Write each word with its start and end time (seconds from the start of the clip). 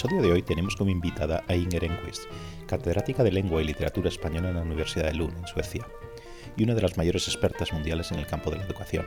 episodio 0.00 0.22
de 0.22 0.32
hoy 0.32 0.40
tenemos 0.40 0.76
como 0.76 0.90
invitada 0.90 1.44
a 1.46 1.54
Inger 1.54 1.84
Enquist, 1.84 2.22
catedrática 2.66 3.22
de 3.22 3.32
Lengua 3.32 3.60
y 3.60 3.66
Literatura 3.66 4.08
Española 4.08 4.48
en 4.48 4.54
la 4.54 4.62
Universidad 4.62 5.04
de 5.04 5.12
Lund, 5.12 5.36
en 5.36 5.46
Suecia, 5.46 5.86
y 6.56 6.64
una 6.64 6.74
de 6.74 6.80
las 6.80 6.96
mayores 6.96 7.28
expertas 7.28 7.70
mundiales 7.74 8.10
en 8.10 8.18
el 8.18 8.26
campo 8.26 8.50
de 8.50 8.56
la 8.56 8.64
educación. 8.64 9.04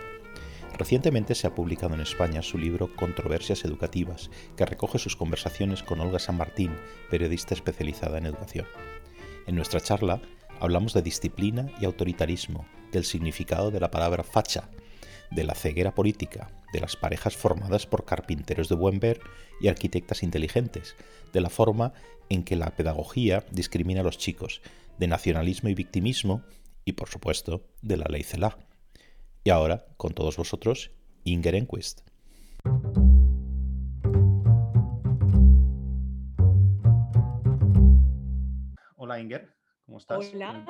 Recientemente 0.77 1.33
se 1.33 1.47
ha 1.47 1.55
publicado 1.55 1.95
en 1.95 2.01
España 2.01 2.43
su 2.43 2.59
libro 2.59 2.95
Controversias 2.95 3.65
Educativas, 3.65 4.29
que 4.55 4.67
recoge 4.67 4.99
sus 4.99 5.15
conversaciones 5.15 5.81
con 5.81 5.99
Olga 5.99 6.19
San 6.19 6.37
Martín, 6.37 6.75
periodista 7.09 7.55
especializada 7.55 8.19
en 8.19 8.27
educación. 8.27 8.67
En 9.47 9.55
nuestra 9.55 9.81
charla 9.81 10.21
hablamos 10.59 10.93
de 10.93 11.01
disciplina 11.01 11.71
y 11.81 11.85
autoritarismo, 11.85 12.67
del 12.91 13.03
significado 13.03 13.71
de 13.71 13.79
la 13.79 13.89
palabra 13.89 14.21
facha, 14.21 14.69
de 15.35 15.43
la 15.43 15.55
ceguera 15.55 15.95
política, 15.95 16.51
de 16.73 16.79
las 16.79 16.95
parejas 16.95 17.35
formadas 17.35 17.87
por 17.87 18.05
carpinteros 18.05 18.69
de 18.69 18.75
buen 18.75 18.99
ver 18.99 19.19
y 19.59 19.67
arquitectas 19.67 20.23
inteligentes, 20.23 20.95
de 21.31 21.41
la 21.41 21.49
forma 21.49 21.93
en 22.29 22.43
que 22.43 22.55
la 22.55 22.75
pedagogía 22.75 23.43
discrimina 23.51 24.01
a 24.01 24.03
los 24.03 24.17
chicos, 24.17 24.61
de 24.97 25.07
nacionalismo 25.07 25.69
y 25.69 25.73
victimismo 25.73 26.43
y, 26.85 26.93
por 26.93 27.09
supuesto, 27.09 27.65
de 27.81 27.97
la 27.97 28.05
ley 28.09 28.23
CELA. 28.23 28.57
Y 29.43 29.49
ahora, 29.49 29.85
con 29.97 30.13
todos 30.13 30.37
vosotros, 30.37 30.91
Inger 31.23 31.55
Enquist. 31.55 32.01
Hola 38.95 39.19
Inger, 39.19 39.53
¿cómo 39.85 39.97
estás? 39.97 40.31
Hola, 40.33 40.65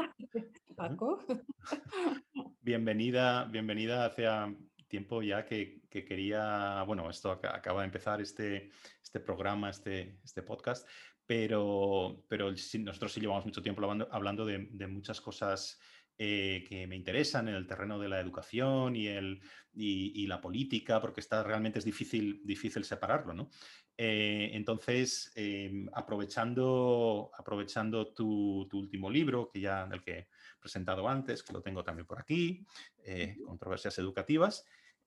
Paco. 0.75 1.25
Bienvenida, 2.61 3.45
bienvenida 3.45 4.05
hacia 4.05 4.55
tiempo 4.88 5.21
ya 5.21 5.45
que, 5.45 5.81
quería, 5.89 6.83
bueno, 6.83 7.09
esto 7.09 7.31
acaba 7.31 7.81
de 7.81 7.85
empezar 7.85 8.21
este, 8.21 8.71
este 9.01 9.19
programa, 9.19 9.69
este, 9.69 10.19
este 10.23 10.44
podcast, 10.44 10.88
pero, 11.25 12.23
pero 12.27 12.51
nosotros 12.51 13.11
sí 13.11 13.19
llevamos 13.19 13.45
mucho 13.45 13.61
tiempo 13.61 13.81
hablando, 13.81 14.07
hablando 14.11 14.45
de, 14.45 14.88
muchas 14.88 15.19
cosas 15.19 15.79
eh, 16.17 16.63
que 16.67 16.85
me 16.88 16.95
interesan 16.95 17.47
en 17.47 17.55
el 17.55 17.67
terreno 17.67 17.99
de 17.99 18.09
la 18.09 18.19
educación 18.19 18.95
y, 18.95 19.07
el, 19.07 19.41
y, 19.73 20.27
la 20.27 20.39
política, 20.39 21.01
porque 21.01 21.21
está, 21.21 21.44
realmente 21.44 21.79
es 21.79 21.85
difícil, 21.85 22.41
difícil 22.45 22.83
separarlo, 22.83 23.33
¿no? 23.33 23.49
Eh, 23.97 24.51
entonces, 24.53 25.31
em, 25.35 25.88
aprovechando, 25.94 27.31
aprovechando 27.35 28.13
tu, 28.13 28.67
tu, 28.69 28.79
último 28.79 29.09
libro, 29.09 29.49
que 29.51 29.59
ya 29.59 29.85
del 29.85 30.01
que 30.01 30.27
presentado 30.64 31.08
antes, 31.08 31.44
que 31.44 31.53
lo 31.53 31.61
tengo 31.61 31.83
también 31.83 32.08
por 32.08 32.19
aquí, 32.19 32.66
eh, 33.03 33.38
Controversias 33.45 34.00
Educativas, 34.00 34.66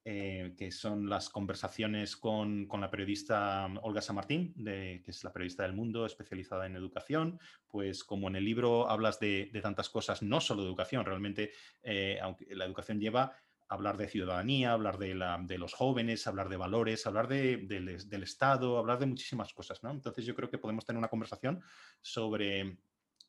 eh, 0.09 0.55
que 0.57 0.71
son 0.71 1.09
las 1.09 1.29
conversaciones 1.29 2.17
con, 2.17 2.69
la 2.81 2.91
periodista 2.91 3.67
Olga 3.83 4.01
Samartín, 4.01 4.53
de, 4.55 5.03
que 5.05 5.11
es 5.11 5.25
la 5.25 5.33
periodista 5.33 5.65
del 5.65 5.73
mundo 5.73 6.07
especializada 6.07 6.67
en 6.67 6.77
educación, 6.77 7.41
pues 7.67 8.05
como 8.05 8.29
en 8.29 8.37
el 8.37 8.45
libro 8.45 8.89
hablas 8.89 9.19
de, 9.19 9.51
tantas 9.61 9.89
cosas, 9.89 10.23
no 10.23 10.41
solo 10.41 10.63
de 10.63 10.69
educación, 10.69 11.05
realmente 11.05 11.51
eh, 11.83 12.21
aunque 12.23 12.47
la 12.55 12.67
educación 12.67 13.01
lleva 13.01 13.23
a 13.69 13.75
hablar 13.75 13.97
de 13.97 14.07
ciudadanía, 14.07 14.75
hablar 14.75 14.99
de, 14.99 15.17
la, 15.17 15.41
de 15.43 15.59
los 15.59 15.75
jóvenes, 15.75 16.29
hablar 16.29 16.49
de 16.51 16.57
valores, 16.57 17.05
hablar 17.05 17.27
del 17.27 18.23
Estado, 18.23 18.79
hablar 18.79 19.01
de 19.01 19.07
muchísimas 19.07 19.53
cosas. 19.53 19.83
¿no? 19.83 19.91
Entonces 19.91 20.25
yo 20.25 20.37
creo 20.37 20.49
que 20.49 20.59
podemos 20.59 20.85
tener 20.87 20.99
una 20.99 21.09
conversación 21.09 21.61
sobre, 22.01 22.79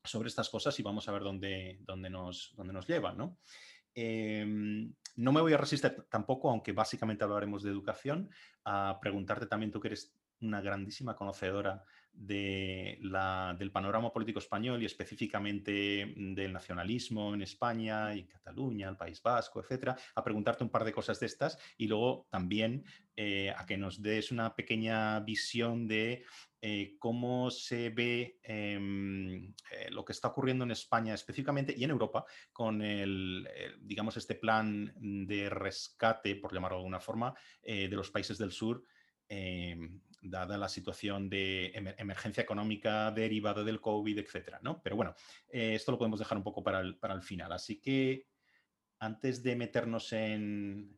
sobre 0.08 0.30
estas 0.30 0.50
cosas 0.50 0.78
y 0.80 0.84
vamos 0.84 1.08
a 1.08 1.12
ver 1.12 1.24
dónde, 1.24 1.80
dónde, 1.82 2.10
nos, 2.10 2.54
dónde 2.56 2.74
nos 2.74 2.88
lleva. 2.88 3.14
¿no? 3.14 3.38
Em, 3.94 4.94
no 5.16 5.32
me 5.32 5.42
voy 5.42 5.54
a 5.54 5.58
resistir 5.58 6.06
tampoco, 6.10 6.50
aunque 6.50 6.72
básicamente 6.72 7.24
hablaremos 7.24 7.64
de 7.64 7.72
educación, 7.72 8.30
a 8.64 9.00
preguntarte 9.02 9.48
también, 9.48 9.72
tú 9.72 9.80
que 9.80 9.88
eres 9.90 10.16
una 10.42 10.62
grandísima 10.62 11.16
conocedora 11.16 11.84
de 12.18 13.00
del 13.58 13.72
panorama 13.72 14.12
político 14.12 14.40
español 14.40 14.82
y 14.82 14.86
específicamente 14.86 16.14
del 16.16 16.52
nacionalismo 16.52 17.34
en 17.34 17.44
España 17.44 18.16
y 18.16 18.26
Cataluña, 18.26 18.90
el 18.90 18.98
País 18.98 19.22
Vasco, 19.22 19.62
etcétera, 19.62 19.96
a 20.16 20.24
preguntarte 20.24 20.64
un 20.64 20.70
par 20.70 20.84
de 20.84 20.94
cosas 20.94 21.20
de 21.20 21.28
estas 21.28 21.58
y 21.78 21.88
luego 21.88 22.28
también 22.30 22.84
eh, 23.16 23.52
a 23.56 23.66
que 23.66 23.78
nos 23.78 24.02
des 24.02 24.32
una 24.32 24.56
pequeña 24.56 25.20
visión 25.22 25.88
de 25.88 26.24
eh, 26.62 26.96
cómo 27.00 27.50
se 27.52 27.90
ve 27.90 28.40
em, 28.44 29.54
eh, 29.72 29.90
lo 29.92 30.04
que 30.04 30.14
está 30.14 30.28
ocurriendo 30.30 30.64
en 30.64 30.72
España 30.72 31.14
específicamente 31.14 31.74
y 31.76 31.84
en 31.84 31.92
Europa 31.92 32.26
con 32.52 32.82
el, 32.82 33.48
digamos, 33.80 34.18
este 34.18 34.36
plan 34.36 34.94
de 34.98 35.50
rescate, 35.50 36.36
por 36.36 36.54
llamarlo 36.54 36.78
de 36.78 36.82
alguna 36.82 37.00
forma, 37.00 37.34
de 37.64 37.90
los 37.90 38.12
países 38.12 38.38
del 38.38 38.52
sur 38.52 38.84
em, 39.28 40.02
dada 40.30 40.58
la 40.58 40.70
situación 40.70 41.30
de 41.30 41.72
emergencia 41.98 42.44
económica 42.44 43.12
derivada 43.12 43.64
del 43.64 43.82
COVID, 43.82 44.20
etcétera, 44.20 44.60
¿no? 44.62 44.82
Pero 44.82 44.96
bueno, 44.96 45.16
eh, 45.50 45.76
esto 45.76 45.92
lo 45.92 45.98
podemos 45.98 46.20
dejar 46.20 46.38
un 46.38 46.44
poco 46.44 46.64
para 46.64 46.80
el, 46.80 46.98
para 46.98 47.14
el 47.14 47.22
final. 47.22 47.52
Así 47.52 47.80
que 47.80 48.28
antes 49.00 49.44
de 49.44 49.56
meternos 49.56 50.12
en, 50.14 50.98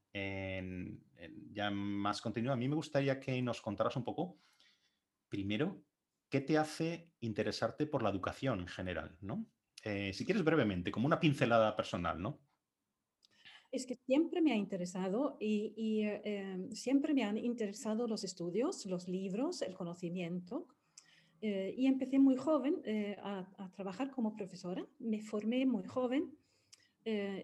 ya 1.52 1.70
más 1.72 2.22
contenido, 2.22 2.54
a 2.54 2.58
mí 2.58 2.68
me 2.68 2.76
gustaría 2.76 3.20
que 3.20 3.42
nos 3.42 3.62
contaras 3.62 3.96
un 3.96 4.04
poco, 4.04 4.40
primero, 5.28 5.84
¿qué 6.30 6.42
te 6.42 6.58
hace 6.58 7.12
interesarte 7.20 7.86
por 7.86 8.04
la 8.04 8.10
educación 8.10 8.62
en 8.62 8.68
general, 8.68 9.18
¿no? 9.22 9.46
Eh, 9.84 10.12
si 10.14 10.26
quieres 10.26 10.44
brevemente, 10.44 10.92
como 10.92 11.08
una 11.08 11.20
pincelada 11.20 11.76
personal, 11.76 12.22
¿no? 12.22 12.42
Es 13.72 13.86
que 13.86 13.96
siempre 13.96 14.42
me 14.42 14.52
ha 14.52 14.56
interesado 14.56 15.38
y, 15.40 16.02
eh, 16.04 16.22
em, 16.24 16.72
siempre 16.72 17.14
me 17.14 17.24
han 17.24 17.38
interesado 17.38 18.08
los 18.08 18.24
estudios, 18.24 18.86
los 18.88 19.08
libros, 19.08 19.62
el 19.62 19.76
conocimiento. 19.76 20.68
Eh, 21.42 21.74
y 21.78 21.86
empecé 21.86 22.20
muy 22.20 22.36
joven 22.36 22.82
eh, 22.84 23.16
a, 23.22 23.72
trabajar 23.76 24.10
como 24.12 24.36
profesora. 24.36 24.86
Me 25.00 25.22
formé 25.22 25.66
muy 25.66 25.84
joven 25.86 26.36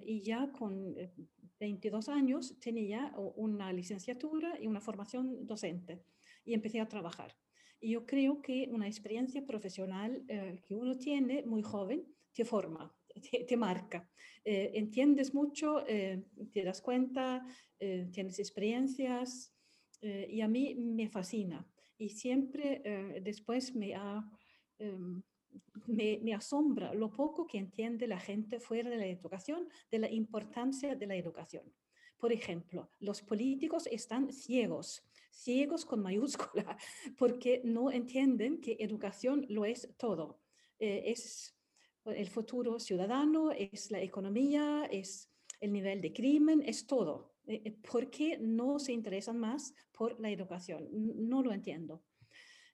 y 0.06 0.22
ya 0.22 0.52
con 0.52 0.96
22 1.60 2.10
años 2.10 2.60
tenía 2.60 3.14
una 3.36 3.74
licenciatura 3.74 4.60
y 4.62 4.68
una 4.68 4.80
formación 4.80 5.48
docente 5.48 6.04
y 6.44 6.54
empecé 6.54 6.80
a 6.82 6.88
trabajar. 6.88 7.36
Y 7.80 7.92
yo 7.94 8.06
creo 8.06 8.42
que 8.44 8.70
una 8.72 8.86
experiencia 8.86 9.44
profesional 9.44 10.24
que 10.68 10.76
uno 10.76 10.98
tiene 10.98 11.44
muy 11.48 11.64
joven 11.64 12.06
te 12.34 12.46
forma, 12.46 12.94
te, 13.22 13.58
marca. 13.58 14.10
Eh, 14.44 14.72
entiendes 14.76 15.34
mucho, 15.34 15.86
eh, 15.88 16.24
te 16.52 16.64
das 16.64 16.82
cuenta, 16.82 17.46
eh, 17.80 18.08
tienes 18.12 18.40
experiencias 18.40 19.52
y 20.02 20.42
a 20.42 20.48
mí 20.48 20.76
me 20.76 21.10
fascina. 21.10 21.68
Y 21.98 22.10
siempre 22.10 23.20
después 23.24 23.74
em, 24.78 25.24
me, 25.88 26.20
me, 26.22 26.34
asombra 26.36 26.94
lo 26.94 27.12
poco 27.12 27.48
que 27.48 27.58
entiende 27.58 28.06
la 28.06 28.20
gente 28.20 28.60
fuera 28.60 28.92
de 28.92 28.98
la 28.98 29.08
educación 29.08 29.68
de 29.90 29.98
la 29.98 30.12
importancia 30.12 30.96
de 30.96 31.08
la 31.08 31.16
educación. 31.16 31.74
Por 32.20 32.32
ejemplo, 32.32 32.92
los 33.00 33.24
políticos 33.24 33.88
están 33.92 34.32
ciegos, 34.32 35.04
ciegos 35.32 35.86
con 35.86 36.04
mayúscula, 36.04 36.78
porque 37.18 37.62
no 37.64 37.90
entienden 37.90 38.62
que 38.62 38.78
educación 38.80 39.48
lo 39.50 39.66
es 39.66 39.90
todo. 39.98 40.40
es 40.78 41.55
el 42.06 42.30
futuro 42.30 42.80
ciudadano, 42.80 43.52
es 43.52 43.92
la 43.92 44.02
economía, 44.02 44.86
es 44.92 45.32
el 45.60 45.72
nivel 45.72 46.02
de 46.02 46.14
crimen, 46.14 46.62
es 46.66 46.86
todo. 46.86 47.36
Eh, 47.48 47.62
eh, 47.66 47.72
¿Por 47.72 48.10
qué 48.10 48.38
no 48.38 48.80
se 48.80 48.94
interesan 48.94 49.38
más 49.40 49.74
por 49.92 50.20
la 50.20 50.30
educación? 50.30 50.88
No 50.92 51.42
lo 51.42 51.52
entiendo. 51.52 52.04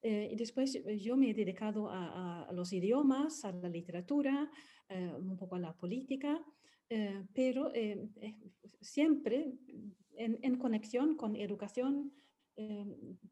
Eh, 0.01 0.29
y 0.31 0.35
después 0.35 0.77
yo 0.99 1.15
me 1.15 1.29
he 1.29 1.33
dedicado 1.33 1.89
a, 1.89 2.49
los 2.53 2.73
idiomas, 2.73 3.45
a 3.45 3.51
la 3.51 3.69
literatura, 3.69 4.49
un 4.89 5.37
poco 5.37 5.55
a 5.55 5.59
la 5.59 5.77
política, 5.77 6.43
pero 7.33 7.71
siempre 8.81 9.53
en, 10.17 10.39
en, 10.41 10.57
conexión 10.57 11.15
con 11.15 11.35
educación, 11.35 12.11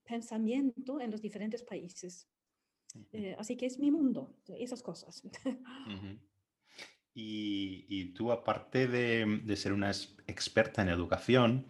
pensamiento 0.06 1.02
en 1.02 1.10
los 1.10 1.22
diferentes 1.22 1.64
países. 1.64 2.30
Eh, 3.12 3.36
así 3.38 3.56
que 3.56 3.66
es 3.66 3.80
mi 3.80 3.92
mundo, 3.92 4.36
esas 4.48 4.82
cosas. 4.82 5.24
y, 7.14 8.06
tú, 8.14 8.32
aparte 8.32 8.88
de, 8.88 9.56
ser 9.56 9.74
una 9.74 9.92
experta 10.28 10.82
en 10.82 10.90
educación, 10.90 11.68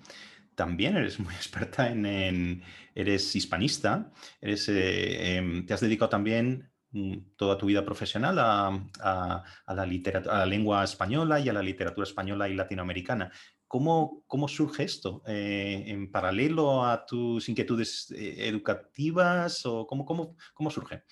también 0.55 0.97
eres 0.97 1.19
muy 1.19 1.33
experta 1.35 1.89
en, 1.89 2.63
eres 2.95 3.35
hispanista, 3.35 4.11
eres, 4.41 4.69
eh, 4.69 5.37
em, 5.37 5.65
te 5.65 5.73
has 5.73 5.81
dedicado 5.81 6.09
también 6.09 6.71
mm, 6.91 7.35
toda 7.35 7.57
tu 7.57 7.67
vida 7.67 7.85
profesional 7.85 8.37
a, 8.39 9.43
la 9.67 9.85
literatura, 9.85 10.35
a 10.35 10.39
la 10.39 10.45
lengua 10.45 10.83
española 10.83 11.39
y 11.39 11.49
a 11.49 11.53
la 11.53 11.61
literatura 11.61 12.05
española 12.05 12.49
y 12.49 12.55
latinoamericana. 12.55 13.31
¿Cómo, 13.69 14.23
¿Cómo, 14.25 14.47
surge 14.47 14.83
esto? 14.83 15.21
Eh, 15.27 15.83
¿En 15.85 16.11
paralelo 16.11 16.83
a 16.83 17.05
tus 17.05 17.47
inquietudes 17.49 18.09
eh, 18.09 18.47
educativas 18.47 19.63
o 19.67 19.85
cómo, 19.85 20.05
cómo, 20.05 20.35
cómo 20.55 20.71
surge? 20.71 21.03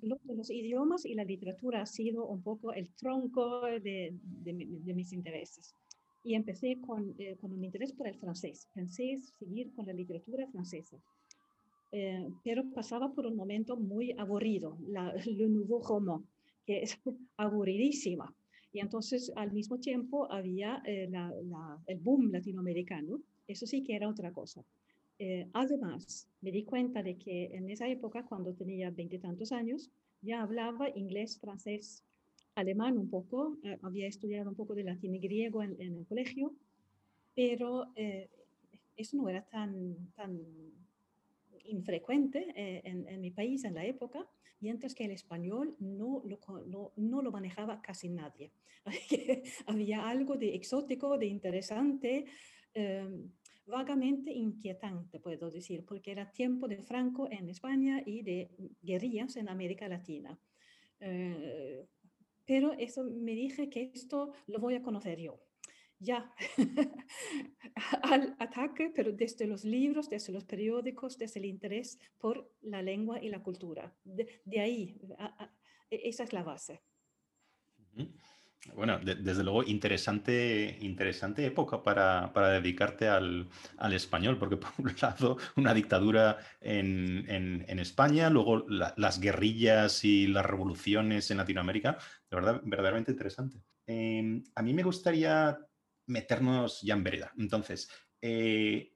los 0.00 0.50
idiomas 0.50 1.04
y 1.04 1.14
la 1.14 1.24
literatura 1.24 1.82
ha 1.82 1.86
sido 1.86 2.26
un 2.26 2.42
poco 2.42 2.72
el 2.72 2.88
tronco 2.94 3.66
de, 3.66 4.16
de, 4.22 4.94
mis 4.94 5.12
intereses. 5.12 5.74
Y 6.22 6.34
empecé 6.36 6.80
con, 6.80 7.14
eh, 7.18 7.36
con, 7.38 7.52
un 7.52 7.62
interés 7.62 7.92
por 7.92 8.08
el 8.08 8.18
francés. 8.18 8.66
Pensé 8.74 9.18
seguir 9.38 9.74
con 9.74 9.84
la 9.84 9.92
literatura 9.92 10.46
francesa. 10.50 10.96
eh, 11.92 12.26
pero 12.42 12.64
pasaba 12.72 13.12
por 13.12 13.26
un 13.26 13.36
momento 13.36 13.76
muy 13.76 14.12
aburrido, 14.16 14.78
la, 14.88 15.12
le 15.26 15.48
nouveau 15.48 15.82
roman, 15.82 16.26
que 16.64 16.82
es 16.82 16.98
aburridísima. 17.36 18.34
Y 18.74 18.80
entonces 18.80 19.32
al 19.36 19.52
mismo 19.52 19.78
tiempo 19.78 20.30
había 20.32 20.82
eh, 20.84 21.08
el 21.86 21.98
boom 22.00 22.32
latinoamericano, 22.32 23.22
eso 23.46 23.66
sí 23.66 23.84
que 23.84 23.94
era 23.94 24.08
otra 24.08 24.32
cosa. 24.32 24.64
Eh, 25.20 25.48
además, 25.52 26.28
me 26.40 26.50
di 26.50 26.64
cuenta 26.64 27.00
de 27.00 27.16
que 27.16 27.54
en 27.54 27.70
esa 27.70 27.86
época, 27.86 28.24
cuando 28.24 28.52
tenía 28.52 28.90
veintitantos 28.90 29.52
años, 29.52 29.92
ya 30.22 30.42
hablaba 30.42 30.88
inglés, 30.88 31.38
francés, 31.38 32.02
alemán 32.56 32.98
un 32.98 33.08
poco, 33.08 33.56
había 33.82 34.08
estudiado 34.08 34.50
un 34.50 34.56
poco 34.56 34.74
de 34.74 34.82
latín 34.82 35.14
y 35.14 35.20
griego 35.20 35.62
en, 35.62 35.80
el 35.80 36.04
colegio, 36.06 36.52
pero 37.34 37.86
eso 38.96 39.16
no 39.16 39.28
era 39.28 39.42
tan, 39.42 39.96
tan 40.16 40.40
infrecuente 41.64 42.46
eh, 42.56 42.82
en, 42.84 43.20
mi 43.20 43.30
país 43.30 43.64
en 43.64 43.74
la 43.74 43.84
época, 43.84 44.26
mientras 44.60 44.94
que 44.94 45.04
el 45.04 45.10
español 45.10 45.76
no 45.78 46.22
lo, 46.24 46.92
no, 46.96 47.22
lo 47.22 47.32
manejaba 47.32 47.80
casi 47.82 48.08
nadie. 48.08 48.52
Había 49.66 50.08
algo 50.08 50.36
de 50.36 50.54
exótico, 50.54 51.18
de 51.18 51.26
interesante, 51.26 52.26
em, 52.74 53.30
vagamente 53.66 54.30
inquietante, 54.32 55.20
puedo 55.20 55.50
decir, 55.50 55.84
porque 55.86 56.12
era 56.12 56.30
tiempo 56.30 56.68
de 56.68 56.82
Franco 56.82 57.28
en 57.30 57.48
España 57.48 58.02
y 58.04 58.22
de 58.22 58.50
guerrillas 58.82 59.36
en 59.36 59.48
América 59.48 59.88
Latina. 59.88 60.38
Eh, 61.00 61.86
pero 62.44 62.72
eso 62.72 63.04
me 63.04 63.32
dije 63.32 63.70
que 63.70 63.90
esto 63.94 64.32
lo 64.46 64.58
voy 64.58 64.74
a 64.74 64.82
conocer 64.82 65.18
yo 65.18 65.40
ya 65.98 66.32
al 68.02 68.36
ataque, 68.38 68.92
pero 68.94 69.12
desde 69.12 69.46
los 69.46 69.64
libros, 69.64 70.08
desde 70.08 70.32
los 70.32 70.44
periódicos, 70.44 71.18
desde 71.18 71.40
el 71.40 71.46
interés 71.46 71.98
por 72.18 72.50
la 72.62 72.82
lengua 72.82 73.22
y 73.22 73.28
la 73.28 73.42
cultura. 73.42 73.94
De, 74.04 74.60
ahí, 74.60 74.98
e, 75.90 76.08
esa 76.08 76.24
es 76.24 76.32
la 76.32 76.42
base. 76.42 76.82
Bueno, 78.72 78.98
desde 78.98 79.44
luego, 79.44 79.62
interesante, 79.62 80.78
interesante 80.80 81.44
época 81.44 81.82
para, 81.82 82.30
dedicarte 82.50 83.08
al, 83.08 83.48
español, 83.92 84.38
porque 84.38 84.56
por 84.56 84.70
un 84.78 84.94
lado, 85.02 85.36
una 85.56 85.74
dictadura 85.74 86.38
en, 86.60 87.78
España, 87.78 88.30
luego 88.30 88.64
las 88.68 89.20
guerrillas 89.20 90.04
y 90.04 90.26
las 90.26 90.46
revoluciones 90.46 91.30
en 91.30 91.36
Latinoamérica, 91.36 91.98
de 92.30 92.36
verdad, 92.36 92.60
verdaderamente 92.64 93.12
interesante. 93.12 93.58
Em, 93.86 94.42
a 94.54 94.62
mí 94.62 94.72
me 94.72 94.82
gustaría 94.82 95.58
meternos 96.06 96.80
ya 96.82 96.94
en 96.94 97.04
vereda. 97.04 97.32
Entonces, 97.38 97.88
eh, 98.20 98.94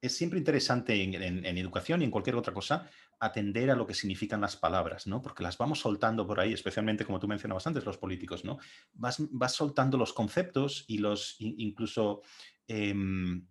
es 0.00 0.16
siempre 0.16 0.38
interesante 0.38 1.02
en, 1.02 1.44
educación 1.56 2.02
y 2.02 2.04
en 2.04 2.10
cualquier 2.10 2.36
otra 2.36 2.52
cosa 2.52 2.90
atender 3.20 3.70
a 3.70 3.76
lo 3.76 3.86
que 3.86 3.94
significan 3.94 4.40
las 4.40 4.54
palabras, 4.54 5.06
¿no? 5.06 5.22
Porque 5.22 5.42
las 5.42 5.56
vamos 5.56 5.80
soltando 5.80 6.26
por 6.26 6.40
ahí, 6.40 6.52
especialmente 6.52 7.06
como 7.06 7.18
tú 7.18 7.26
mencionabas 7.26 7.66
antes, 7.66 7.86
los 7.86 7.96
políticos, 7.96 8.44
¿no? 8.44 8.58
Vas, 8.92 9.16
soltando 9.48 9.96
los 9.96 10.12
conceptos 10.12 10.84
y 10.88 10.98
los 10.98 11.36
incluso 11.38 12.20
em, 12.68 13.46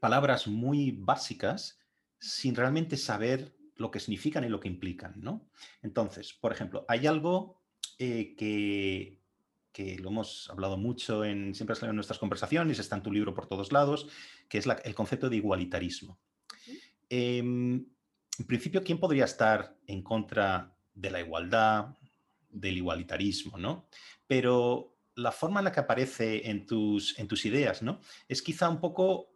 palabras 0.00 0.46
muy 0.48 0.90
básicas 0.92 1.78
sin 2.18 2.54
realmente 2.54 2.98
saber 2.98 3.56
lo 3.76 3.90
que 3.90 4.00
significan 4.00 4.44
y 4.44 4.50
lo 4.50 4.60
que 4.60 4.68
implican, 4.68 5.14
¿no? 5.16 5.48
Entonces, 5.80 6.34
por 6.34 6.52
ejemplo, 6.52 6.84
hay 6.88 7.06
algo 7.06 7.62
eh, 7.98 8.34
que 8.36 9.19
que 9.72 9.98
lo 9.98 10.08
hemos 10.10 10.50
hablado 10.50 10.76
mucho 10.76 11.24
en, 11.24 11.54
siempre 11.54 11.76
en 11.82 11.94
nuestras 11.94 12.18
conversaciones, 12.18 12.78
está 12.78 12.96
en 12.96 13.02
tu 13.02 13.12
libro 13.12 13.34
por 13.34 13.46
todos 13.46 13.72
lados, 13.72 14.08
que 14.48 14.58
es 14.58 14.66
el 14.84 14.94
concepto 14.94 15.28
de 15.28 15.36
igualitarismo. 15.36 16.18
Em, 17.08 17.86
en 18.38 18.46
principio, 18.46 18.82
¿quién 18.82 18.98
podría 18.98 19.24
estar 19.24 19.76
en 19.86 20.02
contra 20.02 20.74
de 20.94 21.10
la 21.10 21.20
igualdad, 21.20 21.96
del 22.48 22.78
igualitarismo, 22.78 23.58
¿no? 23.58 23.88
Pero 24.26 24.96
la 25.14 25.32
forma 25.32 25.60
en 25.60 25.64
la 25.64 25.72
que 25.72 25.80
aparece 25.80 26.48
en 26.48 26.66
tus, 26.66 27.18
en 27.18 27.28
tus 27.28 27.44
ideas, 27.44 27.82
¿no? 27.82 28.00
Es 28.28 28.42
quizá 28.42 28.68
un 28.68 28.80
poco 28.80 29.34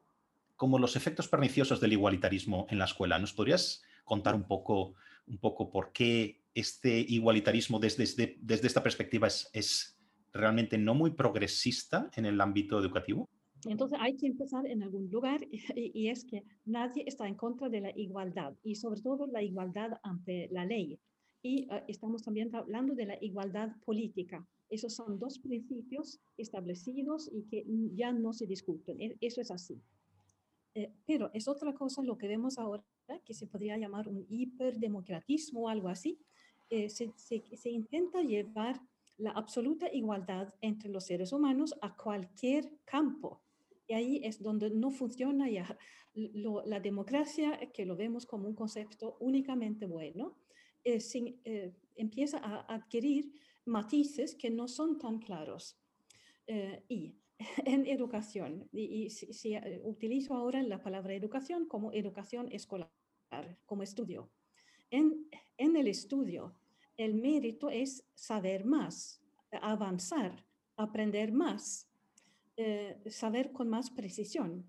como 0.57 0.79
los 0.79 0.97
efectos 0.97 1.29
perniciosos 1.29 1.81
del 1.81 1.93
igualitarismo 1.93 2.67
en 2.71 2.79
la 2.79 2.85
escuela. 2.85 3.19
¿Nos 3.19 3.33
podrías 3.33 3.83
contar 4.05 4.35
un 4.35 4.45
poco, 4.45 4.95
un 5.27 5.39
poco 5.39 5.71
por 5.71 5.93
qué 5.93 6.45
este 6.55 6.99
igualitarismo 6.99 7.79
desde, 7.81 8.05
desde, 8.05 8.37
desde 8.41 8.67
esta 8.67 8.83
perspectiva 8.83 9.27
es, 9.27 9.51
es 9.53 9.94
realmente 10.35 10.77
no 10.77 10.95
muy 10.95 11.13
progresista 11.13 12.11
en 12.17 12.27
el 12.27 12.41
ámbito 12.41 12.79
educativo? 12.79 13.31
Entonces 13.67 13.99
hay 14.01 14.17
que 14.17 14.27
empezar 14.27 14.67
en 14.67 14.83
algún 14.83 15.11
lugar 15.11 15.41
y, 15.77 16.09
es 16.09 16.25
que 16.25 16.45
nadie 16.65 17.05
está 17.07 17.27
en 17.27 17.37
contra 17.37 17.69
de 17.69 17.81
la 17.81 17.97
igualdad 17.97 18.55
y 18.63 18.75
sobre 18.75 19.01
todo 19.01 19.27
la 19.27 19.43
igualdad 19.43 19.99
ante 20.03 20.49
la 20.51 20.67
ley. 20.67 20.99
Y 21.43 21.67
ah, 21.71 21.85
estamos 21.89 22.23
también 22.23 22.55
hablando 22.55 22.95
de 22.95 23.07
la 23.07 23.19
igualdad 23.21 23.77
política. 23.85 24.47
Esos 24.69 24.95
son 24.95 25.19
dos 25.19 25.39
principios 25.39 26.21
establecidos 26.37 27.31
y 27.33 27.45
que 27.45 27.65
ya 27.95 28.13
no 28.13 28.33
se 28.33 28.47
discuten. 28.47 29.01
E, 29.01 29.17
eso 29.21 29.41
es 29.41 29.51
así. 29.51 29.81
Eh, 30.75 30.93
pero 31.07 31.31
es 31.33 31.47
otra 31.47 31.73
cosa 31.73 32.03
lo 32.03 32.19
que 32.19 32.27
vemos 32.27 32.59
ahora, 32.59 32.83
que 33.25 33.35
se 33.35 33.47
podría 33.47 33.79
llamar 33.79 34.09
un 34.09 34.27
hiperdemocratismo 34.29 35.61
o 35.61 35.69
algo 35.69 35.89
así. 35.89 36.19
Eh, 36.71 36.89
se, 36.89 37.13
se 37.17 37.71
intenta 37.71 38.23
llevar 38.23 38.81
la 39.16 39.31
absoluta 39.31 39.93
igualdad 39.93 40.55
entre 40.61 40.90
los 40.90 41.05
seres 41.06 41.32
humanos 41.32 41.75
a 41.81 41.96
cualquier 41.96 42.78
campo. 42.84 43.43
Y 43.87 43.94
ahí 43.94 44.20
es 44.25 44.43
donde 44.43 44.70
no 44.70 44.90
funciona 44.90 45.49
ya 45.49 45.78
la 46.14 46.81
democracia, 46.81 47.58
que 47.72 47.84
lo 47.84 47.96
vemos 47.96 48.25
como 48.25 48.46
un 48.46 48.55
concepto 48.55 49.16
únicamente 49.20 49.87
bueno, 49.87 50.38
eh, 50.84 50.99
eh, 51.44 51.72
empieza 51.96 52.38
a 52.38 52.61
adquirir 52.72 53.32
matices 53.64 54.34
que 54.34 54.50
no 54.50 54.69
son 54.69 54.99
tan 54.99 55.19
claros. 55.19 55.78
Eh, 56.47 56.85
y 56.88 57.16
en 57.64 57.87
educación, 57.87 58.68
y, 58.73 59.11
si, 59.11 59.56
utilizo 59.83 60.35
ahora 60.35 60.62
la 60.62 60.83
palabra 60.83 61.14
educación 61.14 61.66
como 61.66 61.92
educación 61.92 62.49
escolar, 62.52 62.92
como 63.66 63.83
estudio. 63.83 64.30
En, 64.90 65.28
en 65.56 65.76
el 65.76 65.88
estudio 65.88 66.54
el 66.97 67.15
mérito 67.15 67.71
es 67.71 68.05
saber 68.15 68.65
más, 68.65 69.21
avanzar, 69.63 70.45
aprender 70.77 71.33
más, 71.33 71.89
eh, 72.57 73.01
saber 73.11 73.53
con 73.53 73.69
más 73.69 73.91
precisión. 73.91 74.67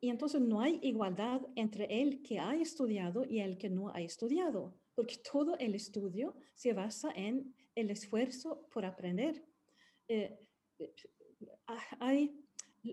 Y 0.00 0.10
entonces 0.10 0.40
no 0.40 0.60
hay 0.60 0.80
igualdad 0.82 1.42
entre 1.54 2.02
el 2.02 2.22
que 2.22 2.38
ha 2.40 2.56
estudiado 2.56 3.24
y 3.24 3.40
el 3.40 3.56
que 3.58 3.70
no 3.70 3.88
ha 3.88 4.00
estudiado, 4.00 4.74
porque 4.94 5.16
todo 5.18 5.56
el 5.58 5.74
estudio 5.74 6.34
se 6.54 6.72
basa 6.72 7.10
en 7.14 7.54
el 7.74 7.90
esfuerzo 7.90 8.66
por 8.72 8.84
aprender. 8.84 9.44
Eh, 10.08 10.36
eh, 10.78 10.94
hay, 12.00 12.44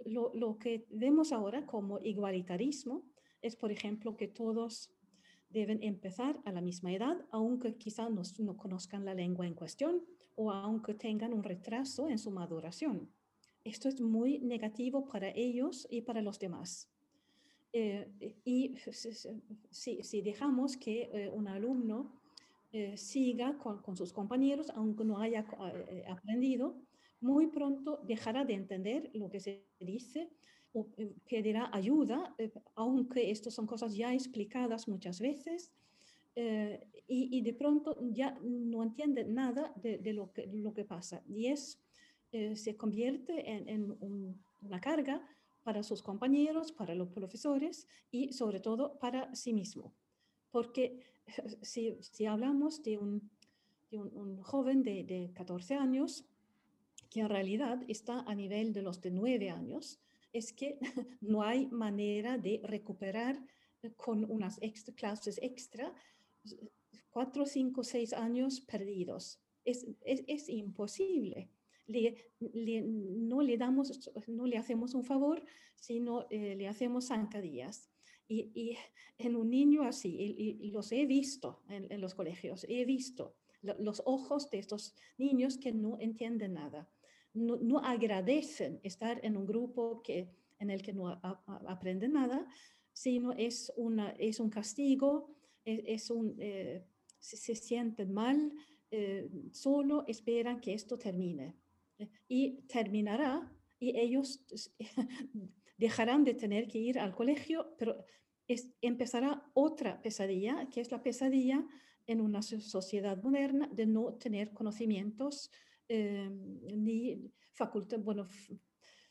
lo, 0.06 0.32
lo, 0.36 0.58
que 0.60 0.86
vemos 0.90 1.32
ahora 1.32 1.66
como 1.66 2.00
igualitarismo 2.00 3.10
es, 3.42 3.56
por 3.56 3.72
ejemplo, 3.72 4.16
que 4.16 4.28
todos 4.28 4.93
deben 5.54 5.82
empezar 5.84 6.42
a 6.46 6.52
la 6.52 6.62
misma 6.62 6.92
edad, 6.92 7.18
aunque 7.32 7.76
quizá 7.76 8.10
no, 8.10 8.24
no 8.40 8.58
conozcan 8.58 9.06
la 9.06 9.14
lengua 9.14 9.46
en 9.46 9.54
cuestión 9.54 10.04
o 10.36 10.52
aunque 10.52 10.96
tengan 10.96 11.34
un 11.34 11.44
retraso 11.44 12.10
en 12.10 12.18
su 12.18 12.32
maduración. 12.32 13.10
Esto 13.64 13.88
es 13.88 14.02
muy 14.02 14.40
negativo 14.40 15.06
para 15.08 15.30
ellos 15.30 15.88
y 15.90 16.02
para 16.02 16.22
los 16.22 16.40
demás. 16.40 16.90
Eh, 17.72 18.08
y 18.44 18.76
si, 19.72 20.22
dejamos 20.22 20.76
que 20.78 21.10
eh, 21.14 21.30
un 21.30 21.48
alumno 21.48 22.20
eh, 22.72 22.98
siga 22.98 23.58
con, 23.58 23.96
sus 23.96 24.12
compañeros, 24.12 24.70
aunque 24.76 25.06
no 25.06 25.20
haya 25.20 25.46
aprendido, 26.10 26.76
muy 27.22 27.48
pronto 27.48 28.02
dejará 28.04 28.44
de 28.44 28.56
entender 28.56 29.10
lo 29.14 29.30
que 29.30 29.40
se 29.40 29.66
dice 29.80 30.30
pedirá 31.30 31.70
ayuda, 31.72 32.34
eh, 32.38 32.52
aunque 32.76 33.32
estas 33.32 33.54
son 33.54 33.68
cosas 33.68 33.96
ya 33.96 34.14
explicadas 34.14 34.88
muchas 34.88 35.20
veces, 35.20 35.72
eh, 36.36 36.84
y, 37.08 37.42
de 37.42 37.54
pronto 37.54 37.96
ya 38.12 38.40
no 38.42 38.82
entiende 38.82 39.24
nada 39.24 39.72
de, 39.76 40.14
lo, 40.14 40.32
que, 40.34 40.84
pasa. 40.84 41.22
Y 41.28 41.48
es, 41.48 41.80
se 42.32 42.76
convierte 42.76 43.52
en, 43.52 43.96
una 44.62 44.82
carga 44.82 45.22
para 45.64 45.84
sus 45.84 46.02
compañeros, 46.02 46.72
para 46.72 46.96
los 46.96 47.10
profesores 47.10 47.88
y 48.10 48.34
sobre 48.34 48.60
todo 48.60 48.98
para 49.00 49.34
sí 49.36 49.54
mismo. 49.54 49.94
Porque 50.50 51.02
si, 51.62 51.98
si 52.02 52.26
hablamos 52.26 52.82
de 52.82 52.98
un, 52.98 53.30
de 53.92 54.00
un, 54.00 54.42
joven 54.42 54.82
de, 54.82 55.04
de 55.04 55.32
14 55.34 55.76
años, 55.76 56.26
que 57.10 57.20
en 57.20 57.30
realidad 57.30 57.84
está 57.88 58.22
a 58.22 58.34
nivel 58.34 58.74
de 58.74 58.82
los 58.82 59.02
de 59.02 59.12
9 59.12 59.52
años, 59.52 60.00
es 60.34 60.52
que 60.52 60.80
no 61.22 61.44
hay 61.44 61.68
manera 61.68 62.38
de 62.38 62.60
recuperar 62.64 63.40
con 63.96 64.30
unas 64.30 64.58
extra, 64.62 64.94
clases 64.94 65.40
extra 65.42 65.94
cuatro, 67.14 67.46
cinco, 67.46 67.84
seis 67.84 68.12
años 68.12 68.60
perdidos. 68.60 69.40
Es, 69.64 69.86
es, 70.04 70.50
imposible. 70.50 71.50
no, 72.40 73.42
le 73.42 73.58
damos, 73.58 74.12
no 74.28 74.46
le 74.46 74.58
hacemos 74.58 74.94
un 74.94 75.04
favor, 75.04 75.42
sino 75.76 76.26
eh, 76.30 76.56
le 76.56 76.68
hacemos 76.68 77.08
zancadillas. 77.08 77.90
Y, 78.28 78.78
en 79.20 79.36
un 79.36 79.52
niño 79.52 79.84
así, 79.84 80.10
y, 80.20 80.72
los 80.72 80.92
he 80.92 81.06
visto 81.06 81.62
en, 81.70 82.02
los 82.02 82.16
colegios, 82.16 82.66
he 82.68 82.84
visto 82.84 83.36
los 83.62 84.02
ojos 84.06 84.50
de 84.50 84.60
estos 84.60 84.96
niños 85.18 85.58
que 85.58 85.72
no 85.72 85.98
entienden 86.00 86.56
nada, 86.56 86.90
no, 87.34 87.80
agradecen 87.80 88.80
estar 88.84 89.20
en 89.24 89.38
un 89.38 89.46
grupo 89.46 90.02
que, 90.04 90.30
en 90.60 90.70
el 90.70 90.82
que 90.82 90.94
no 90.94 91.08
aprenden 91.68 92.14
nada, 92.14 92.48
sino 92.92 93.32
es, 93.34 93.72
una, 93.76 94.12
es 94.12 94.40
un 94.40 94.50
castigo, 94.50 95.36
es, 95.66 96.10
un, 96.10 96.36
eh, 96.40 96.86
se, 97.20 97.56
sienten 97.56 98.14
mal, 98.14 98.52
eh, 98.92 99.30
solo 99.52 100.04
esperan 100.08 100.60
que 100.60 100.74
esto 100.74 100.98
termine. 100.98 101.56
Y 102.28 102.62
terminará 102.68 103.52
y 103.80 103.98
ellos 103.98 104.46
dejarán 105.78 106.24
de 106.24 106.34
tener 106.34 106.68
que 106.68 106.80
ir 106.80 107.00
al 107.00 107.14
colegio, 107.14 107.76
pero 107.78 108.06
empezará 108.82 109.50
otra 109.54 110.02
pesadilla, 110.02 110.68
que 110.70 110.82
es 110.82 110.92
la 110.92 111.02
pesadilla 111.02 111.66
en 112.08 112.22
una 112.22 112.42
sociedad 112.42 113.22
moderna 113.22 113.70
de 113.72 113.86
no 113.86 114.14
tener 114.14 114.52
conocimientos 114.52 115.50
eh, 115.90 116.30
ni 116.30 117.32
facultad, 117.54 118.00
bueno, 118.00 118.28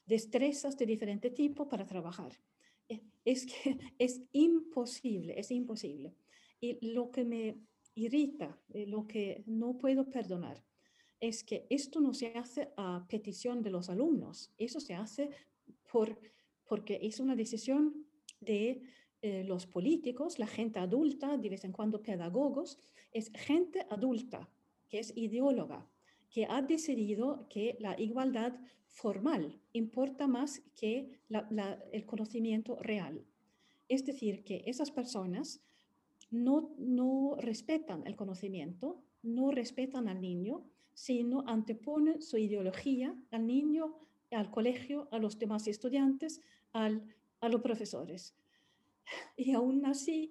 destrezas 0.07 0.77
de 0.77 0.87
diferente 0.87 1.31
tipo 1.31 1.69
para 1.69 1.87
trabajar. 1.87 2.33
Eh, 2.89 3.01
es 3.25 3.47
que 3.47 3.79
es 3.99 4.23
imposible, 4.33 5.39
es 5.39 5.51
imposible. 5.51 6.15
Y 6.61 6.79
lo 6.95 7.11
que 7.11 7.25
me 7.25 7.57
irrita, 7.95 8.59
eh, 8.73 8.87
lo 8.87 9.07
que 9.07 9.43
no 9.47 9.77
puedo 9.77 10.09
perdonar, 10.09 10.65
es 11.21 11.45
que 11.45 11.67
esto 11.71 12.01
no 12.01 12.15
se 12.15 12.29
hace 12.35 12.73
a 12.77 13.07
petición 13.09 13.63
de 13.63 13.71
los 13.71 13.89
alumnos, 13.89 14.53
eso 14.59 14.81
se 14.81 14.95
hace 14.95 15.31
por, 15.91 16.19
porque 16.65 16.99
es 17.01 17.21
una 17.21 17.37
decisión 17.37 18.07
de 18.41 18.83
eh, 19.23 19.45
los 19.45 19.67
políticos, 19.67 20.41
la 20.41 20.49
gente 20.49 20.81
adulta, 20.81 21.37
de 21.37 21.49
vez 21.49 21.63
en 21.63 21.71
cuando 21.71 22.03
pedagogos, 22.03 22.77
es 23.13 23.31
gente 23.35 23.87
adulta 23.89 24.51
que 24.89 24.99
es 24.99 25.17
ideóloga, 25.17 25.89
que 26.33 26.47
ha 26.47 26.63
decidido 26.63 27.47
que 27.49 27.77
la 27.79 27.99
igualdad 28.01 28.59
formal 28.89 29.61
importa 29.73 30.27
más 30.27 30.63
que 30.75 31.21
el 31.93 32.07
conocimiento 32.07 32.77
real. 32.81 33.25
Es 33.89 34.05
decir, 34.05 34.43
que 34.43 34.65
esas 34.67 34.91
personas 34.91 35.63
no, 36.31 36.75
no 36.79 37.37
respetan 37.39 38.07
el 38.07 38.17
conocimiento, 38.17 39.03
no 39.23 39.51
respetan 39.51 40.09
al 40.09 40.21
niño, 40.21 40.65
sino 40.95 41.45
anteponen 41.47 42.21
su 42.21 42.37
ideología 42.39 43.15
al 43.31 43.47
niño, 43.47 43.95
al 44.31 44.51
colegio, 44.51 45.09
a 45.13 45.19
los 45.19 45.39
demás 45.39 45.69
estudiantes, 45.69 46.41
al, 46.73 47.15
a 47.41 47.49
los 47.49 47.61
profesores 47.61 48.35
y 49.37 49.53
aún 49.53 49.85
así 49.87 50.31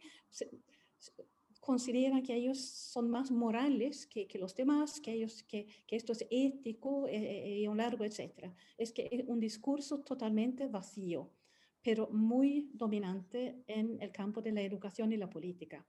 consideran 1.61 2.23
que 2.23 2.35
ellos 2.35 2.59
son 2.59 3.09
más 3.09 3.31
morales 3.31 4.07
que, 4.07 4.27
los 4.39 4.53
demás, 4.55 4.99
que, 4.99 5.13
ellos, 5.13 5.43
que, 5.43 5.67
esto 5.87 6.11
es 6.11 6.25
ético 6.29 7.07
eh, 7.07 7.13
eh, 7.13 7.59
y 7.61 7.67
un 7.67 7.77
largo, 7.77 8.03
etc. 8.03 8.51
Es 8.77 8.91
que 8.91 9.07
es 9.11 9.23
un 9.27 9.39
discurso 9.39 9.99
totalmente 9.99 10.67
vacío, 10.67 11.31
pero 11.83 12.09
muy 12.09 12.71
dominante 12.73 13.63
en 13.67 14.01
el 14.01 14.11
campo 14.11 14.41
de 14.41 14.51
la 14.51 14.61
educación 14.61 15.13
y 15.13 15.17
la 15.17 15.29
política. 15.29 15.85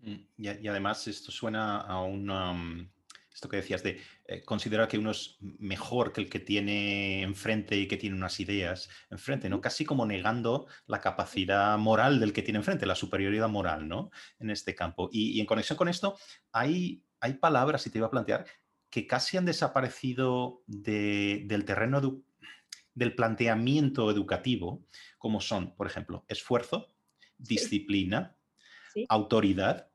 Mm, 0.00 0.14
y, 0.38 0.68
además 0.68 1.06
esto 1.06 1.30
suena 1.30 1.82
a 1.82 2.02
una, 2.02 2.54
mm, 2.54 2.90
esto 3.32 3.48
que 3.48 3.56
decías 3.56 3.82
de 3.82 4.00
eh, 4.26 4.42
considerar 4.42 4.88
que 4.88 4.98
uno 4.98 5.12
es 5.12 5.36
mejor 5.40 6.12
que 6.12 6.20
el 6.20 6.28
que 6.28 6.40
tiene 6.40 7.22
enfrente 7.22 7.76
y 7.76 7.86
que 7.86 7.96
tiene 7.96 8.16
unas 8.16 8.40
ideas 8.40 8.88
enfrente, 9.10 9.48
¿no? 9.48 9.60
Casi 9.60 9.84
como 9.84 10.06
negando 10.06 10.66
la 10.86 11.00
capacidad 11.00 11.78
moral 11.78 12.20
del 12.20 12.32
que 12.32 12.42
tiene 12.42 12.58
enfrente, 12.58 12.86
la 12.86 12.94
superioridad 12.94 13.48
moral, 13.48 13.88
¿no? 13.88 14.10
En 14.38 14.50
este 14.50 14.74
campo. 14.74 15.08
Y, 15.12 15.40
en 15.40 15.46
conexión 15.46 15.78
con 15.78 15.88
esto, 15.88 16.18
hay, 16.52 17.02
hay 17.20 17.34
palabras, 17.34 17.86
y 17.86 17.90
te 17.90 17.98
iba 17.98 18.08
a 18.08 18.10
plantear, 18.10 18.46
que 18.90 19.06
casi 19.06 19.36
han 19.36 19.44
desaparecido 19.44 20.62
del 20.66 21.64
terreno 21.64 22.22
del 22.94 23.14
planteamiento 23.14 24.10
educativo, 24.10 24.84
como 25.16 25.40
son, 25.40 25.76
por 25.76 25.86
ejemplo, 25.86 26.24
esfuerzo, 26.28 26.92
disciplina, 27.38 28.36
autoridad 29.08 29.89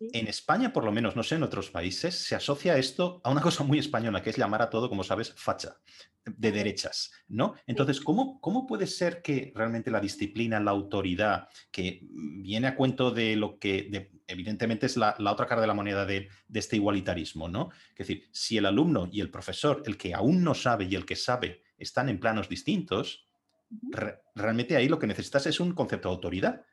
en 0.00 0.26
España, 0.26 0.72
por 0.72 0.84
lo 0.84 0.92
menos, 0.92 1.16
no 1.16 1.22
sé, 1.22 1.36
en 1.36 1.42
otros 1.42 1.70
países, 1.70 2.14
se 2.14 2.34
asocia 2.34 2.76
esto 2.76 3.20
a 3.24 3.30
una 3.30 3.40
cosa 3.40 3.64
muy 3.64 3.78
española, 3.78 4.22
que 4.22 4.30
es 4.30 4.36
llamar 4.36 4.62
a 4.62 4.70
todo, 4.70 4.88
como 4.88 5.04
sabes, 5.04 5.32
facha, 5.36 5.76
de 6.24 6.52
derechas, 6.52 7.12
¿no? 7.28 7.54
Entonces, 7.66 8.00
¿cómo, 8.00 8.40
cómo 8.40 8.66
puede 8.66 8.86
ser 8.86 9.22
que 9.22 9.52
realmente 9.54 9.90
la 9.90 10.00
disciplina, 10.00 10.58
la 10.58 10.70
autoridad, 10.70 11.48
que 11.70 12.00
viene 12.10 12.68
a 12.68 12.76
cuento 12.76 13.10
de 13.10 13.36
lo 13.36 13.58
que 13.58 14.10
evidentemente 14.26 14.86
es 14.86 14.96
la, 14.96 15.16
otra 15.30 15.46
cara 15.46 15.60
de 15.60 15.66
la 15.66 15.74
moneda 15.74 16.06
de, 16.06 16.28
este 16.52 16.76
igualitarismo, 16.76 17.48
¿no? 17.48 17.70
Es 17.90 18.06
decir, 18.06 18.28
si 18.32 18.56
el 18.56 18.66
alumno 18.66 19.08
y 19.12 19.20
el 19.20 19.30
profesor, 19.30 19.82
el 19.86 19.96
que 19.96 20.14
aún 20.14 20.42
no 20.42 20.54
sabe 20.54 20.86
y 20.86 20.94
el 20.94 21.04
que 21.04 21.16
sabe, 21.16 21.62
están 21.76 22.08
en 22.08 22.20
planos 22.20 22.48
distintos, 22.48 23.26
realmente 24.34 24.76
ahí 24.76 24.88
lo 24.88 24.98
que 24.98 25.06
necesitas 25.06 25.46
es 25.46 25.60
un 25.60 25.72
concepto 25.72 26.08
de 26.08 26.14
autoridad 26.14 26.64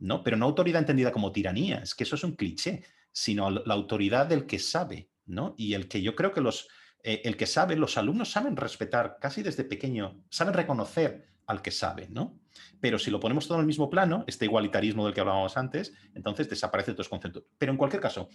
¿no? 0.00 0.22
Pero 0.24 0.36
no 0.36 0.46
autoridad 0.46 0.80
entendida 0.80 1.12
como 1.12 1.32
tiranía, 1.32 1.78
es 1.78 1.94
que 1.94 2.04
eso 2.04 2.16
es 2.16 2.24
un 2.24 2.34
cliché, 2.34 2.82
sino 3.12 3.50
la 3.50 3.74
autoridad 3.74 4.26
del 4.26 4.46
que 4.46 4.58
sabe, 4.58 5.10
¿no? 5.26 5.54
Y 5.56 5.74
el 5.74 5.88
que 5.88 6.02
yo 6.02 6.16
creo 6.16 6.32
que 6.32 6.40
los, 6.40 6.68
eh, 7.02 7.22
el 7.24 7.36
que 7.36 7.46
sabe, 7.46 7.76
los 7.76 7.96
alumnos 7.96 8.30
saben 8.30 8.56
respetar 8.56 9.18
casi 9.20 9.42
desde 9.42 9.64
pequeño, 9.64 10.24
saben 10.30 10.54
reconocer 10.54 11.28
al 11.46 11.62
que 11.62 11.70
sabe, 11.70 12.08
¿no? 12.08 12.38
Pero 12.80 12.98
si 12.98 13.10
lo 13.10 13.20
ponemos 13.20 13.46
todo 13.46 13.58
en 13.58 13.62
el 13.62 13.66
mismo 13.66 13.90
plano, 13.90 14.24
este 14.26 14.44
igualitarismo 14.44 15.04
del 15.04 15.14
que 15.14 15.20
hablábamos 15.20 15.56
antes, 15.56 15.92
entonces 16.14 16.48
desaparecen 16.48 16.94
todos 16.94 17.06
los 17.06 17.10
conceptos. 17.10 17.44
Pero 17.58 17.72
en 17.72 17.78
cualquier 17.78 18.00
caso, 18.00 18.28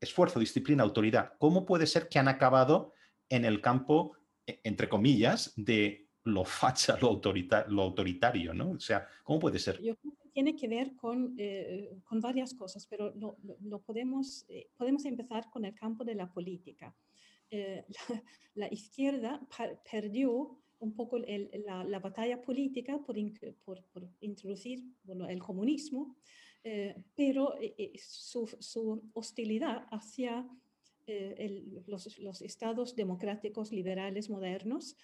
esfuerzo, 0.00 0.38
disciplina, 0.38 0.82
autoridad, 0.82 1.32
¿cómo 1.38 1.64
puede 1.64 1.86
ser 1.86 2.08
que 2.08 2.18
han 2.18 2.28
acabado 2.28 2.92
en 3.28 3.44
el 3.44 3.60
campo, 3.60 4.16
e, 4.46 4.60
entre 4.64 4.88
comillas, 4.88 5.52
de 5.56 6.08
lo 6.24 6.44
facha, 6.44 6.96
lo, 7.00 7.20
lo 7.68 7.82
autoritario, 7.82 8.54
¿no? 8.54 8.72
O 8.72 8.80
sea, 8.80 9.06
¿cómo 9.24 9.40
puede 9.40 9.58
ser? 9.58 9.80
Tiene 10.32 10.56
que 10.56 10.66
ver 10.66 10.96
con, 10.96 11.34
eh, 11.38 11.90
con 12.04 12.20
varias 12.20 12.54
cosas, 12.54 12.86
pero 12.86 13.12
lo, 13.14 13.82
podemos, 13.82 14.44
eh, 14.48 14.70
podemos 14.76 15.04
empezar 15.04 15.50
con 15.50 15.64
el 15.64 15.74
campo 15.74 16.04
de 16.04 16.14
la 16.14 16.32
política. 16.32 16.94
Eh, 17.50 17.84
la, 18.54 18.72
izquierda 18.72 19.46
perdió 19.90 20.58
un 20.78 20.94
poco 20.94 21.18
la, 21.18 21.84
la, 21.84 21.98
batalla 22.00 22.40
política 22.40 22.98
por, 22.98 23.16
por, 23.64 23.84
por 23.92 24.08
introducir 24.20 24.82
bueno, 25.04 25.28
el 25.28 25.38
comunismo, 25.38 26.16
pero 27.14 27.54
su, 27.96 28.46
su, 28.58 29.10
hostilidad 29.12 29.86
hacia 29.90 30.48
los, 31.86 32.18
los, 32.18 32.42
estados 32.42 32.96
democráticos 32.96 33.70
liberales 33.70 34.28
modernos 34.30 34.96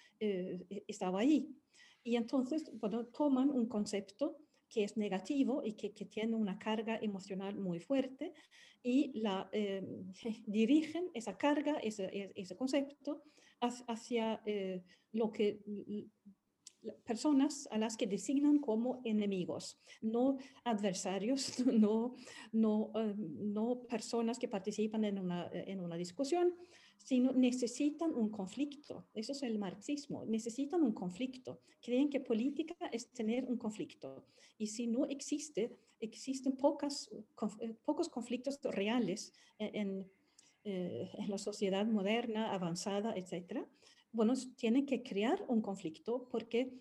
estaba 0.87 1.19
ahí. 1.19 1.55
Y 2.03 2.15
entonces, 2.15 2.69
bueno, 2.73 3.05
toman 3.05 3.49
un 3.49 3.67
concepto 3.67 4.37
que 4.69 4.83
es 4.83 4.97
negativo 4.97 5.61
y 5.63 5.73
que, 5.73 5.93
que 5.93 6.05
tiene 6.05 6.35
una 6.35 6.57
carga 6.59 6.97
emocional 7.01 7.55
muy 7.57 7.79
fuerte 7.79 8.33
y 8.83 9.11
la, 9.19 9.49
eh, 9.51 9.83
dirigen 10.47 11.09
esa 11.13 11.37
carga, 11.37 11.77
ese, 11.79 12.05
e, 12.05 12.31
ese 12.35 12.55
concepto 12.55 13.23
hacia 13.61 14.41
eh, 14.45 14.83
lo 15.11 15.31
que 15.31 15.59
personas 17.03 17.67
a 17.71 17.77
las 17.77 17.97
que 17.97 18.07
designan 18.07 18.59
como 18.59 19.01
enemigos, 19.03 19.81
no 20.01 20.37
adversarios, 20.63 21.59
no, 21.65 22.15
no, 22.51 22.91
eh, 22.95 23.15
no 23.17 23.81
personas 23.87 24.39
que 24.39 24.47
participan 24.47 25.03
en 25.03 25.19
una, 25.19 25.49
en 25.51 25.81
una 25.81 25.97
discusión, 25.97 26.55
sino 26.99 27.31
necesitan 27.31 28.13
un 28.13 28.29
conflicto. 28.29 29.07
Eso 29.13 29.31
es 29.31 29.41
el 29.43 29.57
marxismo. 29.57 30.25
Necesitan 30.25 30.83
un 30.83 30.93
conflicto. 30.93 31.61
Creen 31.81 32.09
que 32.09 32.19
política 32.19 32.75
es 32.91 33.09
tener 33.11 33.45
un 33.45 33.57
conflicto. 33.57 34.25
Y 34.57 34.67
si 34.67 34.85
no 34.85 35.05
existe, 35.05 35.75
existen 35.99 36.55
pocas, 36.57 37.09
eh, 37.61 37.73
pocos 37.85 38.09
conflictos 38.09 38.59
reales 38.63 39.33
en, 39.57 40.05
eh, 40.65 41.09
en, 41.13 41.29
la 41.29 41.37
sociedad 41.37 41.85
moderna, 41.85 42.53
avanzada, 42.53 43.15
etc. 43.15 43.65
Bueno, 44.11 44.33
tienen 44.57 44.85
que 44.85 45.01
crear 45.01 45.43
un 45.47 45.61
conflicto 45.61 46.27
porque 46.29 46.73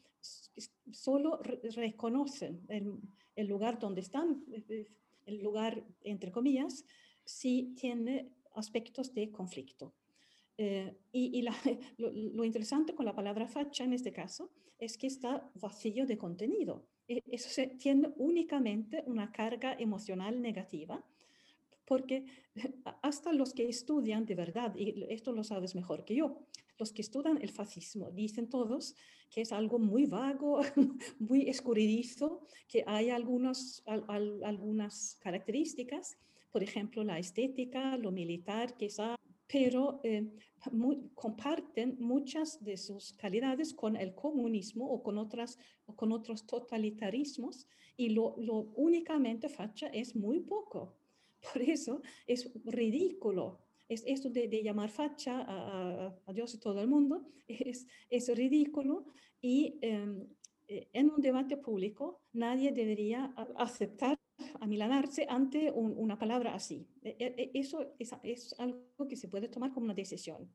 solo 0.90 1.40
reconocen 1.75 2.64
el, 2.68 2.98
el 3.37 3.46
lugar 3.46 3.78
donde 3.78 4.00
están, 4.00 4.44
eh, 4.52 4.88
el 5.26 5.38
lugar 5.40 5.87
entre 6.02 6.32
comillas, 6.32 6.84
si 7.25 7.75
tiene 7.76 8.32
aspectos 8.54 9.14
de 9.14 9.30
conflicto. 9.30 9.94
Eh, 10.58 10.92
y, 11.12 11.42
lo, 11.98 12.44
interesante 12.44 12.94
con 12.94 13.06
la 13.06 13.14
palabra 13.14 13.46
facha 13.46 13.84
en 13.84 13.92
este 13.92 14.12
caso 14.12 14.50
es 14.78 14.98
que 14.98 15.06
está 15.06 15.50
vacío 15.54 16.04
de 16.04 16.18
contenido. 16.18 16.84
E, 17.06 17.22
eso 17.28 17.48
se, 17.48 17.68
tiene 17.68 18.10
únicamente 18.16 19.02
una 19.06 19.30
carga 19.32 19.74
emocional 19.78 20.42
negativa 20.42 21.04
porque 21.86 22.26
hasta 23.02 23.32
los 23.32 23.54
que 23.54 23.68
estudian 23.68 24.26
de 24.26 24.34
verdad, 24.34 24.74
y 24.76 25.06
esto 25.08 25.32
lo 25.32 25.42
sabes 25.42 25.74
mejor 25.74 26.04
que 26.04 26.16
yo, 26.16 26.46
los 26.78 26.92
que 26.92 27.02
estudian 27.02 27.38
el 27.40 27.50
fascismo 27.50 28.10
dicen 28.10 28.48
todos 28.48 28.94
que 29.30 29.42
es 29.42 29.52
algo 29.52 29.78
muy 29.78 30.06
vago, 30.06 30.60
muy 31.18 31.48
escurridizo, 31.48 32.40
que 32.68 32.84
hay 32.86 33.10
algunos, 33.10 33.82
algunas 33.86 35.18
características, 35.20 36.18
por 36.50 36.62
ejemplo, 36.62 37.04
la 37.04 37.18
estética, 37.18 37.96
lo 37.96 38.10
militar, 38.10 38.74
quizá, 38.76 39.16
pero 39.50 40.00
eh, 40.04 40.30
comparten 41.14 41.96
muchas 41.98 42.62
de 42.62 42.76
sus 42.76 43.14
calidades 43.14 43.72
con 43.72 43.96
el 43.96 44.14
comunismo 44.14 44.88
o 44.88 45.02
con, 45.02 45.18
otras, 45.18 45.58
o 45.86 45.96
con 45.96 46.12
otros 46.12 46.46
totalitarismos 46.46 47.66
y 47.96 48.10
lo, 48.10 48.36
lo 48.38 48.72
únicamente 48.76 49.48
facha 49.48 49.88
es 49.88 50.14
muy 50.14 50.40
poco. 50.40 50.96
Por 51.52 51.62
eso 51.62 52.02
es 52.26 52.50
ridículo. 52.64 53.60
Es 53.88 54.04
esto 54.06 54.28
de, 54.28 54.62
llamar 54.62 54.90
facha 54.90 55.44
a, 55.48 56.32
Dios 56.32 56.52
y 56.54 56.60
todo 56.60 56.80
el 56.82 56.88
mundo, 56.88 57.26
es, 57.48 57.86
es 58.10 58.36
ridículo 58.36 59.06
y 59.40 59.78
em, 59.80 60.26
eh, 60.66 60.88
en 60.92 61.10
un 61.10 61.22
debate 61.22 61.56
público 61.56 62.20
nadie 62.34 62.72
debería 62.72 63.32
aceptar, 63.56 64.18
amilanarse 64.61 65.26
ante 65.28 65.71
una 65.73 66.18
palabra 66.18 66.54
así. 66.54 66.87
E, 67.02 67.16
e, 67.18 67.35
e, 67.42 67.50
eso 67.54 67.95
es, 67.99 68.54
algo 68.59 69.09
que 69.09 69.16
se 69.16 69.28
puede 69.28 69.49
tomar 69.49 69.73
como 69.73 69.85
una 69.85 69.95
decisión. 69.95 70.50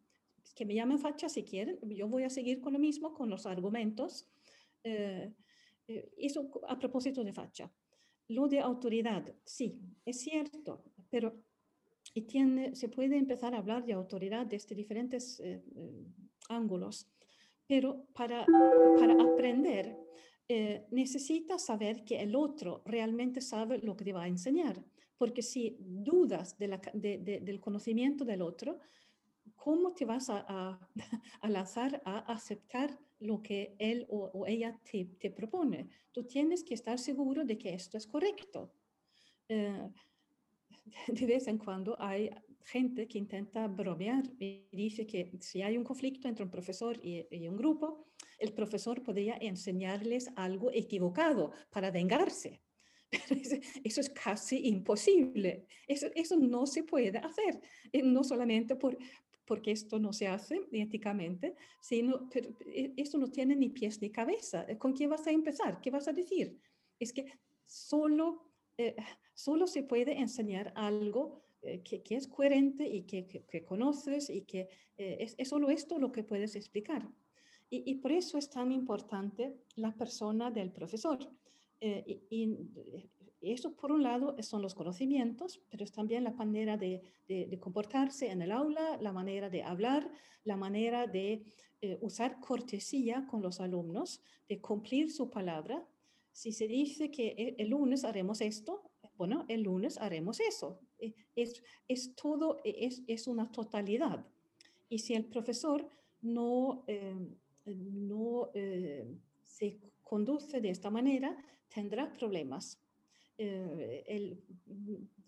Que 0.56 0.66
me 0.66 0.76
llamen 0.76 1.00
facha 1.00 1.30
si 1.30 1.44
quieren, 1.44 1.80
yo 1.82 2.08
voy 2.08 2.24
a 2.24 2.30
seguir 2.30 2.62
con 2.62 2.74
lo 2.74 2.80
mismo, 2.80 3.14
con 3.14 3.30
los 3.30 3.46
argumentos. 3.46 4.28
Eh, 4.84 5.32
eh, 5.88 6.12
eso 6.18 6.50
a 6.68 6.78
propósito 6.78 7.24
de 7.24 7.34
facha. 7.34 7.72
Lo 8.30 8.48
de 8.48 8.60
autoridad, 8.60 9.34
sí, 9.44 9.80
es 10.06 10.20
cierto, 10.22 10.84
pero 11.10 11.44
se 12.74 12.90
puede 12.90 13.18
empezar 13.18 13.54
a 13.54 13.58
hablar 13.58 13.86
de 13.86 13.94
autoridad 13.94 14.46
desde 14.46 14.76
diferentes 14.76 15.40
eh, 15.40 15.62
ángulos, 16.50 17.08
pero 17.68 18.06
para, 18.14 18.46
para 18.98 19.14
aprender 19.22 19.98
eh, 20.50 20.86
necesita 20.92 21.58
saber 21.58 22.04
que 22.04 22.22
el 22.22 22.36
otro 22.36 22.82
realmente 22.86 23.42
sabe 23.42 23.80
lo 23.80 23.96
que 23.96 24.06
te 24.06 24.14
va 24.14 24.24
a 24.24 24.28
enseñar, 24.28 24.84
porque 25.18 25.42
si 25.42 25.78
dudas 25.80 26.58
del 26.58 27.60
conocimiento 27.62 28.26
del 28.26 28.42
otro, 28.42 28.80
¿cómo 29.56 29.94
te 29.94 30.06
vas 30.06 30.30
a, 30.30 30.80
lanzar 31.44 32.02
a 32.06 32.20
aceptar 32.34 33.00
lo 33.20 33.42
que 33.42 33.76
él 33.80 34.06
o, 34.10 34.46
ella 34.46 34.78
te, 34.84 35.06
te, 35.06 35.32
propone? 35.32 35.90
Tú 36.12 36.26
tienes 36.26 36.64
que 36.64 36.74
estar 36.74 37.00
seguro 37.00 37.46
de 37.46 37.58
que 37.58 37.74
esto 37.74 37.98
es 37.98 38.06
correcto. 38.06 38.74
Eh, 39.48 39.90
de 41.08 41.26
vez 41.26 41.48
en 41.48 41.58
cuando 41.58 41.96
hay 42.02 42.30
gente 42.66 43.08
que 43.08 43.18
intenta 43.18 43.68
bromear 43.68 44.24
y 44.40 44.68
dice 44.72 45.06
que 45.06 45.32
si 45.40 45.62
hay 45.62 45.78
un 45.78 45.84
conflicto 45.84 46.28
entre 46.28 46.46
un 46.46 46.52
profesor 46.52 47.00
y, 47.04 47.26
y 47.30 47.48
un 47.48 47.58
grupo, 47.58 48.08
el 48.40 48.54
profesor 48.54 49.04
podría 49.04 49.38
enseñarles 49.40 50.30
algo 50.36 50.72
equivocado 50.72 51.52
para 51.72 51.92
vengarse. 51.92 52.62
eso 53.84 54.02
es 54.02 54.10
casi 54.10 54.68
imposible. 54.68 55.66
Eso, 55.88 56.08
eso 56.16 56.38
no 56.38 56.66
se 56.66 56.84
puede 56.84 57.18
hacer, 57.20 57.62
eh, 57.92 58.02
no 58.04 58.24
solamente 58.24 58.76
por, 58.76 58.98
porque 59.46 59.72
esto 59.72 60.00
no 60.00 60.14
se 60.14 60.28
hace 60.28 60.62
éticamente, 60.72 61.56
sino 61.82 62.30
pero 62.30 62.50
eh, 62.66 62.94
esto 62.98 63.18
no 63.18 63.30
tiene 63.30 63.56
ni 63.56 63.70
pies 63.70 64.02
ni 64.02 64.10
cabeza. 64.10 64.66
¿Con 64.78 64.94
quién 64.94 65.10
vas 65.10 65.28
a 65.28 65.32
empezar? 65.32 65.82
¿Qué 65.82 65.92
vas 65.92 66.08
a 66.08 66.14
decir? 66.14 66.60
Es 67.00 67.14
que 67.14 67.26
solo, 67.66 68.52
eh, 68.78 68.96
solo 69.34 69.68
se 69.68 69.84
puede 69.84 70.20
enseñar 70.20 70.74
algo 70.76 71.43
que, 71.84 72.04
que, 72.04 72.16
es 72.16 72.28
coherente 72.28 72.88
y 72.88 73.04
que, 73.04 73.28
que, 73.28 73.64
conoces 73.64 74.30
y 74.30 74.42
que 74.42 74.70
es, 74.98 75.36
es, 75.38 75.50
solo 75.50 75.70
esto 75.70 75.98
lo 76.00 76.12
que 76.12 76.24
puedes 76.24 76.56
explicar. 76.56 77.10
Y, 77.70 77.96
por 77.96 78.12
eso 78.12 78.38
es 78.38 78.50
tan 78.50 78.72
importante 78.72 79.56
la 79.76 79.96
persona 79.96 80.52
del 80.52 80.72
profesor. 80.72 81.20
y, 81.80 82.70
y 83.44 83.52
eso, 83.52 83.76
por 83.76 83.92
un 83.92 84.04
lado, 84.04 84.38
son 84.42 84.62
los 84.62 84.74
conocimientos, 84.74 85.62
pero 85.70 85.84
es 85.84 85.92
también 85.92 86.24
la 86.24 86.32
manera 86.32 86.78
de, 86.78 87.02
de, 87.28 87.60
comportarse 87.60 88.32
en 88.32 88.42
el 88.42 88.54
aula, 88.54 88.98
la 89.02 89.12
manera 89.12 89.50
de 89.50 89.64
hablar, 89.64 90.10
la 90.46 90.56
manera 90.56 91.08
de 91.08 91.44
eh, 91.82 91.98
usar 92.00 92.40
cortesía 92.40 93.28
con 93.30 93.42
los 93.42 93.60
alumnos, 93.60 94.22
de 94.48 94.62
cumplir 94.62 95.12
su 95.12 95.30
palabra. 95.30 95.86
Si 96.32 96.54
se 96.54 96.70
dice 96.70 97.12
que 97.12 97.36
e, 97.38 97.56
el 97.58 97.72
lunes 97.72 98.06
haremos 98.06 98.40
esto, 98.40 98.90
bueno, 99.18 99.46
el 99.48 99.64
lunes 99.64 99.98
haremos 99.98 100.40
eso. 100.40 100.80
E, 101.00 101.14
es, 101.36 101.64
es 101.88 102.16
todo, 102.16 102.60
e, 102.64 102.86
es, 102.86 103.04
es 103.08 103.28
una 103.28 103.52
totalidad. 103.52 104.26
Y 104.90 105.00
si 105.00 105.14
el 105.14 105.26
profesor 105.26 105.88
no, 106.22 106.84
eh, 106.88 107.16
no 107.66 108.50
eh, 108.54 109.08
se 109.42 109.80
conduce 110.04 110.62
de 110.62 110.70
esta 110.70 110.90
manera, 110.90 111.38
tendrá 111.70 112.12
problemas 112.14 112.80
eh, 113.38 114.04
el, 114.08 114.44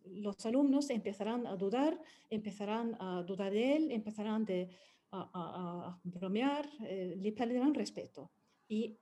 los 0.06 0.46
alumnos 0.46 0.90
empezarán 0.92 1.48
a 1.48 1.56
dudar, 1.56 2.00
empezarán 2.30 2.96
a 3.00 3.24
dudar 3.24 3.52
de 3.52 3.76
él, 3.76 3.92
empezarán 3.92 4.46
de, 4.46 4.70
a, 5.12 6.00
bromear, 6.04 6.70
eh, 6.84 7.16
le 7.18 7.32
perderán 7.32 7.74
respeto 7.74 8.32
y, 8.68 8.98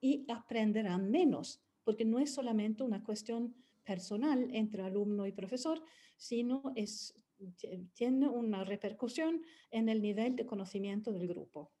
y 0.00 0.26
aprenderán 0.30 1.10
menos, 1.10 1.62
porque 1.84 2.04
no 2.04 2.18
es 2.18 2.34
solamente 2.34 2.82
una 2.82 3.02
cuestión 3.02 3.54
personal 3.84 4.48
entre 4.52 4.82
alumno 4.82 5.26
y 5.26 5.32
profesor, 5.32 5.82
sino 6.16 6.72
es, 6.76 7.14
tiene 7.94 8.28
una 8.28 8.64
repercusión 8.64 9.42
en 9.70 9.88
el 9.88 10.00
nivel 10.00 10.36
de 10.36 10.46
conocimiento 10.46 11.12
del 11.12 11.28
grupo. 11.28 11.72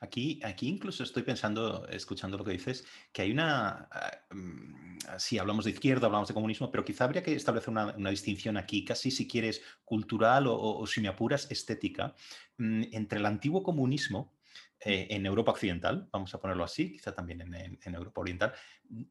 Aquí, 0.00 0.40
aquí 0.42 0.68
incluso 0.68 1.02
estoy 1.02 1.22
pensando, 1.22 1.86
escuchando 1.88 2.38
lo 2.38 2.44
que 2.44 2.52
dices, 2.52 2.86
que 3.12 3.22
hay 3.22 3.32
una, 3.32 3.88
mm, 4.30 4.96
si 5.18 5.38
hablamos 5.38 5.64
de 5.64 5.72
izquierda, 5.72 6.06
hablamos 6.06 6.28
de 6.28 6.34
comunismo, 6.34 6.70
pero 6.70 6.84
quizá 6.84 7.04
habría 7.04 7.22
que 7.22 7.34
establecer 7.34 7.70
una, 7.70 8.10
distinción 8.10 8.56
aquí, 8.56 8.84
casi 8.84 9.10
si 9.10 9.28
quieres 9.28 9.62
cultural 9.84 10.46
o, 10.48 10.86
si 10.86 11.00
me 11.00 11.08
apuras, 11.08 11.50
estética, 11.50 12.14
mm, 12.56 12.84
entre 12.92 13.18
el 13.18 13.26
antiguo 13.26 13.62
comunismo 13.62 14.37
eh, 14.80 15.08
en 15.10 15.26
Europa 15.26 15.50
Occidental, 15.50 16.08
vamos 16.12 16.32
a 16.32 16.38
ponerlo 16.38 16.62
así, 16.62 16.92
quizá 16.92 17.12
también 17.12 17.40
en, 17.52 17.94
Europa 17.94 18.20
Oriental, 18.20 18.52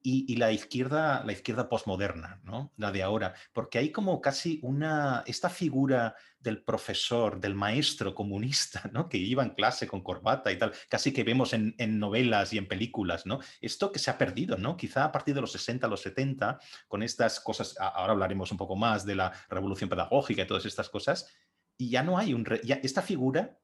y, 0.02 0.34
la 0.38 0.54
izquierda, 0.54 1.26
la 1.26 1.34
izquierda 1.34 1.68
posmoderna, 1.68 2.40
¿no? 2.46 2.72
la 2.78 2.94
de 2.94 3.04
ahora, 3.04 3.34
porque 3.52 3.78
hay 3.78 3.92
como 3.92 4.22
casi 4.22 4.62
una, 4.64 5.24
esta 5.28 5.50
figura 5.50 6.16
del 6.40 6.64
profesor, 6.64 7.42
del 7.42 7.54
maestro 7.54 8.16
comunista, 8.16 8.90
¿no? 8.94 9.10
que 9.10 9.18
iba 9.18 9.44
en 9.44 9.50
clase 9.50 9.88
con 9.88 10.04
corbata 10.04 10.54
y 10.54 10.58
tal, 10.58 10.72
casi 10.88 11.12
que 11.12 11.26
vemos 11.26 11.52
en, 11.52 11.76
novelas 12.00 12.54
y 12.54 12.58
en 12.58 12.70
películas, 12.70 13.26
¿no? 13.26 13.40
Esto 13.60 13.92
que 13.92 14.00
se 14.00 14.10
ha 14.10 14.18
perdido, 14.18 14.58
¿no? 14.58 14.78
Quizá 14.78 15.04
a 15.04 15.12
partir 15.12 15.36
de 15.36 15.42
los 15.42 15.52
60, 15.52 15.88
los 15.88 16.02
70, 16.02 16.60
con 16.88 17.04
estas 17.04 17.42
cosas, 17.42 17.76
ahora 17.78 18.14
hablaremos 18.14 18.52
un 18.52 18.58
poco 18.58 18.78
más 18.78 19.06
de 19.06 19.16
la 19.16 19.34
revolución 19.50 19.90
pedagógica 19.90 20.44
y 20.44 20.48
todas 20.48 20.66
estas 20.66 20.90
cosas, 20.90 21.28
y 21.78 21.90
ya 21.90 22.04
no 22.04 22.18
hay 22.18 22.34
un... 22.34 22.48
esta 22.84 23.02
figura 23.02 23.58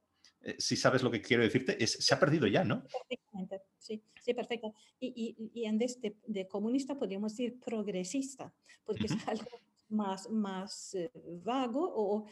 eh, 0.43 0.55
si 0.59 0.75
sabes 0.75 1.01
lo 1.03 1.09
que 1.09 1.21
quiero 1.21 1.43
decirte, 1.43 1.81
es, 1.81 1.93
se 1.93 2.13
ha 2.13 2.19
perdido 2.19 2.47
ya, 2.47 2.63
¿no? 2.63 2.83
Perfectamente, 2.83 3.61
sí, 3.77 4.01
sí, 4.21 4.33
perfecto. 4.33 4.73
Y, 4.99 5.37
y, 5.37 5.61
y 5.61 5.65
en 5.65 5.77
vez 5.77 5.99
de, 6.01 6.17
de, 6.27 6.47
comunista 6.47 6.97
podríamos 6.97 7.31
decir 7.31 7.59
progresista, 7.59 8.53
porque 8.83 9.05
es 9.05 9.27
algo 9.27 9.47
más, 9.89 10.29
más 10.29 10.95
eh, 10.95 11.11
vago, 11.43 11.91
o, 11.95 12.25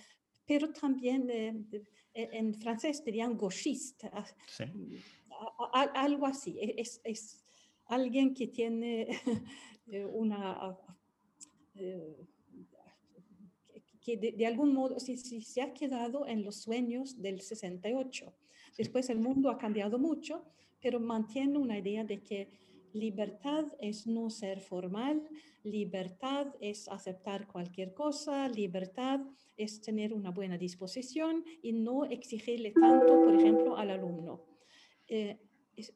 pero 0.46 0.72
también 0.74 1.30
eh, 1.30 1.56
en 2.14 2.54
francés 2.56 3.04
dirían 3.04 3.38
gauchiste, 3.38 4.10
ah, 4.12 4.26
sí. 4.48 4.66
algo 5.94 6.26
así. 6.26 6.60
E, 6.60 6.76
es, 6.82 7.00
es, 7.04 7.46
alguien 7.86 8.34
que 8.34 8.48
tiene 8.48 9.08
una 10.14 10.78
que 14.02 14.18
de, 14.18 14.46
algún 14.46 14.74
modo 14.74 15.00
si, 15.00 15.18
si, 15.18 15.42
se 15.42 15.62
ha 15.62 15.74
quedado 15.74 16.28
en 16.28 16.44
los 16.44 16.56
sueños 16.58 17.22
del 17.22 17.42
68. 17.42 18.34
Después 18.78 19.10
el 19.10 19.20
mundo 19.20 19.50
ha 19.50 19.58
cambiado 19.58 20.00
mucho, 20.00 20.44
pero 20.82 21.00
mantiene 21.00 21.58
una 21.58 21.78
idea 21.78 22.04
de 22.04 22.22
que 22.22 22.50
libertad 22.94 23.66
es 23.80 24.08
no 24.08 24.30
ser 24.30 24.60
formal, 24.60 25.22
libertad 25.64 26.48
es 26.60 26.88
aceptar 26.88 27.48
cualquier 27.48 27.94
cosa, 27.94 28.50
libertad 28.50 29.22
es 29.56 29.82
tener 29.82 30.14
una 30.14 30.32
buena 30.32 30.58
disposición 30.58 31.46
y 31.62 31.72
no 31.72 32.06
exigirle 32.06 32.72
tanto, 32.72 33.22
por 33.22 33.36
ejemplo, 33.36 33.78
al 33.78 33.92
alumno. 33.92 34.42
Eh, 35.08 35.40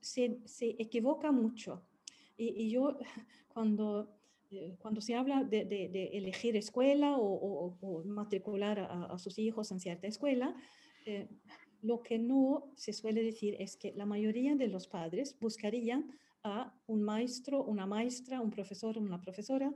se, 0.01 0.39
se, 0.45 0.75
equivoca 0.79 1.31
mucho. 1.31 1.83
Y, 2.37 2.63
y 2.63 2.69
yo 2.69 2.97
cuando 3.47 4.14
cuando 4.79 5.01
se 5.01 5.15
habla 5.15 5.43
de, 5.43 6.09
elegir 6.13 6.55
escuela 6.55 7.15
o, 7.17 8.03
matricular 8.05 8.79
a, 8.79 9.17
sus 9.17 9.37
hijos 9.39 9.71
en 9.71 9.79
cierta 9.79 10.07
escuela, 10.07 10.55
eh, 11.05 11.29
lo 11.81 12.01
que 12.01 12.17
no 12.17 12.71
se 12.75 12.93
suele 12.93 13.23
decir 13.23 13.55
es 13.59 13.77
que 13.77 13.93
la 13.93 14.05
mayoría 14.05 14.55
de 14.55 14.67
los 14.67 14.87
padres 14.87 15.37
buscarían 15.39 16.11
a 16.43 16.73
un 16.87 17.03
maestro, 17.03 17.63
una 17.63 17.85
maestra, 17.85 18.41
un 18.41 18.51
profesor, 18.51 18.97
una 18.97 19.21
profesora, 19.21 19.71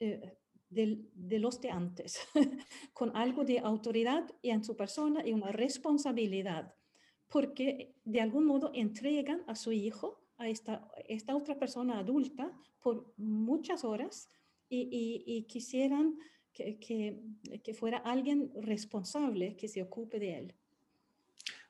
eh, 0.00 0.36
de 0.70 1.38
los 1.38 1.60
de 1.60 1.70
antes, 1.70 2.18
con 2.92 3.16
algo 3.16 3.44
de 3.44 3.58
autoridad 3.58 4.28
y 4.42 4.50
en 4.50 4.62
su 4.62 4.76
persona 4.76 5.26
y 5.26 5.32
una 5.32 5.50
responsabilidad, 5.50 6.74
porque 7.28 7.94
de 8.04 8.20
algún 8.20 8.44
modo 8.44 8.70
entregan 8.74 9.42
a 9.46 9.54
su 9.54 9.72
hijo, 9.72 10.27
a 10.38 10.48
esta, 10.48 10.88
esta 11.06 11.36
otra 11.36 11.58
persona 11.58 11.98
adulta, 11.98 12.52
por 12.80 13.12
muchas 13.16 13.84
horas 13.84 14.30
y, 14.68 15.44
quisieran 15.48 16.16
que, 16.52 16.78
que, 16.78 17.74
fuera 17.74 17.98
alguien 17.98 18.50
responsable 18.62 19.56
que 19.56 19.68
se 19.68 19.82
ocupe 19.82 20.18
de 20.18 20.38
él. 20.38 20.54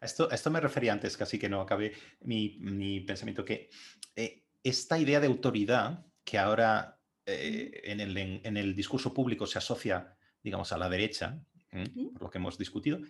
Esto, 0.01 0.31
esto 0.31 0.51
me 0.51 0.61
refería 0.61 0.93
antes, 0.93 1.17
casi 1.17 1.39
que 1.39 1.49
no 1.49 1.61
acabé 1.61 1.93
mi, 2.21 2.59
mi 2.61 3.01
pensamiento, 3.01 3.45
que 3.45 3.69
eh, 4.15 4.45
esta 4.63 4.99
idea 4.99 5.21
de 5.21 5.27
autoridad 5.27 6.07
que 6.25 6.39
ahora 6.39 7.01
eh, 7.27 7.81
en, 7.85 8.01
el, 8.01 8.17
en, 8.17 8.57
el, 8.57 8.75
discurso 8.75 9.13
público 9.13 9.47
se 9.47 9.59
asocia, 9.59 10.17
digamos, 10.43 10.73
a 10.73 10.79
la 10.79 10.89
derecha, 10.89 11.43
por 12.13 12.23
lo 12.23 12.31
que 12.31 12.39
hemos 12.39 12.59
discutido, 12.59 13.01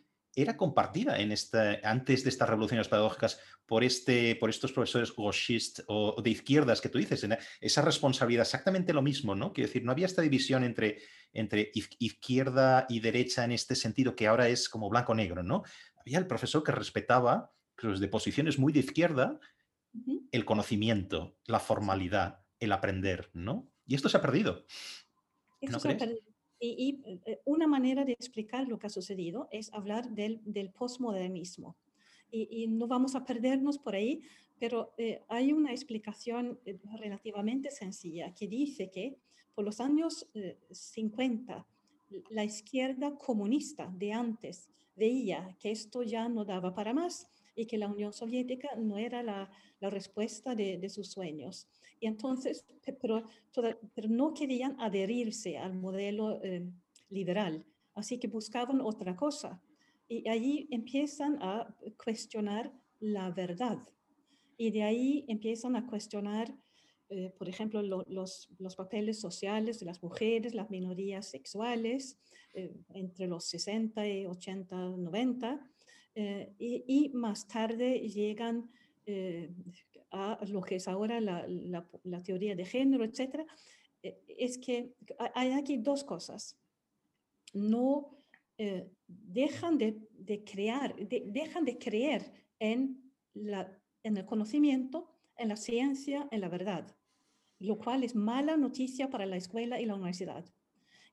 era 0.42 0.56
compartida 0.56 1.18
en 1.18 1.32
este, 1.32 1.80
antes 1.82 2.22
de 2.22 2.30
estas 2.30 2.48
revoluciones 2.48 2.88
pedagógicas 2.88 3.40
por, 3.66 3.82
este, 3.82 4.36
por 4.36 4.50
estos 4.50 4.72
profesores 4.72 5.14
gauchistas 5.14 5.84
o 5.88 6.20
de 6.22 6.30
izquierdas 6.30 6.80
que 6.80 6.88
tú 6.88 6.98
dices, 6.98 7.26
esa 7.60 7.82
responsabilidad, 7.82 8.42
exactamente 8.42 8.92
lo 8.92 9.02
mismo, 9.02 9.34
¿no? 9.34 9.52
Quiero 9.52 9.68
decir, 9.68 9.84
no 9.84 9.90
había 9.90 10.06
esta 10.06 10.22
división 10.22 10.62
entre, 10.62 10.98
entre 11.32 11.72
izquierda 11.72 12.86
y 12.88 13.00
derecha 13.00 13.44
en 13.44 13.52
este 13.52 13.74
sentido 13.74 14.14
que 14.14 14.28
ahora 14.28 14.48
es 14.48 14.68
como 14.68 14.88
blanco-negro, 14.88 15.42
¿no? 15.42 15.64
Había 15.96 16.18
el 16.18 16.26
profesor 16.28 16.62
que 16.62 16.72
respetaba, 16.72 17.52
pues, 17.76 17.98
de 17.98 18.08
posiciones 18.08 18.58
muy 18.58 18.72
de 18.72 18.80
izquierda, 18.80 19.40
el 20.30 20.44
conocimiento, 20.44 21.36
la 21.46 21.58
formalidad, 21.58 22.44
el 22.60 22.70
aprender, 22.72 23.30
¿no? 23.34 23.68
Y 23.86 23.96
esto 23.96 24.08
se 24.08 24.18
ha 24.18 24.22
perdido. 24.22 24.66
Y, 26.60 27.00
eh, 27.24 27.40
una 27.44 27.66
manera 27.66 28.04
de 28.04 28.12
explicar 28.12 28.66
lo 28.66 28.78
que 28.78 28.88
ha 28.88 28.90
sucedido 28.90 29.48
es 29.52 29.72
hablar 29.72 30.10
del, 30.10 30.40
del 30.44 30.70
postmodernismo. 30.70 31.76
Y, 32.30 32.66
no 32.66 32.86
vamos 32.86 33.14
a 33.14 33.24
perdernos 33.24 33.78
por 33.78 33.94
ahí, 33.94 34.20
pero 34.58 34.92
eh, 34.98 35.22
hay 35.28 35.52
una 35.52 35.70
explicación 35.72 36.58
eh, 36.66 36.78
relativamente 36.98 37.70
sencilla 37.70 38.34
que 38.34 38.48
dice 38.48 38.90
que 38.90 39.16
por 39.54 39.64
los 39.64 39.80
años 39.80 40.28
50, 40.70 41.66
la 42.30 42.44
izquierda 42.44 43.16
comunista 43.16 43.92
de 43.96 44.12
antes 44.12 44.68
veía 44.94 45.56
que 45.58 45.70
esto 45.70 46.02
ya 46.02 46.28
no 46.28 46.44
daba 46.44 46.74
para 46.74 46.92
más 46.92 47.28
y 47.54 47.66
que 47.66 47.78
la 47.78 47.88
Unión 47.88 48.12
Soviética 48.12 48.76
no 48.76 48.98
era 48.98 49.22
la, 49.22 49.50
la 49.80 49.90
respuesta 49.90 50.54
de, 50.54 50.78
de, 50.78 50.88
sus 50.88 51.10
sueños. 51.10 51.66
Y 52.00 52.06
entonces, 52.06 52.64
pero, 53.00 53.24
pero 53.94 54.08
no 54.08 54.34
querían 54.34 54.76
adherirse 54.80 55.58
al 55.58 55.74
modelo 55.74 56.42
eh, 56.42 56.70
liberal, 57.08 57.64
así 57.94 58.18
que 58.18 58.28
buscaban 58.28 58.80
otra 58.80 59.16
cosa. 59.16 59.60
Y 60.08 60.28
allí 60.28 60.68
empiezan 60.70 61.42
a 61.42 61.74
cuestionar 62.02 62.72
la 63.00 63.30
verdad. 63.30 63.78
Y 64.56 64.70
de 64.70 64.82
ahí 64.82 65.24
empiezan 65.28 65.76
a 65.76 65.86
cuestionar, 65.86 66.54
eh, 67.10 67.32
por 67.38 67.48
ejemplo, 67.48 67.82
los, 67.82 68.48
los, 68.58 68.76
papeles 68.76 69.20
sociales 69.20 69.80
de 69.80 69.86
las 69.86 70.02
mujeres, 70.02 70.54
las 70.54 70.70
minorías 70.70 71.28
sexuales, 71.28 72.18
eh, 72.54 72.74
entre 72.94 73.26
los 73.26 73.44
60 73.44 74.08
y 74.08 74.26
80, 74.26 74.76
90. 74.76 75.70
y, 76.58 76.84
y, 76.86 77.10
más 77.10 77.46
tarde 77.46 78.00
llegan 78.00 78.70
a 80.10 80.38
lo 80.46 80.62
que 80.62 80.76
es 80.76 80.88
ahora 80.88 81.20
la, 81.20 81.46
la, 82.04 82.22
teoría 82.22 82.54
de 82.54 82.64
género, 82.64 83.04
etc., 83.04 83.44
eh, 84.02 84.22
es 84.26 84.58
que 84.58 84.94
hay 85.34 85.52
aquí 85.52 85.76
dos 85.76 86.04
cosas. 86.04 86.58
No 87.52 88.18
eh, 88.58 88.90
dejan 89.06 89.78
de, 89.78 89.98
de 90.12 90.44
crear, 90.44 90.94
dejan 90.96 91.64
de 91.64 91.78
creer 91.78 92.32
en, 92.58 93.12
la, 93.34 93.70
en 94.02 94.16
el 94.16 94.24
conocimiento, 94.24 95.10
en 95.36 95.48
la 95.48 95.56
ciencia, 95.56 96.28
en 96.30 96.40
la 96.40 96.48
verdad, 96.48 96.96
lo 97.58 97.78
cual 97.78 98.04
es 98.04 98.14
mala 98.14 98.56
noticia 98.56 99.10
para 99.10 99.26
la 99.26 99.36
escuela 99.36 99.80
y 99.80 99.86
la 99.86 99.94
universidad. 99.94 100.44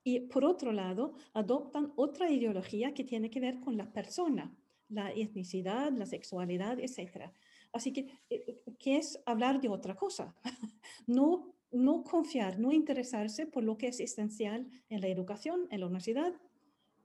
Y 0.03 0.21
por 0.21 0.45
otro 0.45 0.71
lado, 0.71 1.15
adoptan 1.33 1.91
otra 1.95 2.29
ideología 2.29 2.93
que 2.93 3.03
tiene 3.03 3.29
que 3.29 3.39
ver 3.39 3.59
con 3.59 3.75
la 3.75 3.91
persona, 3.91 4.55
la 4.87 5.11
etnicidad, 5.11 5.91
la 5.91 6.05
sexualidad, 6.05 6.79
etc. 6.79 7.31
Así 7.75 7.91
que, 7.91 8.07
eh, 8.29 8.45
eh, 8.47 8.63
¿qué 8.79 8.95
es 8.95 9.21
hablar 9.25 9.59
de 9.59 9.69
otra 9.69 9.95
cosa? 9.95 10.33
No, 11.07 11.53
no 11.71 12.03
confiar, 12.03 12.57
no 12.57 12.71
interesarse 12.71 13.45
por 13.45 13.63
lo 13.63 13.77
que 13.77 13.87
es 13.87 13.99
esencial 13.99 14.65
en 14.89 15.01
la 15.01 15.07
educación, 15.07 15.67
en 15.69 15.81
la 15.81 15.87
universidad, 15.87 16.33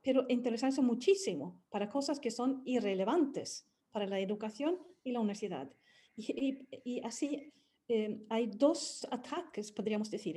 pero 0.01 0.25
interesarse 0.29 0.81
muchísimo 0.81 1.61
para 1.69 1.89
cosas 1.89 2.19
que 2.19 2.31
son 2.31 2.61
irrelevantes 2.65 3.67
para 3.91 4.07
la 4.07 4.19
educación 4.19 4.79
y 5.03 5.11
la 5.11 5.19
universidad. 5.19 5.69
Y, 6.15 7.01
así 7.03 7.51
eh, 7.89 8.23
hay 8.29 8.47
dos 8.47 9.05
ataques, 9.11 9.71
podríamos 9.71 10.09
decir. 10.09 10.35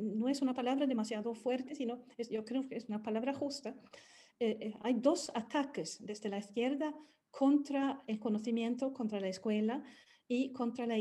no 0.00 0.28
es 0.28 0.40
una 0.40 0.54
palabra 0.54 0.86
demasiado 0.86 1.34
fuerte, 1.34 1.74
sino 1.74 2.02
yo 2.30 2.44
creo 2.44 2.66
que 2.66 2.76
es 2.76 2.88
una 2.88 3.02
palabra 3.02 3.34
justa. 3.34 3.76
hay 4.80 4.94
dos 4.94 5.30
ataques 5.34 5.98
desde 6.00 6.30
la 6.30 6.38
izquierda 6.38 6.94
contra 7.36 8.00
el 8.06 8.20
conocimiento, 8.20 8.92
contra 8.92 9.18
la 9.20 9.28
escuela 9.28 9.82
y 10.28 10.52
contra, 10.52 10.86
la, 10.86 10.96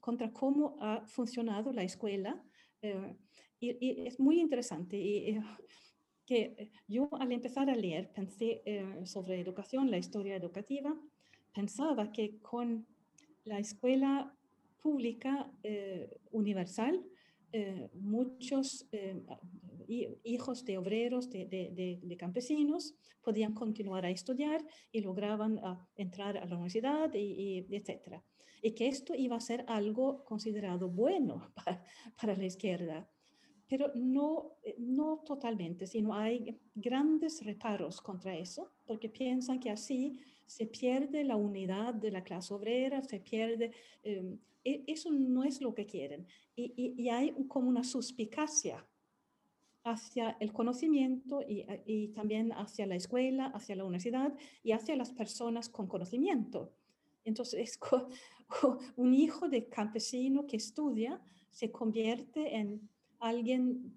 contra 0.00 0.32
cómo 0.32 0.76
ha 0.80 1.06
funcionado 1.06 1.72
la 1.72 1.84
escuela. 1.84 2.42
Eh, 2.82 3.16
y, 3.60 4.06
es 4.06 4.18
muy 4.18 4.40
interesante. 4.40 4.96
Eh, 4.96 5.40
que 6.26 6.72
yo 6.88 7.08
al 7.20 7.30
empezar 7.30 7.70
a 7.70 7.76
leer 7.76 8.10
pensé 8.12 8.60
eh, 8.66 9.06
sobre 9.06 9.40
educación, 9.40 9.88
la 9.92 9.98
historia 9.98 10.34
educativa, 10.34 10.92
pensaba 11.54 12.10
que 12.10 12.40
con 12.40 12.84
la 13.44 13.60
escuela 13.60 14.36
pública 14.82 15.50
universal, 16.32 17.04
muchos 17.94 18.88
hijos 19.88 20.64
de 20.64 20.78
obreros, 20.78 21.30
de, 21.30 22.16
campesinos, 22.18 22.94
podían 23.26 23.54
continuar 23.54 24.06
a 24.06 24.10
estudiar 24.10 24.64
y 24.92 25.00
lograban 25.00 25.58
ah, 25.62 25.84
entrar 25.96 26.38
a 26.38 26.46
la 26.46 26.54
universidad, 26.54 27.12
y, 27.14 27.66
etc. 27.70 28.22
Y 28.62 28.72
que 28.72 28.86
esto 28.86 29.14
iba 29.14 29.36
a 29.36 29.40
ser 29.40 29.64
algo 29.66 30.24
considerado 30.24 30.88
bueno 30.88 31.52
para, 32.20 32.36
la 32.36 32.44
izquierda. 32.44 33.08
Pero 33.68 33.90
no, 33.96 34.58
eh, 34.62 34.76
no 34.78 35.24
totalmente, 35.26 35.88
sino 35.88 36.14
hay 36.14 36.56
grandes 36.74 37.44
reparos 37.44 38.00
contra 38.00 38.36
eso, 38.36 38.70
porque 38.86 39.08
piensan 39.08 39.58
que 39.58 39.70
así 39.70 40.20
se 40.46 40.66
pierde 40.66 41.24
la 41.24 41.34
unidad 41.34 41.94
de 41.94 42.12
la 42.12 42.22
clase 42.22 42.54
obrera, 42.54 43.02
se 43.02 43.18
pierde... 43.18 43.72
Em, 44.02 44.38
e, 44.64 44.84
eso 44.86 45.10
no 45.10 45.42
es 45.44 45.60
lo 45.60 45.74
que 45.74 45.86
quieren. 45.86 46.26
Y, 46.54 46.94
y 46.96 47.08
hay 47.08 47.32
como 47.48 47.68
una 47.68 47.84
suspicacia 47.84 48.84
hacia 49.86 50.36
el 50.40 50.52
conocimiento 50.52 51.40
eh, 51.42 51.82
y, 51.86 52.08
también 52.08 52.52
hacia 52.52 52.86
la 52.86 52.96
escuela, 52.96 53.46
hacia 53.54 53.76
la 53.76 53.84
universidad 53.84 54.34
y 54.62 54.72
hacia 54.72 54.96
las 54.96 55.12
personas 55.12 55.68
con 55.68 55.86
conocimiento. 55.86 56.72
Entonces, 57.24 57.78
un 58.96 59.14
hijo 59.14 59.48
de 59.48 59.68
campesino 59.68 60.46
que 60.46 60.56
estudia 60.56 61.20
se 61.50 61.70
convierte 61.70 62.56
en 62.56 62.88
alguien, 63.20 63.94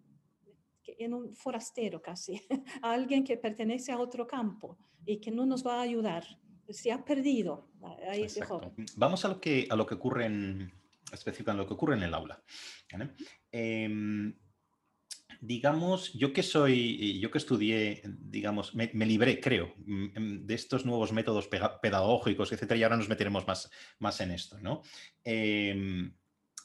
en 0.85 1.13
un 1.13 1.35
forastero 1.35 2.01
casi, 2.01 2.39
alguien 2.83 3.23
que 3.23 3.37
pertenece 3.37 3.91
a 3.91 3.99
otro 3.99 4.27
campo 4.27 4.77
y 5.05 5.17
que 5.19 5.31
no 5.31 5.45
nos 5.45 5.65
va 5.65 5.79
a 5.79 5.81
ayudar. 5.81 6.23
Se 6.69 6.91
ha 6.91 7.03
perdido 7.03 7.67
a 7.81 8.15
ese 8.15 8.41
joven. 8.41 8.71
Vamos 8.95 9.25
a 9.25 9.29
lo 9.29 9.41
que, 9.41 9.67
a 9.71 9.75
lo 9.75 9.87
que 9.87 9.95
ocurre 9.95 10.27
en, 10.27 10.71
específicamente 11.11 11.63
lo 11.63 11.67
que 11.67 11.73
ocurre 11.73 11.95
en 11.95 12.03
el 12.03 12.13
aula 12.13 12.43
digamos, 15.41 16.13
yo 16.13 16.33
que 16.33 16.43
soy, 16.43 17.19
yo 17.19 17.31
que 17.31 17.37
estudié, 17.37 18.01
digamos, 18.05 18.75
me, 18.75 18.89
libré, 18.93 19.39
creo, 19.39 19.73
mm, 19.85 20.19
mm, 20.19 20.45
de 20.45 20.53
estos 20.53 20.85
nuevos 20.85 21.13
métodos 21.13 21.47
pedagógicos, 21.47 22.51
etcétera, 22.51 22.77
y 22.77 22.83
ahora 22.83 22.97
nos 22.97 23.09
meteremos 23.09 23.47
más, 23.47 23.69
más 23.99 24.19
en 24.21 24.31
esto, 24.31 24.59
¿no? 24.59 24.81
Em, 25.23 26.13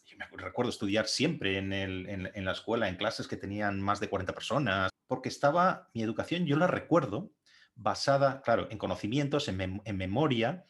yo 0.06 0.16
me 0.18 0.26
recuerdo 0.36 0.70
estudiar 0.70 1.06
siempre 1.06 1.58
en, 1.58 2.44
la 2.44 2.52
escuela, 2.52 2.88
en 2.88 2.96
clases 2.96 3.28
que 3.28 3.36
tenían 3.36 3.80
más 3.80 4.00
de 4.00 4.08
40 4.08 4.34
personas, 4.34 4.90
porque 5.06 5.28
estaba, 5.28 5.90
mi 5.94 6.02
educación, 6.02 6.46
yo 6.46 6.56
la 6.56 6.66
recuerdo, 6.66 7.32
basada, 7.76 8.40
claro, 8.42 8.68
en 8.70 8.78
conocimientos, 8.78 9.48
en, 9.48 9.82
en 9.84 9.96
memoria, 9.96 10.66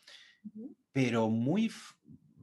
pero 0.92 1.28
muy 1.28 1.70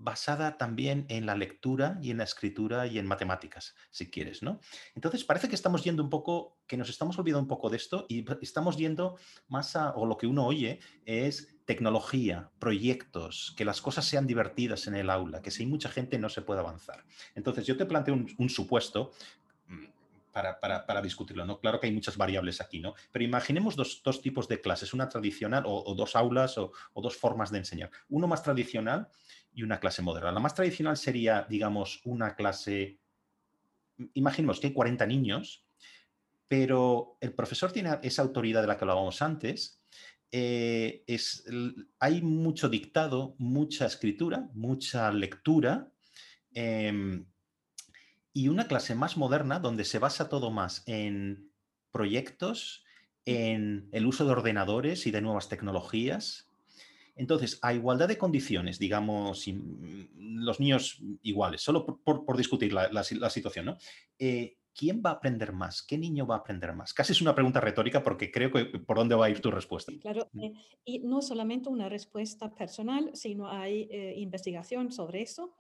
basada 0.04 0.58
también 0.58 1.06
en 1.10 1.26
la 1.26 1.36
lectura 1.36 1.98
y 2.02 2.12
en 2.12 2.18
la 2.18 2.24
escritura 2.24 2.88
y 2.88 2.98
en 2.98 3.06
matemáticas, 3.06 3.76
si 3.90 4.10
quieres, 4.10 4.42
¿no? 4.42 4.60
Entonces 4.96 5.24
parece 5.24 5.48
que 5.48 5.56
estamos 5.56 5.84
yendo 5.84 6.04
un 6.04 6.10
poco, 6.10 6.58
que 6.68 6.78
nos 6.78 6.90
estamos 6.90 7.18
olvidando 7.20 7.44
un 7.44 7.48
poco 7.48 7.70
de 7.70 7.78
esto 7.78 8.06
y 8.10 8.26
estamos 8.42 8.78
yendo 8.78 9.18
más 9.48 9.76
a, 9.76 9.92
o 9.92 10.06
lo 10.06 10.18
que 10.18 10.28
uno 10.28 10.46
oye 10.46 10.80
es 11.06 11.56
tecnología, 11.66 12.50
proyectos, 12.60 13.54
que 13.56 13.66
las 13.66 13.82
cosas 13.82 14.06
sean 14.06 14.28
divertidas 14.28 14.88
en 14.88 14.96
el 14.96 15.10
aula, 15.10 15.42
que 15.42 15.52
si 15.52 15.64
hay 15.64 15.70
mucha 15.70 15.90
gente 15.90 16.18
no 16.18 16.30
se 16.30 16.42
puede 16.42 16.60
avanzar. 16.60 17.06
Entonces 17.36 17.66
yo 17.66 17.78
te 17.78 17.86
planteo 17.86 18.14
un, 18.16 18.50
supuesto, 18.50 19.12
mm, 19.68 19.86
para, 20.32 21.02
discutirlo, 21.02 21.46
¿no? 21.46 21.60
Claro 21.60 21.80
que 21.80 21.88
hay 21.88 21.94
muchas 21.94 22.18
variables 22.18 22.62
aquí, 22.62 22.80
¿no? 22.80 22.94
Pero 23.12 23.24
imaginemos 23.24 23.76
dos, 23.76 24.22
tipos 24.22 24.48
de 24.48 24.62
clases, 24.62 24.94
una 24.94 25.10
tradicional 25.10 25.64
o, 25.66 25.94
dos 25.96 26.16
aulas 26.16 26.58
o, 26.58 26.72
dos 26.96 27.16
formas 27.16 27.52
de 27.52 27.60
enseñar. 27.60 27.92
Uno 28.10 28.28
más 28.28 28.44
tradicional 28.44 29.08
y 29.54 29.64
una 29.64 29.80
clase 29.80 30.02
moderna. 30.02 30.32
La 30.32 30.40
más 30.40 30.56
tradicional 30.56 30.98
sería, 30.98 31.46
digamos, 31.50 32.02
una 32.06 32.36
clase, 32.36 33.00
imaginemos 34.14 34.60
que 34.60 34.68
hay 34.68 34.74
40 34.74 35.06
niños, 35.06 35.66
pero 36.48 37.18
el 37.22 37.34
profesor 37.34 37.72
tiene 37.72 37.98
esa 38.04 38.22
autoridad 38.22 38.62
de 38.62 38.68
la 38.68 38.78
que 38.78 38.84
hablábamos 38.84 39.22
antes, 39.22 39.82
eh, 40.32 41.04
es, 41.08 41.44
hay 42.00 42.22
mucho 42.22 42.70
dictado, 42.70 43.36
mucha 43.38 43.86
escritura, 43.86 44.50
mucha 44.54 45.12
lectura. 45.12 45.92
Em, 46.54 47.26
y 48.34 48.48
una 48.48 48.68
clase 48.68 48.96
más 48.96 49.18
moderna 49.18 49.60
donde 49.60 49.84
se 49.84 50.00
basa 50.00 50.30
todo 50.30 50.52
más 50.52 50.84
en 50.86 51.52
proyectos, 51.92 52.86
en 53.26 53.90
el 53.92 54.06
uso 54.06 54.26
de 54.26 54.32
ordenadores 54.32 55.06
y 55.06 55.12
de 55.12 55.22
nuevas 55.22 55.50
tecnologías. 55.50 56.51
Entonces, 57.22 57.60
a 57.62 57.74
igualdad 57.74 58.08
de 58.08 58.18
condiciones, 58.18 58.80
digamos, 58.80 59.48
mm, 59.48 60.44
los 60.44 60.60
niños 60.60 61.02
iguales, 61.22 61.62
solo 61.62 61.86
por, 61.86 62.38
discutir 62.38 62.74
la, 62.74 63.04
situación, 63.04 63.66
¿no? 63.66 63.78
Eh, 64.20 64.58
¿Quién 64.74 65.02
va 65.06 65.10
a 65.12 65.14
aprender 65.14 65.52
más? 65.52 65.84
¿Qué 65.84 65.98
niño 65.98 66.26
va 66.26 66.36
a 66.36 66.40
aprender 66.40 66.74
más? 66.74 66.94
Casi 66.94 67.12
es 67.12 67.22
una 67.22 67.36
pregunta 67.36 67.60
retórica 67.60 68.02
porque 68.02 68.32
creo 68.32 68.52
que 68.52 68.66
por 68.80 68.98
dónde 68.98 69.16
va 69.16 69.26
a 69.26 69.30
ir 69.30 69.42
tu 69.42 69.52
respuesta. 69.52 69.92
Claro, 70.02 70.30
mm. 70.32 70.44
eh, 70.44 70.54
y 70.86 71.00
no 71.00 71.22
solamente 71.22 71.70
una 71.70 71.90
respuesta 71.90 72.56
personal, 72.56 73.12
sino 73.14 73.50
hay 73.50 73.90
eh, 73.92 74.14
investigación 74.18 74.92
sobre 74.92 75.22
eso. 75.22 75.54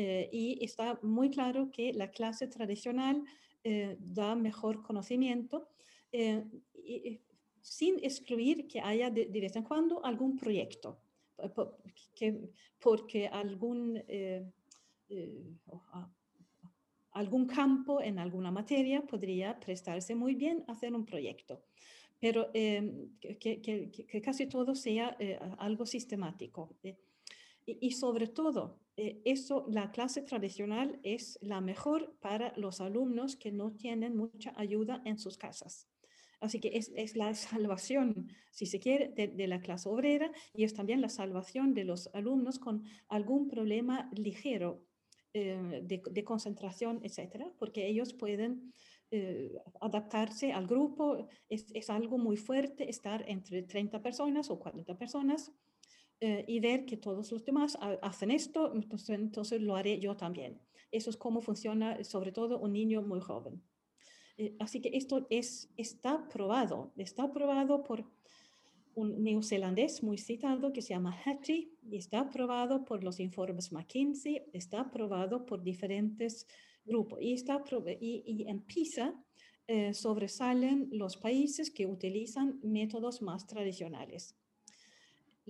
Eh, 0.00 0.28
y 0.30 0.64
está 0.64 0.96
muy 1.02 1.28
claro 1.28 1.72
que 1.72 1.92
la 1.92 2.12
clase 2.12 2.46
tradicional 2.46 3.24
eh, 3.64 3.96
da 3.98 4.36
mejor 4.36 4.80
conocimiento, 4.80 5.68
eh, 6.12 6.44
sin 7.62 7.98
excluir 8.04 8.68
que 8.68 8.80
haya 8.80 9.10
de, 9.10 9.26
vez 9.26 9.56
en 9.56 9.64
cuando 9.64 10.04
algún 10.04 10.36
proyecto, 10.36 11.00
porque 12.80 13.28
algún, 13.28 14.02
algún 17.12 17.46
campo 17.46 18.00
en 18.00 18.18
alguna 18.18 18.50
materia 18.50 19.02
podría 19.02 19.58
prestarse 19.58 20.14
muy 20.14 20.34
bien 20.34 20.64
a 20.66 20.72
hacer 20.72 20.94
un 20.94 21.04
proyecto 21.04 21.62
pero 22.20 22.50
que, 22.52 24.20
casi 24.24 24.46
todo 24.46 24.74
sea 24.74 25.16
algo 25.58 25.86
sistemático. 25.86 26.76
y, 27.64 27.92
sobre 27.92 28.26
todo, 28.26 28.80
eh, 28.96 29.22
eso, 29.24 29.64
la 29.68 29.92
clase 29.92 30.22
tradicional 30.22 30.98
es 31.04 31.38
la 31.40 31.60
mejor 31.60 32.16
para 32.20 32.52
los 32.56 32.80
alumnos 32.80 33.36
que 33.36 33.52
no 33.52 33.70
tienen 33.70 34.16
mucha 34.16 34.52
ayuda 34.56 35.02
en 35.04 35.18
sus 35.18 35.38
casas. 35.38 35.86
Así 36.40 36.60
que 36.60 36.70
es, 36.76 37.16
la 37.16 37.34
salvación, 37.34 38.28
si 38.50 38.66
se 38.66 38.78
quiere, 38.78 39.08
de, 39.08 39.46
la 39.48 39.60
clase 39.60 39.88
obrera 39.88 40.30
y 40.54 40.64
es 40.64 40.74
también 40.74 41.00
la 41.00 41.08
salvación 41.08 41.74
de 41.74 41.84
los 41.84 42.08
alumnos 42.14 42.58
con 42.58 42.84
algún 43.08 43.48
problema 43.48 44.08
ligero 44.14 44.84
eh, 45.34 45.80
de, 45.82 46.24
concentración, 46.24 47.00
etcétera, 47.02 47.52
porque 47.58 47.86
ellos 47.86 48.14
pueden 48.14 48.72
eh, 49.10 49.52
adaptarse 49.80 50.52
al 50.52 50.66
grupo. 50.66 51.28
Es, 51.48 51.66
es, 51.74 51.90
algo 51.90 52.18
muy 52.18 52.36
fuerte 52.36 52.88
estar 52.88 53.24
entre 53.28 53.62
30 53.62 54.00
personas 54.00 54.50
o 54.50 54.58
40 54.58 54.96
personas 54.96 55.52
eh, 56.20 56.44
y 56.48 56.58
ver 56.58 56.84
que 56.84 56.96
todos 56.96 57.30
los 57.30 57.44
demás 57.44 57.78
hacen 58.02 58.32
esto, 58.32 58.74
entonces, 58.74 59.10
entonces, 59.10 59.60
lo 59.60 59.76
haré 59.76 60.00
yo 60.00 60.16
también. 60.16 60.60
Eso 60.90 61.10
es 61.10 61.16
cómo 61.16 61.40
funciona 61.40 62.02
sobre 62.02 62.32
todo 62.32 62.58
un 62.58 62.72
niño 62.72 63.02
muy 63.02 63.20
joven. 63.20 63.62
Eh, 64.38 64.54
así 64.58 64.80
que 64.80 64.90
esto 64.94 65.26
es, 65.30 65.70
está 65.76 66.28
probado, 66.28 66.92
está 66.96 67.30
probado 67.30 67.82
por 67.82 68.04
un 68.94 69.22
neozelandés 69.22 70.02
muy 70.02 70.18
citado 70.18 70.72
que 70.72 70.82
se 70.82 70.94
llama 70.94 71.16
Hattie 71.24 71.70
y 71.88 71.96
está 71.98 72.30
probado 72.30 72.84
por 72.84 73.04
los 73.04 73.20
informes 73.20 73.70
McKinsey, 73.70 74.42
está 74.52 74.90
probado 74.90 75.44
por 75.44 75.62
diferentes 75.62 76.46
grupos 76.84 77.20
y, 77.20 77.32
está 77.34 77.62
y, 78.00 78.22
y 78.26 78.48
en 78.48 78.60
PISA 78.62 79.14
eh, 79.68 79.92
sobresalen 79.92 80.88
los 80.90 81.16
países 81.16 81.70
que 81.70 81.86
utilizan 81.86 82.58
métodos 82.62 83.20
más 83.20 83.46
tradicionales. 83.46 84.34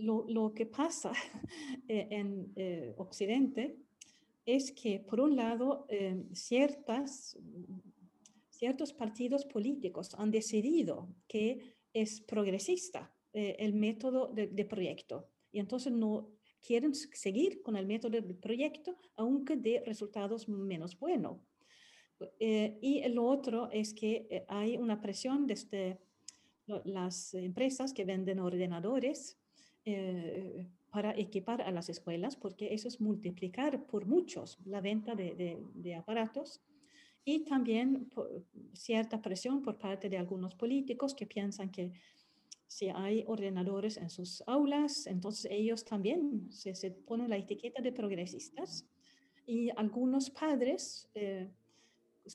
Lo, 0.01 0.53
que 0.55 0.67
pasa 0.67 1.13
eh, 1.89 2.09
en 2.11 2.53
eh, 2.57 2.95
Occidente 2.97 3.77
es 4.47 4.73
que, 4.73 5.01
por 5.01 5.21
un 5.21 5.37
lado, 5.37 5.87
eh, 5.89 6.25
ciertas, 6.33 7.37
ciertos 8.59 8.93
partidos 8.93 9.45
políticos 9.45 10.15
han 10.19 10.31
decidido 10.31 11.09
que 11.29 11.77
es 11.93 12.21
progresista 12.21 13.13
el 13.33 13.73
método 13.75 14.27
de, 14.35 14.65
proyecto 14.65 15.29
y 15.53 15.61
entonces 15.61 15.93
no 15.93 16.31
quieren 16.61 16.93
seguir 16.95 17.63
con 17.63 17.77
el 17.77 17.87
método 17.87 18.13
de 18.21 18.35
proyecto 18.35 18.97
aunque 19.17 19.57
dé 19.57 19.83
resultados 19.87 20.49
menos 20.49 20.99
buenos. 20.99 21.39
y 22.41 23.09
lo 23.09 23.25
otro 23.27 23.71
es 23.71 23.95
que 23.95 24.45
hay 24.49 24.77
una 24.77 25.01
presión 25.01 25.47
desde 25.47 25.99
las 26.85 27.35
empresas 27.35 27.93
que 27.93 28.05
venden 28.05 28.41
ordenadores 28.41 29.39
eh, 29.85 30.67
para 30.91 31.13
equipar 31.19 31.63
a 31.63 31.71
las 31.71 31.89
escuelas, 31.89 32.37
porque 32.37 32.73
eso 32.73 32.89
es 32.89 33.01
multiplicar 33.01 33.87
por 33.87 34.07
muchos 34.07 34.59
la 34.65 34.81
venta 34.81 35.15
de, 35.15 35.95
aparatos 35.95 36.63
y 37.29 37.41
también 37.41 38.11
cierta 38.73 39.21
presión 39.21 39.61
por 39.61 39.77
parte 39.77 40.09
de 40.09 40.17
algunos 40.17 40.55
políticos 40.55 41.15
que 41.15 41.27
piensan 41.27 41.71
que 41.71 41.93
si 42.67 42.89
hay 42.89 43.23
ordenadores 43.27 43.99
en 43.99 44.09
sus 44.09 44.43
aulas, 44.47 45.07
entonces 45.07 45.51
ellos 45.51 45.85
también 45.85 46.51
se, 46.51 46.91
ponen 46.91 47.29
la 47.29 47.37
etiqueta 47.37 47.83
de 47.83 47.93
progresistas 47.93 48.87
y 49.47 49.69
algunos 49.77 50.31
padres 50.31 51.07
eh, 51.15 51.51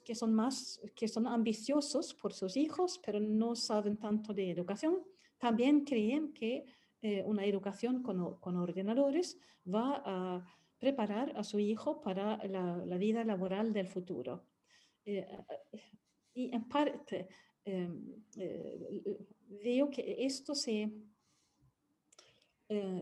que 0.06 0.14
son 0.14 0.32
más, 0.36 0.80
que 0.96 1.08
son 1.08 1.26
ambiciosos 1.26 2.14
por 2.14 2.32
sus 2.32 2.56
hijos, 2.56 3.00
pero 3.04 3.20
no 3.20 3.56
saben 3.56 3.98
tanto 3.98 4.32
de 4.32 4.52
educación, 4.52 5.00
también 5.40 5.86
creen 5.86 6.34
que 6.34 6.66
eh, 7.02 7.24
una 7.26 7.46
educación 7.46 8.04
con, 8.04 8.58
ordenadores 8.58 9.40
va 9.66 10.04
a 10.06 10.46
preparar 10.78 11.34
a 11.36 11.44
su 11.44 11.58
hijo 11.58 12.00
para 12.00 12.38
la, 12.46 12.98
vida 12.98 13.24
laboral 13.24 13.74
del 13.74 13.88
futuro. 13.88 14.53
Eh, 15.06 15.28
y 16.34 16.54
en 16.54 16.68
parte 16.68 17.28
em, 17.66 18.24
eh, 18.38 19.18
veo 19.64 19.90
que 19.90 20.26
esto 20.26 20.56
se, 20.56 20.92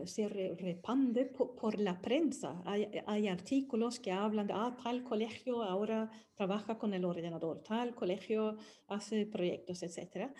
se 0.04 0.28
repande 0.28 1.26
por, 1.26 1.78
la 1.78 2.00
prensa. 2.00 2.62
Hay, 2.66 3.28
artículos 3.28 3.98
que 4.00 4.12
hablan 4.12 4.46
de, 4.46 4.52
ah, 4.54 4.76
tal 4.82 5.02
colegio 5.02 5.62
ahora 5.62 6.10
trabaja 6.34 6.78
con 6.78 6.92
el 6.92 7.04
ordenador, 7.04 7.62
tal 7.62 7.94
colegio 7.94 8.58
hace 8.88 9.26
proyectos, 9.26 9.82
etc. 9.82 10.30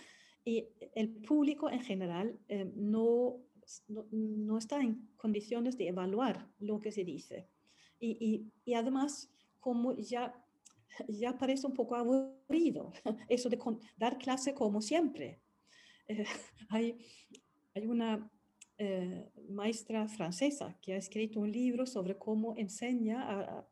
Y 0.44 0.68
el 0.94 1.22
público 1.22 1.70
en 1.70 1.80
general 1.80 2.38
no 2.74 3.40
no, 3.88 4.58
está 4.58 4.80
en 4.80 5.08
condiciones 5.16 5.76
de 5.76 5.88
evaluar 5.88 6.48
lo 6.58 6.80
que 6.80 6.92
se 6.92 7.04
dice. 7.04 7.48
Y, 8.00 8.50
además, 8.74 9.30
como 9.60 9.94
ya, 9.94 10.41
ya 11.08 11.36
parece 11.36 11.66
un 11.66 11.74
poco 11.74 11.94
aburrido 11.94 12.92
eso 13.28 13.48
de 13.48 13.58
dar 13.96 14.18
clase 14.18 14.54
como 14.54 14.80
siempre. 14.80 15.40
Eh, 16.08 16.24
hay, 16.68 16.98
hay 17.74 17.86
una 17.86 18.30
eh, 18.78 19.30
maestra 19.48 20.08
francesa 20.08 20.76
que 20.80 20.94
ha 20.94 20.96
escrito 20.96 21.40
un 21.40 21.52
libro 21.52 21.86
sobre 21.86 22.16
cómo 22.16 22.54
enseña 22.56 23.22
a, 23.22 23.68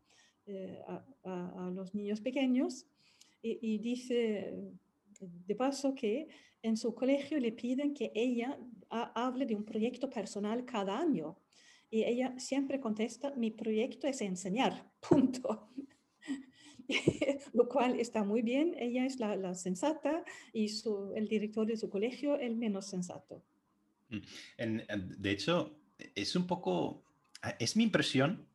eh, 0.46 0.82
los 1.72 1.94
niños 1.94 2.20
pequeños 2.20 2.86
y, 3.42 3.78
dice 3.78 4.72
de 5.20 5.54
paso 5.54 5.94
que 5.94 6.28
en 6.62 6.76
su 6.76 6.94
colegio 6.94 7.38
le 7.40 7.52
piden 7.52 7.94
que 7.94 8.12
ella 8.14 8.58
hable 8.90 9.46
de 9.46 9.54
un 9.54 9.64
proyecto 9.64 10.10
personal 10.10 10.64
cada 10.64 10.98
año. 10.98 11.38
Y 11.90 12.04
ella 12.04 12.38
siempre 12.38 12.78
contesta, 12.78 13.32
mi 13.34 13.50
proyecto 13.50 14.06
es 14.06 14.20
enseñar, 14.20 14.92
punto. 15.08 15.70
Lo 17.52 17.68
cual 17.68 17.98
está 17.98 18.24
muy 18.24 18.42
bien, 18.42 18.74
ella 18.78 19.06
es 19.06 19.18
la, 19.18 19.54
sensata 19.54 20.24
y 20.52 20.68
su, 20.68 21.12
el 21.14 21.28
director 21.28 21.66
de 21.66 21.76
su 21.76 21.88
colegio 21.90 22.38
el 22.38 22.56
menos 22.56 22.86
sensato. 22.86 23.42
Mm, 24.08 24.78
de 25.18 25.30
hecho, 25.30 25.76
es 26.14 26.34
un 26.36 26.46
poco, 26.46 27.04
es 27.58 27.76
mi 27.76 27.84
impresión 27.84 28.50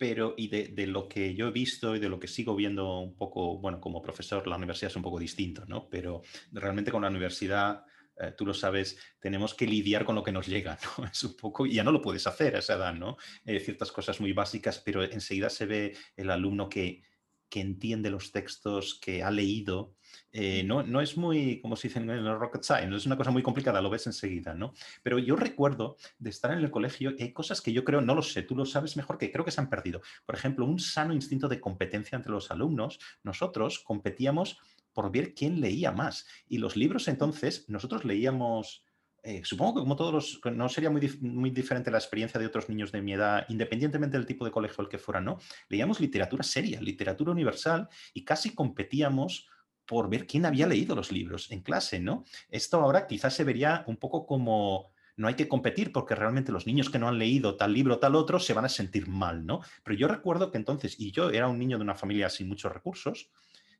pero 0.00 0.32
y 0.34 0.48
de, 0.48 0.86
lo 0.86 1.10
que 1.10 1.34
yo 1.34 1.48
he 1.48 1.50
visto 1.50 1.94
y 1.94 1.98
de 1.98 2.08
lo 2.08 2.18
que 2.18 2.26
sigo 2.26 2.56
viendo 2.56 3.00
un 3.00 3.14
poco, 3.16 3.58
bueno, 3.58 3.82
como 3.82 4.00
profesor, 4.00 4.46
la 4.46 4.56
universidad 4.56 4.90
es 4.90 4.96
un 4.96 5.02
poco 5.02 5.18
distinto, 5.18 5.66
¿no? 5.66 5.90
Pero 5.90 6.22
realmente 6.52 6.90
con 6.90 7.02
la 7.02 7.10
universidad, 7.10 7.84
eh, 8.18 8.32
tú 8.34 8.46
lo 8.46 8.54
sabes, 8.54 8.98
tenemos 9.20 9.52
que 9.52 9.66
lidiar 9.66 10.06
con 10.06 10.14
lo 10.14 10.22
que 10.22 10.32
nos 10.32 10.46
llega, 10.46 10.78
¿no? 10.96 11.04
Es 11.12 11.22
un 11.22 11.36
poco, 11.36 11.66
ya 11.66 11.84
no 11.84 11.92
lo 11.92 12.00
puedes 12.00 12.26
hacer 12.26 12.56
a 12.56 12.60
esa 12.60 12.76
edad, 12.76 12.94
¿no? 12.94 13.18
Eh, 13.44 13.60
ciertas 13.60 13.92
cosas 13.92 14.18
muy 14.22 14.32
básicas, 14.32 14.78
pero 14.78 15.02
enseguida 15.02 15.50
se 15.50 15.66
ve 15.66 15.94
el 16.16 16.30
alumno 16.30 16.70
que 16.70 17.02
que 17.50 17.60
entiende 17.60 18.08
los 18.10 18.32
textos, 18.32 18.98
que 19.00 19.22
ha 19.22 19.30
leído. 19.30 19.94
Eh, 20.32 20.62
no, 20.64 20.82
no, 20.82 21.00
es 21.00 21.16
muy, 21.16 21.60
como 21.60 21.76
se 21.76 21.88
dice 21.88 21.98
en 21.98 22.08
el 22.08 22.38
rocket 22.38 22.62
science, 22.62 22.88
no 22.88 22.96
es 22.96 23.06
una 23.06 23.16
cosa 23.16 23.30
muy 23.30 23.42
complicada, 23.42 23.82
lo 23.82 23.90
ves 23.90 24.06
enseguida, 24.06 24.54
¿no? 24.54 24.72
Pero 25.02 25.18
yo 25.18 25.36
recuerdo 25.36 25.96
de 26.18 26.30
estar 26.30 26.52
en 26.52 26.60
el 26.60 26.70
colegio 26.70 27.12
y 27.18 27.24
hay 27.24 27.32
cosas 27.32 27.60
que 27.60 27.72
yo 27.72 27.84
creo, 27.84 28.00
no 28.00 28.14
lo 28.14 28.22
sé, 28.22 28.42
tú 28.42 28.54
lo 28.56 28.64
sabes 28.64 28.96
mejor, 28.96 29.18
que 29.18 29.30
creo 29.30 29.44
que 29.44 29.50
se 29.50 29.60
han 29.60 29.68
perdido. 29.68 30.00
Por 30.24 30.36
ejemplo, 30.36 30.64
un 30.64 30.78
sano 30.78 31.12
instinto 31.12 31.48
de 31.48 31.60
competencia 31.60 32.16
entre 32.16 32.32
los 32.32 32.50
alumnos. 32.50 32.98
Nosotros 33.24 33.80
competíamos 33.80 34.58
por 34.92 35.10
ver 35.10 35.34
quién 35.34 35.60
leía 35.60 35.92
más. 35.92 36.26
Y 36.48 36.58
los 36.58 36.76
libros 36.76 37.08
entonces, 37.08 37.68
nosotros 37.68 38.04
leíamos 38.04 38.84
eh, 39.22 39.42
supongo 39.44 39.74
que 39.74 39.80
como 39.80 39.96
todos 39.96 40.12
los, 40.12 40.40
no 40.54 40.68
sería 40.68 40.90
muy, 40.90 41.18
muy 41.20 41.50
diferente 41.50 41.90
la 41.90 41.98
experiencia 41.98 42.40
de 42.40 42.46
otros 42.46 42.68
niños 42.68 42.90
de 42.90 43.02
mi 43.02 43.12
edad, 43.12 43.44
independientemente 43.48 44.16
del 44.16 44.26
tipo 44.26 44.44
de 44.44 44.50
colegio 44.50 44.82
al 44.82 44.88
que 44.88 44.98
fuera, 44.98 45.20
¿no? 45.20 45.38
Leíamos 45.68 46.00
literatura 46.00 46.42
seria, 46.42 46.80
literatura 46.80 47.32
universal 47.32 47.88
y 48.14 48.24
casi 48.24 48.54
competíamos 48.54 49.48
por 49.84 50.08
ver 50.08 50.26
quién 50.26 50.46
había 50.46 50.66
leído 50.66 50.94
los 50.94 51.12
libros 51.12 51.50
en 51.50 51.62
clase, 51.62 52.00
¿no? 52.00 52.24
Esto 52.48 52.80
ahora 52.80 53.06
quizás 53.06 53.34
se 53.34 53.44
vería 53.44 53.84
un 53.88 53.96
poco 53.96 54.24
como 54.24 54.92
no 55.16 55.28
hay 55.28 55.34
que 55.34 55.48
competir 55.48 55.92
porque 55.92 56.14
realmente 56.14 56.52
los 56.52 56.66
niños 56.66 56.88
que 56.88 56.98
no 56.98 57.08
han 57.08 57.18
leído 57.18 57.56
tal 57.56 57.74
libro 57.74 57.98
tal 57.98 58.14
otro 58.14 58.40
se 58.40 58.54
van 58.54 58.64
a 58.64 58.70
sentir 58.70 59.06
mal, 59.06 59.44
¿no? 59.44 59.60
Pero 59.84 59.98
yo 59.98 60.08
recuerdo 60.08 60.50
que 60.50 60.56
entonces, 60.56 60.98
y 60.98 61.10
yo 61.10 61.30
era 61.30 61.48
un 61.48 61.58
niño 61.58 61.76
de 61.76 61.82
una 61.82 61.94
familia 61.94 62.30
sin 62.30 62.48
muchos 62.48 62.72
recursos, 62.72 63.30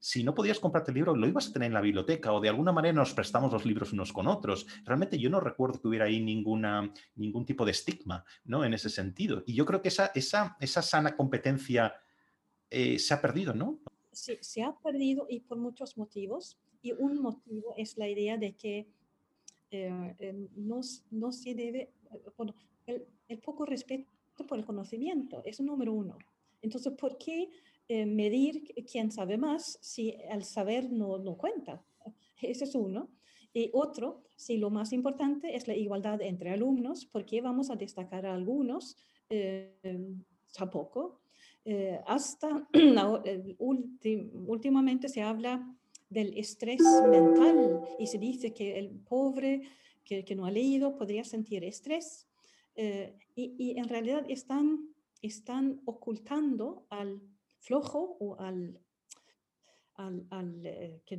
si 0.03 0.25
no 0.25 0.35
podías 0.35 0.59
comprarte 0.59 0.91
el 0.91 0.95
libro, 0.95 1.15
lo 1.15 1.29
ibas 1.29 1.49
a 1.49 1.53
tener 1.53 1.67
en 1.67 1.75
la 1.75 1.83
biblioteca 1.83 2.33
o 2.33 2.41
de 2.41 2.49
alguna 2.49 2.73
manera 2.73 2.95
nos 2.95 3.13
prestamos 3.13 3.53
los 3.53 3.67
libros 3.67 3.93
unos 3.93 4.15
con 4.15 4.27
otros. 4.27 4.67
Realmente 4.85 5.19
yo 5.19 5.29
no 5.29 5.41
recuerdo 5.41 5.79
que 5.79 5.89
hubiera 5.89 6.07
ahí 6.07 6.21
ninguna, 6.21 6.91
ningún 7.17 7.45
tipo 7.45 7.67
de 7.67 7.73
estigma 7.73 8.25
¿no? 8.45 8.65
en 8.65 8.73
ese 8.73 8.89
sentido. 8.89 9.43
Y 9.47 9.55
yo 9.55 9.67
creo 9.67 9.83
que 9.83 9.89
esa, 9.89 10.11
esa, 10.15 10.57
esa 10.59 10.81
sana 10.81 11.15
competencia 11.15 11.95
eh, 12.71 12.99
se 12.99 13.13
ha 13.13 13.21
perdido, 13.21 13.53
¿no? 13.53 13.79
Sí, 14.11 14.39
se 14.41 14.63
ha 14.63 14.73
perdido 14.73 15.27
y 15.29 15.41
por 15.41 15.59
muchos 15.59 15.99
motivos. 15.99 16.59
Y 16.81 16.93
un 16.93 17.21
motivo 17.21 17.75
es 17.77 17.99
la 17.99 18.09
idea 18.09 18.39
de 18.39 18.55
que 18.55 18.89
eh, 19.71 20.49
no, 20.57 20.81
no, 21.11 21.31
se 21.31 21.55
debe, 21.55 21.93
bueno, 22.39 22.55
el, 22.87 23.07
el 23.29 23.39
poco 23.39 23.67
respeto 23.67 24.09
por 24.49 24.59
el 24.59 24.65
conocimiento 24.65 25.43
es 25.45 25.61
número 25.61 25.93
uno. 25.93 26.17
Entonces, 26.63 26.95
¿por 26.95 27.19
qué 27.19 27.51
eh, 27.92 28.07
medir 28.07 28.72
quién 28.88 29.11
sabe 29.11 29.37
más 29.37 29.76
si 29.83 30.14
el 30.31 30.44
saber 30.44 30.92
no, 30.92 31.18
no 31.18 31.37
cuenta. 31.37 31.85
Ese 32.40 32.62
es 32.62 32.76
uno. 32.76 33.11
Y 33.53 33.68
otro, 33.72 34.22
si 34.37 34.59
lo 34.59 34.70
más 34.70 34.92
importante 34.92 35.57
es 35.57 35.66
la 35.66 35.74
igualdad 35.74 36.22
entre 36.22 36.50
alumnos, 36.50 37.05
porque 37.05 37.40
vamos 37.40 37.68
a 37.68 37.74
destacar 37.74 38.26
a 38.26 38.35
algunos? 38.35 38.96
Eh, 39.29 39.74
tampoco. 40.57 41.22
Eh, 41.64 41.98
hasta 42.07 42.68
últimamente 43.59 45.09
se 45.09 45.22
habla 45.22 45.76
del 46.09 46.38
estrés 46.38 46.81
mental 47.09 47.81
y 47.98 48.07
se 48.07 48.18
dice 48.18 48.55
que 48.55 48.79
el 48.79 49.00
pobre 49.00 49.62
que, 50.05 50.24
que 50.24 50.37
no 50.37 50.46
ha 50.46 50.53
leído 50.53 50.96
podría 50.96 51.24
sentir 51.24 51.64
estrés. 51.64 52.29
y, 52.76 53.55
y, 53.59 53.79
en 53.81 53.88
realidad 53.88 54.24
están, 54.29 54.94
están 55.22 55.83
ocultando 55.87 56.87
al 56.88 57.20
flojo 57.61 58.16
o 58.18 58.38
al, 58.40 58.79
al, 59.94 60.61
eh, 60.64 61.03
que, 61.05 61.18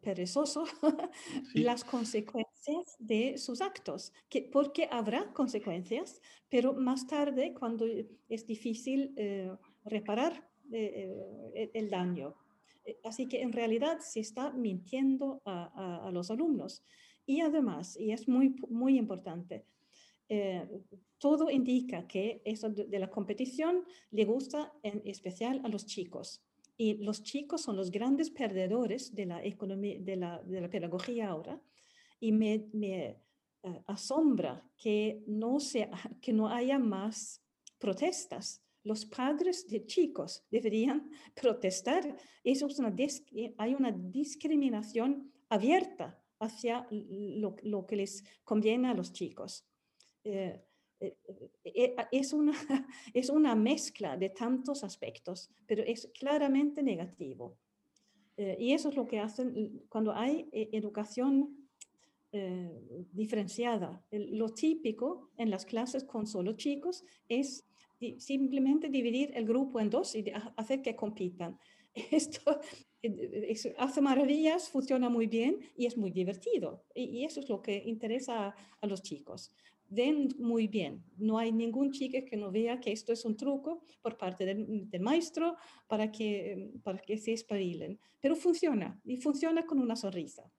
perezoso 0.00 0.64
las 1.54 1.84
consecuencias 1.84 2.96
de 2.98 3.36
sus 3.36 3.60
actos, 3.60 4.12
que, 4.30 4.42
porque 4.42 4.88
habrá 4.90 5.32
consecuencias, 5.32 6.20
pero 6.48 6.72
más 6.72 7.06
tarde, 7.06 7.52
cuando 7.52 7.84
es 8.28 8.46
difícil 8.46 9.12
eh, 9.16 9.50
reparar 9.84 10.48
eh, 10.72 11.70
el 11.74 11.90
daño. 11.90 12.34
Así 13.04 13.28
que 13.28 13.42
en 13.42 13.52
realidad 13.52 13.98
se 14.00 14.20
está 14.20 14.52
mintiendo 14.52 15.42
a, 15.44 16.06
a, 16.06 16.10
los 16.10 16.30
alumnos. 16.30 16.82
Y 17.26 17.40
además, 17.40 17.96
y 17.96 18.10
es 18.10 18.26
muy, 18.26 18.56
muy 18.68 18.98
importante, 18.98 19.66
todo 21.18 21.50
indica 21.50 22.06
que 22.06 22.42
eso 22.44 22.70
de 22.70 22.98
la 22.98 23.08
competición 23.08 23.84
le 24.10 24.24
gusta 24.24 24.72
en 24.82 25.02
especial 25.04 25.60
a 25.64 25.68
los 25.68 25.86
chicos. 25.86 26.42
Y 26.76 26.94
los 26.94 27.22
chicos 27.22 27.62
son 27.62 27.76
los 27.76 27.90
grandes 27.90 28.30
perdedores 28.30 29.14
de 29.14 29.26
la, 29.26 29.44
economía, 29.44 29.98
de 30.00 30.16
la, 30.16 30.42
de 30.42 30.60
la 30.60 30.68
pedagogía 30.68 31.28
ahora. 31.28 31.60
Y 32.18 32.32
me, 32.32 32.66
me 32.72 33.20
eh, 33.62 33.82
asombra 33.86 34.68
que 34.76 35.22
no, 35.28 35.60
sea, 35.60 35.90
que 36.20 36.32
no 36.32 36.48
haya 36.48 36.78
más 36.78 37.40
protestas. 37.78 38.60
Los 38.82 39.06
padres 39.06 39.68
de 39.68 39.86
chicos 39.86 40.44
deberían 40.50 41.08
protestar. 41.40 42.16
Eso 42.42 42.66
es 42.66 42.78
una 42.80 42.94
hay 43.58 43.74
una 43.74 43.92
discriminación 43.92 45.30
abierta 45.48 46.20
hacia 46.40 46.88
lo, 46.90 47.54
lo, 47.62 47.86
que 47.86 47.94
les 47.94 48.24
conviene 48.42 48.88
a 48.88 48.94
los 48.94 49.12
chicos. 49.12 49.64
Eh, 50.24 50.60
eh, 51.02 51.16
eh, 51.64 51.72
eh, 51.74 51.96
es 52.12 52.32
una, 52.32 52.52
es 53.14 53.28
una 53.28 53.56
mezcla 53.56 54.16
de 54.16 54.30
tantos 54.30 54.84
aspectos, 54.84 55.50
pero 55.66 55.82
es 55.82 56.08
claramente 56.18 56.82
negativo. 56.82 57.58
y 58.36 58.72
eso 58.72 58.88
es 58.88 58.96
lo 58.96 59.06
que 59.06 59.18
hacen 59.20 59.82
cuando 59.88 60.12
hay 60.12 60.48
educación 60.52 61.68
diferenciada. 63.12 64.02
Lo 64.10 64.48
típico 64.48 65.30
en 65.36 65.50
las 65.50 65.64
clases 65.66 66.02
con 66.04 66.26
solo 66.26 66.54
chicos 66.54 67.04
es 67.28 67.66
simplemente 68.18 68.88
dividir 68.88 69.30
el 69.34 69.44
grupo 69.44 69.80
en 69.80 69.90
dos 69.90 70.14
y 70.16 70.24
hacer 70.56 70.80
que 70.80 70.96
compitan. 70.96 71.58
Esto 72.10 72.58
hace 73.76 74.00
maravillas, 74.00 74.70
funciona 74.70 75.10
muy 75.10 75.26
bien 75.26 75.58
y 75.76 75.84
es 75.86 75.96
muy 75.98 76.10
divertido. 76.10 76.86
Y, 76.94 77.24
eso 77.24 77.40
es 77.40 77.48
lo 77.50 77.60
que 77.60 77.82
interesa 77.84 78.54
a 78.80 78.86
los 78.86 79.02
chicos 79.02 79.50
ven 79.92 80.34
muy 80.38 80.66
bien. 80.68 81.04
No 81.16 81.38
hay 81.38 81.52
ningún 81.52 81.92
chico 81.92 82.18
que 82.28 82.36
no 82.36 82.50
vea 82.50 82.80
que 82.80 82.92
esto 82.92 83.12
es 83.12 83.24
un 83.24 83.36
truco 83.36 83.84
por 84.00 84.16
parte 84.16 84.44
del, 84.44 85.00
maestro 85.00 85.56
para 85.86 86.10
que, 86.10 86.70
para 86.82 86.98
que 86.98 87.18
se 87.18 87.32
espabilen. 87.32 87.98
Pero 88.20 88.34
funciona 88.34 89.00
y 89.04 89.18
funciona 89.18 89.66
con 89.66 89.78
una 89.78 89.96
sonrisa. 89.96 90.50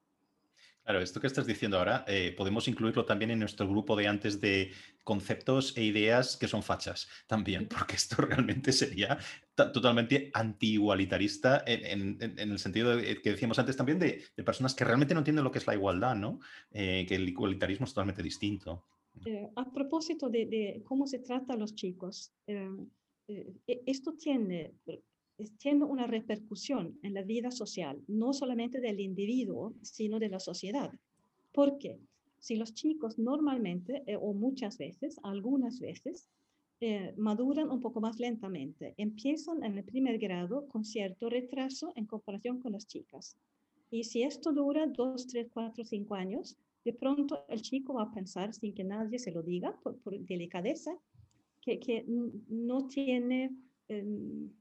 Claro, 0.83 0.99
esto 0.99 1.21
que 1.21 1.27
estás 1.27 1.47
diciendo 1.47 1.77
ahora 1.77 2.03
eh, 2.07 2.33
podemos 2.37 2.67
incluirlo 2.67 3.05
también 3.05 3.31
en 3.31 3.39
nuestro 3.39 3.65
grupo 3.69 3.95
de 3.95 4.07
antes 4.07 4.41
de 4.41 4.73
conceptos 5.05 5.77
e 5.77 5.83
ideas 5.83 6.35
que 6.35 6.49
son 6.49 6.61
fachas 6.61 7.07
también, 7.25 7.69
porque 7.69 7.95
esto 7.95 8.17
realmente 8.21 8.73
sería 8.73 9.17
totalmente 9.55 10.29
anti-igualitarista 10.33 11.63
en, 11.65 12.17
el 12.21 12.59
sentido 12.59 12.97
que 12.97 13.31
decíamos 13.31 13.59
antes 13.59 13.77
también 13.77 13.97
de, 13.97 14.25
personas 14.43 14.75
que 14.75 14.83
realmente 14.83 15.13
no 15.13 15.21
entienden 15.21 15.45
lo 15.45 15.51
que 15.51 15.59
es 15.59 15.67
la 15.67 15.75
igualdad, 15.75 16.15
¿no? 16.15 16.41
Eh, 16.71 17.05
que 17.07 17.15
el 17.15 17.29
igualitarismo 17.29 17.85
es 17.85 17.93
totalmente 17.93 18.21
distinto. 18.21 18.83
Eh, 19.25 19.49
a 19.55 19.71
propósito 19.71 20.29
de, 20.29 20.81
cómo 20.85 21.07
se 21.07 21.19
trata 21.19 21.53
a 21.53 21.57
los 21.57 21.75
chicos, 21.75 22.31
eh, 22.47 22.69
eh, 23.27 23.53
e, 23.67 23.81
esto 23.85 24.13
tiene, 24.13 24.73
tiene 25.57 25.85
una 25.85 26.07
repercusión 26.07 26.99
en 27.03 27.13
la 27.13 27.23
vida 27.23 27.51
social, 27.51 28.01
no 28.07 28.33
solamente 28.33 28.81
del 28.81 28.99
individuo, 28.99 29.73
sino 29.81 30.19
de 30.19 30.29
la 30.29 30.39
sociedad. 30.39 30.91
Porque 31.53 31.99
si 32.39 32.55
los 32.55 32.73
chicos 32.73 33.17
normalmente, 33.17 34.03
o 34.19 34.33
muchas 34.33 34.77
veces, 34.77 35.19
algunas 35.23 35.79
veces, 35.79 36.27
maduran 37.15 37.69
un 37.69 37.79
poco 37.79 38.01
más 38.01 38.19
lentamente, 38.19 38.93
empiezan 38.97 39.63
en 39.63 39.77
el 39.77 39.85
primer 39.85 40.17
grado 40.17 40.67
con 40.67 40.83
cierto 40.83 41.29
retraso 41.29 41.93
en 41.95 42.05
comparación 42.05 42.59
con 42.59 42.73
las 42.73 42.87
chicas. 42.87 43.37
Y 43.89 44.03
si 44.03 44.23
esto 44.23 44.51
dura 44.51 44.87
dos, 44.87 45.27
tres, 45.27 45.47
cuatro, 45.53 45.85
cinco 45.85 46.15
años, 46.15 46.57
de 46.83 46.93
pronto 46.93 47.45
el 47.47 47.61
chico 47.61 47.93
va 47.93 48.03
a 48.03 48.11
pensar 48.11 48.53
sin 48.53 48.73
que 48.73 48.83
nadie 48.83 49.19
se 49.19 49.31
lo 49.31 49.41
diga, 49.41 49.79
por, 49.81 49.97
delicadeza, 50.19 50.91
que, 51.61 51.79
que, 51.79 52.05
no, 52.07 52.87
tiene, 52.87 53.55
em, 53.87 54.51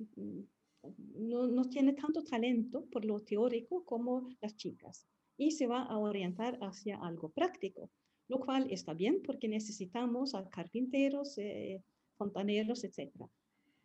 no, 1.15 1.47
no, 1.49 1.65
tiene 1.65 1.95
tanto 1.95 2.23
talento 2.23 2.87
por 2.87 3.05
lo 3.05 3.21
teórico 3.21 3.85
como 3.85 4.29
las 4.41 4.57
chicas 4.57 5.07
y 5.37 5.51
se 5.51 5.67
va 5.67 5.83
a 5.83 5.99
orientar 5.99 6.59
hacia 6.61 6.97
algo 6.99 7.31
práctico, 7.31 7.91
lo 8.29 8.39
cual 8.39 8.71
está 8.71 8.95
bien 8.95 9.21
porque 9.25 9.49
necesitamos 9.49 10.35
a 10.35 10.49
carpinteros, 10.49 11.37
eh, 11.39 11.83
fontaneros, 12.17 12.85
etc. 12.85 13.11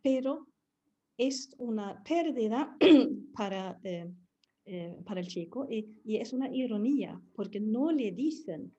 Pero 0.04 0.48
es 1.18 1.56
una 1.58 2.04
pérdida 2.04 2.78
para... 3.36 3.80
Eh, 3.84 4.12
eh, 4.70 4.98
para 5.06 5.22
el 5.22 5.28
chico 5.28 5.66
y, 5.70 6.18
es 6.18 6.34
una 6.34 6.54
ironía 6.54 7.22
porque 7.36 7.58
no 7.58 7.90
le 7.90 8.12
dicen 8.12 8.74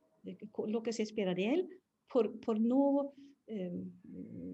lo 0.66 0.82
que 0.82 0.92
se 0.92 1.02
espera 1.02 1.34
de 1.34 1.54
él 1.54 1.68
por, 2.12 2.38
por 2.40 2.60
no 2.60 3.14
eh, 3.46 3.86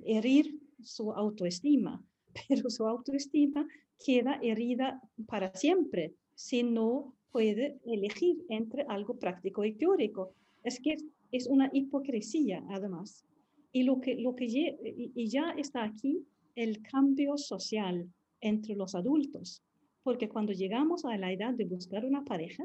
herir 0.05 0.57
su 0.81 1.11
autoestima, 1.11 2.01
pero 2.49 2.71
su 2.71 2.87
autoestima 2.87 3.67
queda 3.99 4.39
herida 4.43 5.01
para 5.27 5.53
siempre 5.57 6.15
si 6.37 6.63
no 6.63 7.17
puede 7.33 7.81
elegir 7.85 8.45
entre 8.49 8.85
algo 8.89 9.19
práctico 9.19 9.65
y 9.65 9.75
teórico. 9.75 10.35
Es 10.63 10.79
que 10.79 10.97
es 11.33 11.49
una 11.49 11.69
hipocresía, 11.73 12.65
además. 12.71 13.25
Y, 13.73 13.83
lo 13.83 14.01
que, 14.01 14.15
lo 14.15 14.37
que 14.37 14.45
y 14.47 15.29
ya 15.29 15.51
está 15.59 15.83
aquí 15.83 16.25
el 16.55 16.81
cambio 16.83 17.37
social 17.37 18.09
entre 18.41 18.77
los 18.77 18.95
adultos, 18.95 19.65
porque 20.05 20.29
cuando 20.29 20.53
llegamos 20.53 21.05
a 21.05 21.17
la 21.17 21.33
edad 21.33 21.55
de 21.55 21.65
buscar 21.65 22.05
una 22.05 22.25
pareja, 22.25 22.65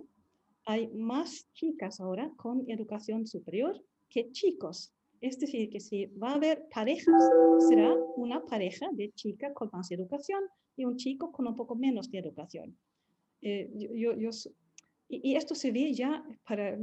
hay 0.66 0.90
más 0.90 1.48
chicas 1.54 2.00
ahora 2.00 2.32
con 2.36 2.70
educación 2.70 3.26
superior 3.26 3.82
que 4.10 4.30
chicos. 4.32 4.94
Es 5.22 5.40
decir, 5.40 5.70
que 5.70 5.80
si 5.80 6.06
va 6.06 6.32
a 6.32 6.36
haber 6.36 6.68
parejas, 6.74 7.24
será 7.68 7.94
una 8.18 8.46
pareja 8.46 8.90
de 8.92 9.12
chica 9.14 9.54
con 9.54 9.70
más 9.74 9.90
educación 9.92 10.44
y 10.76 10.86
un 10.86 10.98
chico 10.98 11.32
con 11.32 11.48
un 11.48 11.56
poco 11.56 11.76
menos 11.76 12.12
de 12.12 12.20
educación. 12.20 12.78
Eh, 13.42 13.70
yo, 13.76 14.14
y, 15.08 15.36
esto 15.36 15.56
se 15.56 15.72
ve 15.72 15.94
ya, 15.94 16.24
para, 16.48 16.78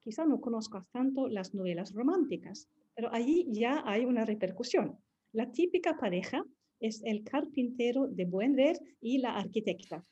quizá 0.00 0.26
no 0.26 0.40
conozcas 0.40 0.84
tanto 0.90 1.28
las 1.28 1.54
novelas 1.54 1.92
románticas, 1.94 2.68
pero 2.94 3.12
allí 3.12 3.46
ya 3.50 3.82
hay 3.86 4.04
una 4.04 4.24
repercusión. 4.24 4.98
La 5.32 5.50
típica 5.50 5.96
pareja 5.96 6.44
es 6.82 7.02
el 7.04 7.24
carpintero 7.24 8.06
de 8.06 8.24
buen 8.24 8.54
ver 8.54 8.78
y 9.00 9.18
la 9.18 9.36
arquitecta. 9.36 10.04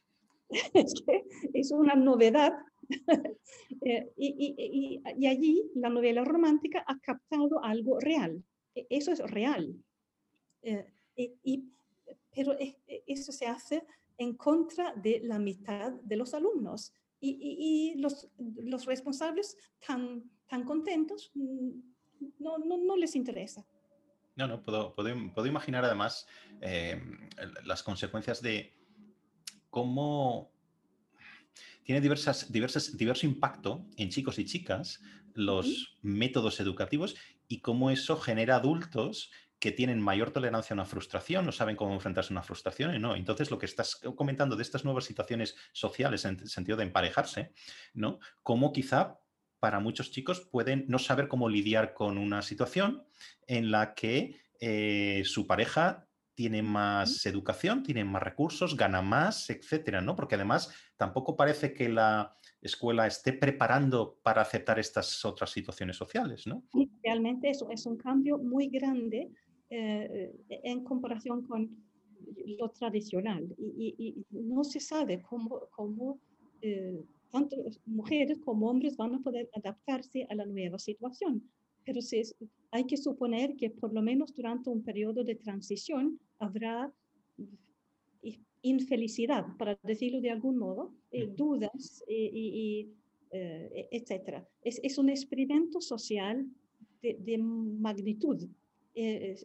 es, 0.74 0.94
que 1.06 1.24
es 1.52 1.70
una 1.70 1.94
novedad. 1.94 2.52
Eh, 3.82 4.12
y, 4.16 5.00
y, 5.16 5.26
allí 5.26 5.70
la 5.76 5.88
novela 5.88 6.24
romántica 6.24 6.84
ha 6.86 6.98
captado 6.98 7.62
algo 7.62 7.98
real. 7.98 8.44
E, 8.74 8.86
eso 8.90 9.12
es 9.12 9.20
real. 9.20 9.74
Eh, 10.62 10.84
y, 11.16 11.64
pero 12.34 12.56
eso 13.06 13.32
se 13.32 13.46
hace 13.46 13.84
en 14.18 14.34
contra 14.34 14.92
de 14.94 15.20
la 15.20 15.38
mitad 15.38 15.92
de 15.92 16.16
los 16.16 16.34
alumnos. 16.34 16.92
Y, 17.20 17.94
los, 17.96 18.28
los, 18.38 18.84
responsables 18.86 19.56
tan, 19.86 20.24
tan 20.48 20.64
contentos 20.64 21.30
mm, 21.34 21.70
no, 22.38 22.58
no, 22.58 22.76
no 22.76 22.96
les 22.96 23.14
interesa. 23.14 23.64
No, 24.36 24.46
no, 24.46 24.62
puedo, 24.62 24.94
puedo, 24.94 25.46
imaginar 25.46 25.84
además 25.84 26.26
eh, 26.60 27.00
las 27.64 27.82
consecuencias 27.82 28.40
de 28.40 28.74
cómo 29.68 30.52
tiene 31.84 32.00
diversas, 32.00 32.50
diversas, 32.52 32.96
diverso 32.96 33.26
impacto 33.26 33.84
en 33.96 34.10
chicos 34.10 34.38
y 34.38 34.44
chicas 34.44 35.00
los 35.34 35.98
métodos 36.02 36.60
educativos 36.60 37.16
y 37.48 37.60
cómo 37.60 37.90
eso 37.90 38.16
genera 38.16 38.56
adultos 38.56 39.30
que 39.60 39.72
tienen 39.72 40.00
mayor 40.00 40.30
tolerancia 40.30 40.72
a 40.72 40.78
una 40.78 40.86
frustración, 40.86 41.44
no 41.44 41.52
saben 41.52 41.76
cómo 41.76 41.92
enfrentarse 41.92 42.32
a 42.32 42.34
una 42.34 42.42
frustración, 42.42 43.00
¿no? 43.00 43.14
Entonces, 43.14 43.50
lo 43.50 43.58
que 43.58 43.66
estás 43.66 44.00
comentando 44.16 44.56
de 44.56 44.62
estas 44.62 44.84
nuevas 44.86 45.04
situaciones 45.04 45.54
sociales 45.72 46.24
en 46.24 46.40
el 46.40 46.48
sentido 46.48 46.78
de 46.78 46.84
emparejarse, 46.84 47.52
¿no? 47.92 48.20
Cómo 48.42 48.72
quizá 48.72 49.18
para 49.60 49.78
muchos 49.78 50.10
chicos 50.10 50.40
pueden 50.40 50.86
no 50.88 50.98
saber 50.98 51.28
cómo 51.28 51.48
lidiar 51.48 51.94
con 51.94 52.18
una 52.18 52.42
situación 52.42 53.04
en 53.46 53.70
la 53.70 53.94
que 53.94 54.36
eh, 54.58 55.22
su 55.24 55.46
pareja 55.46 56.06
tiene 56.34 56.62
más 56.62 57.26
educación, 57.26 57.82
tiene 57.82 58.02
más 58.02 58.22
recursos, 58.22 58.74
gana 58.74 59.02
más, 59.02 59.50
etcétera, 59.50 60.00
¿no? 60.00 60.16
Porque 60.16 60.36
además 60.36 60.74
tampoco 60.96 61.36
parece 61.36 61.74
que 61.74 61.90
la 61.90 62.34
escuela 62.62 63.06
esté 63.06 63.34
preparando 63.34 64.18
para 64.22 64.40
aceptar 64.40 64.78
estas 64.78 65.22
otras 65.24 65.50
situaciones 65.50 65.96
sociales, 65.96 66.46
¿no? 66.46 66.64
Realmente 67.02 67.50
eso 67.50 67.70
es 67.70 67.84
un 67.84 67.98
cambio 67.98 68.38
muy 68.38 68.68
grande 68.68 69.30
eh, 69.68 70.32
en 70.48 70.82
comparación 70.82 71.46
con 71.46 71.70
lo 72.58 72.70
tradicional 72.70 73.54
y, 73.58 74.24
no 74.30 74.64
se 74.64 74.80
sabe 74.80 75.20
cómo, 75.22 75.68
cómo 75.70 76.20
eh, 76.62 77.04
tanto 77.30 77.56
mujeres 77.86 78.38
como 78.38 78.68
hombres 78.68 78.96
van 78.96 79.14
a 79.14 79.20
poder 79.20 79.48
adaptarse 79.54 80.26
a 80.28 80.34
la 80.34 80.46
nueva 80.46 80.78
situación. 80.78 81.42
Pero 81.84 82.02
se, 82.02 82.22
hay 82.70 82.84
que 82.84 82.96
suponer 82.96 83.56
que 83.56 83.70
por 83.70 83.92
lo 83.92 84.02
menos 84.02 84.34
durante 84.34 84.70
un 84.70 84.82
periodo 84.82 85.24
de 85.24 85.34
transición 85.34 86.20
habrá 86.38 86.92
infelicidad, 88.62 89.46
para 89.56 89.78
decirlo 89.82 90.20
de 90.20 90.30
algún 90.30 90.58
modo, 90.58 90.92
eh, 91.10 91.26
dudas 91.26 92.04
y, 92.06 92.90
eh, 93.30 93.88
etc. 93.90 94.44
Es, 94.62 94.80
es, 94.82 94.98
un 94.98 95.08
experimento 95.08 95.80
social 95.80 96.46
de, 97.00 97.16
de 97.18 97.38
magnitud. 97.38 98.48
Eh, 98.94 99.36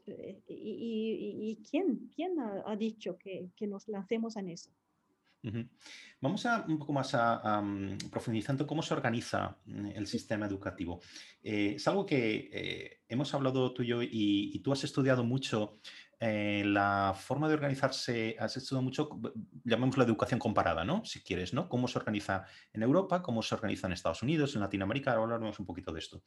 y, 0.47 1.49
y, 1.49 1.55
quién, 1.69 2.09
quién 2.13 2.39
ha, 2.39 2.63
ha 2.65 2.75
dicho 2.75 3.17
que, 3.17 3.49
que, 3.55 3.67
nos 3.67 3.87
lancemos 3.87 4.35
en 4.37 4.49
eso? 4.49 4.71
Vamos 6.21 6.45
a 6.45 6.65
un 6.67 6.79
poco 6.79 6.93
más 6.93 7.13
a, 7.13 7.61
mm, 7.61 8.09
profundizando 8.09 8.65
cómo 8.65 8.81
se 8.81 8.93
organiza 8.93 9.57
mm, 9.65 9.87
el 9.95 10.07
sistema 10.07 10.47
educativo. 10.47 10.99
Eh, 11.43 11.73
es 11.75 11.87
algo 11.87 12.03
que 12.03 12.49
eh, 12.51 13.01
hemos 13.07 13.31
hablado 13.33 13.73
tú 13.73 13.83
y 13.83 13.87
yo 13.87 14.01
y, 14.01 14.59
tú 14.63 14.71
has 14.71 14.83
estudiado 14.83 15.23
mucho 15.23 15.77
eh, 16.19 16.63
la 16.65 17.13
forma 17.15 17.47
de 17.47 17.53
organizarse, 17.53 18.35
has 18.39 18.57
estudiado 18.57 18.81
mucho, 18.81 19.09
llamemos 19.63 19.97
la 19.97 20.05
educación 20.05 20.39
comparada, 20.39 20.83
¿no? 20.83 21.05
Si 21.05 21.21
quieres, 21.21 21.53
¿no? 21.53 21.69
Cómo 21.69 21.87
se 21.87 21.99
organiza 21.99 22.45
en 22.73 22.81
Europa, 22.81 23.21
cómo 23.21 23.43
se 23.43 23.53
organiza 23.53 23.85
en 23.85 23.93
Estados 23.93 24.23
Unidos, 24.23 24.55
en 24.55 24.61
Latinoamérica, 24.61 25.11
ahora 25.11 25.35
hablaremos 25.35 25.59
un 25.59 25.67
poquito 25.67 25.91
de 25.91 25.99
esto. 25.99 26.23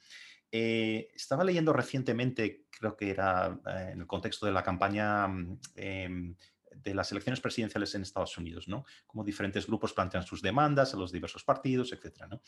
estaba 0.52 1.42
leyendo 1.42 1.72
recientemente, 1.72 2.66
creo 2.70 2.96
que 2.96 3.10
era 3.10 3.58
en 3.90 4.00
el 4.00 4.06
contexto 4.06 4.46
de 4.46 4.52
la 4.52 4.62
campaña 4.62 5.26
mm, 5.26 5.58
em, 5.74 6.36
de 6.82 6.94
las 6.94 7.10
elecciones 7.12 7.40
presidenciales 7.40 7.94
en 7.94 8.02
Estados 8.02 8.36
Unidos, 8.38 8.68
¿no? 8.68 8.84
Cómo 9.06 9.24
diferentes 9.24 9.66
grupos 9.66 9.92
plantean 9.92 10.24
sus 10.24 10.42
demandas 10.42 10.94
a 10.94 10.96
los 10.96 11.12
diversos 11.12 11.44
partidos, 11.44 11.92
etcétera, 11.92 12.28
¿no? 12.28 12.42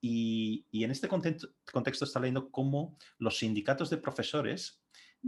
Y, 0.00 0.66
en 0.72 0.90
este 0.90 1.08
contexto, 1.08 2.04
está 2.04 2.20
leyendo 2.20 2.50
cómo 2.50 2.96
los 3.18 3.38
sindicatos 3.38 3.90
de 3.90 3.96
profesores 3.96 4.82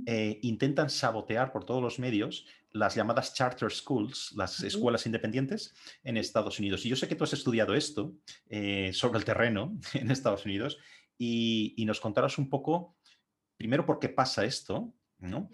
eh, 0.07 0.39
intentan 0.43 0.91
sabotear 0.91 1.51
por 1.51 1.65
todos 1.65 1.83
los 1.83 1.99
medios 1.99 2.47
las 2.71 2.95
llamadas 2.95 3.35
charter 3.35 3.73
schools, 3.73 4.33
las 4.37 4.63
escuelas 4.63 5.07
independientes 5.07 5.75
en 6.05 6.17
Estados 6.17 6.59
Unidos. 6.59 6.85
Y 6.85 6.91
yo 6.91 6.97
sé 6.97 7.09
que 7.09 7.17
tú 7.17 7.25
has 7.25 7.33
estudiado 7.33 7.75
esto 7.75 8.15
eh, 8.49 8.93
sobre 8.93 9.19
el 9.19 9.25
terreno 9.25 9.77
en 9.95 10.11
Estados 10.11 10.45
Unidos 10.45 10.79
y, 11.17 11.75
y, 11.77 11.85
nos 11.85 12.01
contarás 12.01 12.39
un 12.39 12.49
poco, 12.49 12.97
primero, 13.57 13.85
por 13.85 13.99
qué 13.99 14.09
pasa 14.09 14.45
esto, 14.45 14.95
¿no? 15.19 15.51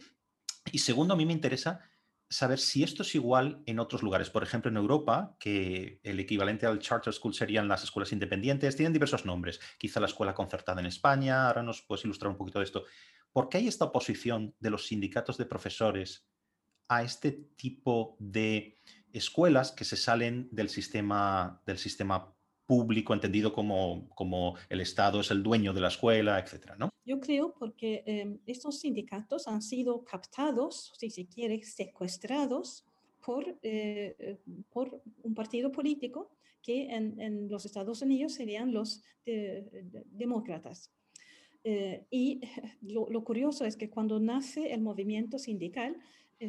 Y 0.72 0.78
segundo, 0.78 1.14
a 1.14 1.16
mí 1.16 1.24
me 1.24 1.32
interesa 1.32 1.80
saber 2.29 2.59
si 2.59 2.83
esto 2.83 3.03
es 3.03 3.14
igual 3.14 3.62
en 3.66 3.79
otros 3.79 4.03
lugares. 4.03 4.31
Por 4.31 4.43
ejemplo, 4.43 4.70
en 4.70 4.77
Europa, 4.77 5.37
que 5.39 6.01
el 6.03 6.18
equivalente 6.20 6.66
al 6.66 6.79
charter 6.79 7.12
school 7.12 7.35
serían 7.35 7.68
las 7.68 7.85
escuelas 7.85 8.12
independientes, 8.12 8.77
tienen 8.77 8.93
diversos 8.93 9.25
nombres. 9.25 9.61
Quizá 9.79 10.01
la 10.01 10.07
escuela 10.07 10.35
concertada 10.35 10.81
en 10.81 10.87
España, 10.87 11.47
ahora 11.47 11.62
nos 11.62 11.83
puedes 11.83 12.05
ilustrar 12.05 12.31
un 12.31 12.39
poquito 12.39 12.59
de 12.59 12.64
esto. 12.64 12.85
¿Por 13.33 13.49
qué 13.49 13.59
hay 13.59 13.68
esta 13.68 13.87
oposición 13.87 14.55
de 14.61 14.70
los 14.70 14.87
sindicatos 14.87 15.37
de 15.37 15.47
profesores 15.47 16.27
a 16.89 17.03
este 17.03 17.33
tipo 17.57 18.16
de 18.18 18.79
escuelas 19.12 19.72
que 19.72 19.85
se 19.85 19.97
salen 19.97 20.49
del 20.51 20.68
sistema, 20.68 21.62
del 21.66 21.79
sistema 21.79 22.34
público, 22.66 23.14
entendido 23.14 23.52
como, 23.52 24.08
como 24.14 24.56
el 24.68 24.80
Estado 24.80 25.20
es 25.20 25.30
el 25.30 25.42
dueño 25.42 25.72
de 25.72 25.80
la 25.80 25.88
escuela, 25.88 26.38
etcétera, 26.38 26.76
¿no? 26.76 26.90
Yo 27.04 27.20
creo 27.20 27.54
porque 27.58 28.02
em, 28.06 28.38
estos 28.46 28.80
sindicatos 28.80 29.46
han 29.46 29.60
sido 29.60 30.04
captados, 30.04 30.92
si 30.98 31.10
se 31.10 31.26
quiere, 31.26 31.62
secuestrados 31.62 32.84
por, 33.24 33.46
eh, 33.62 34.16
eh, 34.18 34.38
por 34.70 35.02
un 35.22 35.34
partido 35.34 35.70
político 35.70 36.30
que 36.62 36.86
en, 36.86 37.48
los 37.50 37.66
Estados 37.66 38.00
Unidos 38.00 38.32
serían 38.32 38.72
los 38.72 39.02
demócratas. 39.24 40.90
Eh, 41.64 42.06
y 42.10 42.40
lo, 42.82 43.08
lo, 43.08 43.24
curioso 43.24 43.64
es 43.64 43.76
que 43.76 43.90
cuando 43.90 44.20
nace 44.20 44.72
el 44.72 44.82
movimiento 44.82 45.38
sindical, 45.38 45.96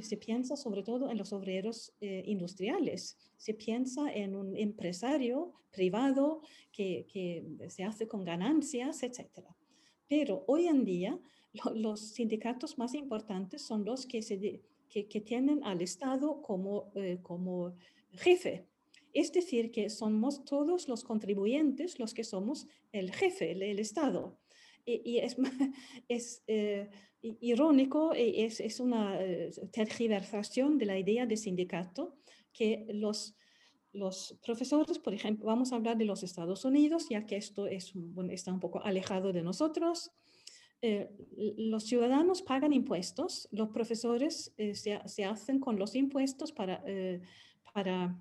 se 0.02 0.18
piensa 0.18 0.56
sobre 0.56 0.84
todo 0.84 1.10
en 1.10 1.18
los 1.18 1.34
obreros 1.34 1.94
eh, 2.02 2.24
industriales, 2.26 3.18
se 3.38 3.54
piensa 3.54 4.12
en 4.14 4.36
un 4.36 4.56
empresario 4.56 5.54
privado 5.72 6.42
que, 6.72 7.06
se 7.70 7.84
hace 7.84 8.08
con 8.08 8.24
ganancias, 8.24 9.04
etc. 9.04 9.46
Pero 10.08 10.44
hoy 10.48 10.68
en 10.68 10.86
día 10.86 11.20
los 11.74 12.14
sindicatos 12.14 12.78
más 12.78 12.94
importantes 12.94 13.62
son 13.62 13.86
los 13.86 14.06
que, 14.06 14.22
se 14.22 14.62
que, 14.90 15.22
tienen 15.22 15.64
al 15.64 15.82
Estado 15.82 16.42
como, 16.42 16.92
eh, 16.96 17.20
como 17.22 17.76
jefe. 18.12 18.68
Es 19.14 19.32
decir, 19.32 19.72
que 19.72 19.90
somos 19.90 20.44
todos 20.44 20.90
los 20.90 21.04
contribuyentes 21.04 22.00
los 22.00 22.14
que 22.14 22.24
somos 22.24 22.68
el 22.92 23.12
jefe, 23.14 23.52
el, 23.52 23.80
Estado. 23.80 24.38
Y, 24.86 25.20
es 25.20 25.38
irónico, 27.42 28.14
e, 28.14 28.46
es, 28.46 28.80
una 28.80 29.22
eh, 29.22 29.52
tergiversación 29.72 30.78
de 30.78 30.86
la 30.86 30.98
idea 30.98 31.26
de 31.26 31.38
sindicato 31.38 32.16
que 32.54 32.86
los, 32.90 33.36
los 33.92 34.38
profesores, 34.46 35.00
por 35.00 35.14
ejemplo, 35.14 35.46
vamos 35.46 35.72
a 35.72 35.76
hablar 35.76 35.98
de 35.98 36.06
los 36.06 36.24
Estados 36.24 36.66
Unidos, 36.66 37.08
ya 37.10 37.26
que 37.26 37.38
esto 37.38 37.68
es, 37.68 37.94
está 38.30 38.54
un 38.54 38.60
poco 38.60 38.84
alejado 38.84 39.34
de 39.34 39.44
nosotros. 39.44 40.12
Eh, 40.82 41.10
los 41.58 41.86
ciudadanos 41.86 42.42
pagan 42.42 42.74
impuestos, 42.74 43.48
los 43.52 43.70
profesores 43.70 44.54
eh, 44.58 44.76
se, 44.76 45.00
se, 45.06 45.26
hacen 45.26 45.60
con 45.60 45.80
los 45.80 45.96
impuestos 45.96 46.52
para, 46.52 46.84
para 47.74 48.16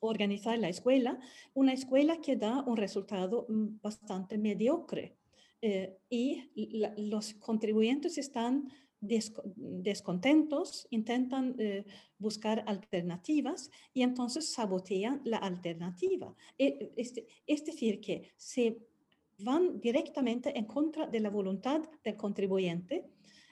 organizar 0.00 0.58
la 0.58 0.68
escuela, 0.68 1.18
una 1.54 1.72
escuela 1.72 2.20
que 2.20 2.36
da 2.36 2.62
un 2.62 2.76
resultado 2.76 3.46
mm, 3.48 3.80
bastante 3.82 4.38
mediocre. 4.38 5.17
Eh, 5.60 5.98
y 6.08 6.50
los 6.96 7.34
contribuyentes 7.34 8.16
están 8.18 8.68
descontentos, 9.00 10.86
intentan 10.90 11.54
eh, 11.58 11.84
buscar 12.18 12.64
alternativas 12.66 13.70
y 13.92 14.02
entonces 14.02 14.52
sabotean 14.52 15.20
la 15.24 15.38
alternativa. 15.38 16.34
E, 16.58 16.92
es, 16.96 17.64
decir, 17.64 18.00
que 18.00 18.32
se 18.36 18.78
van 19.38 19.80
directamente 19.80 20.56
en 20.58 20.64
contra 20.64 21.06
de 21.06 21.20
la 21.20 21.30
voluntad 21.30 21.82
del 22.02 22.16
contribuyente 22.16 23.08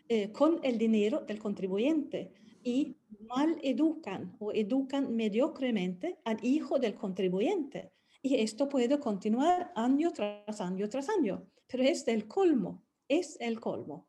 eh, 0.09 0.33
con 0.33 0.61
el 0.63 0.79
dinero 0.79 1.21
del 1.21 1.39
contribuyente 1.39 2.33
y 2.63 2.97
mal 3.29 3.57
educan 3.63 4.37
o 4.41 4.53
educan 4.53 5.15
mediocremente 5.15 6.19
al 6.25 6.45
hijo 6.45 6.79
del 6.81 6.95
contribuyente. 6.95 7.93
Y 8.23 8.35
esto 8.37 8.69
puede 8.69 8.99
continuar 8.99 9.71
año 9.77 10.13
tras 10.13 10.61
año 10.61 10.89
tras 10.89 11.09
año, 11.09 11.47
pero 11.67 11.83
es 11.83 12.05
del 12.05 12.27
colmo, 12.27 12.85
es 13.09 13.37
el 13.41 13.61
colmo. 13.61 14.09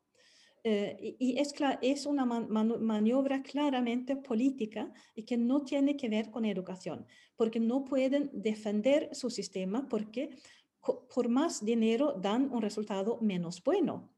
Eh, 0.64 1.16
y 1.18 1.38
es, 1.38 1.54
es 1.82 2.04
una 2.04 2.24
maniobra 2.24 3.42
claramente 3.42 4.16
política 4.16 4.92
y 5.14 5.22
que 5.22 5.36
no 5.36 5.62
tiene 5.62 5.96
que 5.96 6.08
ver 6.08 6.30
con 6.30 6.44
educación, 6.44 7.06
porque 7.36 7.60
no 7.60 7.84
pueden 7.84 8.30
defender 8.32 9.08
su 9.14 9.30
sistema 9.30 9.88
porque 9.88 10.30
por 11.14 11.28
más 11.28 11.64
dinero 11.64 12.14
dan 12.20 12.50
un 12.52 12.62
resultado 12.62 13.18
menos 13.20 13.62
bueno. 13.62 14.10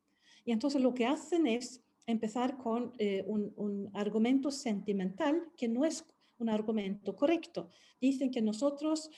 Y 0.45 0.53
entonces 0.53 0.80
lo 0.80 0.95
que 0.95 1.07
hacen 1.07 1.47
es 1.47 1.82
empezar 2.07 2.57
con 2.59 2.93
eh, 2.99 3.24
un, 3.26 3.91
argumento 3.95 4.51
sentimental 4.51 5.43
que 5.57 5.68
no 5.68 5.84
es 5.84 6.05
un 6.38 6.49
argumento 6.49 7.14
correcto. 7.14 7.68
Dicen 8.01 8.30
que 8.30 8.41
nosotros 8.41 9.11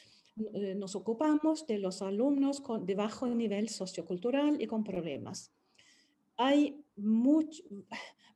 eh, 0.55 0.75
nos 0.75 0.95
ocupamos 0.95 1.67
de 1.67 1.79
los 1.79 2.03
alumnos 2.03 2.61
con, 2.61 2.87
de 2.87 2.95
bajo 2.95 3.27
nivel 3.27 3.69
sociocultural 3.69 4.61
y 4.61 4.67
con 4.67 4.85
problemas. 4.85 5.53
Hay 6.37 6.83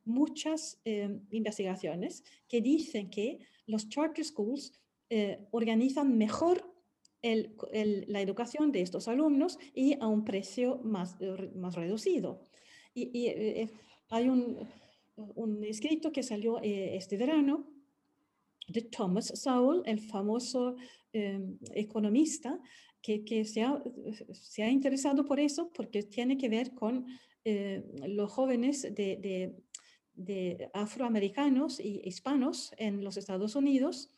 muchas 0.05 0.79
eh, 0.85 1.19
investigaciones 1.31 2.23
que 2.47 2.61
dicen 2.61 3.09
que 3.09 3.39
los 3.65 3.89
charter 3.89 4.23
schools 4.23 4.73
organizan 5.51 6.17
mejor 6.17 6.69
la 7.23 8.21
educación 8.21 8.73
de 8.73 8.81
estos 8.81 9.07
alumnos 9.07 9.57
y 9.73 9.97
a 10.01 10.07
un 10.07 10.25
precio 10.25 10.81
más, 10.83 11.15
más 11.55 11.75
reducido. 11.75 12.41
Y, 12.93 13.29
hay 14.09 14.29
un, 14.29 14.67
un 15.17 15.63
escrito 15.63 16.11
que 16.11 16.23
salió 16.23 16.59
eh, 16.61 16.95
este 16.95 17.17
verano 17.17 17.65
de 18.67 18.81
Thomas 18.81 19.27
Sowell, 19.35 19.81
el 19.85 19.99
famoso 19.99 20.75
em, 21.17 21.57
economista, 21.73 22.59
que, 23.01 23.23
que 23.23 23.45
se, 23.45 23.61
ha, 23.61 23.81
se, 24.33 24.63
ha, 24.63 24.69
interesado 24.69 25.25
por 25.25 25.39
eso 25.39 25.71
porque 25.73 26.03
tiene 26.03 26.37
que 26.37 26.49
ver 26.49 26.73
con 26.73 27.05
eh, 27.45 27.83
los 28.07 28.31
jóvenes 28.31 28.81
de, 28.81 29.55
de, 30.13 30.69
afroamericanos 30.73 31.79
y 31.79 32.01
hispanos 32.03 32.73
en 32.77 33.03
los 33.03 33.17
Estados 33.17 33.55
Unidos 33.55 34.09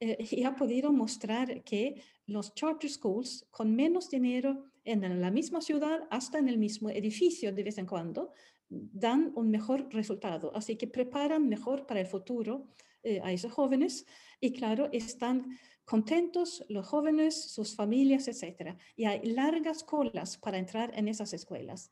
eh, 0.00 0.16
y 0.30 0.44
ha 0.44 0.54
podido 0.54 0.92
mostrar 0.92 1.64
que 1.64 2.02
los 2.26 2.54
charter 2.54 2.90
schools 2.90 3.46
con 3.50 3.74
menos 3.74 4.10
dinero 4.10 4.64
en 4.84 5.20
la 5.20 5.30
misma 5.30 5.60
ciudad, 5.60 6.06
hasta 6.10 6.38
en 6.38 6.48
el 6.48 6.58
mismo 6.58 6.88
edificio 6.90 7.52
de 7.52 7.62
vez 7.62 7.78
en 7.78 7.86
cuando, 7.86 8.32
dan 8.68 9.32
un 9.34 9.50
mejor 9.50 9.88
resultado. 9.92 10.54
Así 10.54 10.76
que 10.76 10.86
preparan 10.86 11.48
mejor 11.48 11.86
para 11.86 12.00
el 12.00 12.06
futuro 12.06 12.68
eh, 13.02 13.20
a 13.22 13.32
esos 13.32 13.52
jóvenes 13.52 14.06
y 14.40 14.52
claro, 14.52 14.88
están 14.92 15.58
contentos 15.88 16.64
los 16.68 16.86
jóvenes, 16.86 17.34
sus 17.50 17.74
familias, 17.74 18.28
etc. 18.28 18.76
Y 18.94 19.06
hay 19.06 19.22
largas 19.22 19.82
colas 19.82 20.36
para 20.36 20.58
entrar 20.58 20.92
en 20.94 21.08
esas 21.08 21.32
escuelas. 21.32 21.90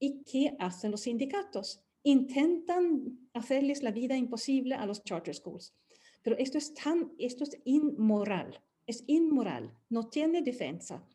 ¿Y 0.00 0.22
qué 0.22 0.56
hacen 0.58 0.90
los 0.90 1.02
sindicatos? 1.02 1.82
Intentan 2.04 3.28
hacerles 3.34 3.82
la 3.82 3.90
vida 3.90 4.16
imposible 4.16 4.74
a 4.76 4.86
los 4.86 5.04
charter 5.04 5.34
schools. 5.34 5.74
Pero 6.22 6.38
esto 6.38 6.56
es 6.56 6.72
tan, 6.72 7.12
esto 7.18 7.44
es 7.44 7.58
inmoral, 7.64 8.62
es 8.86 9.04
inmoral, 9.06 9.76
no 9.90 10.08
tiene 10.08 10.40
defensa. 10.40 11.06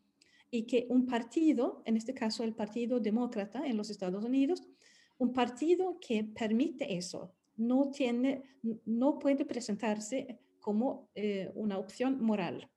Y 0.51 0.64
que 0.68 0.86
un 0.89 1.07
partido, 1.07 1.82
en 1.86 1.97
este 1.97 2.14
caso 2.14 2.43
el 2.43 2.53
Partido 2.53 2.99
Demócrata 2.99 3.66
en 3.66 3.76
los 3.76 3.89
Estados 3.89 4.24
Unidos, 4.24 4.61
un 5.18 5.34
partido 5.34 5.97
que 5.99 6.24
permite 6.24 6.95
eso 6.95 7.34
no, 7.55 7.89
tiene, 7.89 8.43
no 8.86 9.18
puede 9.20 9.45
presentarse 9.45 10.39
como 10.64 11.11
eh, 11.14 11.51
una 11.53 11.78
opción 11.78 12.24
moral. 12.24 12.72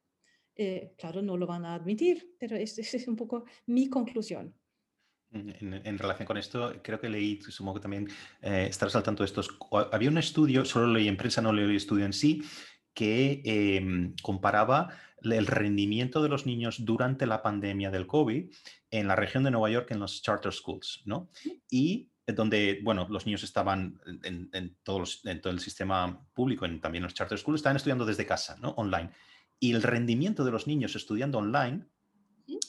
Eh, 0.56 0.92
claro, 0.98 1.22
no 1.22 1.36
lo 1.36 1.46
van 1.46 1.64
a 1.64 1.74
admitir, 1.74 2.34
pero 2.38 2.56
esa 2.56 2.82
es 2.98 3.08
un 3.08 3.16
poco 3.16 3.44
mi 3.66 3.88
conclusión. 3.88 4.54
En, 5.30 5.98
relación 5.98 6.26
con 6.26 6.36
esto, 6.36 6.72
creo 6.82 7.00
que 7.00 7.08
leí, 7.08 7.40
supongo 7.42 7.74
que 7.74 7.80
también 7.80 8.08
eh, 8.42 8.66
estarás 8.70 8.96
al 8.96 9.02
tanto 9.02 9.22
de 9.22 9.26
estos. 9.26 9.58
Había 9.92 10.08
un 10.08 10.18
estudio, 10.18 10.64
solo 10.64 10.86
leí 10.86 11.08
en 11.08 11.16
prensa, 11.16 11.42
no 11.42 11.52
leí 11.52 11.64
el 11.64 11.76
estudio 11.76 12.06
en 12.06 12.12
sí, 12.12 12.42
que 12.94 13.42
em, 13.44 14.14
comparaba 14.22 14.88
el 15.22 15.46
rendimiento 15.46 16.22
de 16.22 16.28
los 16.28 16.46
niños 16.46 16.84
durante 16.84 17.26
la 17.26 17.42
pandemia 17.42 17.90
del 17.90 18.06
COVID 18.06 18.50
en 18.90 19.08
la 19.08 19.16
región 19.16 19.44
de 19.44 19.50
Nueva 19.50 19.70
York 19.70 19.90
en 19.90 20.00
los 20.00 20.22
charter 20.22 20.52
schools, 20.52 21.02
¿no? 21.04 21.28
Y 21.68 22.08
eh, 22.08 22.15
donde, 22.34 22.80
bueno, 22.82 23.06
los 23.08 23.24
niños 23.24 23.44
estaban 23.44 24.00
en, 24.24 24.50
en, 24.52 24.76
todo 24.82 25.04
el 25.44 25.60
sistema 25.60 26.26
público, 26.34 26.64
en, 26.64 26.80
también 26.80 27.04
los 27.04 27.14
charter 27.14 27.38
schools, 27.38 27.60
estaban 27.60 27.76
estudiando 27.76 28.04
desde 28.04 28.26
casa, 28.26 28.56
¿no? 28.60 28.70
Online. 28.70 29.10
Y 29.60 29.72
el 29.72 29.82
rendimiento 29.82 30.44
de 30.44 30.50
los 30.50 30.66
niños 30.66 30.96
estudiando 30.96 31.38
online, 31.38 31.86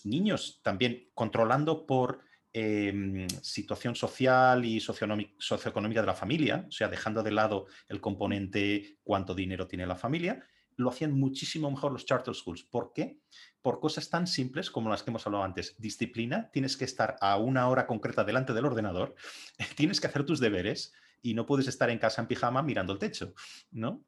niños 0.03 0.61
también 0.63 1.09
controlando 1.13 1.85
por 1.85 2.21
em, 2.53 3.27
situación 3.41 3.95
social 3.95 4.63
y 4.63 4.79
socioeconómica 4.79 6.01
de 6.01 6.07
la 6.07 6.13
familia, 6.13 6.65
o 6.67 6.71
sea, 6.71 6.87
dejando 6.87 7.23
de 7.23 7.31
lado 7.31 7.65
el 7.89 7.99
componente 7.99 8.99
cuánto 9.03 9.33
dinero 9.33 9.67
tiene 9.67 9.87
la 9.87 9.95
familia, 9.95 10.43
lo 10.77 10.89
hacían 10.89 11.11
muchísimo 11.11 11.69
mejor 11.69 11.91
los 11.91 12.05
charter 12.05 12.33
schools. 12.33 12.63
¿Por 12.63 12.93
qué? 12.93 13.19
Por 13.61 13.79
cosas 13.79 14.09
tan 14.09 14.27
simples 14.27 14.71
como 14.71 14.89
las 14.89 15.03
que 15.03 15.09
hemos 15.09 15.25
hablado 15.25 15.43
antes. 15.43 15.75
Disciplina, 15.77 16.49
tienes 16.51 16.77
que 16.77 16.85
estar 16.85 17.17
a 17.19 17.37
una 17.37 17.67
hora 17.67 17.85
concreta 17.87 18.23
delante 18.23 18.53
del 18.53 18.65
ordenador, 18.65 19.15
tienes 19.75 19.99
que 19.99 20.07
hacer 20.07 20.25
tus 20.25 20.39
deberes 20.39 20.93
y 21.21 21.33
no 21.33 21.45
puedes 21.45 21.67
estar 21.67 21.89
en 21.89 21.99
casa 21.99 22.21
en 22.21 22.27
pijama 22.27 22.61
mirando 22.61 22.93
el 22.93 22.99
techo, 22.99 23.33
¿no? 23.71 24.05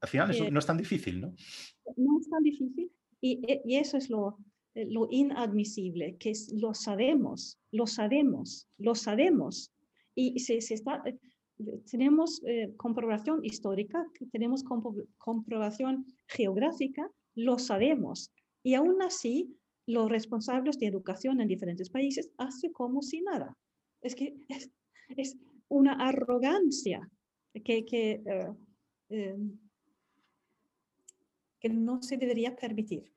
Al 0.00 0.08
final 0.08 0.30
eso 0.30 0.50
no 0.50 0.58
es 0.58 0.66
tan 0.66 0.76
difícil, 0.76 1.20
¿no? 1.20 1.34
No 1.96 2.20
es 2.20 2.28
tan 2.28 2.42
difícil 2.42 2.92
y, 3.24 3.40
e, 3.50 3.62
eso 3.80 3.96
es 3.96 4.10
lo, 4.10 4.38
lo 4.74 5.08
inadmisible, 5.10 6.18
que 6.18 6.32
lo 6.52 6.74
sabemos, 6.74 7.58
lo 7.70 7.86
sabemos, 7.86 8.68
lo 8.76 8.94
sabemos. 8.94 9.72
Y 10.14 10.38
se, 10.40 10.60
se 10.60 10.74
está, 10.74 11.02
tenemos 11.90 12.42
eh, 12.44 12.74
comprobación 12.76 13.44
histórica, 13.44 14.04
tenemos 14.32 14.64
comprobación 15.18 16.06
geográfica, 16.26 17.08
lo 17.34 17.58
sabemos. 17.58 18.32
Y 18.62 18.74
aún 18.74 19.02
así, 19.02 19.56
los 19.86 20.10
responsables 20.10 20.78
de 20.78 20.86
educación 20.86 21.40
en 21.40 21.48
diferentes 21.48 21.90
países 21.90 22.30
hacen 22.38 22.72
como 22.72 23.02
si 23.02 23.20
nada. 23.20 23.56
Es 24.00 24.14
que 24.14 24.34
es, 25.16 25.36
una 25.68 25.92
arrogancia 25.94 27.10
que, 27.52 27.84
que, 27.84 28.22
eh, 28.26 28.52
eh, 29.08 29.36
que 31.58 31.68
no 31.68 32.02
se 32.02 32.16
debería 32.16 32.54
permitir. 32.54 33.10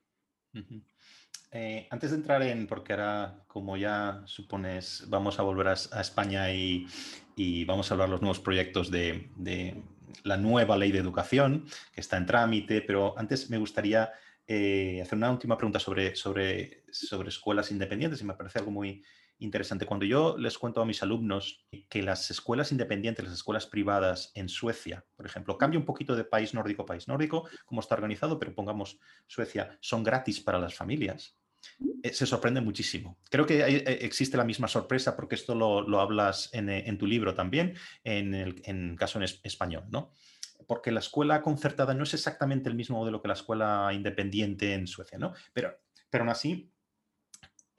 Antes 1.50 2.10
de 2.10 2.16
entrar 2.16 2.42
en, 2.42 2.66
porque 2.66 2.92
ahora, 2.92 3.44
como 3.46 3.76
ya 3.76 4.22
supones, 4.26 5.04
vamos 5.08 5.38
a 5.38 5.42
volver 5.42 5.68
a, 5.68 5.72
España 5.72 6.52
y, 6.52 6.86
y 7.38 7.64
vamos 7.64 7.90
a 7.90 7.94
hablar 7.94 8.08
de 8.08 8.12
los 8.12 8.20
nuevos 8.20 8.40
proyectos 8.40 8.90
de, 8.90 9.30
la 10.24 10.36
nueva 10.36 10.76
ley 10.76 10.90
de 10.90 10.98
educación 10.98 11.66
que 11.92 12.00
está 12.00 12.16
en 12.16 12.26
trámite, 12.26 12.82
pero 12.82 13.16
antes 13.16 13.48
me 13.50 13.58
gustaría 13.58 14.10
eh, 14.46 15.00
hacer 15.00 15.16
una 15.16 15.30
última 15.30 15.56
pregunta 15.56 15.78
sobre, 15.78 16.16
sobre, 16.16 16.82
sobre 16.90 17.28
escuelas 17.28 17.70
independientes 17.70 18.20
y 18.20 18.24
me 18.24 18.34
parece 18.34 18.58
algo 18.58 18.72
muy 18.72 19.04
interesante. 19.38 19.86
Cuando 19.86 20.06
yo 20.06 20.36
les 20.38 20.58
cuento 20.58 20.80
a 20.80 20.86
mis 20.86 21.02
alumnos 21.02 21.64
que 21.88 22.02
las 22.02 22.30
escuelas 22.30 22.72
independientes, 22.72 23.24
las 23.24 23.34
escuelas 23.34 23.66
privadas 23.66 24.32
en 24.34 24.48
Suecia, 24.48 25.04
por 25.16 25.26
ejemplo, 25.26 25.56
cambia 25.58 25.78
un 25.78 25.86
poquito 25.86 26.16
de 26.16 26.24
país 26.24 26.54
nórdico 26.54 26.82
a 26.82 26.86
país 26.86 27.08
nórdico, 27.08 27.48
cómo 27.64 27.80
está 27.80 27.94
organizado, 27.94 28.38
pero 28.38 28.54
pongamos 28.54 28.98
Suecia, 29.26 29.78
son 29.80 30.02
gratis 30.02 30.40
para 30.40 30.58
las 30.58 30.74
familias. 30.74 31.36
Eh, 32.02 32.12
se 32.12 32.26
sorprende 32.26 32.60
muchísimo. 32.60 33.18
Creo 33.30 33.46
que 33.46 33.60
eh, 33.60 33.98
existe 34.04 34.36
la 34.36 34.44
misma 34.44 34.68
sorpresa 34.68 35.16
porque 35.16 35.34
esto 35.34 35.54
lo, 35.54 36.00
hablas 36.00 36.50
en, 36.52 36.68
eh, 36.68 36.84
en, 36.86 36.98
tu 36.98 37.06
libro 37.06 37.34
también, 37.34 37.74
en 38.04 38.34
el 38.34 38.62
en 38.64 38.96
caso 38.96 39.18
en 39.18 39.24
español, 39.42 39.84
¿no? 39.90 40.12
Porque 40.66 40.92
la 40.92 41.00
escuela 41.00 41.42
concertada 41.42 41.94
no 41.94 42.04
es 42.04 42.14
exactamente 42.14 42.68
el 42.68 42.74
mismo 42.74 42.98
modelo 42.98 43.20
que 43.20 43.28
la 43.28 43.34
escuela 43.34 43.90
independiente 43.92 44.74
en 44.74 44.86
Suecia, 44.86 45.18
¿no? 45.18 45.32
Pero, 45.52 45.76
pero 46.10 46.22
aún 46.22 46.30
así, 46.30 46.70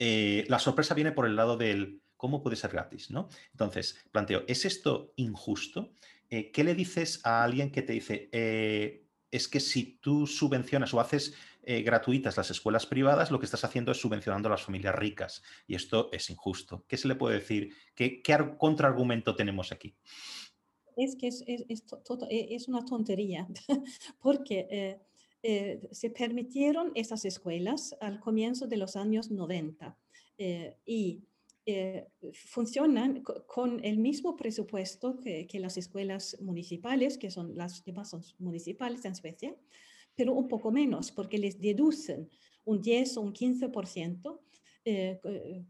la 0.00 0.58
sorpresa 0.58 0.94
viene 0.94 1.12
por 1.12 1.26
el 1.26 1.36
lado 1.36 1.56
del 1.56 2.02
cómo 2.16 2.42
puede 2.42 2.56
ser 2.56 2.70
gratis, 2.70 3.10
¿no? 3.10 3.28
Entonces, 3.52 4.02
planteo, 4.10 4.44
¿es 4.48 4.64
esto 4.64 5.12
injusto? 5.16 5.92
¿Qué 6.28 6.64
le 6.64 6.74
dices 6.74 7.20
a 7.24 7.44
alguien 7.44 7.70
que 7.70 7.82
te 7.82 7.92
dice, 7.92 8.30
es 9.30 9.48
que 9.48 9.60
si 9.60 9.98
tú 10.00 10.26
subvencionas 10.26 10.92
o 10.94 11.00
haces 11.00 11.34
eh, 11.62 11.82
gratuitas 11.82 12.36
las 12.38 12.50
escuelas 12.50 12.86
privadas, 12.86 13.30
lo 13.30 13.38
que 13.38 13.44
estás 13.44 13.64
haciendo 13.64 13.92
es 13.92 14.00
subvencionando 14.00 14.48
a 14.48 14.52
las 14.52 14.62
familias 14.62 14.94
ricas. 14.94 15.42
Y 15.66 15.74
esto 15.74 16.08
es 16.10 16.30
injusto. 16.30 16.84
¿Qué 16.88 16.96
se 16.96 17.06
le 17.06 17.16
puede 17.16 17.36
decir? 17.36 17.74
¿Qué, 17.94 18.22
contraargumento 18.56 19.36
tenemos 19.36 19.70
aquí? 19.70 19.94
Es 20.96 21.16
que 21.16 21.28
es, 21.28 21.44
e, 21.46 22.58
una 22.68 22.84
tontería, 22.84 23.46
porque 24.20 24.66
eh, 24.70 25.00
eh, 25.42 25.80
se 25.90 26.10
permitieron 26.10 26.92
esas 26.94 27.24
escuelas 27.24 27.96
al 28.00 28.20
comienzo 28.20 28.66
de 28.66 28.76
los 28.76 28.96
años 28.96 29.30
90 29.30 29.96
y 30.86 31.22
funcionan 32.32 33.22
con 33.46 33.84
el 33.84 33.98
mismo 33.98 34.34
presupuesto 34.34 35.20
que, 35.20 35.46
que, 35.46 35.60
las 35.60 35.76
escuelas 35.76 36.36
municipales, 36.40 37.18
que 37.18 37.30
son 37.30 37.54
las 37.54 37.84
demás 37.84 38.10
son 38.10 38.22
municipales 38.38 39.04
en 39.04 39.14
Suecia, 39.14 39.54
pero 40.16 40.32
un 40.32 40.48
poco 40.48 40.72
menos, 40.72 41.12
porque 41.12 41.38
les 41.38 41.60
deducen 41.60 42.28
un 42.64 42.80
10 42.80 43.16
o 43.16 43.20
un 43.22 43.32
15%, 43.32 44.40
eh, 44.84 45.20
eh, 45.24 45.64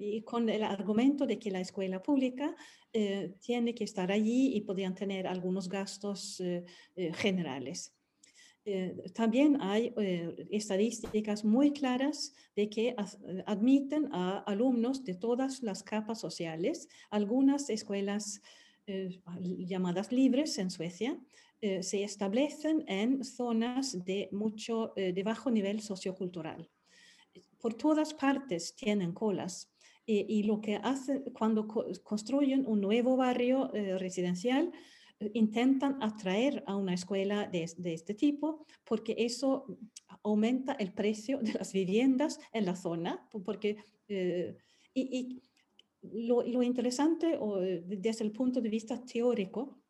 y 0.00 0.22
con 0.22 0.48
el 0.48 0.62
argumento 0.62 1.26
de 1.26 1.38
que 1.38 1.50
la 1.50 1.60
escuela 1.60 2.02
pública 2.02 2.54
eh, 2.92 3.34
tiene 3.40 3.74
que 3.74 3.84
estar 3.84 4.12
allí 4.12 4.54
y 4.54 4.60
podrían 4.60 4.94
tener 4.94 5.26
algunos 5.26 5.68
gastos 5.68 6.40
generales. 7.14 7.97
También 9.14 9.60
hay 9.60 9.94
estadísticas 10.50 11.44
muy 11.44 11.72
claras 11.72 12.34
de 12.56 12.68
que 12.68 12.94
admiten 13.46 14.08
a 14.12 14.38
alumnos 14.40 15.04
de 15.04 15.14
todas 15.14 15.62
las 15.62 15.82
capas 15.82 16.20
sociales. 16.20 16.88
Algunas 17.10 17.70
escuelas 17.70 18.40
llamadas 19.40 20.12
libres 20.12 20.58
en 20.58 20.70
Suecia 20.70 21.18
eh, 21.60 21.82
se 21.82 22.04
establecen 22.04 22.84
en 22.86 23.24
zonas 23.24 24.04
de, 24.04 24.28
mucho, 24.30 24.92
eh, 24.96 25.12
de 25.12 25.22
bajo 25.24 25.50
nivel 25.50 25.80
sociocultural. 25.80 26.68
Por 27.58 27.74
todas 27.74 28.14
partes 28.14 28.76
tienen 28.76 29.12
colas 29.12 29.68
y, 30.06 30.44
lo 30.44 30.60
que 30.62 30.76
hacen 30.76 31.22
cuando 31.34 31.68
construyen 32.02 32.64
un 32.66 32.80
nuevo 32.80 33.16
barrio 33.16 33.74
eh, 33.74 33.98
residencial, 33.98 34.72
intentan 35.34 36.02
atraer 36.02 36.62
a 36.66 36.76
una 36.76 36.94
escuela 36.94 37.46
de, 37.46 37.70
de, 37.76 37.92
este 37.92 38.14
tipo 38.14 38.64
porque 38.84 39.14
eso 39.18 39.78
aumenta 40.22 40.72
el 40.74 40.92
precio 40.92 41.38
de 41.38 41.54
las 41.54 41.72
viviendas 41.72 42.38
en 42.52 42.66
la 42.66 42.76
zona, 42.76 43.28
porque 43.44 43.76
y, 44.94 45.42
lo, 46.02 46.42
lo, 46.42 46.62
interesante 46.62 47.38
desde 47.84 48.24
el 48.24 48.32
punto 48.32 48.60
de 48.60 48.68
vista 48.68 49.04
teórico 49.04 49.82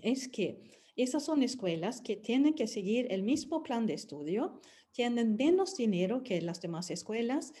es 0.00 0.28
que 0.28 0.82
esas 0.96 1.24
son 1.24 1.42
escuelas 1.42 2.00
que 2.00 2.16
tienen 2.16 2.54
que 2.54 2.66
seguir 2.66 3.06
el 3.10 3.22
mismo 3.22 3.62
plan 3.62 3.86
de 3.86 3.94
estudio, 3.94 4.60
tienen 4.92 5.36
menos 5.36 5.76
dinero 5.76 6.22
que 6.24 6.40
las 6.40 6.60
demás 6.60 6.90
escuelas, 6.90 7.52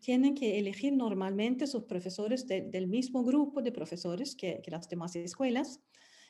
tienen 0.00 0.34
que 0.34 0.58
elegir 0.58 0.94
normalmente 0.94 1.66
sus 1.66 1.84
profesores 1.84 2.46
del 2.46 2.88
mismo 2.88 3.22
grupo 3.22 3.62
de 3.62 3.70
profesores 3.70 4.34
que, 4.34 4.62
las 4.66 4.88
demás 4.88 5.14
escuelas. 5.14 5.80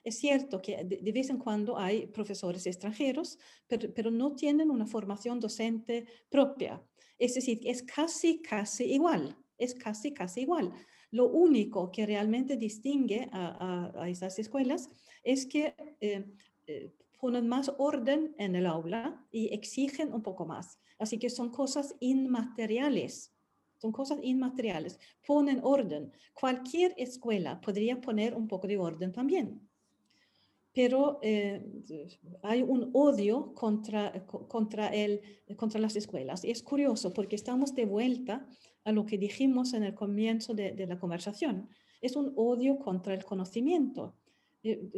Es 0.07 0.21
cierto 0.21 0.63
que 0.63 0.85
de, 0.85 1.11
vez 1.11 1.31
en 1.31 1.39
cuando 1.39 1.77
hay 1.77 2.07
profesores 2.07 2.65
extranjeros, 2.69 3.41
pero, 3.67 4.09
no 4.13 4.37
tienen 4.37 4.71
una 4.71 4.87
formación 4.87 5.41
docente 5.41 6.07
propia. 6.31 6.81
Es 7.19 7.35
decir, 7.35 7.59
es 7.65 7.83
casi, 7.83 8.41
casi 8.41 8.85
igual, 8.85 9.37
es 9.59 9.75
casi, 9.75 10.15
casi 10.15 10.43
igual. 10.43 10.73
Lo 11.11 11.27
único 11.27 11.91
que 11.91 12.07
realmente 12.07 12.57
distingue 12.57 13.29
a, 13.33 13.91
a, 14.01 14.09
esas 14.09 14.39
escuelas 14.39 14.89
es 15.25 15.45
que 15.45 15.75
eh, 16.01 16.25
eh, 16.69 16.93
ponen 17.19 17.49
más 17.49 17.73
orden 17.77 18.33
en 18.39 18.55
el 18.55 18.67
aula 18.67 19.27
y 19.33 19.53
exigen 19.53 20.13
un 20.13 20.23
poco 20.23 20.47
más. 20.47 20.79
Así 21.01 21.19
que 21.19 21.31
son 21.31 21.51
cosas 21.51 21.97
inmateriales. 21.99 23.35
Son 23.79 23.91
cosas 23.91 24.21
inmateriales. 24.23 25.01
Ponen 25.27 25.59
orden. 25.65 26.13
Cualquier 26.33 26.95
escuela 26.97 27.61
podría 27.61 28.01
poner 28.01 28.37
un 28.37 28.47
poco 28.47 28.69
de 28.69 28.79
orden 28.79 29.11
también. 29.11 29.69
Pero 30.77 31.19
eh, 31.23 31.61
hay 32.43 32.63
un 32.63 32.91
odio 32.93 33.53
contra, 33.55 34.27
contra, 34.27 34.89
el, 34.89 35.23
contra 35.57 35.81
las 35.81 35.97
escuelas. 35.97 36.45
Y 36.45 36.51
es 36.51 36.63
curioso 36.63 37.13
porque 37.13 37.35
estamos 37.35 37.75
de 37.75 37.87
vuelta 37.87 38.47
a 38.85 38.93
lo 38.93 39.07
que 39.07 39.19
dijimos 39.19 39.73
en 39.73 39.83
el 39.83 39.95
comienzo 39.95 40.55
de, 40.55 40.73
de 40.73 40.87
la 40.87 41.01
conversación. 41.01 41.69
Es 42.01 42.15
un 42.15 42.33
odio 42.37 42.79
contra 42.79 43.15
el 43.15 43.25
conocimiento. 43.25 44.15
Eh, 44.63 44.89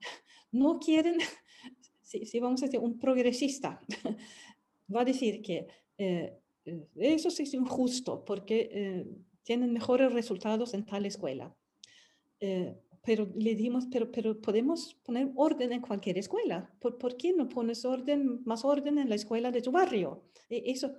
no 0.52 0.78
quieren, 0.78 1.18
si, 2.02 2.38
vamos 2.38 2.62
a 2.62 2.66
decir, 2.66 2.80
un 2.80 2.98
progresista 2.98 3.80
va 4.94 5.00
a 5.00 5.04
decir 5.04 5.42
que 5.42 5.66
eh, 5.98 6.38
eh, 6.64 6.86
eso 6.96 7.28
es 7.28 7.54
injusto 7.54 8.24
porque 8.24 8.68
eh, 8.72 9.06
tienen 9.42 9.72
mejores 9.72 10.12
resultados 10.12 10.74
en 10.74 10.84
tal 10.84 11.06
escuela. 11.06 11.54
Pero 13.02 13.28
le 13.34 13.54
dimos, 13.54 13.86
pero, 13.90 14.10
pero 14.10 14.40
podemos 14.40 14.94
poner 15.02 15.30
orden 15.34 15.72
en 15.72 15.80
cualquier 15.80 16.18
escuela. 16.18 16.72
¿Por, 16.80 16.98
¿Por, 16.98 17.16
qué 17.16 17.32
no 17.32 17.48
pones 17.48 17.84
orden, 17.84 18.42
más 18.44 18.64
orden 18.64 18.98
en 18.98 19.08
la 19.08 19.16
escuela 19.16 19.50
de 19.50 19.62
tu 19.62 19.72
barrio? 19.72 20.28
E, 20.48 20.62
eso, 20.70 20.94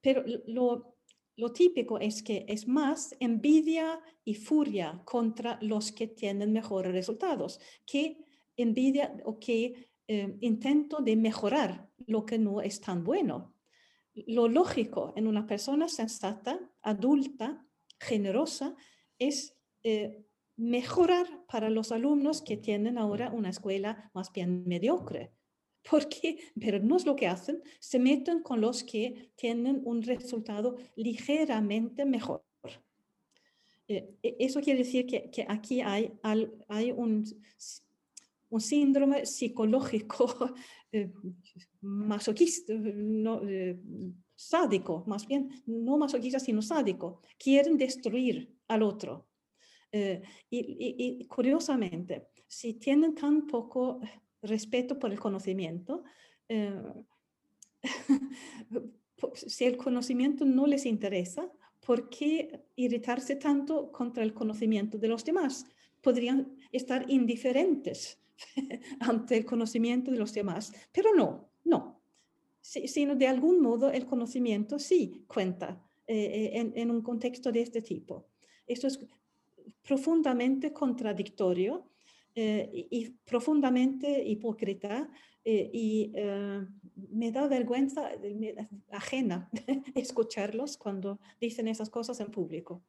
pero 0.00 0.24
lo, 0.46 0.96
lo 1.36 1.52
típico 1.52 1.98
es 1.98 2.22
que 2.22 2.44
es 2.48 2.66
más 2.66 3.16
envidia 3.20 4.00
y 4.24 4.34
furia 4.34 5.02
contra 5.04 5.58
los 5.62 5.92
que 5.92 6.08
tienen 6.08 6.52
mejores 6.52 6.92
resultados 6.92 7.60
que 7.86 8.18
envidia 8.56 9.16
o 9.24 9.38
que 9.38 9.90
eh, 10.08 10.36
intento 10.40 10.98
de 11.00 11.16
mejorar 11.16 11.88
lo 12.06 12.26
que 12.26 12.38
no 12.38 12.60
es 12.60 12.80
tan 12.80 13.04
bueno. 13.04 13.54
Lo 14.14 14.48
lógico 14.48 15.14
en 15.16 15.26
una 15.26 15.46
persona 15.46 15.88
sensata, 15.88 16.60
adulta, 16.82 17.64
generosa, 17.98 18.76
es 19.18 19.56
eh, 19.84 20.26
mejorar 20.62 21.26
para 21.46 21.70
los 21.70 21.92
alumnos 21.92 22.42
que 22.42 22.56
tienen 22.56 22.98
ahora 22.98 23.30
una 23.30 23.50
escuela 23.50 24.10
más 24.14 24.32
bien 24.32 24.64
mediocre. 24.66 25.32
Porque, 25.90 26.38
pero 26.60 26.78
no 26.78 26.96
es 26.96 27.06
lo 27.06 27.16
que 27.16 27.26
hacen, 27.26 27.60
se 27.80 27.98
meten 27.98 28.42
con 28.42 28.60
los 28.60 28.84
que 28.84 29.32
tienen 29.34 29.82
un 29.84 30.02
resultado 30.02 30.76
ligeramente 30.94 32.04
mejor. 32.04 32.44
Eh, 33.88 34.14
e, 34.22 34.36
eso 34.38 34.60
quiere 34.60 34.84
decir 34.84 35.06
que, 35.06 35.28
que 35.30 35.44
aquí 35.48 35.80
hay, 35.80 36.12
hay 36.68 36.92
un 36.92 37.24
un 38.52 38.60
síndrome 38.60 39.24
psicológico 39.24 40.54
eh, 40.92 41.10
masoquista, 41.80 42.74
no, 42.74 43.40
eh, 43.48 43.80
sádico, 44.36 45.04
más 45.06 45.26
bien, 45.26 45.48
no 45.66 45.96
masoquista, 45.96 46.38
sino 46.38 46.60
sádico. 46.60 47.22
Quieren 47.38 47.78
destruir 47.78 48.54
al 48.68 48.82
otro. 48.82 49.26
Eh, 49.92 50.22
y, 50.50 51.24
curiosamente, 51.26 52.28
si 52.46 52.74
tienen 52.74 53.14
tan 53.14 53.46
poco 53.46 54.00
respeto 54.42 54.98
por 54.98 55.12
el 55.12 55.20
conocimiento, 55.20 56.02
si 59.34 59.64
el 59.64 59.76
conocimiento 59.76 60.44
no 60.44 60.66
les 60.66 60.86
interesa, 60.86 61.50
¿por 61.84 62.08
qué 62.08 62.64
irritarse 62.76 63.36
tanto 63.36 63.90
contra 63.92 64.22
el 64.22 64.32
conocimiento 64.32 64.98
de 64.98 65.08
los 65.08 65.24
demás? 65.24 65.66
Podrían 66.00 66.56
estar 66.70 67.08
indiferentes 67.10 68.18
ante 69.00 69.36
el 69.36 69.44
conocimiento 69.44 70.10
de 70.10 70.18
los 70.18 70.32
demás. 70.32 70.72
Pero 70.92 71.14
no, 71.14 71.50
no. 71.64 72.00
sino 72.60 73.14
de 73.14 73.26
algún 73.26 73.60
modo 73.60 73.90
el 73.90 74.06
conocimiento 74.06 74.78
sí 74.78 75.24
cuenta 75.26 75.82
eh, 76.06 76.52
eh, 76.54 76.72
en, 76.74 76.90
un 76.90 77.02
contexto 77.02 77.50
de 77.52 77.62
este 77.62 77.82
tipo. 77.82 78.26
Esto 78.66 78.86
es 78.86 78.98
profundamente 79.82 80.72
contradictorio 80.72 81.90
eh, 82.34 82.88
y, 82.90 83.10
profundamente 83.24 84.22
hipócrita 84.24 85.08
y 85.44 86.12
me 86.94 87.32
da 87.32 87.48
vergüenza 87.48 88.10
ajena 88.92 89.50
escucharlos 89.96 90.76
cuando 90.76 91.18
dicen 91.40 91.66
esas 91.66 91.90
cosas 91.90 92.20
en 92.20 92.30
público. 92.30 92.84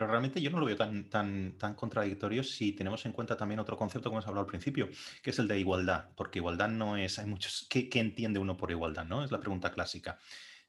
Pero 0.00 0.12
realmente 0.12 0.40
yo 0.40 0.50
no 0.50 0.60
lo 0.60 0.64
veo 0.64 0.78
tan, 0.78 1.10
tan, 1.10 1.58
tan 1.58 1.74
contradictorio 1.74 2.42
si 2.42 2.72
tenemos 2.72 3.04
en 3.04 3.12
cuenta 3.12 3.36
también 3.36 3.60
otro 3.60 3.76
concepto 3.76 4.08
que 4.08 4.14
hemos 4.14 4.26
hablado 4.26 4.46
al 4.46 4.50
principio, 4.50 4.88
que 5.22 5.28
es 5.28 5.38
el 5.38 5.46
de 5.46 5.60
igualdad, 5.60 6.08
porque 6.16 6.38
igualdad 6.38 6.70
no 6.70 6.96
es, 6.96 7.18
hay 7.18 7.26
muchos, 7.26 7.66
¿qué, 7.68 7.90
entiende 7.92 8.38
uno 8.38 8.56
por 8.56 8.70
igualdad? 8.70 9.04
¿no? 9.04 9.22
Es 9.22 9.30
la 9.30 9.40
pregunta 9.40 9.70
clásica. 9.70 10.18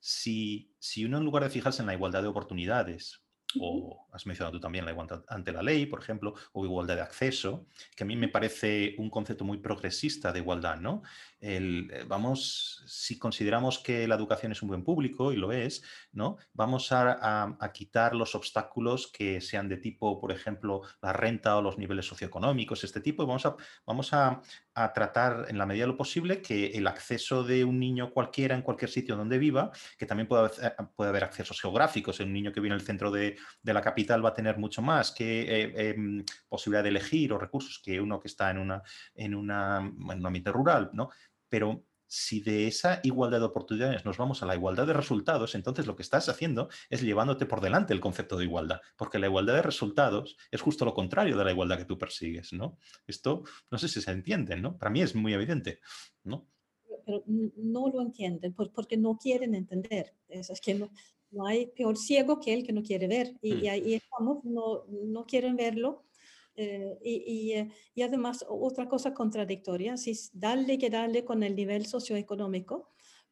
Si, 0.01 0.75
si 0.79 1.05
uno 1.05 1.17
en 1.17 1.23
lugar 1.23 1.43
de 1.43 1.49
fijarse 1.49 1.81
en 1.81 1.85
la 1.85 1.93
igualdad 1.93 2.23
de 2.23 2.27
oportunidades 2.27 3.23
o 3.59 4.07
has 4.11 4.25
mencionado 4.25 4.53
tú 4.53 4.59
también 4.59 4.85
la 4.85 4.91
igualdad 4.91 5.23
ante 5.27 5.51
la 5.51 5.61
ley, 5.61 5.85
por 5.85 6.01
ejemplo, 6.01 6.33
o 6.53 6.65
igualdad 6.65 6.95
de 6.95 7.01
acceso, 7.01 7.65
que 7.95 8.03
a 8.03 8.07
mí 8.07 8.15
me 8.15 8.27
parece 8.27 8.95
un 8.97 9.09
concepto 9.09 9.43
muy 9.43 9.57
progresista 9.57 10.31
de 10.31 10.39
igualdad, 10.39 10.77
¿no? 10.77 11.03
El, 11.39 11.89
eh, 11.91 12.03
vamos, 12.07 12.83
si 12.85 13.17
consideramos 13.17 13.79
que 13.79 14.07
la 14.07 14.15
educación 14.15 14.51
es 14.51 14.61
un 14.61 14.69
buen 14.69 14.83
público, 14.83 15.31
y 15.31 15.37
lo 15.37 15.51
es, 15.51 15.83
¿no? 16.11 16.37
Vamos 16.53 16.91
a, 16.91 17.57
quitar 17.73 18.15
los 18.15 18.35
obstáculos 18.35 19.07
que 19.07 19.41
sean 19.41 19.69
de 19.69 19.77
tipo, 19.77 20.19
por 20.19 20.31
ejemplo, 20.31 20.81
la 21.01 21.13
renta 21.13 21.57
o 21.57 21.61
los 21.61 21.77
niveles 21.77 22.05
socioeconómicos, 22.05 22.83
este 22.83 23.01
tipo, 23.01 23.23
y 23.23 23.25
vamos 23.25 23.45
a, 23.45 23.55
vamos 23.85 24.13
a, 24.13 24.41
tratar 24.73 25.47
en 25.49 25.57
la 25.57 25.65
medida 25.65 25.83
de 25.83 25.91
lo 25.91 25.97
posible 25.97 26.41
que 26.41 26.67
el 26.67 26.87
acceso 26.87 27.43
de 27.43 27.65
un 27.65 27.79
niño 27.79 28.11
cualquiera 28.11 28.55
en 28.55 28.61
cualquier 28.61 28.89
sitio 28.89 29.15
donde 29.15 29.37
viva, 29.37 29.71
que 29.97 30.05
también 30.05 30.27
puede 30.27 30.45
haber, 30.45 30.75
puede 30.95 31.09
haber 31.09 31.23
accesos 31.23 31.59
geográficos, 31.59 32.19
un 32.19 32.33
niño 32.33 32.51
que 32.51 32.61
viene 32.61 32.75
al 32.75 32.81
centro 32.81 33.11
de, 33.11 33.37
de 33.61 33.73
la 33.73 33.81
capital 33.81 34.23
va 34.23 34.29
a 34.29 34.33
tener 34.33 34.57
mucho 34.57 34.81
más 34.81 35.11
que 35.11 35.41
eh, 35.41 35.89
em, 35.89 36.23
posibilidad 36.47 36.83
de 36.83 36.89
elegir 36.89 37.33
o 37.33 37.37
recursos 37.37 37.81
que 37.83 37.99
uno 37.99 38.19
que 38.19 38.27
está 38.27 38.49
en, 38.51 38.57
una, 38.57 38.81
en, 39.13 39.35
una, 39.35 39.77
en 39.79 40.19
un 40.19 40.25
ambiente 40.25 40.51
rural, 40.51 40.89
¿no? 40.93 41.09
Pero 41.49 41.85
si 42.13 42.41
de 42.41 42.67
esa 42.67 42.99
igualdad 43.03 43.39
de 43.39 43.45
oportunidades 43.45 44.03
nos 44.03 44.17
vamos 44.17 44.43
a 44.43 44.45
la 44.45 44.53
igualdad 44.53 44.85
de 44.85 44.91
resultados, 44.91 45.55
entonces 45.55 45.87
lo 45.87 45.95
que 45.95 46.03
estás 46.03 46.27
haciendo 46.27 46.67
es 46.89 47.01
llevándote 47.01 47.45
por 47.45 47.61
delante 47.61 47.93
el 47.93 48.01
concepto 48.01 48.35
de 48.35 48.43
igualdad, 48.43 48.81
porque 48.97 49.17
la 49.17 49.27
igualdad 49.27 49.53
de 49.53 49.61
resultados 49.61 50.35
es 50.51 50.59
justo 50.59 50.83
lo 50.83 50.93
contrario 50.93 51.37
de 51.37 51.45
la 51.45 51.51
igualdad 51.51 51.77
que 51.77 51.85
tú 51.85 51.97
persigues, 51.97 52.51
¿no? 52.51 52.77
Esto 53.07 53.43
no 53.71 53.77
sé 53.77 53.87
si 53.87 54.01
se 54.01 54.11
entiende, 54.11 54.57
¿no? 54.57 54.77
Para 54.77 54.91
mí 54.91 55.01
es 55.01 55.15
muy 55.15 55.33
evidente, 55.33 55.79
¿no? 56.25 56.49
Pero 57.05 57.23
no 57.25 57.87
lo 57.87 58.01
entienden 58.01 58.53
porque 58.53 58.97
no 58.97 59.17
quieren 59.17 59.55
entender. 59.55 60.13
Es, 60.27 60.59
que 60.59 60.75
no, 60.75 60.91
no 61.29 61.45
hay 61.45 61.67
peor 61.67 61.97
ciego 61.97 62.41
que 62.41 62.53
el 62.53 62.65
que 62.65 62.73
no 62.73 62.83
quiere 62.83 63.07
ver. 63.07 63.37
Y, 63.41 63.53
mm. 63.53 63.69
ahí 63.69 63.93
estamos, 63.93 64.43
no, 64.43 64.83
no 64.89 65.25
quieren 65.25 65.55
verlo. 65.55 66.03
Eh, 66.61 66.99
y, 67.03 67.53
eh, 67.53 67.69
y, 67.95 68.01
además, 68.03 68.45
otra 68.47 68.87
cosa 68.87 69.15
contradictoria, 69.15 69.97
si 69.97 70.13
darle 70.33 70.77
que 70.77 70.91
darle 70.91 71.25
con 71.25 71.41
el 71.41 71.55
nivel 71.55 71.87
socioeconómico, 71.87 72.89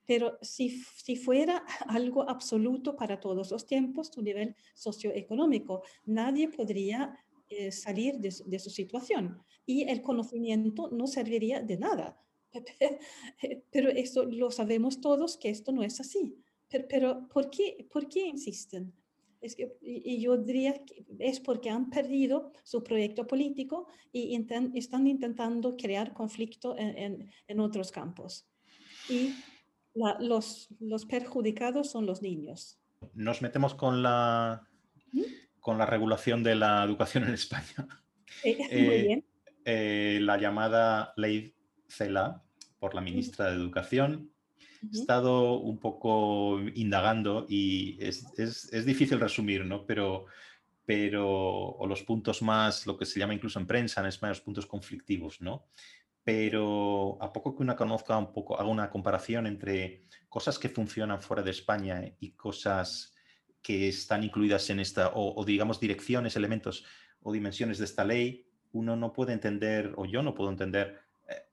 pero 0.07 0.39
si, 0.41 0.81
si 0.95 1.15
fuera 1.15 1.63
algo 1.87 2.27
absoluto 2.27 2.95
para 2.95 3.19
todos 3.19 3.51
los 3.51 3.67
tiempos, 3.67 4.09
tu 4.09 4.23
nivel 4.23 4.55
socioeconómico, 4.73 5.83
nadie 6.05 6.49
podría 6.49 7.15
eh, 7.49 7.71
salir 7.71 8.17
de, 8.17 8.33
de, 8.45 8.59
su 8.59 8.71
situación 8.71 9.43
y 9.65 9.83
el 9.87 10.01
conocimiento 10.01 10.89
no 10.91 11.05
serviría 11.05 11.61
de 11.61 11.77
nada. 11.77 12.19
Pero 13.71 13.89
eso 13.89 14.25
lo 14.25 14.49
sabemos 14.49 15.01
todos 15.01 15.37
que 15.37 15.49
esto 15.49 15.71
no 15.71 15.83
es 15.83 15.99
así. 15.99 16.35
Pero, 16.89 17.27
¿por, 17.29 17.51
qué, 17.51 17.87
¿por 17.91 18.09
qué 18.09 18.25
insisten? 18.25 18.91
Es 19.41 19.55
que, 19.55 19.77
y 19.81 20.21
yo 20.21 20.37
diría 20.37 20.73
que 20.83 21.05
es 21.19 21.39
porque 21.39 21.69
han 21.69 21.89
perdido 21.89 22.51
su 22.63 22.83
proyecto 22.83 23.25
político 23.25 23.87
y 24.11 24.35
están 24.73 25.07
intentando 25.07 25.77
crear 25.77 26.13
conflicto 26.13 26.77
en, 26.77 27.31
en, 27.47 27.59
otros 27.59 27.91
campos. 27.91 28.47
Y 29.09 29.33
los, 30.19 30.67
los 30.79 31.05
perjudicados 31.05 31.89
son 31.89 32.05
los 32.05 32.21
niños. 32.21 32.79
Nos 33.13 33.41
metemos 33.41 33.75
con 33.75 34.03
la, 34.03 34.67
¿Mm? 35.13 35.21
con 35.59 35.77
la 35.77 35.85
regulación 35.85 36.43
de 36.43 36.55
la 36.55 36.83
educación 36.83 37.23
en 37.23 37.33
España. 37.33 37.87
eh, 38.43 39.03
bien. 39.03 39.25
Eh, 39.65 40.19
la 40.21 40.37
llamada 40.37 41.13
ley 41.15 41.53
CELA 41.87 42.43
por 42.79 42.95
la 42.95 43.01
ministra 43.01 43.49
de 43.49 43.55
Educación 43.55 44.31
Estado 44.91 45.59
un 45.59 45.77
poco 45.77 46.59
indagando 46.75 47.45
y 47.49 47.97
es, 47.99 48.25
es, 48.37 48.85
difícil 48.85 49.19
resumir, 49.19 49.65
¿no? 49.65 49.85
Pero, 49.85 50.25
pero, 50.85 51.27
o 51.27 51.85
los 51.87 52.03
puntos 52.03 52.41
más, 52.41 52.87
lo 52.87 52.97
que 52.97 53.05
se 53.05 53.19
llama 53.19 53.33
incluso 53.33 53.59
en 53.59 53.67
prensa, 53.67 54.01
en 54.01 54.07
España, 54.07 54.31
los 54.31 54.41
puntos 54.41 54.65
conflictivos, 54.65 55.41
¿no? 55.41 55.67
Pero 56.23 57.17
a 57.21 57.33
poco 57.33 57.55
que 57.55 57.63
una 57.63 57.75
conozca 57.75 58.17
un 58.17 58.31
poco, 58.31 58.59
haga 58.59 58.69
una 58.69 58.89
comparación 58.89 59.47
entre 59.47 60.03
cosas 60.27 60.59
que 60.59 60.69
funcionan 60.69 61.21
fuera 61.21 61.43
de 61.43 61.51
España 61.51 62.03
y 62.19 62.31
cosas 62.31 63.13
que 63.61 63.89
están 63.89 64.23
incluidas 64.23 64.69
en 64.69 64.79
esta, 64.79 65.11
o 65.13 65.43
digamos 65.43 65.79
direcciones, 65.79 66.35
elementos 66.35 66.85
o 67.21 67.33
dimensiones 67.33 67.77
de 67.77 67.85
esta 67.85 68.05
ley, 68.05 68.49
uno 68.71 68.95
no 68.95 69.13
puede 69.13 69.33
entender, 69.33 69.93
o 69.97 70.05
yo 70.05 70.21
no 70.23 70.33
puedo 70.33 70.49
entender 70.49 70.99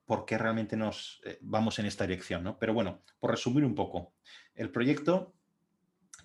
por 0.07 0.25
qué 0.25 0.39
realmente 0.39 0.77
nos 0.77 1.21
eh, 1.25 1.39
vamos 1.43 1.79
en 1.79 1.87
esta 1.87 2.07
dirección. 2.07 2.45
¿no? 2.45 2.59
Pero 2.59 2.73
bueno, 2.73 3.03
por 3.19 3.33
resumir 3.33 3.65
un 3.65 3.75
poco, 3.75 4.15
el 4.55 4.71
proyecto 4.71 5.35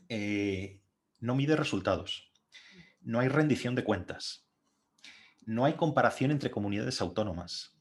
eh, 0.07 0.79
no 1.19 1.36
mide 1.36 1.55
resultados, 1.55 2.32
no 3.01 3.19
hay 3.19 3.27
rendición 3.27 3.75
de 3.75 3.84
cuentas, 3.84 4.47
no 5.41 5.65
hay 5.65 5.73
comparación 5.73 6.32
entre 6.32 6.51
comunidades 6.51 7.01
autónomas, 7.01 7.75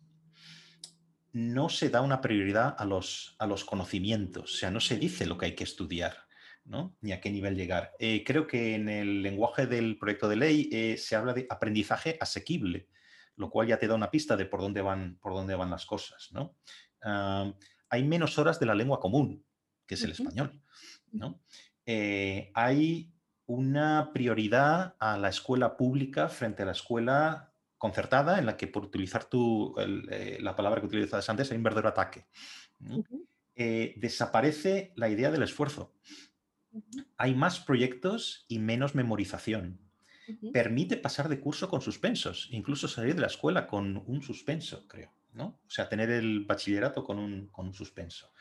no 1.32 1.68
se 1.68 1.90
da 1.90 2.01
una 2.01 2.20
prioridad 2.20 2.74
a 2.76 2.84
los, 2.84 3.36
a 3.38 3.46
los 3.46 3.64
conocimientos, 3.64 4.55
o 4.55 4.57
sea, 4.57 4.70
no 4.70 4.80
se 4.80 4.98
dice 4.98 5.26
lo 5.26 5.38
que 5.38 5.46
hay 5.46 5.55
que 5.55 5.64
estudiar. 5.64 6.28
¿no? 6.62 6.94
ni 7.01 7.11
a 7.11 7.20
qué 7.20 7.30
nivel 7.30 7.57
llegar. 7.57 7.92
Eh, 7.98 8.22
creo 8.24 8.46
que 8.46 8.74
en 8.74 8.88
el 8.88 9.22
lenguaje 9.22 9.66
del 9.66 9.98
proyecto 9.98 10.28
de 10.28 10.36
ley 10.36 10.96
se 10.98 11.16
habla 11.16 11.32
de 11.32 11.46
aprendizaje 11.51 12.16
asequible, 12.20 12.86
lo 13.37 13.51
cual 13.51 13.68
ya 13.68 13.78
te 13.78 13.89
da 13.89 13.95
una 13.95 14.11
pista 14.11 14.37
de 14.37 14.47
por 14.47 14.61
dónde 14.61 14.83
van, 14.83 15.18
por 15.20 15.33
dónde 15.33 15.55
van 15.55 15.70
las 15.70 15.87
cosas. 15.87 16.31
¿no? 16.33 16.57
hay 17.91 18.05
menos 18.05 18.39
horas 18.39 18.61
de 18.61 18.66
la 18.66 18.74
lengua 18.74 19.01
común, 19.01 19.45
que 19.87 19.95
es 19.95 20.03
el 20.05 20.12
español. 20.12 20.61
¿no? 21.12 21.41
Eh, 21.85 22.53
hay 22.55 23.12
una 23.47 24.12
prioridad 24.12 24.95
a 25.01 25.18
la 25.18 25.28
escuela 25.28 25.76
pública 25.76 26.28
frente 26.28 26.62
a 26.62 26.66
la 26.66 26.72
escuela 26.72 27.53
concertada, 27.78 28.39
en 28.39 28.47
la 28.47 28.57
que 28.57 28.68
por 28.68 28.85
utilizar 28.85 29.24
tu, 29.24 29.74
eh, 29.78 30.39
la 30.41 30.55
palabra 30.55 30.81
que 30.81 30.87
utilizabas 30.87 31.28
antes, 31.28 31.51
hay 31.51 31.57
un 31.57 31.64
verdadero 31.64 31.89
ataque. 31.89 32.26
Eh, 33.57 33.95
desaparece 33.97 34.93
la 34.95 35.09
idea 35.09 35.33
del 35.33 35.43
esfuerzo. 35.43 35.93
Hay 37.16 37.35
más 37.35 37.59
proyectos 37.59 38.45
y 38.47 38.61
menos 38.61 38.95
memorización 38.95 39.89
permite 40.53 40.97
pasar 40.97 41.28
de 41.28 41.41
curso 41.41 41.68
con 41.68 41.81
suspensos, 41.81 42.49
incluso 42.51 42.89
salir 42.89 43.14
de 43.14 43.22
la 43.22 43.26
escuela 43.26 43.66
con 43.66 44.03
un 44.07 44.22
suspenso, 44.22 44.87
creo, 44.87 45.12
¿no? 45.33 45.61
O 45.66 45.70
sea, 45.70 45.89
tener 45.89 46.11
el 46.11 46.45
bachillerato 46.45 47.05
con 47.05 47.18
un, 47.18 47.49
con 47.49 47.66
un 47.66 47.74
suspenso. 47.74 48.33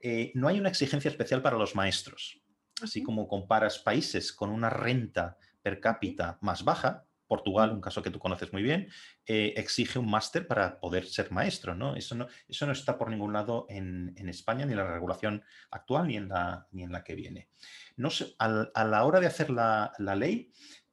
Eh, 0.00 0.32
no 0.34 0.48
hay 0.48 0.58
una 0.58 0.68
exigencia 0.68 1.10
especial 1.10 1.42
para 1.42 1.58
los 1.58 1.74
maestros. 1.74 2.40
Así 2.82 3.02
como 3.02 3.26
comparas 3.26 3.78
países 3.78 4.32
con 4.32 4.50
una 4.50 4.70
renta 4.70 5.36
per 5.62 5.80
cápita 5.80 6.38
más 6.40 6.64
baja, 6.64 7.08
Portugal, 7.28 7.72
un 7.72 7.80
caso 7.80 8.02
que 8.02 8.10
tú 8.10 8.18
conoces 8.18 8.52
muy 8.52 8.62
bien, 8.62 8.88
eh, 9.26 9.52
exige 9.56 9.98
un 9.98 10.10
máster 10.10 10.48
para 10.48 10.80
poder 10.80 11.04
ser 11.04 11.30
maestro. 11.30 11.74
¿no? 11.74 11.94
Eso, 11.94 12.14
no, 12.14 12.26
eso 12.48 12.66
no 12.66 12.72
está 12.72 12.98
por 12.98 13.10
ningún 13.10 13.32
lado 13.32 13.66
en, 13.68 14.14
en, 14.16 14.28
España, 14.28 14.64
ni 14.64 14.72
en 14.72 14.78
la 14.78 14.90
regulación 14.90 15.44
actual, 15.70 16.08
ni 16.08 16.16
en 16.16 16.28
la, 16.28 16.66
ni 16.72 16.82
en 16.82 16.90
la 16.90 17.04
que 17.04 17.14
viene. 17.14 17.50
No 17.96 18.08
a, 18.38 18.84
la 18.84 19.04
hora 19.04 19.20
de 19.20 19.26
hacer 19.26 19.50
la, 19.50 19.92
la 19.98 20.16
ley, 20.16 20.50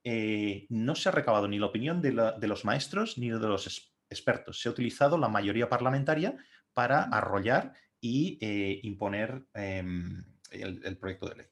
eh, 0.07 0.67
no 0.69 0.93
se 0.93 1.09
ha 1.09 1.11
recabado 1.11 1.47
ni 1.47 1.57
la 1.57 1.65
opinión 1.65 1.99
de, 1.99 2.11
los 2.13 2.63
maestros 2.63 3.17
ni 3.17 3.31
de 3.31 3.39
los 3.39 3.91
expertos. 4.07 4.61
Se 4.61 4.69
ha 4.69 4.71
utilizado 4.71 5.17
la 5.17 5.29
mayoría 5.29 5.67
parlamentaria 5.67 6.37
para 6.73 7.01
arrollar 7.01 7.73
y 7.99 8.37
eh, 8.39 8.81
imponer 8.83 9.47
em, 9.55 10.23
el, 10.51 10.97
proyecto 10.99 11.27
de 11.27 11.35
ley, 11.35 11.45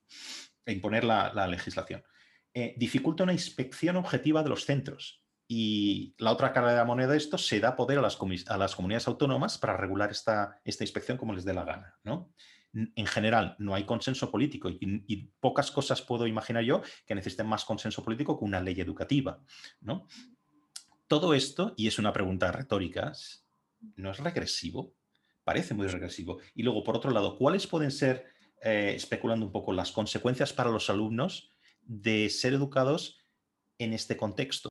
e 0.67 0.71
imponer 0.71 1.03
la, 1.03 1.47
legislación. 1.47 2.03
Eh, 2.53 2.75
dificulta 2.77 3.23
una 3.23 3.33
inspección 3.33 3.95
objetiva 3.95 4.43
de 4.43 4.49
los 4.49 4.65
centros. 4.65 5.23
Y 5.47 6.15
la 6.19 6.31
otra 6.31 6.53
cara 6.53 6.69
de 6.69 6.77
la 6.77 6.85
moneda 6.85 7.11
de 7.11 7.17
esto 7.17 7.39
se 7.39 7.59
da 7.59 7.75
poder 7.75 7.97
a 7.97 8.01
las, 8.01 8.15
comunidades 8.15 9.07
autónomas 9.07 9.57
para 9.57 9.77
regular 9.77 10.11
esta, 10.11 10.61
esta 10.63 10.83
inspección 10.83 11.17
como 11.17 11.33
les 11.33 11.43
dé 11.43 11.55
la 11.55 11.65
gana. 11.65 11.99
¿no? 12.03 12.31
En 12.73 13.05
general 13.05 13.55
no 13.59 13.75
hay 13.75 13.85
consenso 13.85 14.31
político 14.31 14.69
y, 14.69 15.29
pocas 15.39 15.71
cosas 15.71 16.01
puedo 16.01 16.25
imaginar 16.25 16.63
yo 16.63 16.81
que 17.05 17.15
necesiten 17.15 17.47
más 17.47 17.65
consenso 17.65 18.03
político 18.03 18.37
que 18.37 18.45
una 18.45 18.61
ley 18.61 18.79
educativa. 18.79 19.41
¿no? 19.81 20.07
Todo 21.07 21.33
esto, 21.33 21.73
y 21.77 21.87
es 21.87 21.99
una 21.99 22.13
pregunta 22.13 22.51
retórica, 22.51 23.13
¿no 23.95 24.11
es 24.11 24.17
regresivo? 24.17 24.95
Parece 25.43 25.73
muy 25.73 25.87
regresivo. 25.87 26.39
Y 26.55 26.63
luego, 26.63 26.83
por 26.83 26.95
otro 26.95 27.11
lado, 27.11 27.37
¿cuáles 27.37 27.67
pueden 27.67 27.91
ser, 27.91 28.25
eh, 28.61 28.93
especulando 28.95 29.45
un 29.45 29.51
poco, 29.51 29.73
las 29.73 29.91
consecuencias 29.91 30.53
para 30.53 30.71
los 30.71 30.89
alumnos 30.89 31.51
de 31.81 32.29
ser 32.29 32.53
educados 32.53 33.19
en 33.77 33.93
este 33.93 34.15
contexto? 34.15 34.69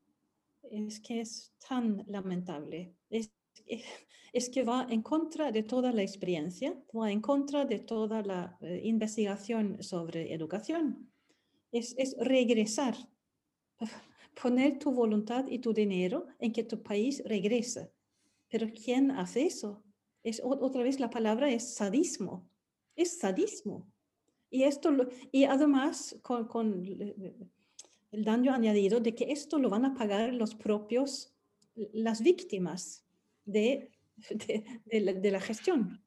Es 0.62 1.00
que 1.00 1.20
es 1.20 1.54
tan 1.68 2.02
lamentable. 2.08 2.96
Es, 3.10 3.30
es 4.32 4.48
que 4.48 4.64
va 4.64 4.86
en 4.88 5.02
contra 5.02 5.52
de 5.52 5.62
toda 5.62 5.92
la 5.92 6.02
experiencia, 6.02 6.76
va 6.96 7.10
en 7.10 7.20
contra 7.20 7.64
de 7.64 7.78
toda 7.78 8.22
la 8.22 8.56
eh, 8.60 8.80
investigación 8.84 9.82
sobre 9.82 10.32
educación. 10.32 11.10
Es, 11.70 11.94
es 11.98 12.16
regresar, 12.18 12.96
poner 14.42 14.78
tu 14.78 14.90
voluntad 14.90 15.46
y 15.48 15.58
tu 15.58 15.72
dinero 15.72 16.26
en 16.38 16.52
que 16.52 16.64
tu 16.64 16.82
país 16.82 17.22
regrese. 17.26 17.92
Pero 18.48 18.68
¿quién 18.72 19.10
hace 19.10 19.46
eso? 19.46 19.82
Es, 20.22 20.40
otra 20.44 20.82
vez 20.82 21.00
la 21.00 21.10
palabra 21.10 21.50
es 21.50 21.74
sadismo. 21.74 22.48
Es 22.94 23.18
sadismo. 23.18 23.90
Y, 24.50 24.64
esto 24.64 24.90
y 25.30 25.44
además 25.44 26.18
con, 26.22 26.46
con 26.46 26.84
el 28.12 28.24
daño 28.24 28.52
añadido 28.52 29.00
de 29.00 29.14
que 29.14 29.32
esto 29.32 29.58
lo 29.58 29.70
van 29.70 29.86
a 29.86 29.94
pagar 29.94 30.34
los 30.34 30.54
propios, 30.54 31.34
las 31.74 32.22
víctimas 32.22 33.06
de, 33.44 33.90
de, 34.86 35.30
la, 35.30 35.40
gestión, 35.40 36.02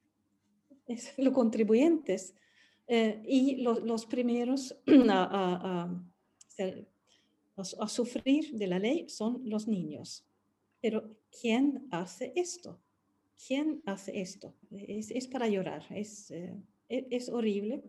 es, 0.86 1.14
los 1.18 1.32
contribuyentes. 1.32 2.34
Eh, 2.88 3.20
y 3.26 3.56
los 3.56 4.06
primeros 4.06 4.76
a, 5.10 5.90
a, 7.56 7.88
sufrir 7.88 8.52
de 8.52 8.66
la 8.66 8.78
ley 8.78 9.08
son 9.08 9.42
los 9.44 9.66
niños. 9.66 10.24
Pero 10.80 11.16
¿quién 11.40 11.88
hace 11.90 12.32
esto? 12.36 12.80
¿Quién 13.46 13.82
hace 13.86 14.20
esto? 14.20 14.54
Es, 14.70 15.10
es 15.10 15.26
para 15.26 15.48
llorar, 15.48 15.84
es, 15.90 16.30
eh, 16.30 16.54
e, 16.88 17.06
es, 17.10 17.28
horrible. 17.28 17.82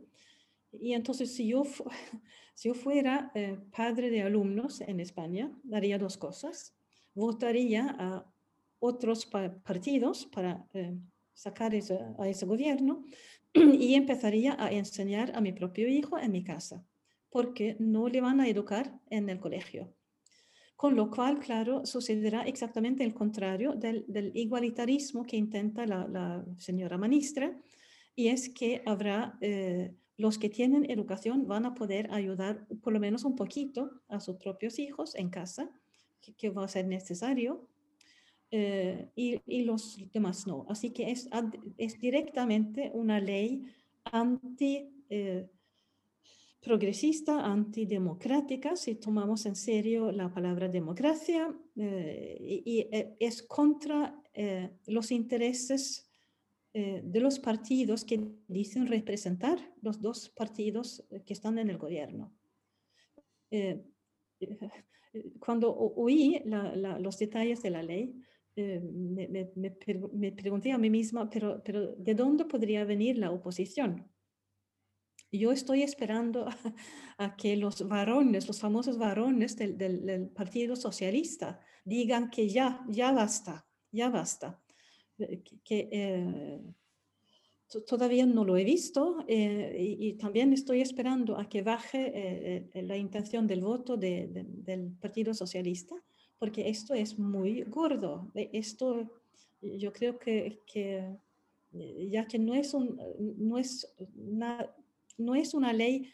Y 0.71 0.93
entonces 0.93 1.33
si 1.33 1.47
yo, 1.47 1.63
si 2.55 2.69
yo 2.69 2.73
fuera 2.73 3.31
eh, 3.35 3.57
padre 3.75 4.09
de 4.09 4.21
alumnos 4.23 4.81
en 4.81 4.99
España, 4.99 5.51
haría 5.71 5.97
dos 5.97 6.17
cosas. 6.17 6.75
Votaría 7.13 7.95
a 7.97 8.33
otros 8.79 9.25
partidos 9.25 10.25
para 10.25 10.65
eh, 10.73 10.97
sacar 11.33 11.73
a 11.73 12.27
ese 12.27 12.45
gobierno 12.45 13.03
y 13.53 13.95
empezaría 13.95 14.55
a 14.59 14.71
enseñar 14.71 15.35
a 15.35 15.41
mi 15.41 15.51
propio 15.51 15.87
hijo 15.87 16.17
en 16.17 16.31
mi 16.31 16.43
casa, 16.43 16.83
porque 17.29 17.75
no 17.79 18.07
le 18.07 18.21
van 18.21 18.39
a 18.39 18.47
educar 18.47 18.99
en 19.09 19.29
el 19.29 19.39
colegio. 19.39 19.93
Con 20.75 20.95
lo 20.95 21.09
cual, 21.09 21.39
claro, 21.39 21.85
sucederá 21.85 22.43
exactamente 22.43 23.03
el 23.03 23.15
contrario 23.15 23.73
del, 23.73 24.05
igualitarismo 24.35 25.25
que 25.25 25.35
intenta 25.35 25.87
la, 25.87 26.45
señora 26.57 26.99
ministra, 26.99 27.59
y 28.15 28.27
es 28.27 28.49
que 28.49 28.83
habrá 28.85 29.37
eh, 29.41 29.95
los 30.17 30.37
que 30.39 30.49
tienen 30.49 30.89
educación 30.89 31.47
van 31.47 31.65
a 31.65 31.75
poder 31.75 32.11
ayudar 32.11 32.67
por 32.81 32.91
lo 32.91 32.99
menos 32.99 33.23
un 33.23 33.35
poquito 33.35 34.01
a 34.07 34.19
sus 34.19 34.37
propios 34.37 34.79
hijos 34.79 35.15
en 35.15 35.29
casa, 35.29 35.69
que, 36.37 36.49
va 36.49 36.65
a 36.65 36.67
ser 36.67 36.87
necesario, 36.87 37.67
eh, 38.51 39.09
y, 39.15 39.63
los 39.63 39.97
demás 40.13 40.47
no. 40.47 40.65
Así 40.69 40.91
que 40.91 41.11
es, 41.11 41.29
es 41.77 41.99
directamente 41.99 42.91
una 42.93 43.19
ley 43.19 43.65
anti 44.11 44.89
eh, 45.09 45.49
progresista, 46.61 47.45
antidemocrática, 47.45 48.75
si 48.75 48.95
tomamos 48.95 49.45
en 49.45 49.55
serio 49.55 50.11
la 50.11 50.33
palabra 50.33 50.67
democracia, 50.67 51.55
eh, 51.75 52.61
y, 52.65 52.79
eh, 52.91 53.15
es 53.19 53.43
contra 53.43 54.21
los 54.85 55.11
intereses 55.11 56.03
de 56.73 57.19
los 57.19 57.39
partidos 57.39 58.05
que 58.05 58.23
dicen 58.47 58.85
representar 58.85 59.57
los 59.81 59.99
dos 59.99 60.29
partidos 60.29 61.03
que 61.25 61.33
están 61.33 61.57
en 61.57 61.71
el 61.71 61.79
gobierno. 61.79 62.31
cuando 65.39 65.75
oí 65.75 66.39
los 66.45 67.17
detalles 67.17 67.63
de 67.63 67.71
la 67.71 67.81
ley, 67.81 68.13
me, 68.57 69.51
me, 69.55 70.31
pregunté 70.31 70.71
a 70.71 70.77
mí 70.77 70.89
misma, 70.89 71.29
pero, 71.29 71.61
pero 71.63 71.93
¿de 71.95 72.15
dónde 72.15 72.45
podría 72.45 72.85
venir 72.85 73.17
la 73.17 73.31
oposición? 73.31 74.09
Yo 75.31 75.51
estoy 75.51 75.83
esperando 75.83 76.47
a, 77.17 77.35
que 77.35 77.57
los 77.57 77.87
varones, 77.87 78.47
los 78.47 78.59
famosos 78.59 78.97
varones 78.97 79.55
del, 79.55 80.29
Partido 80.33 80.75
Socialista, 80.75 81.59
digan 81.83 82.29
que 82.29 82.49
ya, 82.49 82.85
ya 82.87 83.11
basta, 83.11 83.67
ya 83.91 84.09
basta. 84.09 84.61
Eh, 85.19 85.43
que, 85.63 85.89
eh, 85.91 86.61
todavía 87.85 88.25
no 88.25 88.45
lo 88.45 88.55
he 88.55 88.63
visto 88.63 89.25
eh, 89.27 89.75
y, 89.77 90.13
también 90.13 90.53
estoy 90.53 90.79
esperando 90.79 91.37
a 91.37 91.49
que 91.49 91.61
baje 91.61 92.69
la 92.73 92.95
intención 92.95 93.45
del 93.45 93.61
voto 93.61 93.97
del 93.97 94.95
Partido 95.01 95.33
Socialista, 95.33 95.95
porque 96.39 96.69
esto 96.69 96.93
es 96.93 97.17
muy 97.17 97.63
gordo. 97.63 98.31
Esto 98.35 99.09
yo 99.61 99.91
creo 99.91 100.19
que, 100.19 100.61
que 100.65 101.17
ya 102.09 102.25
que 102.27 102.39
no 102.39 102.53
es, 102.55 102.73
un, 102.73 102.99
no 103.37 103.57
es 103.57 103.93
una 104.15 104.69
no 105.17 105.35
es 105.35 105.53
una 105.53 105.73
ley 105.73 106.13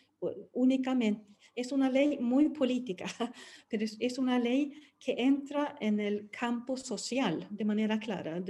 únicamente, 0.54 1.26
es 1.54 1.72
una 1.74 1.90
ley 1.90 2.18
muy 2.20 2.50
política, 2.50 3.06
pero 3.70 3.84
es, 3.84 4.18
una 4.18 4.40
ley 4.40 4.72
que 4.98 5.16
entra 5.18 5.76
en 5.82 6.00
el 6.00 6.30
campo 6.30 6.78
social 6.78 7.46
de 7.50 7.66
manera 7.66 8.00
clara. 8.00 8.42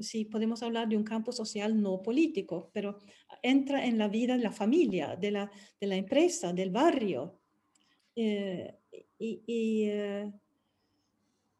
si 0.00 0.24
podemos 0.24 0.62
hablar 0.62 0.88
de 0.88 0.96
un 0.96 1.04
campo 1.04 1.30
social 1.30 1.80
no 1.80 2.02
político, 2.02 2.70
pero 2.72 2.98
entra 3.42 3.86
en 3.86 3.96
la 3.96 4.08
vida 4.08 4.36
de 4.36 4.42
la 4.42 4.52
familia, 4.52 5.14
de 5.14 5.30
la, 5.30 5.50
de 5.80 5.86
la 5.86 5.96
empresa, 5.96 6.52
del 6.52 6.70
barrio. 6.70 7.40
Eh, 8.16 8.74
y, 9.18 9.84
eh, 9.88 10.32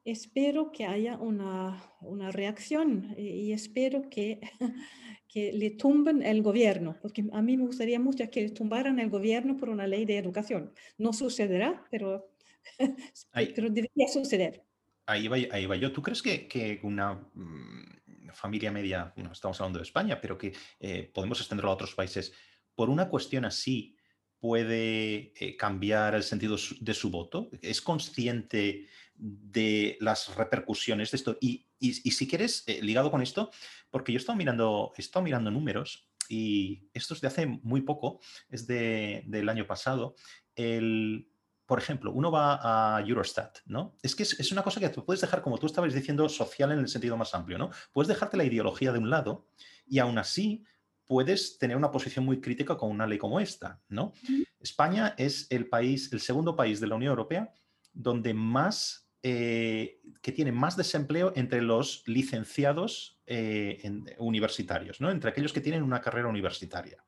espero 0.04 0.70
que 0.72 0.84
haya 0.84 1.16
una, 1.16 1.92
una 2.00 2.30
reacción 2.30 3.14
y 3.16 3.52
espero 3.52 4.08
que 4.10 4.40
que 5.34 5.52
le 5.52 5.72
tumben 5.72 6.22
el 6.22 6.42
gobierno, 6.42 6.96
porque 7.02 7.24
a 7.32 7.42
mí 7.42 7.56
me 7.56 7.66
gustaría 7.66 7.98
mucho 7.98 8.30
que 8.30 8.50
tumbaran 8.50 9.00
el 9.00 9.10
gobierno 9.10 9.56
por 9.56 9.68
una 9.68 9.84
ley 9.84 10.04
de 10.04 10.16
educación. 10.16 10.72
No 10.96 11.12
sucederá, 11.12 11.84
pero, 11.90 12.30
pero 13.34 13.68
debería 13.68 14.06
suceder. 14.06 14.62
Ahí 15.06 15.26
va, 15.26 15.36
ahí 15.50 15.66
va 15.66 15.74
yo. 15.74 15.90
¿Tú 15.90 16.02
crees 16.02 16.22
que, 16.22 16.46
que 16.46 16.78
una 16.84 17.14
mm, 17.34 18.30
familia 18.32 18.70
media, 18.70 19.12
no 19.16 19.32
estamos 19.32 19.60
hablando 19.60 19.80
de 19.80 19.82
España, 19.82 20.20
pero 20.20 20.38
que 20.38 20.52
eh, 20.78 21.10
podemos 21.12 21.40
extenderlo 21.40 21.72
a 21.72 21.74
otros 21.74 21.96
países, 21.96 22.32
por 22.76 22.88
una 22.88 23.08
cuestión 23.08 23.44
así 23.44 23.96
puede 24.38 25.32
eh, 25.34 25.56
cambiar 25.56 26.14
el 26.14 26.22
sentido 26.22 26.56
de 26.80 26.94
su 26.94 27.10
voto? 27.10 27.50
¿Es 27.60 27.82
consciente 27.82 28.86
de 29.16 29.96
las 30.00 30.34
repercusiones 30.36 31.10
de 31.10 31.16
esto? 31.16 31.38
Y, 31.40 31.66
y, 31.78 31.92
si 31.92 32.28
quieres, 32.28 32.64
eh, 32.66 32.80
ligado 32.82 33.10
con 33.10 33.22
esto, 33.22 33.50
porque 33.90 34.12
yo 34.12 34.18
he 34.18 34.20
estado 34.20 34.36
mirando, 34.36 34.92
he 34.96 35.00
estado 35.00 35.24
mirando 35.24 35.50
números 35.50 36.08
y 36.28 36.88
esto 36.94 37.14
es 37.14 37.20
de 37.20 37.28
hace 37.28 37.46
muy 37.46 37.82
poco, 37.82 38.20
es 38.48 38.66
de, 38.66 39.22
del 39.26 39.48
año 39.48 39.66
pasado. 39.66 40.14
El, 40.56 41.28
por 41.66 41.78
ejemplo, 41.78 42.12
uno 42.12 42.30
va 42.30 42.96
a 42.96 43.00
Eurostat, 43.00 43.58
¿no? 43.66 43.96
Es 44.02 44.14
que 44.14 44.22
es, 44.22 44.52
una 44.52 44.62
cosa 44.62 44.80
que 44.80 44.88
tú 44.88 45.04
puedes 45.04 45.20
dejar, 45.20 45.42
como 45.42 45.58
tú 45.58 45.66
estabas 45.66 45.94
diciendo, 45.94 46.28
social 46.28 46.72
en 46.72 46.80
el 46.80 46.88
sentido 46.88 47.16
más 47.16 47.34
amplio, 47.34 47.58
¿no? 47.58 47.70
Puedes 47.92 48.08
dejarte 48.08 48.36
la 48.36 48.44
ideología 48.44 48.92
de 48.92 48.98
un 48.98 49.10
lado 49.10 49.48
y 49.86 49.98
aún 49.98 50.18
así 50.18 50.64
puedes 51.06 51.58
tener 51.58 51.76
una 51.76 51.90
posición 51.90 52.24
muy 52.24 52.40
crítica 52.40 52.76
con 52.76 52.90
una 52.90 53.06
ley 53.06 53.18
como 53.18 53.40
esta, 53.40 53.80
¿no? 53.88 54.12
España 54.58 55.14
es 55.18 55.46
el 55.50 55.68
país, 55.68 56.12
el 56.12 56.20
segundo 56.20 56.56
país 56.56 56.80
de 56.80 56.86
la 56.86 56.96
Unión 56.96 57.10
Europea 57.10 57.52
donde 57.94 58.34
más 58.34 59.03
eh, 59.26 60.02
que 60.20 60.32
tiene 60.32 60.52
más 60.52 60.76
desempleo 60.76 61.32
entre 61.34 61.62
los 61.62 62.02
licenciados 62.06 63.22
eh, 63.24 63.82
universitarios, 64.18 65.00
¿no? 65.00 65.10
entre 65.10 65.30
aquellos 65.30 65.54
que 65.54 65.62
tienen 65.62 65.82
una 65.82 66.02
carrera 66.02 66.28
universitaria. 66.28 67.02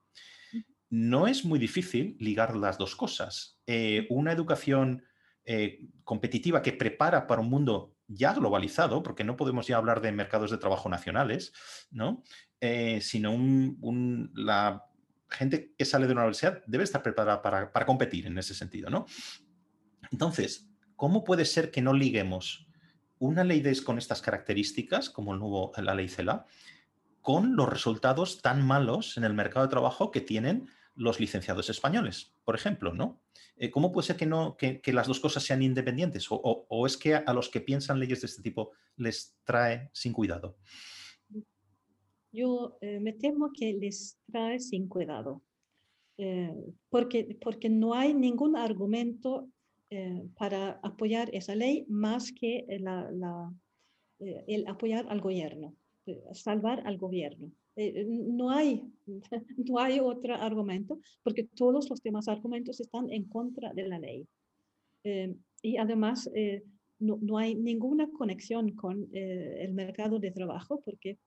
No 0.89 1.27
es 1.27 1.45
muy 1.45 1.59
difícil 1.59 2.17
ligar 2.19 2.57
las 2.57 2.79
dos 2.79 2.97
cosas. 2.97 3.61
Eh, 3.67 4.07
una 4.09 4.33
educación 4.33 5.05
competitiva 6.05 6.63
que 6.63 6.73
prepara 6.73 7.27
para 7.27 7.43
un 7.43 7.51
mundo 7.51 7.95
ya 8.09 8.33
globalizado, 8.33 9.03
porque 9.03 9.23
no 9.23 9.37
podemos 9.37 9.67
ya 9.67 9.77
hablar 9.77 10.01
de 10.01 10.11
mercados 10.11 10.51
de 10.51 10.59
trabajo 10.59 10.89
nacionales, 10.89 11.53
¿no? 11.91 12.25
sino 13.01 13.37
la 14.35 14.85
gente 15.29 15.75
que 15.79 15.85
sale 15.85 16.07
de 16.07 16.13
una 16.15 16.23
universidad 16.23 16.63
debe 16.67 16.83
estar 16.83 17.03
preparada 17.03 17.43
para, 17.43 17.71
para 17.73 17.87
competir 17.87 18.27
en 18.27 18.39
ese 18.39 18.55
sentido. 18.55 18.91
¿no? 18.91 19.07
Entonces, 20.11 20.66
¿cómo 20.97 21.25
puede 21.25 21.45
ser 21.45 21.71
que 21.71 21.83
no 21.83 21.93
liguemos 21.93 22.67
una 23.19 23.45
ley 23.45 23.61
de, 23.61 23.83
con 23.83 23.99
estas 23.99 24.21
características, 24.21 25.11
como 25.11 25.33
el 25.33 25.39
nuevo, 25.39 25.73
la 25.77 25.95
ley 25.95 26.09
CELA, 26.09 26.47
con 27.23 27.57
los 27.57 27.69
resultados 27.69 28.43
tan 28.43 28.67
malos 28.67 29.17
en 29.17 29.25
el 29.25 29.35
mercado 29.35 29.67
de 29.67 29.71
trabajo 29.71 30.11
que 30.11 30.21
tienen 30.21 30.69
los 30.95 31.21
licenciados 31.21 31.69
españoles, 31.69 32.35
por 32.45 32.55
ejemplo, 32.55 32.95
¿no? 32.95 33.21
Eh, 33.57 33.71
¿Cómo 33.71 33.93
puede 33.93 34.07
ser 34.07 34.17
que, 34.17 34.27
no, 34.27 34.57
que, 34.57 34.81
las 34.93 35.07
dos 35.07 35.21
cosas 35.21 35.43
sean 35.43 35.63
independientes? 35.63 36.27
O, 36.31 36.87
es 36.87 36.97
que 36.97 37.15
a, 37.15 37.33
los 37.33 37.49
que 37.49 37.61
piensan 37.61 37.99
leyes 37.99 38.21
de 38.21 38.27
este 38.27 38.43
tipo 38.43 38.73
les 38.97 39.37
trae 39.45 39.91
sin 39.93 40.13
cuidado? 40.13 40.57
Yo 42.33 42.77
eh, 42.81 43.01
me 43.01 43.13
temo 43.13 43.51
que 43.53 43.73
les 43.75 44.19
trae 44.31 44.59
sin 44.59 44.89
cuidado, 44.89 45.43
eh, 46.19 46.55
porque, 46.91 47.39
porque 47.41 47.69
no 47.69 47.95
hay 47.95 48.15
ningún 48.15 48.57
argumento 48.57 49.49
eh, 49.91 50.29
para 50.37 50.81
apoyar 50.83 51.33
esa 51.33 51.55
ley 51.55 51.85
más 51.89 52.33
que 52.33 52.67
la, 52.81 53.53
eh, 54.19 54.45
el 54.49 54.67
apoyar 54.67 55.07
al 55.09 55.21
gobierno, 55.21 55.77
eh, 56.07 56.21
salvar 56.33 56.83
al 56.87 56.99
gobierno. 56.99 57.53
no, 57.77 58.51
hay, 58.51 58.83
no 59.69 59.79
hay 59.79 60.01
otro 60.01 60.35
argumento 60.35 60.99
porque 61.23 61.45
todos 61.45 61.89
los 61.89 62.03
demás 62.03 62.27
argumentos 62.27 62.81
están 62.81 63.13
en 63.13 63.25
contra 63.29 63.73
de 63.75 63.87
la 63.87 63.99
ley. 63.99 64.27
y 65.63 65.77
además 65.77 66.29
no, 66.99 67.19
no, 67.23 67.39
hay 67.39 67.55
ninguna 67.55 68.11
conexión 68.11 68.73
con 68.73 69.09
el 69.13 69.73
mercado 69.73 70.19
de 70.19 70.33
trabajo 70.33 70.81
porque 70.85 71.19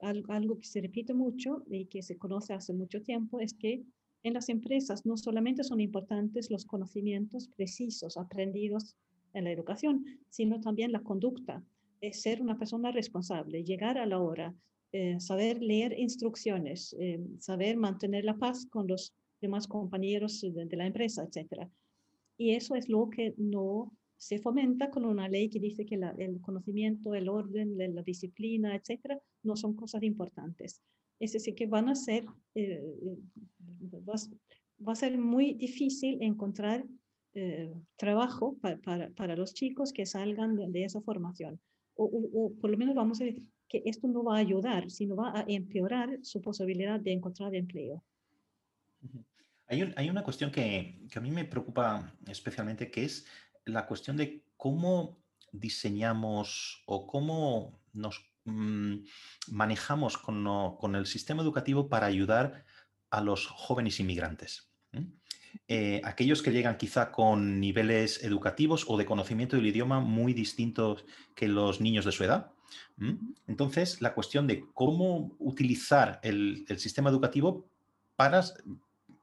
algo, 0.00 0.32
algo 0.32 0.58
que 0.58 0.66
se 0.66 0.80
repite 0.80 1.14
mucho 1.14 1.62
y 1.70 1.86
que 1.86 2.02
se 2.02 2.18
conoce 2.18 2.54
hace 2.54 2.72
mucho 2.72 3.02
tiempo 3.02 3.38
es 3.38 3.54
que 3.54 3.84
en 4.22 4.34
las 4.34 4.48
empresas 4.48 5.06
no 5.06 5.16
solamente 5.16 5.64
son 5.64 5.80
importantes 5.80 6.50
los 6.50 6.64
conocimientos 6.64 7.48
precisos 7.48 8.16
aprendidos 8.16 8.96
en 9.32 9.44
la 9.44 9.52
educación, 9.52 10.04
sino 10.28 10.60
también 10.60 10.92
la 10.92 11.02
conducta, 11.02 11.62
es 12.00 12.22
ser 12.22 12.40
una 12.40 12.58
persona 12.58 12.90
responsable, 12.90 13.64
llegar 13.64 13.98
a 13.98 14.06
la 14.06 14.18
hora, 14.18 14.54
eh, 14.92 15.20
saber 15.20 15.62
leer 15.62 15.98
instrucciones, 15.98 16.96
eh, 16.98 17.20
saber 17.38 17.76
mantener 17.76 18.24
la 18.24 18.36
paz 18.36 18.66
con 18.66 18.88
los 18.88 19.14
demás 19.40 19.66
compañeros 19.66 20.40
de, 20.40 20.76
la 20.76 20.86
empresa, 20.86 21.24
etc. 21.24 21.68
Y 22.36 22.54
eso 22.54 22.74
es 22.74 22.88
lo 22.88 23.08
que 23.08 23.34
no 23.36 23.92
se 24.16 24.38
fomenta 24.38 24.90
con 24.90 25.04
una 25.04 25.28
ley 25.28 25.48
que 25.48 25.60
dice 25.60 25.86
que 25.86 25.98
el 26.18 26.40
conocimiento, 26.40 27.14
el 27.14 27.28
orden, 27.28 27.76
la, 27.94 28.02
disciplina, 28.02 28.74
etc., 28.74 29.18
no 29.42 29.56
son 29.56 29.74
cosas 29.74 30.02
importantes. 30.02 30.82
Es 31.20 31.32
decir, 31.32 31.54
que 31.54 31.66
van 31.66 31.88
a 31.88 31.94
ser, 31.94 32.26
eh, 32.54 32.82
va, 33.80 34.92
a 34.92 34.96
ser 34.96 35.18
muy 35.18 35.54
difícil 35.54 36.18
encontrar 36.22 36.84
trabajo 37.96 38.56
para, 38.60 39.10
para, 39.10 39.36
los 39.36 39.54
chicos 39.54 39.92
que 39.92 40.04
salgan 40.04 40.56
de, 40.56 40.84
esa 40.84 41.00
formación. 41.00 41.60
O, 41.94 42.04
o, 42.04 42.52
por 42.60 42.70
lo 42.70 42.76
menos 42.76 42.94
vamos 42.94 43.20
a 43.20 43.24
decir, 43.24 43.44
que 43.70 43.82
esto 43.86 44.08
no 44.08 44.24
va 44.24 44.36
a 44.36 44.40
ayudar, 44.40 44.90
sino 44.90 45.14
va 45.14 45.30
a 45.38 45.44
empeorar 45.46 46.18
su 46.22 46.42
posibilidad 46.42 46.98
de 46.98 47.12
encontrar 47.12 47.54
empleo. 47.54 48.04
Hay, 49.68 50.10
una 50.10 50.24
cuestión 50.24 50.50
que, 50.50 50.98
a 51.14 51.20
mí 51.20 51.30
me 51.30 51.44
preocupa 51.44 52.12
especialmente, 52.26 52.90
que 52.90 53.04
es 53.04 53.24
la 53.64 53.86
cuestión 53.86 54.16
de 54.16 54.42
cómo 54.56 55.22
diseñamos 55.52 56.82
o 56.86 57.06
cómo 57.06 57.80
nos 57.92 58.20
mm, 58.44 58.96
manejamos 59.52 60.18
con, 60.18 60.96
el 60.96 61.06
sistema 61.06 61.42
educativo 61.42 61.88
para 61.88 62.06
ayudar 62.06 62.64
a 63.10 63.20
los 63.20 63.46
jóvenes 63.46 64.00
inmigrantes. 64.00 64.70
Eh, 65.66 66.00
aquellos 66.04 66.42
que 66.42 66.52
llegan 66.52 66.76
quizá 66.76 67.10
con 67.10 67.60
niveles 67.60 68.22
educativos 68.22 68.84
o 68.88 68.96
de 68.96 69.04
conocimiento 69.04 69.56
del 69.56 69.66
idioma 69.66 70.00
muy 70.00 70.32
distintos 70.32 71.04
que 71.34 71.48
los 71.48 71.80
niños 71.80 72.04
de 72.04 72.12
su 72.12 72.24
edad. 72.24 72.52
Entonces, 73.46 74.00
la 74.00 74.14
cuestión 74.14 74.46
de 74.46 74.64
cómo 74.74 75.34
utilizar 75.38 76.20
el, 76.22 76.66
sistema 76.78 77.10
educativo 77.10 77.66
para 78.14 78.44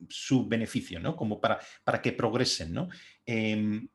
su 0.09 0.47
beneficio, 0.47 0.99
¿no? 0.99 1.15
Como 1.15 1.39
para, 1.39 1.59
para 1.83 2.01
que 2.01 2.11
progresen, 2.11 2.73
¿no? 2.73 2.89
Em, 3.25 3.87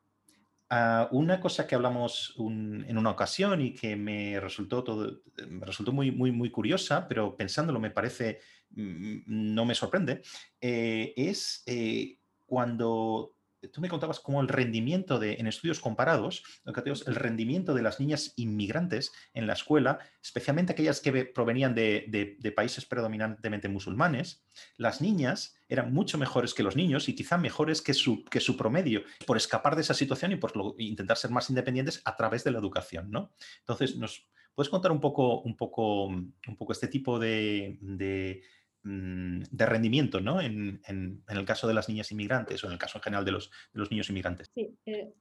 una 1.10 1.40
cosa 1.40 1.66
que 1.66 1.74
hablamos 1.74 2.34
en 2.38 2.96
una 2.96 3.10
ocasión 3.10 3.60
y 3.60 3.74
que 3.74 3.94
me 3.94 4.40
resultó, 4.40 4.82
todo, 4.82 5.20
me 5.48 5.66
resultó 5.66 5.92
muy, 5.92 6.10
muy, 6.10 6.32
muy 6.32 6.50
curiosa, 6.50 7.06
pero 7.08 7.36
pensándolo 7.36 7.78
me 7.78 7.90
parece, 7.90 8.40
no 8.74 9.64
me 9.64 9.74
sorprende, 9.74 10.22
eh, 10.60 11.12
es 11.16 11.62
eh, 11.66 12.18
cuando 12.46 13.36
tú 13.70 13.80
me 13.80 13.88
contabas 13.88 14.18
cómo 14.20 14.40
el 14.40 14.48
rendimiento 14.48 15.18
de, 15.18 15.34
en 15.34 15.46
estudios 15.46 15.78
comparados, 15.78 16.42
el 16.64 17.14
rendimiento 17.14 17.74
de 17.74 17.82
las 17.82 18.00
niñas 18.00 18.32
inmigrantes 18.36 19.12
en 19.34 19.46
la 19.46 19.52
escuela, 19.52 20.00
especialmente 20.22 20.72
aquellas 20.72 21.00
que 21.00 21.24
provenían 21.26 21.74
de, 21.74 22.52
países 22.56 22.84
predominantemente 22.84 23.68
musulmanes, 23.68 24.44
las 24.76 25.00
niñas 25.00 25.54
eran 25.68 25.92
mucho 25.92 26.18
mejores 26.18 26.54
que 26.54 26.62
los 26.62 26.76
niños 26.76 27.08
y 27.08 27.14
quizá 27.14 27.38
mejores 27.38 27.80
que 27.82 27.94
su, 27.94 28.24
que 28.24 28.40
su 28.40 28.56
promedio 28.56 29.02
por 29.26 29.36
escapar 29.36 29.76
de 29.76 29.82
esa 29.82 29.94
situación 29.94 30.32
y 30.32 30.36
por 30.36 30.52
intentar 30.78 31.16
ser 31.16 31.30
más 31.30 31.48
independientes 31.48 32.02
a 32.04 32.16
través 32.16 32.44
de 32.44 32.50
la 32.50 32.58
educación. 32.58 33.10
¿no? 33.10 33.32
Entonces, 33.60 33.96
¿nos 33.96 34.28
puedes 34.54 34.68
contar 34.68 34.92
un 34.92 35.00
poco, 35.00 35.40
un 35.40 35.56
poco, 35.56 36.06
un 36.06 36.56
poco 36.58 36.72
este 36.72 36.88
tipo 36.88 37.18
de 37.18 37.78
Mm, 37.82 38.61
de 38.84 39.66
rendimiento 39.66 40.20
¿no? 40.20 40.40
En, 40.40 40.80
el 40.88 41.44
caso 41.44 41.68
de 41.68 41.74
las 41.74 41.88
niñas 41.88 42.10
inmigrantes 42.10 42.62
o 42.62 42.66
en 42.66 42.72
el 42.72 42.78
caso 42.78 42.98
en 42.98 43.02
general 43.02 43.24
de 43.24 43.32
los, 43.32 43.50
los 43.72 43.90
niños 43.90 44.10
inmigrantes. 44.10 44.50
Sí, 44.54 44.76
eh, 44.86 45.12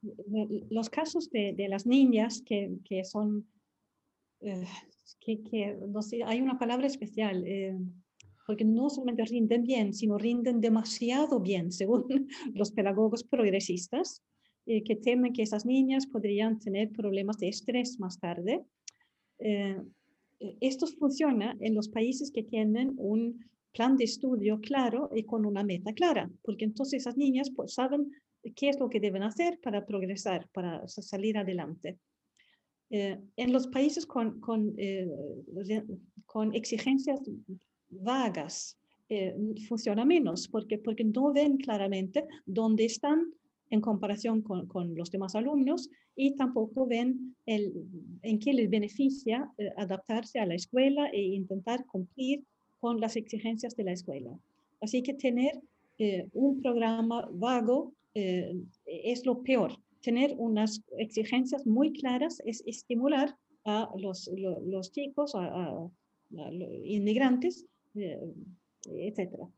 los 0.70 0.90
casos 0.90 1.30
de, 1.30 1.54
las 1.68 1.86
niñas 1.86 2.42
que, 2.44 3.04
son, 3.04 3.46
eh, 4.40 4.64
que, 5.20 5.76
no 5.88 6.02
sé, 6.02 6.22
hay 6.24 6.40
una 6.40 6.58
palabra 6.58 6.86
especial, 6.86 7.44
eh, 7.46 7.78
porque 8.46 8.64
no 8.64 8.90
solamente 8.90 9.24
rinden 9.24 9.62
bien, 9.62 9.94
sino 9.94 10.18
rinden 10.18 10.60
demasiado 10.60 11.38
bien, 11.38 11.70
según 11.70 12.06
los 12.54 12.72
pedagogos 12.72 13.22
progresistas, 13.22 14.22
que 14.64 14.94
temen 14.94 15.32
que 15.32 15.42
esas 15.42 15.66
niñas 15.66 16.06
podrían 16.06 16.60
tener 16.60 16.92
problemas 16.92 17.36
de 17.38 17.48
estrés 17.48 17.98
más 17.98 18.20
tarde. 18.20 18.64
Esto 20.60 20.86
funciona 20.86 21.56
en 21.60 21.74
los 21.74 21.88
países 21.88 22.30
que 22.30 22.42
tienen 22.42 22.94
un 22.96 23.44
plan 23.72 23.96
de 23.96 24.04
estudio 24.04 24.60
claro 24.60 25.10
y 25.14 25.24
con 25.24 25.46
una 25.46 25.64
meta 25.64 25.92
clara, 25.92 26.30
porque 26.42 26.64
entonces 26.64 27.02
esas 27.02 27.16
niñas 27.16 27.50
pues, 27.54 27.74
saben 27.74 28.10
qué 28.54 28.68
es 28.68 28.78
lo 28.78 28.88
que 28.88 29.00
deben 29.00 29.22
hacer 29.22 29.58
para 29.62 29.86
progresar, 29.86 30.48
para 30.52 30.86
salir 30.88 31.38
adelante. 31.38 31.98
Eh, 32.90 33.18
en 33.36 33.52
los 33.52 33.68
países 33.68 34.04
con, 34.04 34.38
con, 34.40 34.74
eh, 34.76 35.08
con 36.26 36.54
exigencias 36.54 37.20
vagas 37.88 38.76
eh, 39.08 39.34
funciona 39.68 40.04
menos, 40.04 40.48
porque, 40.48 40.78
porque 40.78 41.04
no 41.04 41.32
ven 41.32 41.56
claramente 41.56 42.26
dónde 42.44 42.84
están 42.84 43.32
en 43.72 43.80
comparación 43.80 44.42
con, 44.42 44.66
con 44.66 44.94
los 44.94 45.10
demás 45.10 45.34
alumnos 45.34 45.88
y 46.14 46.36
tampoco 46.36 46.86
ven 46.86 47.34
el, 47.46 47.72
en 48.20 48.38
qué 48.38 48.52
les 48.52 48.68
beneficia 48.68 49.50
adaptarse 49.76 50.38
a 50.38 50.46
la 50.46 50.54
escuela 50.54 51.08
e 51.08 51.22
intentar 51.22 51.86
cumplir 51.86 52.44
con 52.80 53.00
las 53.00 53.16
exigencias 53.16 53.74
de 53.74 53.84
la 53.84 53.92
escuela. 53.92 54.30
Así 54.82 55.02
que 55.02 55.14
tener 55.14 55.62
eh, 55.98 56.28
un 56.32 56.60
programa 56.60 57.28
vago 57.32 57.94
eh, 58.14 58.54
es 58.84 59.24
lo 59.24 59.42
peor. 59.42 59.72
Tener 60.02 60.34
unas 60.36 60.82
exigencias 60.98 61.66
muy 61.66 61.92
claras 61.92 62.42
es 62.44 62.62
estimular 62.66 63.36
a 63.64 63.88
los, 63.96 64.30
los, 64.36 64.92
chicos, 64.92 65.32
a, 65.34 65.88
inmigrantes, 66.84 67.64
eh, 67.94 68.18
etc. 68.86 69.48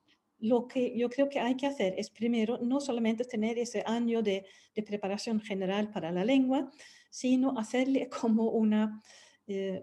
Lo 0.44 0.68
que 0.68 0.94
yo 0.94 1.08
creo 1.08 1.30
que 1.30 1.40
hay 1.40 1.56
que 1.56 1.66
hacer 1.66 1.94
es 1.96 2.10
primero 2.10 2.58
no 2.58 2.78
solamente 2.78 3.24
tener 3.24 3.58
ese 3.58 3.82
año 3.86 4.22
de, 4.22 4.44
preparación 4.86 5.40
general 5.40 5.90
para 5.90 6.12
la 6.12 6.22
lengua, 6.22 6.70
sino 7.08 7.58
hacerle 7.58 8.10
como 8.20 8.50
una 8.50 9.02
eh, 9.46 9.82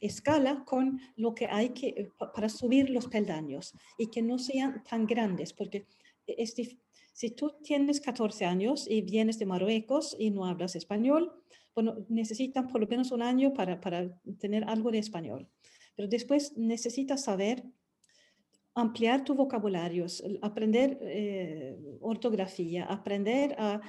escala 0.00 0.64
con 0.64 1.00
lo 1.14 1.36
que 1.36 1.46
hay 1.46 1.68
que, 1.68 1.88
eh, 1.88 2.10
para 2.34 2.48
subir 2.48 2.90
los 2.90 3.06
peldaños 3.06 3.74
y 3.96 4.08
que 4.08 4.22
no 4.22 4.40
sean 4.40 4.82
tan 4.82 5.06
grandes, 5.06 5.52
porque 5.52 5.86
es, 6.26 6.54
si 7.12 7.30
tú 7.30 7.54
tienes 7.62 8.00
14 8.00 8.44
años 8.44 8.88
y 8.90 9.02
vienes 9.02 9.38
de 9.38 9.46
Marruecos 9.46 10.16
y 10.18 10.30
no 10.30 10.46
hablas 10.46 10.74
español, 10.74 11.32
bueno, 11.76 12.04
necesitan 12.08 12.66
por 12.66 12.80
lo 12.80 12.88
menos 12.88 13.12
un 13.12 13.22
año 13.22 13.54
para, 13.54 13.80
para 13.80 14.20
tener 14.40 14.64
algo 14.64 14.90
de 14.90 14.98
español. 14.98 15.48
Pero 15.94 16.08
después 16.08 16.56
necesitas 16.56 17.22
saber 17.22 17.62
ampliar 18.80 19.24
tu 19.24 19.34
vocabulario, 19.34 20.06
aprender 20.42 20.98
eh, 21.02 21.76
ortografía, 22.00 22.84
aprender 22.84 23.54
a 23.58 23.80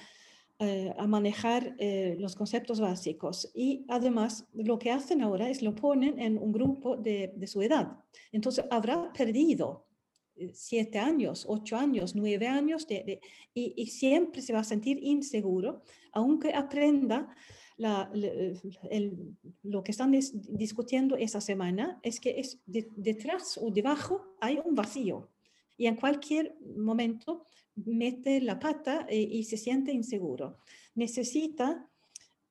eh, 0.62 0.94
a 0.98 1.08
manejar 1.08 1.74
eh, 1.78 2.18
los 2.20 2.36
conceptos 2.36 2.82
básicos. 2.82 3.50
Y 3.54 3.86
además, 3.88 4.46
lo 4.54 4.78
que 4.78 4.92
hacen 4.92 5.22
ahora 5.22 5.50
es 5.50 5.62
lo 5.62 5.74
ponen 5.74 6.20
en 6.20 6.38
un 6.38 6.52
grupo 6.52 6.98
de, 6.98 7.32
su 7.48 7.62
edad. 7.62 7.98
Entonces, 8.34 8.66
habrá 8.70 9.14
perdido 9.14 9.88
eh, 10.36 10.52
siete 10.54 11.00
años, 11.00 11.46
ocho 11.48 11.78
años, 11.78 12.14
nueve 12.14 12.46
años, 12.46 12.86
de, 12.88 13.22
y, 13.54 13.88
siempre 13.88 14.42
se 14.42 14.52
va 14.52 14.60
a 14.60 14.66
sentir 14.66 15.00
inseguro, 15.02 15.82
aunque 16.12 16.54
aprenda 16.54 17.34
lo 17.80 19.84
que 19.84 19.92
están 19.92 20.12
discutiendo 20.12 21.16
esa 21.16 21.42
semana, 21.42 22.00
es 22.04 22.20
que 22.20 22.40
es 22.40 22.60
detrás 22.66 23.60
o 23.62 23.72
debajo 23.72 24.36
hay 24.42 24.60
un 24.64 24.76
vacío. 24.76 25.30
Y 25.78 25.88
en 25.88 25.96
cualquier 25.96 26.58
momento 26.76 27.46
mete 27.76 28.42
la 28.42 28.60
pata 28.60 29.06
eh, 29.10 29.22
y, 29.22 29.46
se 29.46 29.56
siente 29.56 29.94
inseguro. 29.94 30.58
Necesita 30.96 31.90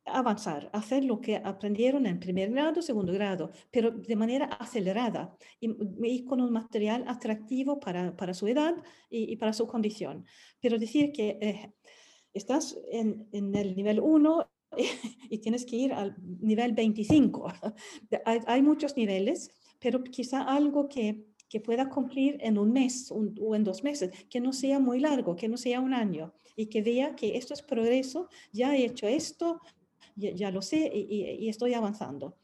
avanzar, 0.06 0.70
hacer 0.72 1.04
lo 1.04 1.20
que 1.20 1.36
aprendieron 1.36 2.06
en 2.06 2.18
primer 2.18 2.50
grado, 2.50 2.80
segundo 2.80 3.12
grado, 3.12 3.50
pero 3.70 3.90
de 3.90 4.16
manera 4.16 4.46
acelerada 4.46 5.36
y, 5.60 6.24
con 6.24 6.40
un 6.40 6.50
material 6.50 7.04
atractivo 7.06 7.78
para, 7.78 8.16
para 8.16 8.32
su 8.32 8.48
edad 8.48 8.74
y, 9.10 9.36
para 9.36 9.52
su 9.52 9.66
condición. 9.66 10.24
Pero 10.60 10.78
decir 10.78 11.12
que 11.12 11.38
eh, 11.42 11.72
estás 12.32 12.78
en, 12.90 13.28
en, 13.32 13.54
el 13.54 13.76
nivel 13.76 14.00
1 14.00 14.48
y 15.30 15.38
tienes 15.38 15.64
que 15.64 15.76
ir 15.76 15.92
al 15.92 16.16
nivel 16.40 16.72
25. 16.72 17.52
hay, 18.24 18.62
muchos 18.62 18.96
niveles, 18.96 19.50
pero 19.78 20.02
quizá 20.02 20.42
algo 20.42 20.88
que 20.88 21.28
que 21.48 21.60
pueda 21.60 21.88
cumplir 21.88 22.36
en 22.40 22.58
un 22.58 22.72
mes 22.72 23.10
o 23.10 23.54
en 23.54 23.64
dos 23.64 23.82
meses, 23.82 24.10
que 24.28 24.40
no 24.40 24.52
sea 24.52 24.78
muy 24.78 25.00
largo, 25.00 25.34
que 25.34 25.48
no 25.48 25.56
sea 25.56 25.80
un 25.80 25.94
año 25.94 26.32
y 26.56 26.66
que 26.66 26.82
vea 26.82 27.16
que 27.16 27.36
esto 27.36 27.54
es 27.54 27.62
progreso, 27.62 28.28
ya 28.52 28.76
he 28.76 28.84
hecho 28.84 29.08
esto, 29.08 29.60
ya, 30.16 30.50
lo 30.50 30.62
sé 30.62 30.90
y, 30.92 31.48
estoy 31.48 31.74
avanzando. 31.74 32.36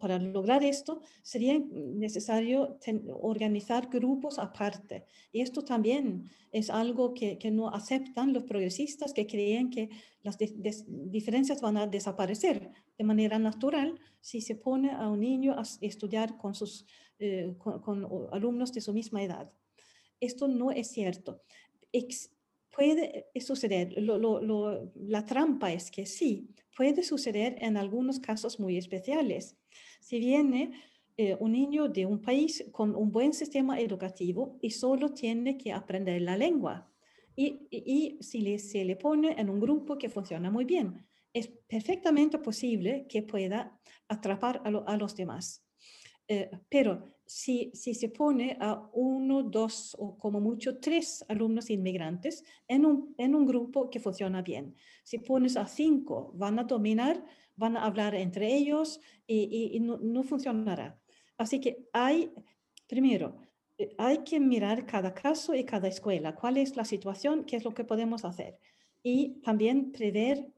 Para 0.00 0.18
lograr 0.18 0.62
esto 0.64 1.00
sería 1.22 1.58
necesario 1.58 2.78
organizar 3.20 3.88
grupos 3.88 4.38
aparte. 4.38 5.04
Y 5.32 5.40
esto 5.40 5.64
también 5.64 6.30
es 6.52 6.70
algo 6.70 7.14
que, 7.14 7.38
no 7.50 7.68
aceptan 7.68 8.32
los 8.32 8.44
progresistas 8.44 9.12
que 9.12 9.26
creen 9.26 9.70
que 9.70 9.90
las 10.22 10.38
diferencias 10.38 11.60
van 11.60 11.76
a 11.76 11.86
desaparecer 11.86 12.72
de 12.96 13.04
manera 13.04 13.38
natural 13.38 14.00
si 14.20 14.40
se 14.40 14.54
pone 14.54 14.90
a 14.90 15.08
un 15.08 15.20
niño 15.20 15.52
a 15.52 15.62
estudiar 15.80 16.36
con, 16.36 16.54
sus, 16.54 16.86
eh, 17.18 17.54
con, 17.58 18.06
alumnos 18.32 18.72
de 18.72 18.80
su 18.80 18.92
misma 18.92 19.22
edad. 19.22 19.52
Esto 20.20 20.48
no 20.48 20.70
es 20.70 20.88
cierto 20.88 21.42
puede 22.74 23.26
suceder. 23.40 23.94
la 23.96 25.26
trampa 25.26 25.72
es 25.72 25.90
que 25.90 26.06
sí, 26.06 26.48
puede 26.76 27.02
suceder 27.02 27.56
en 27.60 27.76
algunos 27.76 28.18
casos 28.18 28.58
muy 28.58 28.76
especiales. 28.76 29.56
Si 30.00 30.18
viene 30.18 30.72
eh, 31.16 31.36
un 31.38 31.52
niño 31.52 31.88
de 31.88 32.06
un 32.06 32.20
país 32.20 32.64
con 32.72 32.94
un 32.94 33.10
buen 33.10 33.32
sistema 33.32 33.80
educativo 33.80 34.58
y 34.60 34.70
solo 34.70 35.12
tiene 35.12 35.56
que 35.56 35.72
aprender 35.72 36.20
la 36.22 36.36
lengua, 36.36 36.90
y, 37.36 38.16
si 38.20 38.58
se 38.58 38.84
le 38.84 38.94
pone 38.96 39.34
en 39.40 39.50
un 39.50 39.58
grupo 39.58 39.98
que 39.98 40.08
funciona 40.08 40.50
muy 40.50 40.64
bien, 40.64 41.04
es 41.32 41.48
perfectamente 41.48 42.38
posible 42.38 43.06
que 43.08 43.22
pueda 43.22 43.76
atrapar 44.08 44.62
a 44.64 44.96
los 44.96 45.16
demás. 45.16 45.66
Eh, 46.28 46.48
pero 46.68 47.13
si, 47.26 47.70
si, 47.74 47.94
se 47.94 48.08
pone 48.08 48.56
a 48.60 48.88
uno, 48.92 49.42
dos 49.42 49.96
o 49.98 50.16
como 50.18 50.40
mucho 50.40 50.78
tres 50.78 51.24
alumnos 51.28 51.70
inmigrantes 51.70 52.44
en 52.68 52.84
un, 52.84 53.14
en 53.18 53.34
un 53.34 53.46
grupo 53.46 53.88
que 53.90 54.00
funciona 54.00 54.42
bien, 54.42 54.76
si 55.02 55.18
pones 55.18 55.56
a 55.56 55.66
cinco, 55.66 56.32
van 56.34 56.58
a 56.58 56.64
dominar, 56.64 57.24
van 57.56 57.76
a 57.76 57.84
hablar 57.84 58.14
entre 58.14 58.54
ellos 58.54 59.00
y, 59.26 59.78
no, 59.80 59.98
no, 59.98 60.22
funcionará. 60.22 61.00
Así 61.38 61.60
que 61.60 61.88
hay, 61.92 62.32
primero, 62.86 63.36
eh, 63.78 63.94
hay 63.98 64.18
que 64.18 64.38
mirar 64.38 64.86
cada 64.86 65.14
caso 65.14 65.54
y 65.54 65.64
cada 65.64 65.88
escuela, 65.88 66.34
cuál 66.34 66.58
es 66.58 66.76
la 66.76 66.84
situación, 66.84 67.44
qué 67.44 67.56
es 67.56 67.64
lo 67.64 67.74
que 67.74 67.84
podemos 67.84 68.24
hacer. 68.24 68.58
Y 69.02 69.40
también 69.42 69.92
prever 69.92 70.52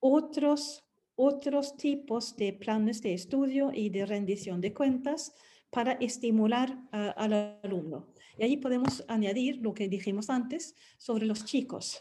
otros 0.00 0.86
otros 1.16 1.76
tipos 1.76 2.36
de 2.36 2.52
planes 2.52 3.00
de 3.02 3.14
estudio 3.14 3.70
y 3.72 3.88
de 3.88 4.04
rendición 4.04 4.60
de 4.60 4.74
cuentas 4.74 5.34
para 5.70 5.92
estimular 5.92 6.78
al 6.90 7.58
alumno. 7.62 8.08
Y 8.38 8.44
ahí 8.44 8.56
podemos 8.56 9.04
añadir 9.08 9.58
lo 9.58 9.74
que 9.74 9.88
dijimos 9.88 10.30
antes 10.30 10.74
sobre 10.98 11.26
los 11.26 11.44
chicos, 11.44 12.00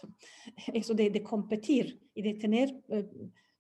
eso 0.74 0.94
de, 0.94 1.24
competir 1.24 2.02
y 2.14 2.22
de 2.22 2.34
tener 2.36 2.76
eh, 2.90 3.08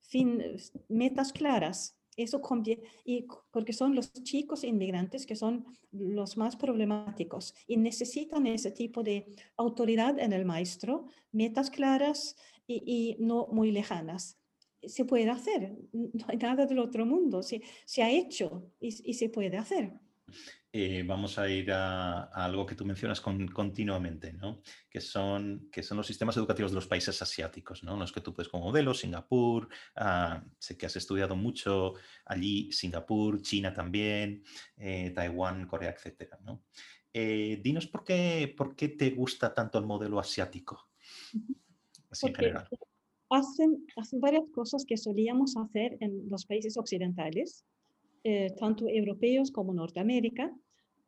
fin, 0.02 0.42
metas 0.88 1.32
claras. 1.32 1.98
Eso 2.18 2.42
y 3.04 3.28
porque 3.52 3.74
son 3.74 3.94
los 3.94 4.14
chicos 4.14 4.64
inmigrantes 4.64 5.26
que 5.26 5.36
son 5.36 5.66
los 5.92 6.38
más 6.38 6.56
problemáticos 6.56 7.54
y 7.68 7.76
necesitan 7.76 8.48
ese 8.48 8.72
tipo 8.72 9.04
de 9.04 9.26
autoridad 9.58 10.18
en 10.18 10.32
el 10.32 10.46
maestro, 10.46 11.08
metas 11.34 11.70
claras 11.70 12.38
y 12.68 13.18
no 13.20 13.48
muy 13.52 13.72
lejanas 13.72 14.40
se 14.88 15.06
puede 15.06 15.30
hacer, 15.30 15.74
no 15.92 16.26
hay 16.28 16.38
nada 16.38 16.66
del 16.66 16.80
otro 16.80 17.06
mundo, 17.06 17.44
se, 17.44 17.62
se 17.86 18.04
ha 18.04 18.10
hecho 18.10 18.72
y, 18.80 18.92
se 18.92 19.30
puede 19.30 19.58
hacer. 19.58 19.94
Eh, 20.72 21.04
vamos 21.06 21.38
a 21.38 21.48
ir 21.48 21.72
a, 21.72 22.24
algo 22.24 22.66
que 22.66 22.76
tú 22.76 22.84
mencionas 22.84 23.22
continuamente, 23.22 24.34
¿no? 24.34 24.62
que, 24.90 25.00
son, 25.00 25.70
que 25.72 25.84
son 25.84 25.98
los 25.98 26.08
sistemas 26.08 26.36
educativos 26.36 26.72
de 26.72 26.76
los 26.76 26.88
países 26.88 27.22
asiáticos, 27.22 27.84
¿no? 27.84 27.96
los 27.96 28.12
que 28.12 28.20
tú 28.20 28.34
puedes 28.34 28.50
como 28.50 28.66
modelo, 28.66 28.94
Singapur, 28.94 29.70
ah, 29.96 30.44
sé 30.60 30.78
que 30.78 30.86
has 30.86 30.96
estudiado 30.98 31.36
mucho 31.36 31.94
allí, 32.26 32.72
Singapur, 32.72 33.42
China 33.42 33.74
también, 33.74 34.44
eh, 34.76 35.12
Taiwán, 35.12 35.68
Corea, 35.68 35.92
etc. 35.92 36.34
¿no? 36.44 36.64
Eh, 37.14 37.62
dinos 37.64 37.88
por 37.88 38.04
qué, 38.04 38.54
por 38.58 38.76
qué 38.76 38.90
te 38.90 39.12
gusta 39.12 39.54
tanto 39.54 39.78
el 39.78 39.86
modelo 39.86 40.20
asiático, 40.20 40.90
así 42.10 42.28
en 42.28 42.36
general 42.36 42.68
hacen, 43.30 43.86
hacen 43.96 44.20
varias 44.20 44.46
cosas 44.54 44.86
que 44.86 44.98
solíamos 44.98 45.58
hacer 45.58 45.98
en 46.00 46.30
los 46.30 46.46
países 46.46 46.78
occidentales, 46.78 47.66
eh, 48.24 48.52
tanto 48.60 48.88
europeos 48.88 49.52
como 49.52 49.74
Norteamérica, 49.74 50.54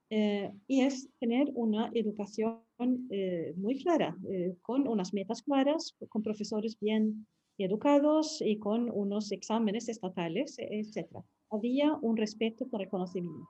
eh, 0.10 0.52
y 0.68 0.82
es 0.82 1.10
tener 1.20 1.52
una 1.54 1.92
educación 1.94 2.62
eh, 3.10 3.54
muy 3.58 3.78
clara, 3.80 4.16
con 4.62 4.88
unas 4.88 5.14
metas 5.14 5.42
claras, 5.42 5.96
con 6.10 6.24
profesores 6.24 6.80
bien 6.80 7.28
educados 7.58 8.42
y 8.42 8.58
con 8.58 8.90
unos 8.92 9.32
exámenes 9.32 9.90
estatales, 9.90 10.56
etc. 10.60 11.08
Había 11.50 11.94
un 12.02 12.16
respeto 12.18 12.68
por 12.68 12.82
el 12.82 12.90
conocimiento. 12.90 13.50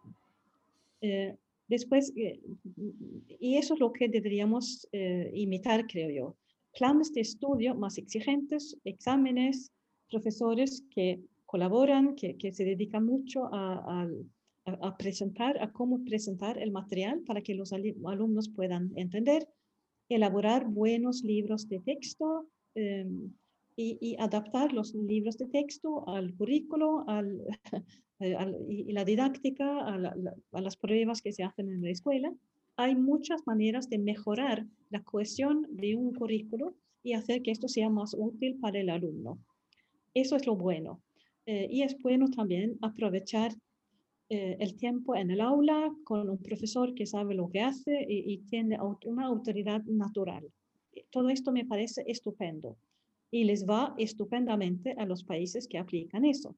después, 1.67 2.13
y 2.15 3.57
eso 3.57 3.73
es 3.73 3.79
lo 3.79 3.91
que 3.91 4.07
deberíamos 4.07 4.87
imitar, 5.33 5.85
creo 5.87 6.09
yo 6.09 6.35
planes 6.77 7.11
de 7.13 7.21
estudio 7.21 7.75
más 7.75 7.97
exigentes, 7.97 8.77
exámenes, 8.83 9.71
profesores 10.09 10.83
que 10.91 11.19
colaboran, 11.45 12.15
que, 12.15 12.37
que 12.37 12.53
se 12.53 12.63
dedican 12.63 13.05
mucho 13.05 13.49
a, 13.51 14.07
a, 14.65 14.97
presentar, 14.97 15.61
a 15.61 15.71
cómo 15.71 16.03
presentar 16.03 16.57
el 16.57 16.71
material 16.71 17.21
para 17.25 17.41
que 17.41 17.55
los 17.55 17.73
alumnos 17.73 18.49
puedan 18.49 18.91
entender, 18.95 19.47
elaborar 20.09 20.67
buenos 20.67 21.23
libros 21.23 21.67
de 21.67 21.79
texto 21.79 22.47
em, 22.75 23.31
y, 23.75 24.15
adaptar 24.19 24.73
los 24.73 24.93
libros 24.93 25.37
de 25.37 25.47
texto 25.47 26.07
al 26.09 26.33
currículo 26.35 27.07
al, 27.07 27.39
y, 28.69 28.91
la 28.91 29.05
didáctica, 29.05 29.85
a, 29.85 30.61
las 30.61 30.77
pruebas 30.77 31.21
que 31.21 31.31
se 31.31 31.43
hacen 31.43 31.69
en 31.69 31.81
la 31.81 31.91
escuela 31.91 32.33
hay 32.77 32.95
muchas 32.95 33.45
maneras 33.47 33.89
de 33.89 33.97
mejorar 33.97 34.65
la 34.91 35.03
cohesión 35.03 35.67
de 35.71 35.95
un 35.95 36.13
currículo 36.13 36.75
y 37.03 37.13
hacer 37.13 37.41
que 37.41 37.51
esto 37.51 37.67
sea 37.67 37.89
más 37.89 38.15
útil 38.17 38.59
para 38.59 38.79
el 38.79 38.89
alumno. 38.89 39.39
Eso 40.13 40.35
es 40.35 40.45
lo 40.45 40.55
bueno. 40.55 41.01
Eh, 41.47 41.67
y 41.71 41.81
es 41.81 41.97
bueno 42.01 42.29
también 42.29 42.77
aprovechar 42.81 43.51
eh, 44.29 44.57
el 44.59 44.75
tiempo 44.75 45.15
en 45.15 45.31
el 45.31 45.41
aula 45.41 45.91
con 46.03 46.29
un 46.29 46.37
profesor 46.37 46.93
que 46.93 47.05
sabe 47.05 47.33
lo 47.33 47.49
que 47.49 47.61
hace 47.61 48.05
y, 48.07 48.33
y 48.33 48.37
tiene 48.39 48.77
una 49.05 49.25
autoridad 49.25 49.83
natural. 49.85 50.45
Todo 51.09 51.29
esto 51.29 51.51
me 51.51 51.65
parece 51.65 52.03
estupendo 52.05 52.77
y 53.31 53.45
les 53.45 53.65
va 53.65 53.95
estupendamente 53.97 54.93
a 54.97 55.05
los 55.05 55.23
países 55.23 55.67
que 55.67 55.77
aplican 55.77 56.25
eso. 56.25 56.55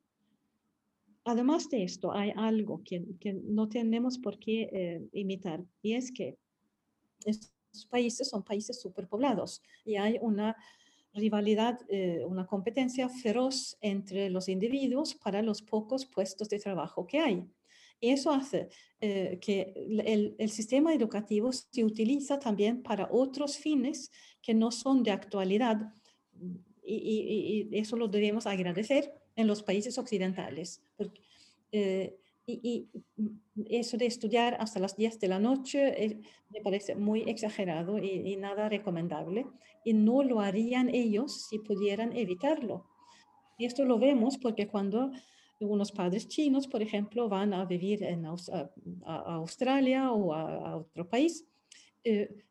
Además 1.30 1.70
de 1.70 1.84
esto, 1.84 2.12
hay 2.12 2.34
algo 2.36 2.82
que, 2.84 3.06
no 3.44 3.70
tenemos 3.70 4.18
por 4.18 4.40
qué 4.40 4.68
eh, 4.74 5.08
imitar 5.12 5.64
y 5.84 5.94
es 5.94 6.12
que 6.12 6.40
estos 7.24 7.86
países 7.88 8.30
son 8.30 8.42
países 8.42 8.82
superpoblados 8.82 9.62
y 9.86 9.98
hay 9.98 10.18
una 10.24 10.56
rivalidad, 11.14 11.78
eh, 11.88 12.24
una 12.26 12.48
competencia 12.48 13.08
feroz 13.10 13.78
entre 13.80 14.32
los 14.32 14.50
individuos 14.50 15.14
para 15.14 15.44
los 15.44 15.62
pocos 15.62 16.08
puestos 16.08 16.50
de 16.50 16.58
trabajo 16.58 17.06
que 17.06 17.20
hay. 17.20 17.46
Y 18.00 18.10
eso 18.10 18.32
hace 18.32 18.70
eh, 19.00 19.38
que 19.40 19.72
el, 20.40 20.50
sistema 20.50 20.96
educativo 20.96 21.52
se 21.52 21.84
utiliza 21.84 22.40
también 22.40 22.82
para 22.82 23.08
otros 23.12 23.56
fines 23.56 24.10
que 24.42 24.56
no 24.56 24.72
son 24.72 25.04
de 25.04 25.12
actualidad 25.12 25.94
y, 26.84 27.68
y 27.72 27.78
eso 27.78 27.98
lo 27.98 28.08
debemos 28.08 28.48
agradecer 28.48 29.19
en 29.40 29.48
los 29.48 29.64
países 29.64 29.98
occidentales. 29.98 30.84
Porque, 30.98 31.22
eh, 31.72 32.20
y, 32.46 32.90
eso 33.70 33.98
de 33.98 34.06
estudiar 34.06 34.58
hasta 34.60 34.80
las 34.80 34.98
10 34.98 35.20
de 35.20 35.28
la 35.28 35.40
noche 35.40 36.04
eh, 36.04 36.22
me 36.50 36.62
parece 36.62 36.96
muy 36.96 37.22
exagerado 37.22 37.98
y, 38.00 38.36
nada 38.36 38.68
recomendable. 38.68 39.46
Y 39.86 39.94
no 39.94 40.24
lo 40.24 40.42
harían 40.42 40.90
ellos 40.94 41.48
si 41.48 41.60
pudieran 41.60 42.16
evitarlo. 42.16 42.86
Y 43.58 43.66
esto 43.66 43.86
lo 43.86 43.98
vemos 43.98 44.38
porque 44.38 44.68
cuando 44.68 45.12
unos 45.62 45.92
padres 45.92 46.28
chinos, 46.28 46.68
por 46.68 46.82
ejemplo, 46.82 47.30
van 47.30 47.54
a 47.54 47.66
vivir 47.66 48.04
en 48.04 48.26
a, 48.26 48.36
Australia 49.06 50.12
o 50.12 50.34
a, 50.34 50.78
otro 50.78 51.08
país, 51.08 51.46
eh, 52.04 52.46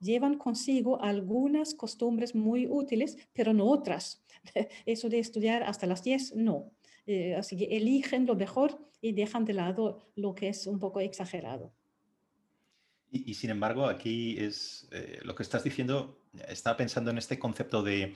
llevan 0.00 0.36
consigo 0.38 1.00
algunas 1.02 1.74
costumbres 1.74 2.34
muy 2.34 2.66
útiles, 2.66 3.16
pero 3.32 3.52
no 3.52 3.66
otras. 3.66 4.24
Eso 4.86 5.08
de 5.08 5.18
estudiar 5.18 5.62
hasta 5.62 5.86
las 5.86 6.02
10, 6.04 6.36
no. 6.36 6.70
Eh, 7.06 7.34
así 7.34 7.56
que 7.56 7.76
eligen 7.76 8.26
lo 8.26 8.34
mejor 8.34 8.78
y 9.00 9.12
dejan 9.12 9.44
de 9.44 9.54
lado 9.54 9.98
lo 10.14 10.34
que 10.34 10.48
es 10.48 10.66
un 10.66 10.78
poco 10.78 11.00
exagerado. 11.00 11.72
Y, 13.10 13.32
sin 13.34 13.48
embargo, 13.48 13.86
aquí 13.86 14.36
es 14.38 14.86
eh, 14.92 15.18
lo 15.22 15.34
que 15.34 15.42
estás 15.42 15.64
diciendo, 15.64 16.20
estaba 16.48 16.76
pensando 16.76 17.10
en 17.10 17.18
este 17.18 17.38
concepto 17.38 17.82
de, 17.82 18.14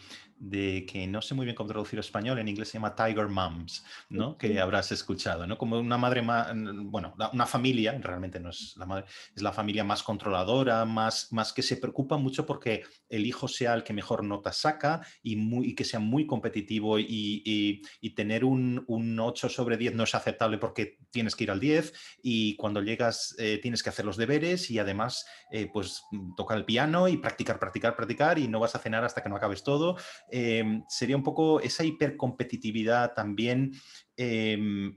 que 0.86 1.06
no 1.08 1.22
sé 1.22 1.34
muy 1.34 1.44
bien 1.44 1.56
cómo 1.56 1.68
traducir 1.68 1.98
español, 1.98 2.38
en 2.38 2.48
inglés 2.48 2.68
se 2.68 2.74
llama 2.74 2.94
Tiger 2.94 3.28
Moms, 3.28 3.84
¿no? 4.08 4.36
Que 4.36 4.60
habrás 4.60 4.92
escuchado, 4.92 5.46
¿no? 5.46 5.58
Como 5.58 5.78
una 5.78 5.98
madre 5.98 6.22
más, 6.22 6.52
bueno, 6.54 7.14
una 7.32 7.46
familia, 7.46 7.98
realmente 8.00 8.40
no 8.40 8.50
es 8.50 8.74
la 8.76 8.86
madre, 8.86 9.04
es 9.34 9.42
la 9.42 9.52
familia 9.52 9.84
más 9.84 10.02
controladora, 10.02 10.84
más, 10.84 11.32
más 11.32 11.52
que 11.52 11.62
se 11.62 11.76
preocupa 11.76 12.16
mucho 12.16 12.46
porque 12.46 12.84
el 13.08 13.26
hijo 13.26 13.48
sea 13.48 13.74
el 13.74 13.82
que 13.82 13.92
mejor 13.92 14.24
nota 14.24 14.52
saca 14.52 15.00
y, 15.22 15.36
muy, 15.36 15.74
que 15.74 15.84
sea 15.84 16.00
muy 16.00 16.26
competitivo 16.26 16.98
y, 16.98 17.82
tener 18.14 18.44
un, 18.44 18.84
un, 18.88 19.18
8 19.18 19.48
sobre 19.48 19.78
10 19.78 19.94
no 19.94 20.04
es 20.04 20.14
aceptable 20.14 20.58
porque 20.58 20.98
tienes 21.10 21.34
que 21.34 21.44
ir 21.44 21.50
al 21.50 21.60
10 21.60 21.92
y 22.22 22.56
cuando 22.56 22.82
llegas 22.82 23.34
eh, 23.38 23.58
tienes 23.62 23.82
que 23.82 23.88
hacer 23.88 24.04
los 24.04 24.18
deberes 24.18 24.70
y 24.70 24.78
además 24.78 25.24
eh, 25.50 25.68
pues 25.72 26.02
tocar 26.36 26.58
el 26.58 26.64
piano 26.64 27.08
y 27.08 27.16
practicar, 27.16 27.58
practicar, 27.58 27.96
practicar 27.96 28.11
y 28.38 28.48
no 28.48 28.60
vas 28.60 28.74
a 28.74 28.78
cenar 28.78 29.04
hasta 29.04 29.22
que 29.22 29.28
no 29.28 29.36
acabes 29.36 29.62
todo. 29.62 29.96
Em, 30.30 30.84
sería 30.88 31.16
un 31.16 31.22
poco 31.22 31.60
esa 31.60 31.84
hipercompetitividad 31.84 33.14
también, 33.14 33.72
mm, 34.16 34.90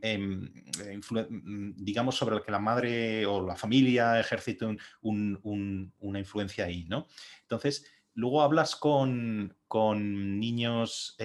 digamos, 1.77 2.15
sobre 2.15 2.35
la 2.35 2.41
que 2.43 2.51
la 2.51 2.59
madre 2.59 3.25
o 3.25 3.45
la 3.45 3.55
familia 3.55 4.19
ejerce 4.19 4.57
una 5.01 6.19
influencia 6.19 6.65
ahí, 6.65 6.85
¿no? 6.85 7.07
Entonces, 7.41 7.85
luego 8.13 8.41
hablas 8.41 8.75
con, 8.75 9.55
con 9.67 10.39
niños 10.39 11.15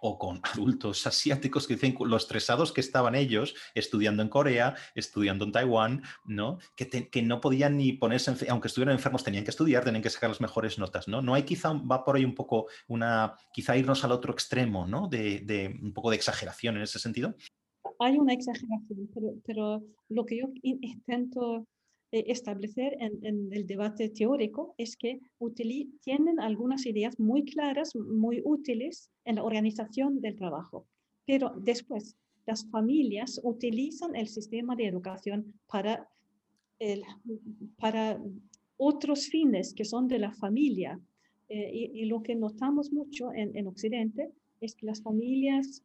o 0.00 0.18
con 0.18 0.40
adultos 0.42 1.06
asiáticos 1.06 1.66
que 1.66 1.74
dicen 1.74 1.96
los 2.00 2.22
estresados 2.22 2.72
que 2.72 2.80
estaban 2.80 3.14
ellos 3.14 3.54
estudiando 3.74 4.22
en 4.22 4.28
Corea, 4.28 4.74
estudiando 4.94 5.44
en 5.44 5.52
Taiwán, 5.52 6.02
¿no? 6.24 6.58
Que, 6.76 6.88
que 6.88 7.22
no 7.22 7.40
podían 7.40 7.76
ni 7.76 7.92
ponerse, 7.92 8.34
aunque 8.48 8.68
estuvieran 8.68 8.94
enfermos, 8.94 9.24
tenían 9.24 9.44
que 9.44 9.50
estudiar, 9.50 9.84
tenían 9.84 10.02
que 10.02 10.10
sacar 10.10 10.30
las 10.30 10.40
mejores 10.40 10.78
notas, 10.78 11.08
¿no? 11.08 11.22
No 11.22 11.34
hay 11.34 11.42
quizá, 11.44 11.72
va 11.72 12.04
por 12.04 12.16
ahí 12.16 12.24
un 12.24 12.34
poco 12.34 12.66
una, 12.88 13.34
quizá 13.52 13.76
irnos 13.76 14.04
al 14.04 14.12
otro 14.12 14.32
extremo, 14.32 14.86
¿no? 14.86 15.08
De, 15.08 15.40
de 15.40 15.78
un 15.82 15.92
poco 15.92 16.10
de 16.10 16.16
exageración 16.16 16.76
en 16.76 16.82
ese 16.82 16.98
sentido. 16.98 17.34
Hay 18.00 18.18
una 18.18 18.32
exageración, 18.32 19.08
pero, 19.14 19.34
pero 19.46 19.82
lo 20.08 20.26
que 20.26 20.38
yo 20.38 20.46
intento 20.62 21.66
eh, 22.14 22.30
establecer 22.30 22.96
en, 23.00 23.52
el 23.52 23.66
debate 23.66 24.08
teórico 24.08 24.76
es 24.78 24.96
que 24.96 25.20
tienen 26.04 26.38
algunas 26.38 26.86
ideas 26.86 27.18
muy 27.18 27.44
claras, 27.44 27.96
muy 27.96 28.40
útiles 28.44 29.10
en 29.24 29.34
la 29.34 29.42
organización 29.42 30.20
del 30.20 30.36
trabajo, 30.36 30.86
pero 31.26 31.52
después 31.56 32.16
las 32.46 32.70
familias 32.70 33.40
utilizan 33.42 34.14
el 34.14 34.28
sistema 34.28 34.76
de 34.76 34.86
educación 34.86 35.54
para, 35.66 36.08
para 37.78 38.22
otros 38.76 39.26
fines 39.26 39.74
que 39.74 39.84
son 39.84 40.06
de 40.06 40.20
la 40.20 40.32
familia. 40.34 41.00
Eh, 41.48 41.90
y, 41.94 42.04
lo 42.04 42.22
que 42.22 42.36
notamos 42.36 42.92
mucho 42.92 43.32
en, 43.32 43.56
en, 43.56 43.66
Occidente 43.66 44.30
es 44.60 44.76
que 44.76 44.86
las 44.86 45.02
familias 45.02 45.82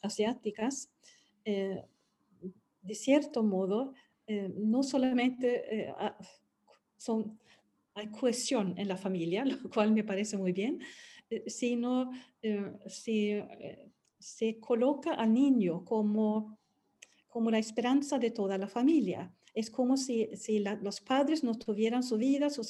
asiáticas, 0.00 0.90
eh, 1.44 1.82
de 2.82 2.94
cierto 2.94 3.42
modo, 3.42 3.94
eh, 4.28 4.52
no 4.54 4.82
solamente 4.82 5.86
eh, 5.88 5.94
son, 6.98 7.40
hay 7.94 8.08
cohesión 8.08 8.74
en 8.76 8.86
la 8.86 8.98
familia, 8.98 9.42
lo 9.46 9.70
cual 9.70 9.92
me 9.92 10.04
parece 10.04 10.36
muy 10.36 10.52
bien, 10.52 10.80
eh, 11.30 11.44
sino 11.48 12.10
se, 12.86 13.88
se 14.18 14.60
coloca 14.60 15.14
al 15.14 15.32
niño 15.32 15.82
como, 15.82 16.58
como 17.26 17.50
la 17.50 17.58
esperanza 17.58 18.18
de 18.18 18.30
toda 18.30 18.58
la 18.58 18.68
familia. 18.68 19.34
Es 19.54 19.70
como 19.70 19.96
si, 19.96 20.28
si 20.36 20.58
los 20.60 21.00
padres 21.00 21.42
no 21.42 21.54
tuvieran 21.54 22.02
su 22.02 22.18
vida, 22.18 22.50
sus 22.50 22.68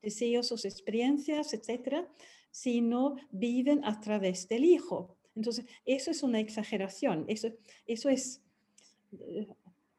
deseos, 0.00 0.48
sus 0.48 0.64
experiencias, 0.64 1.52
etcétera, 1.52 2.08
sino 2.50 3.16
viven 3.30 3.84
a 3.84 4.00
través 4.00 4.48
del 4.48 4.64
hijo. 4.64 5.18
Entonces, 5.36 5.66
eso 5.84 6.10
es 6.10 6.22
una 6.22 6.40
exageración. 6.40 7.24
Eso, 7.28 7.48
eso 7.86 8.08
es 8.08 8.40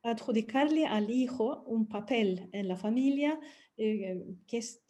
adjudicarle 0.06 0.86
al 0.86 1.10
hijo 1.10 1.64
un 1.66 1.88
papel 1.88 2.50
en 2.52 2.68
la 2.68 2.78
familia 2.78 3.40
eh, 3.78 4.24
que, 4.48 4.58
es, 4.58 4.82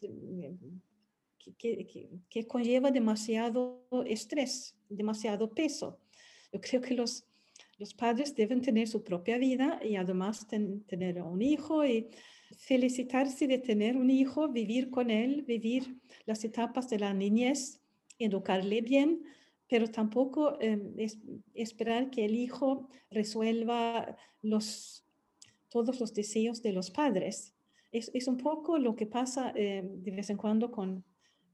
que, 1.58 2.46
conlleva 2.46 2.90
demasiado 2.90 3.86
estrés, 4.06 4.76
demasiado 4.88 5.52
peso. 5.54 5.98
Yo 6.52 6.60
creo 6.60 6.80
que 6.80 6.94
los, 6.94 7.26
los 7.78 7.94
padres 7.94 8.34
deben 8.34 8.60
tener 8.60 8.88
su 8.88 9.02
propia 9.02 9.38
vida 9.38 9.80
y 9.82 9.96
además 9.96 10.46
tener 10.46 11.22
un 11.22 11.42
hijo 11.42 11.84
y 11.84 12.08
felicitarse 12.58 13.46
de 13.46 13.58
tener 13.58 13.96
un 13.96 14.10
hijo, 14.10 14.48
vivir 14.48 14.90
con 14.90 15.10
él, 15.10 15.42
vivir 15.42 15.96
las 16.26 16.44
etapas 16.44 16.88
de 16.90 16.98
la 16.98 17.12
niñez, 17.12 17.80
educarle 18.18 18.82
bien, 18.82 19.24
pero 19.68 19.88
tampoco 19.88 20.58
eh, 20.60 20.78
esperar 21.54 22.10
que 22.10 22.24
el 22.24 22.36
hijo 22.36 22.88
resuelva 23.10 24.16
los 24.42 25.05
todos 25.76 26.00
los 26.00 26.14
deseos 26.14 26.62
de 26.62 26.72
los 26.72 26.90
padres. 26.90 27.54
Es, 27.92 28.10
es 28.14 28.26
un 28.28 28.38
poco 28.38 28.78
lo 28.78 28.96
que 28.96 29.06
pasa 29.06 29.52
eh, 29.54 29.82
de 29.84 30.10
vez 30.10 30.30
en 30.30 30.38
cuando 30.38 30.70
con, 30.70 31.04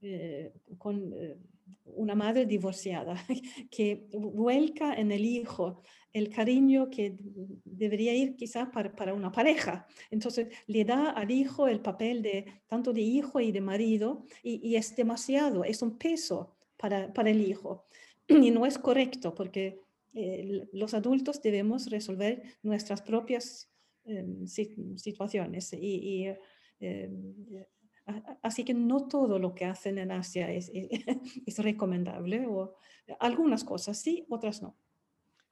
eh, 0.01 0.53
con 0.77 0.95
eh, 1.13 1.35
una 1.83 2.15
madre 2.15 2.45
divorciada, 2.45 3.15
que 3.69 4.07
vuelca 4.13 4.93
en 4.93 5.11
el 5.11 5.25
hijo 5.25 5.81
el 6.13 6.29
cariño 6.29 6.89
que 6.89 7.17
debería 7.65 8.13
ir 8.13 8.35
quizá 8.37 8.71
para, 8.71 8.95
para, 8.95 9.13
una 9.13 9.31
pareja. 9.31 9.87
Entonces 10.09 10.47
le 10.67 10.85
da 10.85 11.09
al 11.09 11.29
hijo 11.29 11.67
el 11.67 11.81
papel 11.81 12.21
de 12.21 12.45
tanto 12.67 12.93
de 12.93 13.01
hijo 13.01 13.41
y 13.41 13.51
de 13.51 13.61
marido 13.61 14.23
y, 14.41 14.65
y 14.65 14.77
es 14.77 14.95
demasiado, 14.95 15.65
es 15.65 15.81
un 15.81 15.97
peso 15.97 16.55
para, 16.77 17.11
para, 17.11 17.29
el 17.29 17.41
hijo. 17.41 17.85
Y 18.29 18.51
no 18.51 18.65
es 18.65 18.77
correcto 18.77 19.35
porque 19.35 19.81
los 20.71 20.93
adultos 20.93 21.41
debemos 21.41 21.89
resolver 21.89 22.43
nuestras 22.61 23.01
propias 23.01 23.72
situaciones. 24.95 25.73
Y, 25.73 26.27
em, 26.79 27.35
así 28.41 28.63
que 28.65 28.73
no 28.73 29.07
todo 29.07 29.39
lo 29.39 29.53
que 29.55 29.65
hacen 29.65 29.97
en 29.97 30.11
Asia 30.11 30.51
es, 30.51 30.71
es, 31.45 31.59
recomendable, 31.59 32.45
o 32.47 32.75
algunas 33.19 33.63
cosas 33.63 33.97
sí, 33.97 34.25
otras 34.29 34.61
no. 34.61 34.77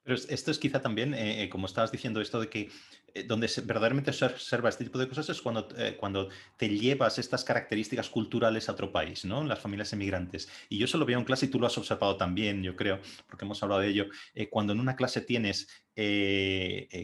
Pero 0.04 0.16
esto 0.16 0.50
es 0.50 0.58
quizá 0.58 0.82
también, 0.82 1.14
eh, 1.14 1.44
eh, 1.44 1.48
como 1.48 1.66
estabas 1.66 1.92
diciendo, 1.92 2.20
esto 2.20 2.40
de 2.40 2.48
que 2.48 2.70
eh, 3.14 3.24
donde 3.24 3.48
verdaderamente 3.64 4.12
se 4.12 4.24
observa 4.24 4.68
este 4.68 4.84
tipo 4.84 4.98
de 4.98 5.08
cosas 5.08 5.28
es 5.28 5.42
cuando, 5.42 5.68
eh, 5.76 5.96
cuando 5.98 6.28
te 6.56 6.68
llevas 6.68 7.18
estas 7.18 7.44
características 7.44 8.08
culturales 8.08 8.68
a 8.68 8.72
otro 8.72 8.90
país, 8.90 9.24
¿no? 9.24 9.44
Las 9.44 9.60
familias 9.60 9.92
emigrantes. 9.92 10.48
Y 10.68 10.78
yo 10.78 10.86
eso 10.86 10.98
lo 10.98 11.06
veo 11.06 11.18
en 11.18 11.24
clase 11.24 11.46
y 11.46 11.48
tú 11.48 11.60
lo 11.60 11.66
has 11.66 11.78
observado 11.78 12.16
también, 12.16 12.62
yo 12.62 12.74
creo, 12.74 13.00
porque 13.28 13.44
hemos 13.44 13.62
hablado 13.62 13.80
de 13.82 13.88
ello. 13.88 14.06
Cuando 14.50 14.72
en 14.72 14.80
una 14.80 14.96
clase 14.96 15.20
tienes, 15.20 15.68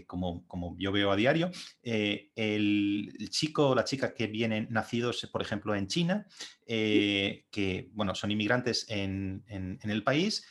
como, 0.07 0.47
como 0.47 0.77
yo 0.79 0.93
veo 0.93 1.13
a 1.13 1.17
diario, 1.17 1.51
el, 1.83 3.29
chico 3.31 3.71
o 3.71 3.75
la 3.75 3.85
chica 3.85 4.15
que 4.15 4.27
vienen 4.27 4.67
nacidos, 4.71 5.29
por 5.31 5.43
ejemplo, 5.43 5.75
en 5.75 5.87
China, 5.89 6.27
que, 6.67 7.89
bueno, 7.93 8.15
son 8.15 8.31
inmigrantes 8.31 8.87
en, 8.89 9.45
en, 9.47 9.79
en 9.83 9.91
el 9.91 10.03
país, 10.03 10.47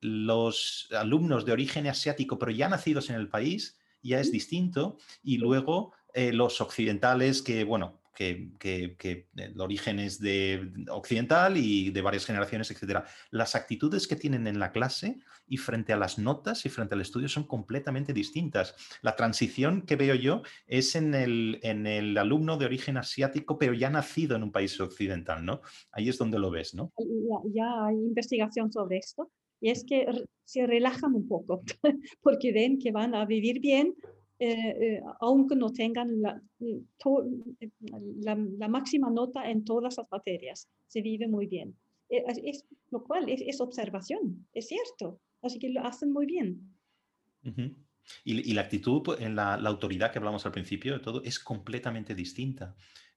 los 0.00 0.88
alumnos 0.92 1.44
de 1.44 1.52
origen 1.52 1.86
asiático, 1.86 2.38
pero 2.38 2.52
ya 2.52 2.68
nacidos 2.68 3.10
en 3.10 3.16
el 3.16 3.28
país, 3.28 3.78
ya 4.02 4.20
es 4.20 4.30
distinto. 4.32 4.98
Y 5.22 5.38
luego 5.38 5.92
eh, 6.14 6.32
los 6.32 6.60
occidentales 6.60 7.42
que, 7.42 7.64
bueno, 7.64 8.01
que, 8.14 8.50
que, 8.58 9.28
el 9.36 9.60
origen 9.60 9.98
es 9.98 10.20
de 10.20 10.72
occidental 10.90 11.56
y 11.56 11.90
de 11.90 12.02
varias 12.02 12.26
generaciones, 12.26 12.70
etcétera. 12.70 13.04
Las 13.30 13.54
actitudes 13.54 14.06
que 14.06 14.16
tienen 14.16 14.46
en 14.46 14.58
la 14.58 14.72
clase 14.72 15.18
y 15.46 15.56
frente 15.56 15.92
a 15.92 15.96
las 15.96 16.18
notas 16.18 16.64
y 16.66 16.68
frente 16.68 16.94
al 16.94 17.00
estudio 17.00 17.28
son 17.28 17.46
completamente 17.46 18.12
distintas. 18.12 18.74
La 19.02 19.16
transición 19.16 19.82
que 19.82 19.96
veo 19.96 20.14
yo 20.14 20.42
es 20.66 20.94
en 20.94 21.14
el, 21.14 21.58
en 21.62 21.86
el 21.86 22.16
alumno 22.18 22.56
de 22.56 22.66
origen 22.66 22.96
asiático, 22.96 23.58
pero 23.58 23.74
ya 23.74 23.90
nacido 23.90 24.36
en 24.36 24.42
un 24.42 24.52
país 24.52 24.78
occidental, 24.80 25.44
¿no? 25.44 25.62
Ahí 25.90 26.08
es 26.08 26.18
donde 26.18 26.38
lo 26.38 26.50
ves, 26.50 26.74
¿no? 26.74 26.92
ya 27.52 27.86
hay 27.86 27.96
investigación 27.96 28.72
sobre 28.72 28.98
esto 28.98 29.30
y 29.60 29.70
es 29.70 29.84
que 29.84 30.06
se 30.44 30.66
relajan 30.66 31.14
un 31.14 31.26
poco 31.26 31.62
porque 32.22 32.52
ven 32.52 32.78
que 32.78 32.92
van 32.92 33.14
a 33.14 33.24
vivir 33.24 33.60
bien 33.60 33.94
eh, 34.44 34.76
eh, 34.80 35.00
aunque 35.20 35.54
no 35.54 35.72
tengan 35.72 36.20
la, 36.20 36.42
la, 38.58 38.68
máxima 38.68 39.08
nota 39.08 39.48
en 39.48 39.64
todas 39.64 39.96
las 39.96 40.10
materias. 40.10 40.68
Se 40.88 41.00
vive 41.00 41.28
muy 41.28 41.46
bien. 41.46 41.76
Eh, 42.08 42.24
es, 42.44 42.64
lo 42.90 43.04
cual 43.04 43.28
es, 43.28 43.60
observación, 43.60 44.48
es 44.52 44.66
cierto. 44.66 45.20
Así 45.42 45.60
que 45.60 45.68
lo 45.68 45.84
hacen 45.86 46.12
muy 46.12 46.26
bien. 46.26 46.76
y, 48.24 48.52
la 48.52 48.62
actitud 48.62 49.02
pues, 49.04 49.20
en 49.20 49.36
la, 49.36 49.56
la, 49.56 49.68
autoridad 49.68 50.10
que 50.10 50.18
hablamos 50.18 50.44
al 50.44 50.50
principio 50.50 50.94
de 50.94 50.98
todo 50.98 51.22
es 51.22 51.38
completamente 51.38 52.12
distinta. 52.16 52.74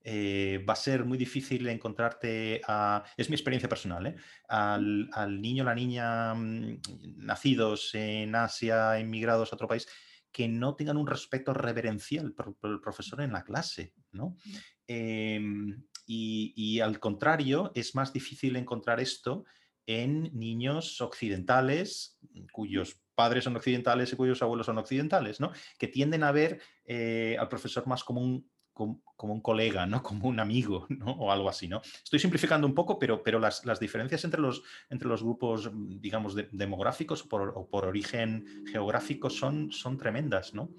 Eh, 0.07 0.63
va 0.69 0.73
a 0.73 0.75
ser 0.75 1.03
muy 1.03 1.17
difícil 1.17 1.67
encontrarte, 1.67 2.61
a, 2.67 3.03
es 3.17 3.27
mi 3.27 3.33
experiencia 3.33 3.67
personal, 3.67 4.05
¿eh? 4.05 4.15
al, 4.47 5.41
niño 5.41 5.63
o 5.63 5.65
la 5.65 5.73
niña 5.73 6.35
mm, 6.35 6.79
nacidos 7.17 7.89
en 7.95 8.35
Asia, 8.35 8.99
emigrados 8.99 9.51
a 9.51 9.55
otro 9.55 9.67
país, 9.67 9.87
que 10.35 10.49
no 10.49 10.75
tengan 10.75 10.97
un 10.97 11.07
respeto 11.07 11.53
reverencial 11.53 12.33
por, 12.33 12.57
el 12.63 12.81
profesor 12.81 13.21
en 13.21 13.31
la 13.31 13.45
clase. 13.45 13.93
¿no? 14.11 14.35
Em, 14.85 15.81
y, 16.05 16.81
al 16.81 16.99
contrario, 16.99 17.71
es 17.73 17.95
más 17.95 18.11
difícil 18.11 18.57
encontrar 18.57 18.99
esto 18.99 19.45
en 19.85 20.37
niños 20.37 20.99
occidentales 20.99 22.19
cuyos 22.51 22.99
padres 23.15 23.45
son 23.45 23.55
occidentales 23.55 24.11
y 24.11 24.17
cuyos 24.17 24.41
abuelos 24.41 24.65
son 24.65 24.77
occidentales, 24.77 25.39
¿no? 25.39 25.53
Que 25.79 25.87
tienden 25.87 26.23
a 26.25 26.33
ver 26.33 26.59
eh, 26.83 27.37
al 27.39 27.47
profesor 27.47 27.87
más 27.87 28.03
como 28.03 28.19
un, 28.19 28.51
como, 28.75 29.33
un 29.33 29.41
colega, 29.41 29.87
¿no? 29.87 30.03
Como 30.03 30.27
un 30.27 30.39
amigo, 30.39 30.85
¿no? 30.89 31.11
O 31.13 31.31
algo 31.31 31.49
así, 31.49 31.67
¿no? 31.67 31.81
Estoy 31.81 32.19
simplificando 32.19 32.67
un 32.67 32.75
poco, 32.75 32.99
pero, 32.99 33.23
pero 33.23 33.39
las, 33.39 33.79
diferencias 33.79 34.23
entre 34.25 34.41
los, 34.41 34.61
entre 34.89 35.07
los 35.07 35.23
grupos, 35.23 35.71
digamos, 35.73 36.35
demográficos 36.51 37.23
o 37.23 37.67
por, 37.67 37.85
origen 37.85 38.65
geográfico 38.71 39.29
son, 39.29 39.71
son 39.71 39.97
tremendas, 39.97 40.53
¿no? 40.53 40.69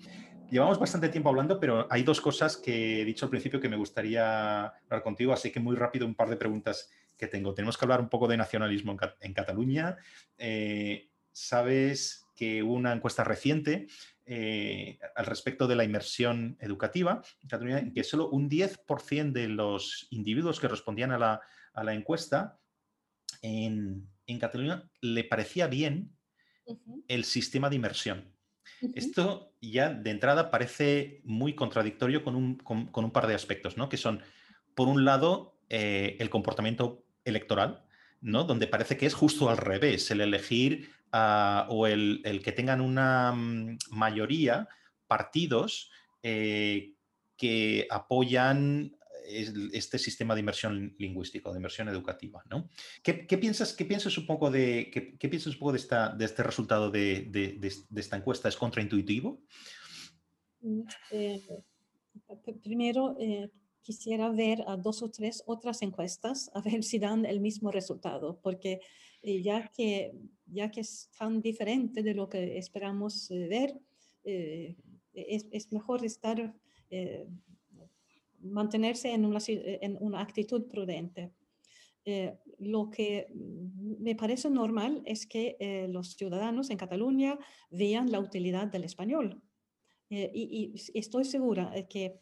Llevamos 0.50 0.78
bastante 0.78 1.08
tiempo 1.08 1.30
hablando, 1.30 1.58
pero 1.58 1.88
hay 1.90 2.04
dos 2.04 2.20
cosas 2.20 2.56
que 2.56 3.02
he 3.02 3.04
dicho 3.04 3.26
al 3.26 3.30
principio 3.30 3.60
que 3.60 3.68
me 3.68 3.76
gustaría 3.76 4.66
hablar 4.66 5.02
contigo, 5.02 5.32
así 5.32 5.50
que 5.50 5.58
muy 5.58 5.74
rápido 5.74 6.06
un 6.06 6.14
par 6.14 6.28
de 6.28 6.36
preguntas 6.36 6.88
que 7.18 7.26
tengo. 7.26 7.52
Tenemos 7.52 7.76
que 7.76 7.84
hablar 7.84 8.00
un 8.00 8.08
poco 8.08 8.28
de 8.28 8.36
nacionalismo 8.36 8.96
en, 9.20 9.32
Cataluña. 9.32 9.96
Eh, 10.38 11.08
Sabes 11.36 12.24
que 12.34 12.62
una 12.62 12.94
encuesta 12.94 13.22
reciente 13.22 13.88
eh, 14.28 14.98
al 15.14 15.24
respecto 15.24 15.68
de 15.68 15.76
la 15.76 15.84
inmersión 15.84 16.56
educativa 16.60 17.22
en 17.40 17.48
Cataluña, 17.48 17.78
en 17.78 17.92
que 17.92 18.02
solo 18.02 18.28
un 18.28 18.50
10% 18.50 19.30
de 19.30 19.46
los 19.46 20.08
individuos 20.10 20.58
que 20.58 20.66
respondían 20.66 21.12
a 21.12 21.18
la, 21.18 21.94
encuesta 21.94 22.58
en, 23.40 24.08
Cataluña 24.40 24.90
le 25.00 25.22
parecía 25.22 25.68
bien 25.68 26.16
el 27.06 27.24
sistema 27.24 27.70
de 27.70 27.76
inmersión. 27.76 28.34
Esto 28.96 29.54
ya 29.60 29.90
de 29.90 30.10
entrada 30.10 30.50
parece 30.50 31.20
muy 31.22 31.54
contradictorio 31.54 32.24
con 32.24 32.34
un, 32.34 33.10
par 33.12 33.28
de 33.28 33.34
aspectos, 33.34 33.76
¿no? 33.76 33.88
que 33.88 33.96
son, 33.96 34.22
por 34.74 34.88
un 34.88 35.04
lado, 35.04 35.60
eh, 35.68 36.16
el 36.18 36.30
comportamiento 36.30 37.06
electoral, 37.24 37.85
¿no? 38.20 38.44
donde 38.44 38.66
parece 38.66 38.96
que 38.96 39.06
es 39.06 39.14
justo 39.14 39.48
al 39.48 39.56
revés, 39.56 40.10
el 40.10 40.20
elegir 40.20 40.90
ah, 41.12 41.66
o 41.70 41.86
el, 41.86 42.22
que 42.42 42.52
tengan 42.52 42.80
una 42.80 43.32
mm, 43.32 43.78
mayoría 43.90 44.68
partidos 45.06 45.90
eh, 46.22 46.94
que 47.36 47.86
apoyan 47.90 48.96
este 49.28 49.98
sistema 49.98 50.34
de 50.34 50.40
inversión 50.40 50.94
lingüística, 50.98 51.50
de 51.50 51.56
inversión 51.56 51.88
educativa. 51.88 52.42
¿no? 52.50 52.68
¿Qué, 53.02 53.14
piensas, 53.38 53.72
qué 53.72 53.84
piensas 53.84 54.16
un 54.18 54.26
poco 54.26 54.50
de, 54.50 54.90
qué, 55.18 55.28
piensas 55.28 55.54
un 55.54 55.58
poco 55.58 55.72
de, 55.72 55.78
esta, 55.78 56.14
de 56.14 56.24
este 56.24 56.42
resultado 56.42 56.90
de, 56.90 57.60
esta 57.94 58.16
encuesta? 58.16 58.48
¿Es 58.48 58.56
contraintuitivo? 58.56 59.42
Mm, 60.60 60.82
eh, 61.10 61.42
primero, 62.62 63.16
eh, 63.18 63.50
quisiera 63.86 64.28
ver 64.30 64.64
a 64.66 64.76
dos 64.76 65.00
o 65.02 65.08
tres 65.10 65.44
otras 65.46 65.80
encuestas 65.82 66.50
a 66.54 66.60
ver 66.60 66.82
si 66.82 66.98
dan 66.98 67.24
el 67.24 67.38
mismo 67.40 67.70
resultado, 67.70 68.40
porque 68.42 68.80
eh, 69.22 69.42
ya, 69.42 69.70
que, 69.76 70.12
ya 70.46 70.72
que 70.72 70.80
es 70.80 71.08
tan 71.16 71.40
diferente 71.40 72.02
de 72.02 72.12
lo 72.12 72.28
que 72.28 72.58
esperamos 72.58 73.30
eh, 73.30 73.46
ver, 73.48 73.70
eh, 74.24 74.76
es, 75.14 75.46
es, 75.52 75.72
mejor 75.72 76.04
estar, 76.04 76.52
mantenerse 78.40 79.12
en 79.12 79.24
una, 79.24 79.38
en 79.46 79.96
una 80.00 80.20
actitud 80.20 80.66
prudente. 80.66 81.32
lo 82.58 82.90
que 82.90 83.26
me 84.06 84.14
parece 84.14 84.50
normal 84.50 85.02
es 85.06 85.26
que 85.26 85.56
los 85.88 86.16
ciudadanos 86.16 86.70
en 86.70 86.76
Cataluña 86.76 87.38
vean 87.70 88.10
la 88.10 88.20
utilidad 88.20 88.66
del 88.66 88.84
español. 88.84 89.42
y, 90.10 90.42
y, 90.58 90.98
estoy 90.98 91.24
segura 91.24 91.72
que 91.88 92.20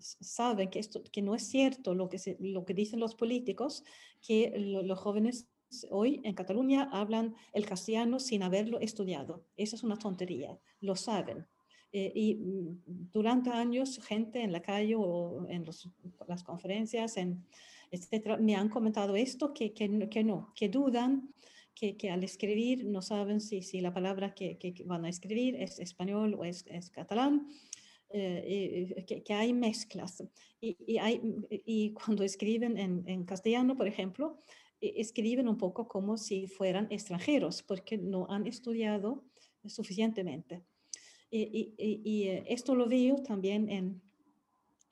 saben 0.00 0.70
que, 0.70 0.78
esto, 0.78 1.02
que 1.12 1.22
no 1.22 1.34
es 1.34 1.46
cierto 1.46 1.94
lo 1.94 2.08
que, 2.08 2.36
lo 2.40 2.64
que 2.64 2.74
dicen 2.74 3.00
los 3.00 3.14
políticos, 3.14 3.84
que 4.20 4.52
los 4.56 4.98
jóvenes 4.98 5.48
hoy 5.90 6.20
en 6.24 6.34
Cataluña 6.34 6.88
hablan 6.92 7.34
el 7.52 7.66
castellano 7.66 8.18
sin 8.18 8.42
haberlo 8.42 8.80
estudiado. 8.80 9.44
Esa 9.56 9.76
es 9.76 9.82
una 9.82 9.96
tontería, 9.96 10.58
lo 10.80 10.96
saben. 10.96 11.46
Eh, 11.92 12.12
y 12.14 12.34
mm, 12.36 12.82
durante 13.12 13.50
años, 13.50 13.98
gente 14.04 14.42
en 14.42 14.52
la 14.52 14.62
calle 14.62 14.94
o 14.96 15.46
en 15.48 15.64
las 16.26 16.44
conferencias, 16.44 17.16
en, 17.16 17.44
etcétera, 17.90 18.36
me 18.36 18.54
han 18.54 18.68
comentado 18.68 19.16
esto, 19.16 19.52
que, 19.52 19.72
que, 19.72 19.88
no, 19.88 20.52
que 20.54 20.68
dudan, 20.68 21.32
que, 21.74 21.96
que, 21.96 22.10
al 22.10 22.22
escribir 22.22 22.84
no 22.84 23.02
saben 23.02 23.40
si, 23.40 23.62
si 23.62 23.80
la 23.80 23.92
palabra 23.92 24.34
que, 24.34 24.58
van 24.84 25.04
a 25.04 25.08
escribir 25.08 25.56
es 25.56 25.78
español 25.78 26.34
o 26.34 26.44
es 26.44 26.64
catalán. 26.92 27.48
Eh, 28.12 29.22
que, 29.24 29.34
hay 29.34 29.52
mezclas. 29.52 30.24
Y, 30.60 30.76
y 31.64 31.92
cuando 31.92 32.24
escriben 32.24 32.76
en, 32.76 33.24
castellano, 33.24 33.76
por 33.76 33.86
ejemplo, 33.86 34.38
e, 34.80 35.00
escriben 35.00 35.48
un 35.48 35.56
poco 35.56 35.86
como 35.86 36.16
si 36.16 36.46
fueran 36.46 36.88
extranjeros, 36.90 37.62
porque 37.62 37.98
no 37.98 38.26
han 38.28 38.46
estudiado 38.46 39.24
suficientemente. 39.66 40.62
Y, 41.30 41.74
eh, 42.28 42.44
esto 42.48 42.74
lo 42.74 42.88
veo 42.88 43.22
también 43.22 43.70
en, 43.70 44.02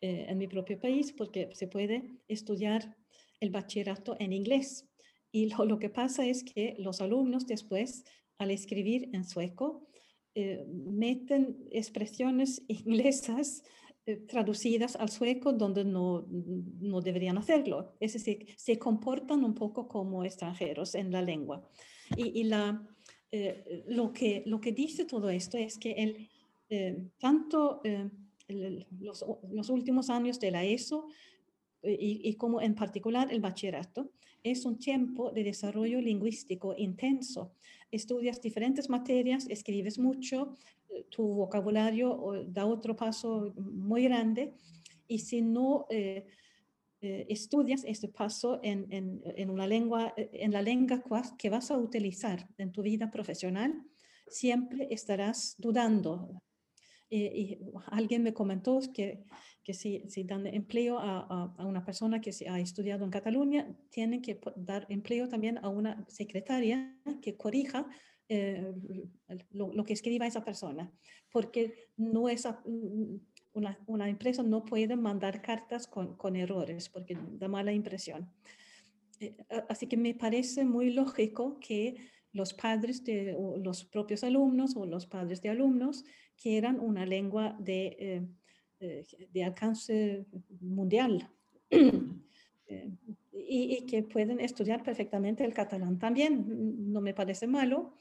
eh, 0.01 0.27
en 0.28 0.39
mi 0.39 0.47
propio 0.47 0.78
país, 0.78 1.12
porque 1.12 1.49
se 1.55 1.66
puede 1.66 2.20
estudiar 2.28 2.97
el 3.40 3.51
bachillerato 3.51 4.16
en 4.20 4.32
inglés. 4.32 4.86
Y 5.32 5.47
lo 5.47 5.78
que 5.78 5.90
pasa 5.90 6.27
es 6.27 6.45
que 6.45 6.74
los 6.78 7.01
alumnos 7.01 7.47
después, 7.47 8.05
al 8.39 8.51
escribir 8.51 9.11
en 9.12 9.24
sueco, 9.24 9.89
eh, 10.40 10.65
meten 10.69 11.66
expresiones 11.73 12.62
inglesas 12.69 13.65
eh, 14.06 14.19
traducidas 14.19 14.94
al 14.94 15.09
sueco 15.09 15.52
donde 15.52 15.85
no, 15.85 16.28
no, 16.81 17.01
deberían 17.01 17.39
hacerlo. 17.39 17.97
Es 17.98 18.12
decir, 18.12 18.47
se 18.56 18.78
comportan 18.78 19.43
un 19.43 19.52
poco 19.56 19.89
como 19.89 20.23
extranjeros 20.23 20.94
en 20.94 21.10
la 21.10 21.23
lengua. 21.23 21.69
Y, 22.16 22.44
la, 22.44 22.86
eh, 23.32 23.82
lo, 23.89 24.12
que, 24.12 24.44
lo 24.47 24.60
que 24.60 24.70
dice 24.70 25.06
todo 25.06 25.28
esto 25.28 25.59
es 25.59 25.77
que 25.77 26.28
el, 26.70 27.10
tanto 27.19 27.82
los, 29.01 29.24
los, 29.51 29.70
últimos 29.70 30.09
años 30.09 30.39
de 30.39 30.52
la 30.52 30.65
ESO 30.65 31.09
y, 31.82 32.20
y 32.23 32.35
como 32.35 32.60
en 32.60 32.77
particular 32.77 33.32
el 33.32 33.40
bachillerato, 33.40 34.12
es 34.44 34.65
un 34.65 34.78
tiempo 34.78 35.32
de 35.32 35.43
desarrollo 35.43 36.01
lingüístico 36.01 36.74
intenso. 36.77 37.52
Estudias 37.90 38.40
diferentes 38.40 38.89
materias, 38.89 39.47
escribes 39.48 39.98
mucho, 39.98 40.55
eh, 40.90 41.05
tu 41.09 41.23
vocabulario 41.23 42.44
da 42.47 42.66
otro 42.66 42.94
paso 42.94 43.55
muy 43.56 44.05
grande 44.05 44.55
y 45.06 45.20
si 45.20 45.40
no 45.40 45.86
eh, 45.89 46.27
eh, 47.01 47.27
estudias 47.28 47.85
este 47.85 48.09
paso 48.09 48.60
en, 48.62 48.86
en, 48.90 49.51
una 49.51 49.66
lengua, 49.66 50.12
en 50.16 50.52
la 50.52 50.62
lengua 50.62 51.02
que 51.39 51.48
vas 51.48 51.70
a 51.70 51.78
utilizar 51.78 52.48
en 52.59 52.73
tu 52.73 52.82
vida 52.82 53.10
profesional, 53.10 53.82
siempre 54.28 54.89
estarás 54.90 55.55
dudando. 55.59 56.43
y 57.10 57.59
alguien 57.86 58.23
me 58.23 58.35
comentó 58.35 58.81
que 58.93 59.24
que 59.69 59.74
si, 59.74 60.03
si 60.09 60.24
dan 60.24 60.47
empleo 60.47 60.99
a, 60.99 61.53
a, 61.59 61.66
una 61.66 61.85
persona 61.85 62.23
que 62.23 62.31
ha 62.49 62.59
estudiado 62.59 63.05
en 63.05 63.11
Cataluña, 63.11 63.69
tienen 63.90 64.23
que 64.23 64.40
dar 64.57 64.86
empleo 64.89 65.28
también 65.28 65.59
a 65.59 65.69
una 65.69 66.07
secretaria 66.09 66.97
que 67.20 67.36
corrija 67.36 67.86
eh, 68.31 68.73
lo, 69.51 69.70
lo, 69.74 69.85
que 69.85 69.93
escriba 69.93 70.27
esa 70.27 70.43
persona, 70.43 70.90
porque 71.31 71.90
no 71.99 72.31
es 72.31 72.49
una, 73.53 73.78
una, 73.85 74.09
empresa 74.09 74.43
no 74.43 74.65
puede 74.65 74.97
mandar 74.97 75.43
cartas 75.43 75.86
con, 75.86 76.16
con 76.16 76.35
errores, 76.36 76.89
porque 76.89 77.19
da 77.32 77.47
mala 77.47 77.70
impresión. 77.70 78.27
Eh, 79.20 79.36
así 79.69 79.86
que 79.86 79.99
me 79.99 80.15
parece 80.15 80.65
muy 80.65 80.95
lógico 80.95 81.61
que 81.61 82.09
los 82.32 82.55
padres 82.55 83.05
de 83.05 83.36
los 83.62 83.85
propios 83.85 84.24
alumnos 84.24 84.77
o 84.77 84.86
los 84.86 85.07
padres 85.07 85.43
de 85.43 85.51
alumnos 85.51 86.07
quieran 86.40 86.81
una 86.81 87.05
lengua 87.05 87.55
de... 87.61 87.97
Eh, 87.99 88.27
de 88.79 89.45
alcance 89.45 90.25
mundial 90.61 91.29
eh, 91.71 92.91
y, 93.33 93.87
que 93.87 94.03
pueden 94.03 94.41
estudiar 94.41 94.83
perfectamente 94.83 95.45
el 95.45 95.55
catalán. 95.55 95.99
También 95.99 96.93
no 96.93 97.01
me 97.01 97.15
parece 97.15 97.47
malo, 97.47 97.95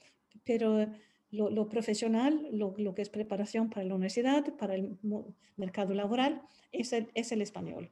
pero 0.44 0.86
lo, 1.30 1.68
profesional, 1.68 2.48
lo, 2.52 2.94
que 2.94 3.02
es 3.02 3.10
preparación 3.10 3.68
para 3.70 3.84
la 3.84 3.94
universidad, 3.94 4.56
para 4.56 4.74
el 4.74 4.96
mercado 5.56 5.94
laboral, 5.94 6.42
es 6.72 6.92
el, 6.92 7.10
es 7.14 7.32
el 7.32 7.42
español. 7.42 7.90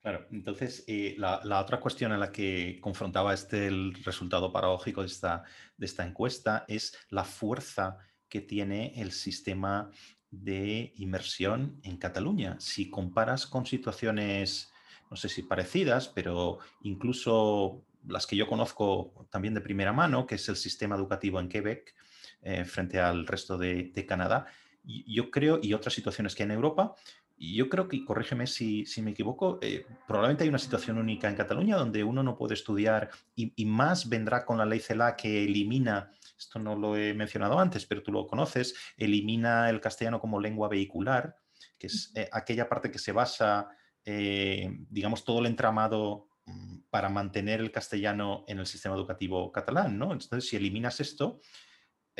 Claro, 0.00 0.26
entonces 0.30 0.84
eh, 0.86 1.14
la, 1.18 1.40
la, 1.44 1.60
otra 1.60 1.80
cuestión 1.80 2.12
en 2.12 2.20
la 2.20 2.30
que 2.30 2.78
confrontaba 2.80 3.34
este 3.34 3.66
el 3.66 3.92
resultado 4.04 4.52
paradójico 4.52 5.00
de 5.00 5.08
esta, 5.08 5.42
de 5.76 5.86
esta 5.86 6.06
encuesta 6.06 6.64
es 6.68 6.96
la 7.10 7.24
fuerza 7.24 7.98
que 8.28 8.40
tiene 8.40 8.92
el 9.00 9.10
sistema 9.10 9.90
de 10.30 10.92
inmersión 10.96 11.80
en 11.82 11.96
Cataluña. 11.96 12.56
Si 12.60 12.90
comparas 12.90 13.46
con 13.46 13.66
situaciones, 13.66 14.72
no 15.10 15.16
sé 15.16 15.28
si 15.28 15.42
parecidas, 15.42 16.08
pero 16.08 16.58
incluso 16.82 17.84
las 18.06 18.26
que 18.26 18.36
yo 18.36 18.46
conozco 18.46 19.26
también 19.30 19.54
de 19.54 19.60
primera 19.60 19.92
mano, 19.92 20.26
que 20.26 20.36
es 20.36 20.48
el 20.48 20.56
sistema 20.56 20.96
educativo 20.96 21.40
en 21.40 21.48
Quebec 21.48 21.94
eh, 22.42 22.64
frente 22.64 23.00
al 23.00 23.26
resto 23.26 23.58
de, 23.58 23.92
Canadá, 24.06 24.46
yo 24.84 25.30
creo, 25.30 25.58
y 25.62 25.74
otras 25.74 25.94
situaciones 25.94 26.34
que 26.34 26.42
hay 26.42 26.48
en 26.48 26.54
Europa, 26.54 26.94
yo 27.38 27.68
creo 27.68 27.88
que, 27.88 28.04
corrígeme 28.04 28.46
si, 28.46 28.84
me 29.02 29.12
equivoco, 29.12 29.58
eh, 29.62 29.86
probablemente 30.06 30.44
hay 30.44 30.48
una 30.48 30.58
situación 30.58 30.98
única 30.98 31.28
en 31.28 31.36
Cataluña 31.36 31.76
donde 31.76 32.02
uno 32.02 32.22
no 32.22 32.36
puede 32.36 32.54
estudiar 32.54 33.10
y, 33.36 33.64
más 33.64 34.08
vendrá 34.08 34.44
con 34.44 34.58
la 34.58 34.66
ley 34.66 34.80
CELA 34.80 35.14
que 35.14 35.44
elimina, 35.44 36.10
esto 36.38 36.58
no 36.58 36.76
lo 36.76 36.96
he 36.96 37.14
mencionado 37.14 37.58
antes, 37.58 37.86
pero 37.86 38.02
tú 38.02 38.12
lo 38.12 38.26
conoces, 38.26 38.74
elimina 38.96 39.68
el 39.68 39.80
castellano 39.80 40.20
como 40.20 40.40
lengua 40.40 40.68
vehicular, 40.68 41.36
que 41.78 41.88
es 41.88 42.12
eh, 42.14 42.28
aquella 42.32 42.68
parte 42.68 42.90
que 42.90 42.98
se 42.98 43.12
basa, 43.12 43.68
eh, 44.04 44.70
digamos, 44.88 45.24
todo 45.24 45.40
el 45.40 45.46
entramado 45.46 46.28
mm, 46.46 46.78
para 46.90 47.08
mantener 47.08 47.60
el 47.60 47.72
castellano 47.72 48.44
en 48.46 48.60
el 48.60 48.66
sistema 48.66 48.94
educativo 48.94 49.50
catalán, 49.52 49.98
¿no? 49.98 50.12
Entonces, 50.12 50.48
si 50.48 50.56
eliminas 50.56 51.00
esto, 51.00 51.40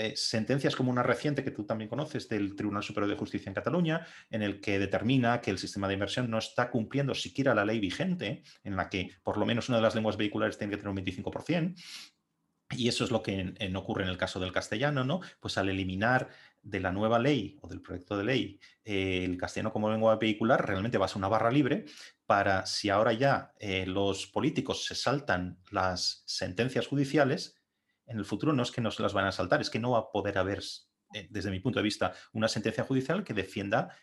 eh, 0.01 0.15
sentencias 0.15 0.77
como 0.77 0.93
una 0.93 1.03
reciente 1.03 1.43
que 1.43 1.51
tú 1.51 1.67
también 1.67 1.89
conoces 1.89 2.29
del 2.29 2.55
Tribunal 2.55 2.85
Superior 2.85 3.11
de 3.11 3.19
Justicia 3.19 3.51
en 3.51 3.55
Cataluña, 3.55 4.07
en 4.31 4.43
el 4.43 4.61
que 4.61 4.79
determina 4.79 5.41
que 5.41 5.51
el 5.51 5.59
sistema 5.59 5.89
de 5.89 5.95
inversión 5.95 6.31
no 6.31 6.39
está 6.39 6.71
cumpliendo 6.71 7.17
siquiera 7.17 7.53
la 7.53 7.65
ley 7.65 7.81
vigente, 7.81 8.45
en 8.63 8.77
la 8.77 8.89
que 8.89 9.11
por 9.25 9.39
lo 9.39 9.45
menos 9.45 9.69
una 9.69 9.79
de 9.79 9.83
las 9.83 9.97
lenguas 9.97 10.17
vehiculares 10.17 10.57
tiene 10.57 10.71
que 10.71 10.77
tener 10.77 10.91
un 10.91 11.05
25%. 11.05 11.75
Y 12.71 12.89
eso 12.89 13.05
es 13.05 13.11
lo 13.11 13.23
que 13.23 13.55
no 13.71 13.79
ocurre 13.79 14.05
en 14.05 14.11
el 14.11 14.19
caso 14.19 14.41
del 14.41 14.53
castellano, 14.53 15.03
¿no? 15.03 15.21
Pues 15.41 15.57
al 15.57 15.71
eliminar 15.71 16.29
de 16.63 16.81
la 16.81 16.93
nueva 16.93 17.19
ley 17.19 17.59
o 17.63 17.69
del 17.69 17.81
proyecto 17.81 18.19
de 18.19 18.25
ley 18.25 18.61
eh, 18.85 19.25
el 19.25 19.39
castellano 19.39 19.73
como 19.73 19.91
lengua 19.91 20.17
vehicular, 20.17 20.67
realmente 20.67 20.99
va 20.99 21.07
a 21.07 21.09
ser 21.09 21.19
una 21.19 21.29
barra 21.29 21.51
libre 21.51 21.87
para 22.27 22.67
si 22.67 22.91
ahora 22.91 23.13
ya 23.15 23.55
eh, 23.59 23.87
los 23.87 24.27
políticos 24.27 24.85
se 24.85 24.95
saltan 24.95 25.59
las 25.71 26.23
sentencias 26.27 26.87
judiciales, 26.87 27.57
en 28.07 28.19
el 28.19 28.25
futuro 28.25 28.53
no 28.53 28.63
es 28.63 28.71
que 28.71 28.81
no 28.81 28.91
se 28.91 29.03
las 29.03 29.15
van 29.15 29.27
a 29.27 29.33
saltar, 29.33 29.61
es 29.61 29.71
que 29.71 29.79
no 29.79 29.93
va 29.93 29.99
a 29.99 30.11
poder 30.11 30.37
haber, 30.37 30.63
eh, 31.15 31.27
desde 31.31 31.51
mi 31.51 31.61
punto 31.61 31.79
de 31.79 31.85
vista, 31.85 32.13
una 32.33 32.49
sentencia 32.49 32.85
judicial 32.85 33.25
que 33.25 33.33
defienda 33.33 33.97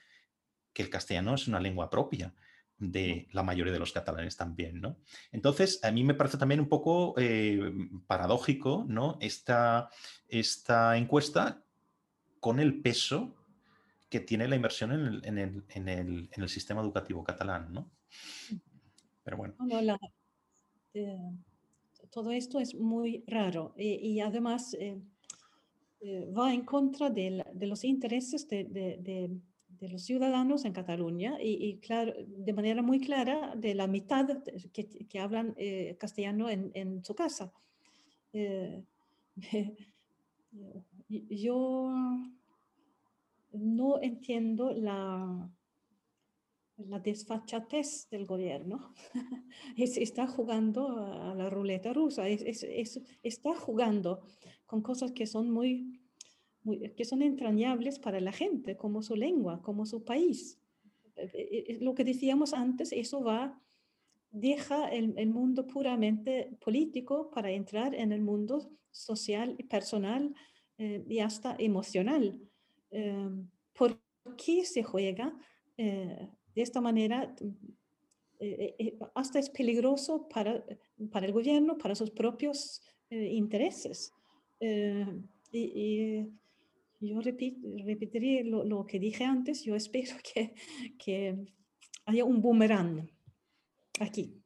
que 0.74 0.82
el 0.82 0.90
castellano 0.90 1.36
es 1.36 1.48
una 1.48 1.60
lengua 1.60 1.90
propia 1.90 2.34
de 2.78 3.28
la 3.32 3.44
mayoría 3.44 3.74
de 3.74 3.80
los 3.80 3.94
catalanes 3.94 4.36
también, 4.36 4.82
¿no? 4.82 4.98
Entonces, 5.32 5.84
a 5.84 5.92
mí 5.92 6.04
me 6.04 6.14
parece 6.14 6.38
también 6.38 6.60
un 6.60 6.70
poco 6.70 7.14
eh, 7.18 7.72
paradójico, 8.08 8.86
¿no? 8.88 9.18
Esta, 9.22 9.90
esta 10.28 10.98
encuesta 10.98 11.64
con 12.40 12.60
el 12.60 12.82
peso 12.82 13.36
que 14.10 14.20
tiene 14.20 14.48
la 14.48 14.56
inversión 14.56 15.22
en 15.24 15.38
el, 15.38 16.50
sistema 16.50 16.82
educativo 16.82 17.24
catalán, 17.24 17.74
¿no? 17.74 17.92
Pero 19.24 19.38
bueno. 19.38 19.56
Eh, 20.94 21.18
todo 22.10 22.32
esto 22.32 22.60
es 22.60 22.74
muy 22.76 23.26
raro 23.28 23.74
y, 23.78 24.22
además 24.22 24.74
eh, 24.76 24.98
eh, 26.00 26.32
va 26.32 26.54
en 26.54 26.64
contra 26.64 27.10
de, 27.10 27.44
los 27.60 27.84
intereses 27.84 28.48
de, 28.48 29.38
los 29.82 30.04
ciudadanos 30.04 30.66
en 30.66 30.74
Cataluña 30.74 31.38
y, 31.42 31.78
claro, 31.80 32.14
de 32.26 32.54
manera 32.54 32.82
muy 32.82 33.00
clara 33.00 33.54
de 33.56 33.76
la 33.76 33.88
mitad 33.88 34.28
que, 34.74 35.20
hablan 35.20 35.54
eh, 35.58 35.96
castellano 36.00 36.50
en, 36.50 37.04
su 37.04 37.16
casa. 37.16 37.54
yo 41.10 41.92
no 43.54 44.02
entiendo 44.02 44.74
la, 44.74 45.50
la 46.78 47.00
desfachatez 47.00 48.10
del 48.10 48.26
gobierno. 48.26 48.94
está 49.78 50.28
jugando 50.28 50.98
a 51.00 51.34
la 51.36 51.50
ruleta 51.50 51.94
rusa, 51.94 52.28
está 52.28 53.56
jugando 53.56 54.22
con 54.66 54.82
cosas 54.82 55.12
que 55.12 55.26
son 55.26 55.52
muy, 55.52 56.02
que 56.96 57.06
son 57.06 57.22
entrañables 57.22 58.00
para 58.00 58.20
la 58.20 58.32
gente, 58.32 58.76
como 58.76 59.02
su 59.02 59.16
lengua, 59.16 59.62
como 59.62 59.86
su 59.86 60.04
país. 60.04 60.60
Eh, 61.16 61.30
eh, 61.34 61.66
eh, 61.68 61.78
lo 61.82 61.94
que 61.96 62.04
decíamos 62.04 62.54
antes, 62.54 62.92
eso 62.92 63.24
va, 63.24 63.62
deja 64.32 64.90
el, 64.90 65.30
mundo 65.30 65.66
puramente 65.68 66.58
político 66.64 67.30
para 67.32 67.52
entrar 67.52 67.96
en 67.96 68.12
el 68.12 68.22
mundo 68.22 68.70
social 68.92 69.56
y 69.58 69.64
personal 69.64 70.34
y 70.78 71.20
hasta 71.20 71.56
emocional. 71.58 72.38
¿Por 73.74 74.02
qué 74.36 74.66
se 74.66 74.84
juega? 74.84 75.34
De 75.78 76.62
esta 76.62 76.82
manera, 76.82 77.34
eh, 78.40 78.76
eh, 78.78 78.98
hasta 79.14 79.40
es 79.40 79.50
peligroso 79.50 80.28
para, 80.28 80.64
para 81.12 81.26
el 81.26 81.32
gobierno, 81.32 81.78
para 81.78 81.96
sus 81.96 82.12
propios 82.12 82.82
eh, 83.10 83.30
intereses. 83.34 84.14
y, 85.52 86.28
yo 87.00 87.22
repetiré 87.22 88.44
lo, 88.44 88.86
que 88.86 89.00
dije 89.00 89.26
antes, 89.26 89.64
yo 89.64 89.76
espero 89.76 90.16
que, 90.34 90.56
que 90.98 91.46
haya 92.06 92.26
un 92.26 92.42
boomerang 92.42 93.10
aquí. 94.00 94.42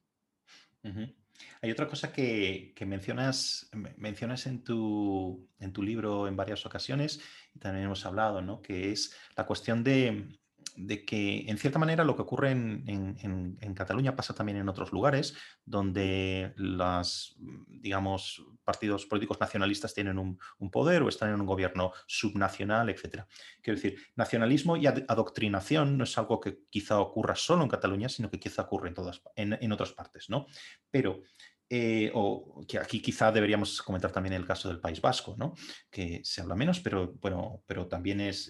Hay 1.61 1.71
otra 1.71 1.87
cosa 1.87 2.11
que, 2.11 2.73
que, 2.75 2.85
mencionas, 2.85 3.69
mencionas 3.97 4.47
en, 4.47 4.63
tu, 4.63 5.47
en 5.59 5.73
tu 5.73 5.83
libro 5.83 6.27
en 6.27 6.35
varias 6.35 6.65
ocasiones 6.65 7.21
y 7.53 7.59
también 7.59 7.85
hemos 7.85 8.05
hablado, 8.05 8.41
¿no? 8.41 8.61
que 8.61 8.91
es 8.91 9.15
la 9.35 9.45
cuestión 9.45 9.83
de, 9.83 10.39
de 10.75 11.05
que, 11.05 11.49
en 11.49 11.57
cierta 11.57 11.79
manera, 11.79 12.03
lo 12.03 12.15
que 12.15 12.21
ocurre 12.21 12.51
en, 12.51 13.75
Cataluña 13.75 14.15
pasa 14.15 14.33
también 14.33 14.57
en 14.57 14.67
otros 14.67 14.91
lugares, 14.91 15.35
donde 15.65 16.53
los, 16.57 17.37
digamos, 17.67 18.43
partidos 18.63 19.05
políticos 19.05 19.39
nacionalistas 19.39 19.93
tienen 19.93 20.17
un, 20.17 20.39
poder 20.71 21.01
o 21.01 21.09
están 21.09 21.33
en 21.33 21.39
un 21.39 21.45
gobierno 21.45 21.93
subnacional, 22.07 22.89
etc. 22.89 23.23
Quiero 23.61 23.79
decir, 23.79 23.99
nacionalismo 24.15 24.75
y 24.77 24.87
adoctrinación 24.87 25.97
no 25.97 26.03
es 26.03 26.17
algo 26.17 26.39
que 26.39 26.59
quizá 26.69 26.99
ocurra 26.99 27.35
solo 27.35 27.63
en 27.63 27.69
Cataluña, 27.69 28.09
sino 28.09 28.29
que 28.29 28.39
quizá 28.39 28.63
ocurre 28.63 28.89
en, 28.89 28.93
todas, 28.95 29.21
en, 29.35 29.71
otras 29.71 29.93
partes, 29.93 30.29
¿no? 30.29 30.45
Pero 30.91 31.23
eh, 31.71 32.09
o 32.15 32.65
que 32.67 32.79
aquí 32.79 32.99
quizá 32.99 33.31
deberíamos 33.31 33.81
comentar 33.83 34.11
también 34.11 34.33
el 34.33 34.45
caso 34.45 34.69
del 34.69 34.79
País 34.79 34.99
Vasco, 34.99 35.35
¿no? 35.37 35.53
que 35.91 36.19
se 36.23 36.41
habla 36.41 36.55
menos, 36.55 36.79
pero, 36.79 37.13
bueno, 37.21 37.61
pero 37.67 37.87
también 37.87 38.19
es, 38.21 38.49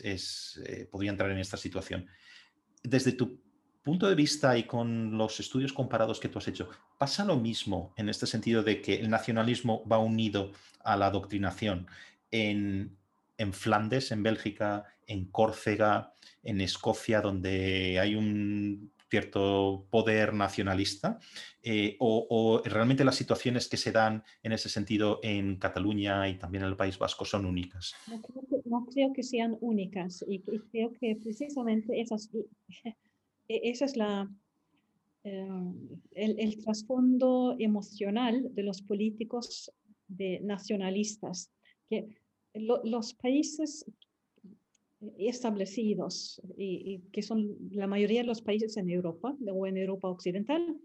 eh, 0.65 0.87
podría 0.89 1.11
entrar 1.11 1.29
en 1.29 1.39
esta 1.39 1.57
situación. 1.57 2.07
Desde 2.81 3.11
tu 3.11 3.41
punto 3.83 4.07
de 4.07 4.15
vista 4.15 4.57
y 4.57 4.63
con 4.63 5.17
los 5.17 5.39
estudios 5.41 5.73
comparados 5.73 6.19
que 6.19 6.29
tú 6.29 6.39
has 6.39 6.47
hecho, 6.47 6.69
¿pasa 6.97 7.25
lo 7.25 7.35
mismo 7.35 7.93
en 7.97 8.07
este 8.07 8.25
sentido 8.25 8.63
de 8.63 8.81
que 8.81 8.95
el 8.95 9.09
nacionalismo 9.09 9.85
va 9.85 9.97
unido 9.97 10.53
a 10.85 10.95
la 10.95 11.07
adoctrinación 11.07 11.87
en, 12.31 12.97
en 13.37 13.51
Flandes, 13.51 14.13
en 14.13 14.23
Bélgica, 14.23 14.85
en 15.07 15.25
Córcega, 15.25 16.13
en 16.43 16.61
Escocia, 16.61 17.19
donde 17.19 17.99
hay 17.99 18.15
un 18.15 18.93
cierto 19.09 19.87
poder 19.89 20.33
nacionalista, 20.33 21.19
eh, 21.63 21.97
o, 21.99 22.61
realmente 22.63 23.03
las 23.03 23.15
situaciones 23.15 23.67
que 23.67 23.77
se 23.77 23.91
dan 23.91 24.23
en 24.43 24.51
ese 24.51 24.69
sentido 24.69 25.19
en 25.23 25.57
Cataluña 25.57 26.29
y 26.29 26.37
también 26.37 26.63
en 26.63 26.69
el 26.69 26.77
País 26.77 26.97
Vasco 26.97 27.25
son 27.25 27.45
únicas? 27.45 27.93
No 28.65 28.85
creo 28.85 29.13
que, 29.13 29.23
sean 29.23 29.57
únicas 29.61 30.23
y, 30.27 30.39
creo 30.39 30.93
que 30.93 31.15
precisamente 31.15 31.99
esas, 31.99 32.29
e, 32.85 32.95
es 33.47 33.97
la, 33.97 34.29
eh, 35.23 35.47
el, 36.13 36.63
trasfondo 36.63 37.55
emocional 37.59 38.53
de 38.53 38.63
los 38.63 38.81
políticos 38.81 39.71
nacionalistas, 40.41 41.51
que 41.89 42.07
los 42.55 43.13
países 43.13 43.85
establecidos, 45.17 46.41
y, 46.57 46.99
que 47.11 47.21
son 47.21 47.57
la 47.71 47.87
mayoría 47.87 48.21
de 48.21 48.27
los 48.27 48.41
países 48.41 48.75
en 48.77 48.89
Europa 48.89 49.35
o 49.51 49.67
en 49.67 49.77
Europa 49.77 50.09
Occidental, 50.09 50.77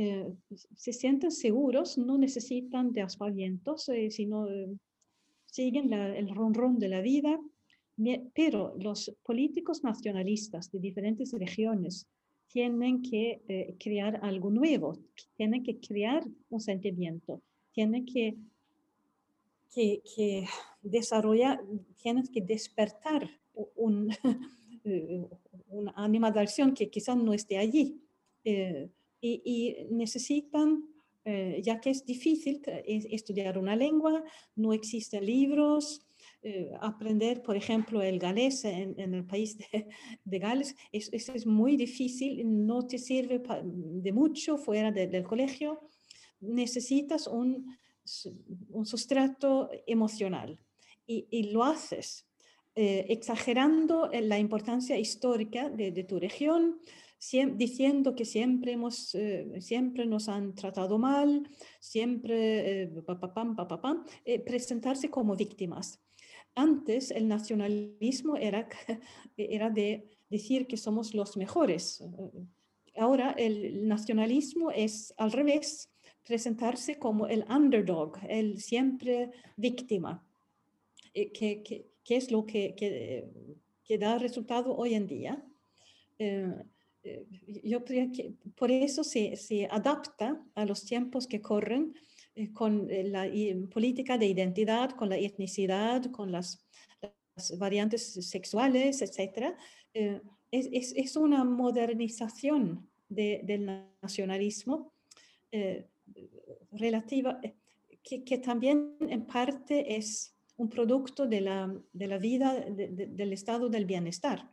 eh, 0.00 0.32
se 0.76 0.92
sienten 0.92 1.32
seguros, 1.32 1.98
no 1.98 2.18
necesitan 2.18 2.92
de 2.92 3.02
aspavientos, 3.02 3.88
eh, 3.88 4.12
sino 4.12 4.48
eh, 4.48 4.68
siguen 5.46 5.92
el 5.92 6.28
ronrón 6.28 6.78
de 6.78 6.88
la 6.88 7.00
vida. 7.00 7.38
Pero 8.32 8.76
los 8.78 9.12
políticos 9.24 9.82
nacionalistas 9.82 10.70
de 10.70 10.78
diferentes 10.78 11.32
regiones 11.32 12.06
tienen 12.46 13.02
que 13.02 13.74
crear 13.80 14.20
algo 14.22 14.52
nuevo, 14.52 14.96
tienen 15.36 15.64
que 15.64 15.80
crear 15.80 16.22
un 16.48 16.60
sentimiento, 16.60 17.42
tienen 17.72 18.06
que 18.06 18.36
que, 19.72 20.02
que 20.14 20.46
desarrolla, 20.82 21.60
tienes 22.02 22.30
que 22.30 22.40
despertar 22.40 23.28
un, 23.76 24.10
eh, 24.84 25.26
una 25.68 25.92
animación 25.96 26.74
que 26.74 26.90
quizás 26.90 27.16
no 27.16 27.32
esté 27.32 27.58
allí. 27.58 28.00
Eh, 28.44 28.88
y, 29.20 29.76
necesitan, 29.90 30.84
eh, 31.24 31.60
ya 31.62 31.80
que 31.80 31.90
es 31.90 32.04
difícil 32.04 32.62
estudiar 32.86 33.58
una 33.58 33.74
lengua, 33.74 34.22
no 34.54 34.72
existen 34.72 35.26
libros, 35.26 36.06
aprender, 36.80 37.42
por 37.42 37.56
ejemplo, 37.56 38.00
el 38.00 38.20
galés 38.20 38.64
en, 38.64 39.12
el 39.12 39.24
país 39.26 39.58
de, 39.58 39.88
de 40.24 40.38
Gales, 40.38 40.76
eso 40.92 41.32
es, 41.34 41.46
muy 41.46 41.76
difícil, 41.76 42.42
no 42.64 42.86
te 42.86 42.96
sirve 42.96 43.42
de 43.64 44.12
mucho 44.12 44.56
fuera 44.56 44.92
del 44.92 45.24
colegio. 45.24 45.80
Necesitas 46.40 47.26
un, 47.26 47.76
un 48.70 48.86
sustrato 48.86 49.70
emocional 49.86 50.58
y, 51.06 51.50
lo 51.52 51.64
haces 51.64 52.26
exagerando 52.74 54.08
la 54.12 54.38
importancia 54.38 54.96
histórica 54.98 55.68
de, 55.68 56.04
tu 56.04 56.20
región, 56.20 56.80
diciendo 57.56 58.14
que 58.14 58.24
siempre, 58.24 58.72
hemos, 58.72 59.16
siempre 59.58 60.06
nos 60.06 60.28
han 60.28 60.54
tratado 60.54 60.98
mal, 60.98 61.48
siempre 61.80 62.92
presentarse 64.44 65.10
como 65.10 65.34
víctimas. 65.34 66.00
Antes 66.54 67.10
el 67.10 67.28
nacionalismo 67.28 68.36
era, 68.36 68.68
era 69.36 69.70
de 69.70 70.08
decir 70.28 70.66
que 70.66 70.76
somos 70.76 71.14
los 71.14 71.36
mejores. 71.36 72.02
Ahora 72.96 73.30
el 73.38 73.86
nacionalismo 73.86 74.70
es 74.70 75.14
al 75.16 75.32
revés, 75.32 75.90
presentarse 76.28 76.98
como 76.98 77.26
el 77.26 77.44
underdog, 77.48 78.18
el 78.28 78.60
siempre 78.60 79.30
víctima, 79.56 80.22
eh, 81.14 81.32
que, 81.32 81.86
es 82.06 82.30
lo 82.30 82.44
que, 82.44 82.74
que, 82.76 83.98
da 83.98 84.18
resultado 84.18 84.76
hoy 84.76 84.92
en 84.94 85.06
día. 85.06 85.42
Eh, 86.18 86.54
eh, 87.02 87.26
yo 87.64 87.82
por 88.56 88.70
eso 88.70 89.02
se, 89.04 89.36
se, 89.36 89.66
adapta 89.70 90.38
a 90.54 90.66
los 90.66 90.84
tiempos 90.84 91.26
que 91.26 91.40
corren 91.40 91.94
con 92.52 92.86
la 92.88 93.26
política 93.72 94.18
de 94.18 94.26
identidad, 94.26 94.90
con 94.90 95.08
la 95.08 95.16
etnicidad, 95.16 96.04
con 96.12 96.30
las, 96.30 96.64
variantes 97.56 98.02
sexuales, 98.28 99.00
etc. 99.00 99.54
es, 99.94 100.68
es, 100.72 100.92
es, 100.96 101.16
una 101.16 101.44
modernización 101.44 102.88
del 103.08 103.84
nacionalismo 104.02 104.92
relativa, 106.72 107.38
eh, 107.42 107.54
que, 108.02 108.24
que, 108.24 108.38
también 108.38 108.96
en 109.00 109.26
parte 109.26 109.96
es 109.96 110.34
un 110.56 110.68
producto 110.68 111.26
de 111.26 111.40
la, 111.40 111.72
de 111.92 112.06
la 112.06 112.18
vida 112.18 112.64
del 112.68 113.32
estado 113.32 113.68
del 113.68 113.84
bienestar. 113.84 114.50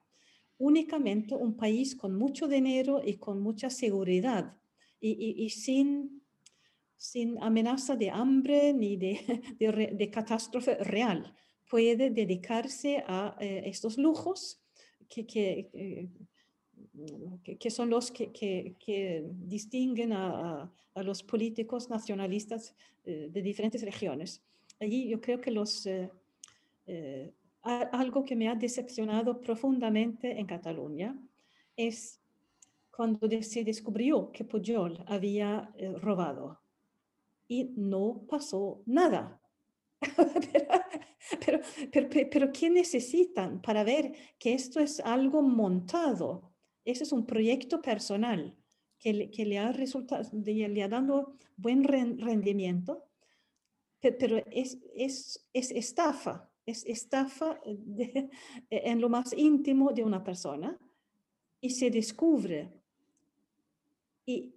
Únicamente 0.57 1.36
un 1.36 1.57
país 1.57 1.95
con 1.95 2.15
mucho 2.15 2.48
dinero 2.48 3.02
y 3.03 3.15
con 3.15 3.41
mucha 3.41 3.69
seguridad 3.69 4.56
y, 4.99 5.44
y, 5.44 5.49
sin, 5.49 6.22
sin 6.95 7.41
amenaza 7.41 7.95
de 7.95 8.10
hambre 8.10 8.73
ni 8.73 8.98
de, 8.98 9.19
de, 9.99 10.10
catástrofe 10.10 10.76
real 10.76 11.36
puede 11.69 12.10
dedicarse 12.10 13.03
a 13.07 13.36
eh, 13.40 13.64
estos 13.65 13.98
lujos 13.98 14.61
que, 15.10 15.26
que, 15.26 15.69
eh, 17.45 17.57
que, 17.57 17.69
son 17.69 17.89
los 17.89 18.11
que, 18.11 18.31
que 18.31 19.26
distinguen 19.47 20.13
a, 20.13 20.72
a, 20.93 21.03
los 21.03 21.23
políticos 21.23 21.89
nacionalistas 21.89 22.76
eh, 23.07 23.30
de 23.31 23.41
diferentes 23.43 23.84
regiones. 23.84 24.41
Allí 24.80 25.07
yo 25.07 25.22
creo 25.22 25.39
que 25.39 25.51
los, 25.51 25.85
eh, 25.85 26.09
eh, 26.88 27.31
algo 27.61 28.26
que 28.26 28.35
me 28.35 28.49
ha 28.49 28.55
decepcionado 28.55 29.39
profundamente 29.39 30.39
en 30.39 30.47
Cataluña 30.47 31.15
es 31.77 32.19
cuando 32.89 33.30
se 33.43 33.63
descubrió 33.63 34.31
que 34.31 34.43
Pujol 34.43 35.03
había 35.05 35.72
robado 36.01 36.59
y 37.47 37.65
no 37.76 38.26
pasó 38.27 38.81
nada. 38.88 39.39
pero, 41.45 41.59
pero, 41.91 42.09
pero, 42.09 42.30
pero, 42.31 42.51
¿qué 42.51 42.69
necesitan 42.69 43.61
para 43.61 43.84
ver 43.84 44.13
que 44.39 44.53
esto 44.53 44.80
es 44.80 44.99
algo 44.99 45.43
montado? 45.43 46.55
Ese 46.85 47.03
es 47.03 47.11
un 47.11 47.25
proyecto 47.25 47.81
personal 47.81 48.55
que 48.99 49.13
le, 49.13 49.31
que 49.31 49.45
le 49.45 49.59
ha 49.59 49.71
resultado, 49.71 50.29
le 50.33 50.83
ha 50.83 50.87
dado 50.87 51.37
buen 51.57 51.83
rendimiento, 51.83 53.03
pero 53.99 54.37
es, 54.51 54.77
es, 54.95 55.47
es 55.51 55.71
estafa, 55.71 56.49
es 56.65 56.85
estafa 56.85 57.59
en 58.69 59.01
lo 59.01 59.09
más 59.09 59.33
íntimo 59.33 59.91
de 59.91 60.03
una 60.03 60.23
persona 60.23 60.77
y 61.59 61.71
se 61.71 61.89
descubre 61.89 62.71
y, 64.25 64.53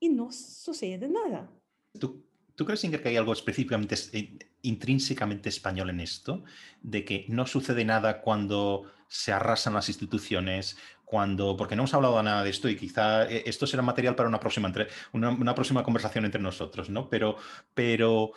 y 0.00 0.08
no 0.08 0.32
sucede 0.32 1.08
nada. 1.08 1.50
¿Tú, 1.98 2.24
¿Tú 2.54 2.66
crees, 2.66 2.84
Inger, 2.84 3.02
que 3.02 3.08
hay 3.08 3.16
algo 3.16 3.32
específicamente, 3.32 3.94
eh, 4.12 4.38
intrínsecamente 4.62 5.48
español 5.48 5.90
en 5.90 6.00
esto? 6.00 6.44
De 6.82 7.04
que 7.04 7.26
no 7.28 7.46
sucede 7.46 7.84
nada 7.84 8.20
cuando 8.20 8.84
se 9.08 9.32
arrasan 9.32 9.74
las 9.74 9.88
instituciones, 9.88 10.76
cuando, 11.12 11.58
porque 11.58 11.76
no 11.76 11.82
hemos 11.82 11.92
hablado 11.92 12.22
nada 12.22 12.42
de 12.42 12.48
esto 12.48 12.70
y 12.70 12.74
quizá 12.74 13.30
eh, 13.30 13.42
esto 13.44 13.66
será 13.66 13.82
material 13.82 14.14
para 14.14 14.30
una 14.30 14.40
próxima, 14.40 14.72
una, 15.12 15.54
próxima 15.54 15.82
conversación 15.82 16.24
entre 16.24 16.40
nosotros, 16.40 16.88
¿no? 16.88 17.10
Pero, 17.10 17.36
pero 17.74 18.32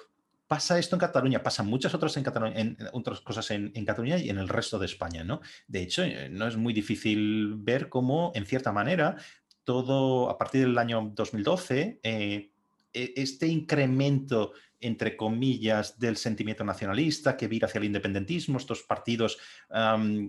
pasa 0.45 0.77
esto 0.77 0.97
en 0.97 0.99
Cataluña, 0.99 1.41
pasan 1.41 1.67
muchas 1.67 1.93
otras, 1.93 2.17
en 2.17 2.25
en, 2.53 2.77
otras 2.91 3.21
cosas 3.21 3.49
en, 3.51 3.71
Cataluña 3.85 4.17
y 4.17 4.29
en 4.29 4.39
el 4.39 4.49
resto 4.49 4.77
de 4.77 4.87
España, 4.87 5.23
¿no? 5.23 5.39
De 5.69 5.83
hecho, 5.83 6.03
eh, 6.03 6.27
no 6.29 6.49
es 6.49 6.57
muy 6.57 6.73
difícil 6.73 7.55
ver 7.55 7.87
cómo, 7.87 8.33
en 8.35 8.45
cierta 8.45 8.73
manera, 8.73 9.15
todo 9.63 10.29
a 10.29 10.37
partir 10.37 10.65
del 10.65 10.77
año 10.77 11.13
2012, 11.15 11.79
eh, 11.79 12.01
e, 12.03 12.54
este 12.95 13.47
incremento 13.47 14.53
entre 14.79 15.17
comillas, 15.17 15.97
del 15.97 16.17
sentimiento 16.17 16.63
nacionalista 16.63 17.35
que 17.35 17.47
vira 17.47 17.67
hacia 17.67 17.79
el 17.79 17.85
independentismo, 17.85 18.57
estos 18.57 18.83
partidos 18.83 19.37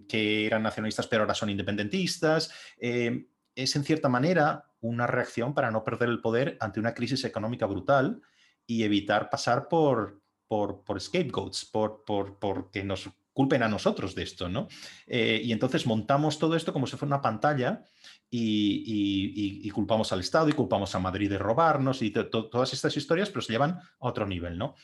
que 0.09 0.47
eran 0.47 0.63
nacionalistas 0.63 1.07
pero 1.07 1.23
ahora 1.23 1.35
son 1.35 1.51
independentistas. 1.51 2.51
Eh, 2.79 3.27
es 3.55 3.77
en 3.77 3.85
cierta 3.85 4.09
manera 4.09 4.65
una 4.81 5.07
reacción 5.07 5.55
para 5.55 5.71
no 5.71 5.83
perder 5.85 6.09
el 6.09 6.21
poder 6.21 6.57
ante 6.61 6.81
una 6.81 6.95
crisis 6.95 7.25
económica 7.25 7.67
brutal 7.67 8.21
y 8.67 8.83
evitar 8.83 9.31
pasar 9.31 9.69
por, 9.69 10.21
por, 10.47 10.85
por 10.85 11.01
scapegoats, 11.01 11.65
por, 11.65 12.05
por, 12.05 12.39
por 12.39 12.71
que 12.71 12.85
nos 12.85 13.09
culpen 13.33 13.63
a 13.63 13.69
nosotros 13.69 14.15
de 14.15 14.23
esto, 14.23 14.49
¿no? 14.49 14.69
Eh, 15.07 15.43
y 15.45 15.53
entonces 15.53 15.87
montamos 15.87 16.39
todo 16.39 16.57
esto 16.57 16.73
como 16.73 16.87
si 16.87 16.97
fuera 16.97 17.17
una 17.17 17.23
pantalla 17.23 17.85
y, 18.31 19.70
culpamos 19.70 20.12
al 20.12 20.20
Estado 20.20 20.48
y 20.48 20.53
culpamos 20.53 20.94
a 20.94 20.98
Madrid 20.98 21.31
de 21.31 21.39
robarnos 21.39 22.03
y 22.03 22.11
todas 22.11 22.73
estas 22.73 22.97
historias, 22.97 23.31
pero 23.31 23.43
se 23.43 23.53
llevan 23.53 23.73
a 23.73 23.82
otro 23.98 24.27
nivel, 24.27 24.57
¿no? 24.59 24.74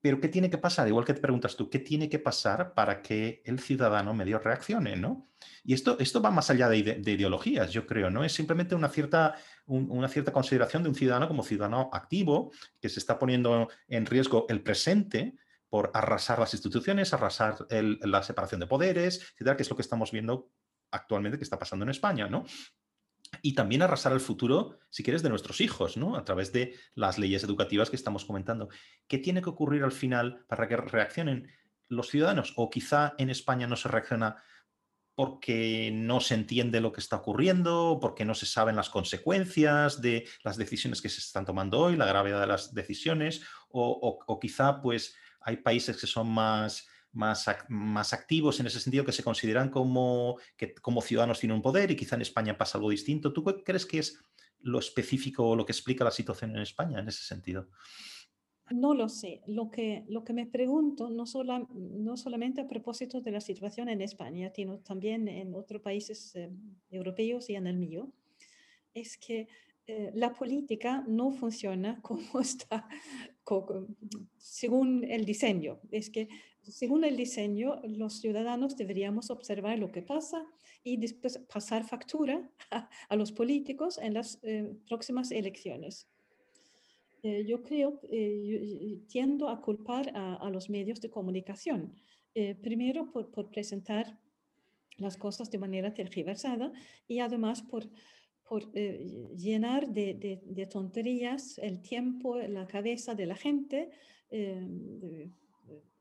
Pero 0.00 0.20
¿qué 0.20 0.28
tiene 0.28 0.48
que 0.48 0.58
pasar? 0.58 0.86
Igual 0.86 1.04
que 1.04 1.14
te 1.14 1.20
preguntas 1.20 1.56
tú, 1.56 1.68
¿qué 1.68 1.80
tiene 1.80 2.08
que 2.08 2.20
pasar 2.20 2.72
para 2.72 3.02
que 3.02 3.42
el 3.44 3.58
ciudadano 3.58 4.14
medio 4.14 4.38
reaccione, 4.38 4.96
¿no? 4.96 5.28
Y 5.64 5.74
esto, 5.74 5.96
esto 5.98 6.22
va 6.22 6.30
más 6.30 6.50
allá 6.50 6.68
de, 6.68 6.78
ideologías, 6.78 7.72
yo 7.72 7.86
creo, 7.86 8.08
¿no? 8.08 8.24
Es 8.24 8.32
simplemente 8.32 8.76
una 8.76 8.88
cierta, 8.88 9.34
una 9.66 10.08
cierta 10.08 10.32
consideración 10.32 10.84
de 10.84 10.88
un 10.90 10.94
ciudadano 10.94 11.26
como 11.26 11.42
ciudadano 11.42 11.90
activo 11.92 12.52
que 12.80 12.88
se 12.88 13.00
está 13.00 13.18
poniendo 13.18 13.68
en 13.88 14.06
riesgo 14.06 14.46
el 14.48 14.62
presente, 14.62 15.34
por 15.68 15.90
arrasar 15.94 16.38
las 16.38 16.54
instituciones, 16.54 17.12
arrasar 17.12 17.66
la 17.70 18.22
separación 18.22 18.60
de 18.60 18.66
poderes, 18.66 19.20
etcétera, 19.34 19.56
que 19.56 19.62
es 19.62 19.70
lo 19.70 19.76
que 19.76 19.82
estamos 19.82 20.12
viendo 20.12 20.50
actualmente 20.90 21.38
que 21.38 21.44
está 21.44 21.58
pasando 21.58 21.84
en 21.84 21.90
España, 21.90 22.28
¿no? 22.28 22.44
Y 23.42 23.54
también 23.54 23.82
arrasar 23.82 24.12
el 24.12 24.20
futuro, 24.20 24.78
si 24.88 25.02
quieres, 25.02 25.22
de 25.22 25.28
nuestros 25.28 25.60
hijos, 25.60 25.96
¿no? 25.96 26.16
A 26.16 26.24
través 26.24 26.52
de 26.52 26.74
las 26.94 27.18
leyes 27.18 27.44
educativas 27.44 27.90
que 27.90 27.96
estamos 27.96 28.24
comentando. 28.24 28.68
¿Qué 29.06 29.18
tiene 29.18 29.42
que 29.42 29.50
ocurrir 29.50 29.84
al 29.84 29.92
final 29.92 30.44
para 30.48 30.66
que 30.66 30.76
reaccionen 30.76 31.50
los 31.88 32.08
ciudadanos? 32.08 32.54
O 32.56 32.70
quizá 32.70 33.14
en 33.18 33.28
España 33.30 33.66
no 33.66 33.76
se 33.76 33.88
reacciona 33.88 34.42
porque 35.14 35.90
no 35.92 36.20
se 36.20 36.34
entiende 36.34 36.80
lo 36.80 36.92
que 36.92 37.00
está 37.00 37.16
ocurriendo, 37.16 37.98
porque 38.00 38.24
no 38.24 38.34
se 38.34 38.46
saben 38.46 38.76
las 38.76 38.88
consecuencias 38.88 40.00
de 40.00 40.28
las 40.44 40.56
decisiones 40.56 41.02
que 41.02 41.08
se 41.08 41.18
están 41.18 41.44
tomando 41.44 41.80
hoy, 41.80 41.96
la 41.96 42.06
gravedad 42.06 42.40
de 42.40 42.46
las 42.46 42.72
decisiones, 42.72 43.42
o, 43.68 44.16
o 44.26 44.40
quizá 44.40 44.80
pues 44.80 45.16
hay 45.40 45.56
países 45.56 45.96
que 45.96 46.06
son 46.06 46.28
más, 46.28 46.86
más, 47.18 47.46
más 47.68 48.12
activos 48.12 48.60
en 48.60 48.66
ese 48.66 48.80
sentido, 48.80 49.04
que 49.04 49.12
se 49.12 49.24
consideran 49.24 49.70
como, 49.70 50.38
que 50.56 50.74
como 50.74 51.02
ciudadanos 51.02 51.40
tienen 51.40 51.56
un 51.56 51.62
poder 51.62 51.90
y 51.90 51.96
quizá 51.96 52.14
en 52.14 52.22
España 52.22 52.56
pasa 52.56 52.78
algo 52.78 52.90
distinto. 52.90 53.32
¿Tú 53.32 53.44
crees 53.44 53.84
que 53.84 53.98
es 53.98 54.18
lo 54.60 54.78
específico 54.78 55.48
o 55.48 55.56
lo 55.56 55.66
que 55.66 55.72
explica 55.72 56.04
la 56.04 56.10
situación 56.10 56.52
en 56.52 56.62
España 56.62 57.00
en 57.00 57.08
ese 57.08 57.24
sentido? 57.24 57.68
No 58.70 58.94
lo 58.94 59.08
sé. 59.08 59.42
Lo 59.46 59.70
que, 59.70 60.04
lo 60.08 60.24
que 60.24 60.32
me 60.32 60.46
pregunto, 60.46 61.10
no, 61.10 61.24
no 61.74 62.16
solamente 62.16 62.60
a 62.60 62.68
propósito 62.68 63.20
de 63.20 63.32
la 63.32 63.40
situación 63.40 63.88
en 63.88 64.00
España, 64.00 64.52
sino 64.54 64.78
también 64.78 65.26
en 65.26 65.54
otros 65.54 65.82
países 65.82 66.36
eh, 66.36 66.50
europeos 66.90 67.50
y 67.50 67.56
en 67.56 67.66
el 67.66 67.78
mío, 67.78 68.12
es 68.94 69.16
que 69.16 69.48
eh, 69.86 70.12
la 70.14 70.34
política 70.34 71.02
no 71.08 71.32
funciona 71.32 72.00
como 72.02 72.40
está, 72.40 72.86
según 74.36 75.02
el 75.04 75.24
diseño. 75.24 75.80
Es 75.90 76.10
que 76.10 76.28
según 76.68 77.04
el 77.04 77.16
diseño, 77.16 77.80
los 77.84 78.20
ciudadanos 78.20 78.76
deberíamos 78.76 79.30
observar 79.30 79.78
lo 79.78 79.90
que 79.90 80.02
pasa 80.02 80.46
y 80.84 80.96
después 80.96 81.38
pasar 81.52 81.84
factura 81.84 82.50
a, 83.08 83.16
los 83.16 83.32
políticos 83.32 83.98
en 83.98 84.14
las 84.14 84.38
eh, 84.42 84.74
próximas 84.86 85.30
elecciones. 85.30 86.08
Eh, 87.22 87.44
yo 87.46 87.62
creo, 87.62 88.00
tiendo 89.08 89.48
a 89.48 89.60
culpar 89.60 90.12
a, 90.14 90.48
los 90.50 90.70
medios 90.70 91.00
de 91.00 91.10
comunicación. 91.10 91.94
primero 92.62 93.10
por, 93.10 93.32
por 93.32 93.50
presentar 93.50 94.16
las 94.98 95.16
cosas 95.16 95.50
de 95.50 95.58
manera 95.58 95.92
tergiversada 95.92 96.72
y 97.08 97.18
además 97.18 97.62
por 97.62 97.88
por 98.48 98.70
eh, 98.74 99.28
llenar 99.36 99.88
de, 99.88 100.40
de, 100.42 100.66
tonterías 100.66 101.58
el 101.58 101.82
tiempo, 101.82 102.38
la 102.38 102.66
cabeza 102.66 103.14
de 103.14 103.26
la 103.26 103.36
gente 103.36 103.90
eh, 104.30 105.30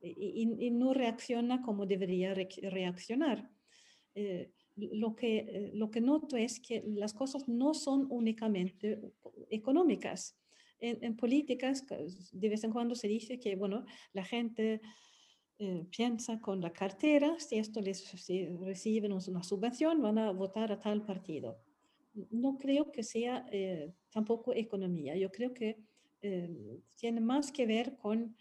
y, 0.01 0.71
no 0.71 0.93
reacciona 0.93 1.61
como 1.61 1.85
debería 1.85 2.33
reaccionar. 2.33 3.49
lo, 4.75 5.15
que, 5.15 5.71
lo 5.73 5.89
que 5.89 6.01
noto 6.01 6.37
es 6.37 6.59
que 6.59 6.83
las 6.85 7.13
cosas 7.13 7.47
no 7.47 7.73
son 7.73 8.07
únicamente 8.09 8.99
económicas. 9.49 10.37
En, 10.79 11.15
políticas, 11.15 11.83
de 12.31 12.49
vez 12.49 12.63
en 12.63 12.71
cuando 12.71 12.93
se 12.93 13.07
dice 13.07 13.39
que, 13.39 13.55
bueno, 13.55 13.85
la 14.13 14.23
gente 14.23 14.79
piensa 15.89 16.39
con 16.39 16.61
la 16.61 16.71
cartera, 16.71 17.39
si 17.39 17.57
esto 17.57 17.81
les 17.81 18.11
reciben 18.59 19.11
una 19.11 19.43
subvención, 19.43 20.01
van 20.01 20.19
a 20.19 20.31
votar 20.31 20.71
a 20.71 20.79
tal 20.79 21.03
partido. 21.03 21.57
No 22.29 22.57
creo 22.59 22.91
que 22.91 23.01
sea 23.01 23.45
tampoco 24.11 24.53
economía. 24.53 25.15
Yo 25.15 25.31
creo 25.31 25.53
que 25.53 25.77
eh, 26.21 26.81
tiene 26.95 27.21
más 27.21 27.51
que 27.51 27.65
ver 27.65 27.95
con 27.95 28.35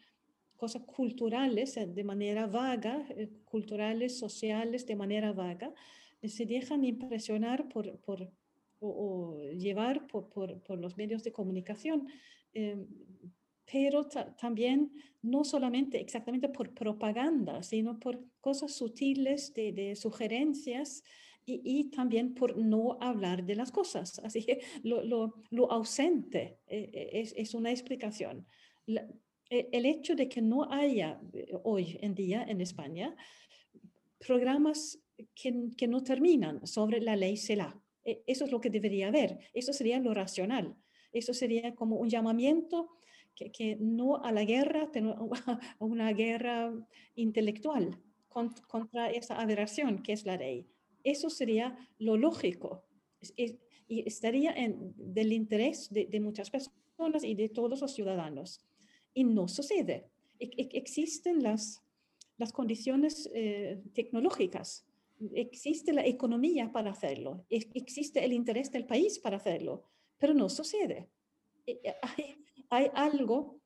cosas 0.56 0.82
culturales 0.82 1.76
eh, 1.76 1.86
de 1.86 2.04
manera 2.04 2.46
vaga, 2.46 3.06
eh, 3.10 3.30
culturales, 3.44 4.18
sociales 4.18 4.86
de 4.86 4.96
manera 4.96 5.32
vaga, 5.32 5.72
se 6.22 6.46
dejan 6.46 6.84
impresionar 6.84 7.68
por, 7.68 7.98
por 7.98 8.28
o, 8.80 9.38
llevar 9.52 10.06
por, 10.06 10.28
por, 10.28 10.60
por, 10.60 10.78
los 10.78 10.96
medios 10.96 11.22
de 11.22 11.32
comunicación, 11.32 12.08
pero 13.70 14.08
también 14.40 14.92
no 15.22 15.44
solamente 15.44 16.00
exactamente 16.00 16.48
por 16.48 16.72
propaganda, 16.74 17.62
sino 17.62 17.98
por 17.98 18.24
cosas 18.40 18.72
sutiles 18.72 19.52
de, 19.54 19.72
de 19.72 19.96
sugerencias 19.96 21.02
y, 21.48 21.90
también 21.90 22.34
por 22.34 22.56
no 22.56 22.98
hablar 23.00 23.44
de 23.44 23.54
las 23.54 23.70
cosas. 23.70 24.18
Así 24.24 24.44
que 24.44 24.60
lo, 24.82 25.02
lo, 25.04 25.34
lo 25.50 25.70
ausente 25.70 26.58
eh, 26.66 26.90
eh, 26.92 27.10
es, 27.12 27.34
es, 27.36 27.54
una 27.54 27.70
explicación. 27.70 28.46
E, 28.88 29.06
el 29.50 29.86
hecho 29.86 30.14
de 30.14 30.28
que 30.28 30.42
no 30.42 30.70
haya 30.70 31.20
eh, 31.32 31.52
hoy 31.64 31.98
en 32.00 32.14
día 32.14 32.44
en 32.48 32.60
España 32.60 33.14
programas 34.18 34.98
que, 35.34 35.68
que 35.76 35.86
no 35.86 36.02
terminan 36.02 36.66
sobre 36.66 37.00
la 37.00 37.16
ley 37.16 37.36
CELA. 37.36 37.80
E, 38.04 38.22
eso 38.26 38.44
es 38.44 38.52
lo 38.52 38.60
que 38.60 38.70
debería 38.70 39.08
haber. 39.08 39.38
Eso 39.54 39.72
sería 39.72 40.00
lo 40.00 40.14
racional. 40.14 40.76
Eso 41.12 41.32
sería 41.32 41.74
como 41.74 41.96
un 41.96 42.08
llamamiento 42.08 42.98
que, 43.34 43.52
que 43.52 43.76
no 43.80 44.22
a 44.24 44.32
la 44.32 44.44
guerra, 44.44 44.90
a 45.78 45.84
una 45.84 46.12
guerra 46.12 46.72
intelectual 47.14 47.98
contra 48.66 49.10
esa 49.10 49.40
aberración 49.40 50.02
que 50.02 50.12
es 50.12 50.26
la 50.26 50.36
ley. 50.36 50.66
Eso 51.04 51.30
sería 51.30 51.78
lo 51.98 52.16
lógico 52.16 52.84
y 53.88 54.06
estaría 54.06 54.52
en 54.52 54.92
del 54.96 55.32
interés 55.32 55.88
de, 55.90 56.20
muchas 56.20 56.50
personas 56.50 57.24
y 57.24 57.34
de 57.34 57.48
todos 57.48 57.80
los 57.80 57.94
ciudadanos. 57.94 58.60
Y 59.16 59.24
no 59.24 59.48
sucede. 59.48 59.96
E, 60.38 60.44
e, 60.44 60.68
existen 60.82 61.42
las, 61.42 61.82
las 62.38 62.52
condiciones 62.52 63.28
eh, 63.34 63.82
tecnológicas, 63.94 64.86
existe 65.34 65.92
la 65.92 66.04
economía 66.04 66.70
para 66.70 66.90
hacerlo, 66.90 67.46
existe 67.48 68.22
el 68.22 68.32
interés 68.34 68.70
del 68.70 68.84
país 68.84 69.18
para 69.18 69.38
hacerlo, 69.38 69.82
pero 70.18 70.34
no 70.34 70.48
sucede. 70.48 71.08
E, 71.66 71.80
hay, 72.02 72.36
hay 72.70 72.90
algo 72.94 73.58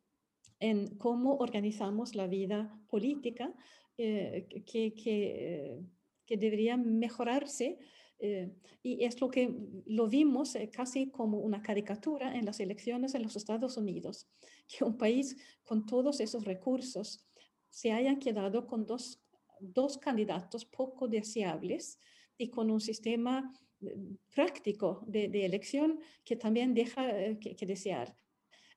en 0.60 0.96
cómo 0.96 1.36
organizamos 1.36 2.14
la 2.14 2.26
vida 2.26 2.80
política 2.88 3.52
eh, 3.98 4.46
que, 4.64 4.94
que 4.94 5.82
que 6.30 6.36
debería 6.36 6.76
mejorarse. 6.76 7.76
Eh, 8.22 8.52
y 8.82 9.04
es 9.04 9.18
lo 9.20 9.30
que 9.30 9.50
lo 9.86 10.06
vimos 10.06 10.54
eh, 10.54 10.68
casi 10.70 11.10
como 11.10 11.38
una 11.38 11.62
caricatura 11.62 12.36
en 12.36 12.44
las 12.44 12.60
elecciones 12.60 13.14
en 13.14 13.22
los 13.22 13.34
Estados 13.34 13.78
Unidos, 13.78 14.28
que 14.68 14.84
un 14.84 14.98
país 14.98 15.36
con 15.64 15.86
todos 15.86 16.20
esos 16.20 16.44
recursos 16.44 17.26
se 17.70 17.92
haya 17.92 18.18
quedado 18.18 18.66
con 18.66 18.86
dos, 18.86 19.22
dos 19.58 19.96
candidatos 19.96 20.66
poco 20.66 21.08
deseables 21.08 21.98
y 22.36 22.48
con 22.50 22.70
un 22.70 22.80
sistema 22.80 23.54
eh, 23.80 23.96
práctico 24.34 25.02
de, 25.06 25.28
de 25.28 25.46
elección 25.46 25.98
que 26.22 26.36
también 26.36 26.74
deja 26.74 27.08
que, 27.38 27.66
desear. 27.66 28.14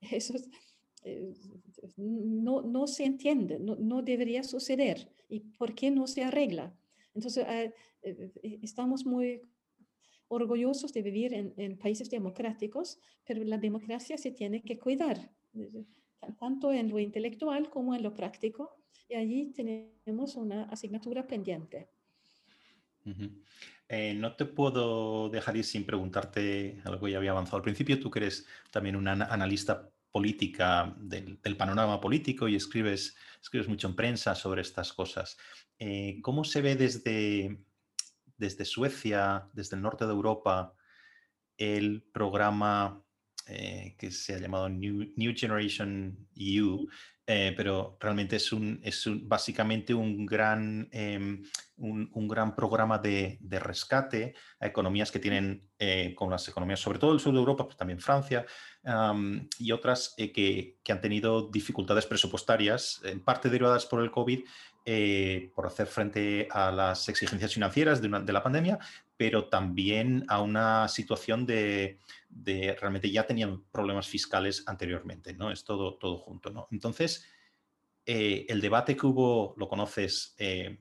Eso 0.10 0.34
no, 1.98 2.62
no 2.62 2.86
se 2.86 3.04
entiende, 3.04 3.58
no, 3.58 3.76
no 3.76 4.00
debería 4.00 4.42
suceder. 4.42 5.10
¿Y 5.28 5.40
por 5.40 5.74
qué 5.74 5.90
no 5.90 6.06
se 6.06 6.24
arregla? 6.24 6.74
Entonces, 7.14 7.46
eh, 7.46 7.64
eh, 7.64 7.72
eh, 7.72 7.72
estamos 8.62 9.04
muy 9.06 9.40
orgullosos 10.28 10.92
de 10.92 11.02
vivir 11.02 11.34
en, 11.34 11.78
países 11.78 12.10
democráticos, 12.10 12.98
pero 13.24 13.44
la 13.44 13.58
democracia 13.58 14.16
se 14.18 14.32
tiene 14.32 14.62
que 14.62 14.78
cuidar, 14.78 15.30
tanto 16.38 16.72
en 16.72 16.88
lo 16.88 16.98
intelectual 16.98 17.70
como 17.70 17.94
en 17.94 18.02
lo 18.02 18.14
práctico, 18.14 18.76
y 19.08 19.14
allí 19.14 19.52
tenemos 19.52 20.36
una 20.36 20.64
asignatura 20.64 21.26
pendiente. 21.26 21.88
no 23.04 24.36
te 24.36 24.44
puedo 24.46 25.28
dejar 25.28 25.56
ir 25.56 25.64
sin 25.64 25.84
preguntarte 25.84 26.80
algo 26.84 27.06
que 27.06 27.12
ya 27.12 27.18
había 27.18 27.32
avanzado 27.32 27.58
al 27.58 27.62
principio. 27.62 28.00
Tú 28.00 28.10
que 28.10 28.20
eres 28.20 28.46
también 28.70 28.96
una 28.96 29.12
analista 29.12 29.90
política 30.10 30.94
del, 30.96 31.40
del, 31.42 31.56
panorama 31.56 32.00
político 32.00 32.46
y 32.46 32.54
escribes, 32.54 33.16
escribes 33.42 33.68
mucho 33.68 33.88
en 33.88 33.96
prensa 33.96 34.34
sobre 34.34 34.62
estas 34.62 34.92
cosas. 34.92 35.36
Eh, 35.78 36.20
¿Cómo 36.22 36.44
se 36.44 36.62
ve 36.62 36.76
desde, 36.76 37.58
desde 38.44 38.66
Suecia, 38.66 39.48
desde 39.54 39.76
el 39.76 39.82
norte 39.82 40.04
de 40.04 40.12
Europa, 40.12 40.74
el 41.56 42.02
programa 42.12 43.02
eh, 43.46 43.94
que 43.98 44.10
se 44.10 44.34
ha 44.34 44.38
llamado 44.38 44.68
New, 44.68 45.34
Generation 45.34 46.28
EU, 46.36 46.86
eh, 47.26 47.54
pero 47.56 47.96
realmente 47.98 48.36
es, 48.36 48.52
un, 48.52 48.80
es 48.82 49.08
básicamente 49.22 49.94
un 49.94 50.26
gran, 50.26 50.90
em, 50.92 51.42
un, 51.76 52.28
gran 52.28 52.54
programa 52.54 52.98
de, 52.98 53.38
rescate 53.50 54.34
a 54.60 54.66
economías 54.66 55.10
que 55.10 55.20
tienen, 55.20 55.70
como 56.14 56.32
las 56.32 56.46
economías, 56.48 56.80
sobre 56.80 56.98
todo 56.98 57.14
el 57.14 57.20
sur 57.20 57.32
de 57.32 57.38
Europa, 57.38 57.64
pues 57.64 57.78
también 57.78 57.98
Francia 57.98 58.44
y 59.58 59.72
otras 59.72 60.14
que, 60.16 60.78
que, 60.82 60.92
han 60.92 61.00
tenido 61.00 61.48
dificultades 61.50 62.04
presupuestarias, 62.04 63.00
en 63.04 63.20
parte 63.20 63.48
derivadas 63.48 63.86
por 63.86 64.02
el 64.02 64.10
COVID, 64.10 64.40
eh, 64.84 65.50
por 65.54 65.66
hacer 65.66 65.86
frente 65.86 66.46
a 66.50 66.70
las 66.70 67.08
exigencias 67.08 67.54
financieras 67.54 68.02
de, 68.02 68.08
la 68.08 68.42
pandemia, 68.42 68.78
pero 69.16 69.48
también 69.48 70.24
a 70.28 70.42
una 70.42 70.88
situación 70.88 71.46
de, 71.46 71.98
de, 72.28 72.76
realmente 72.78 73.10
ya 73.10 73.26
tenían 73.26 73.64
problemas 73.72 74.06
fiscales 74.06 74.62
anteriormente, 74.66 75.32
¿no? 75.32 75.50
Es 75.50 75.64
todo, 75.64 75.94
todo 75.94 76.18
junto, 76.18 76.50
¿no? 76.50 76.68
Entonces, 76.70 77.26
eh, 78.06 78.44
el 78.48 78.60
debate 78.60 78.96
que 78.96 79.06
hubo, 79.06 79.54
lo 79.56 79.68
conoces, 79.68 80.34
eh, 80.38 80.78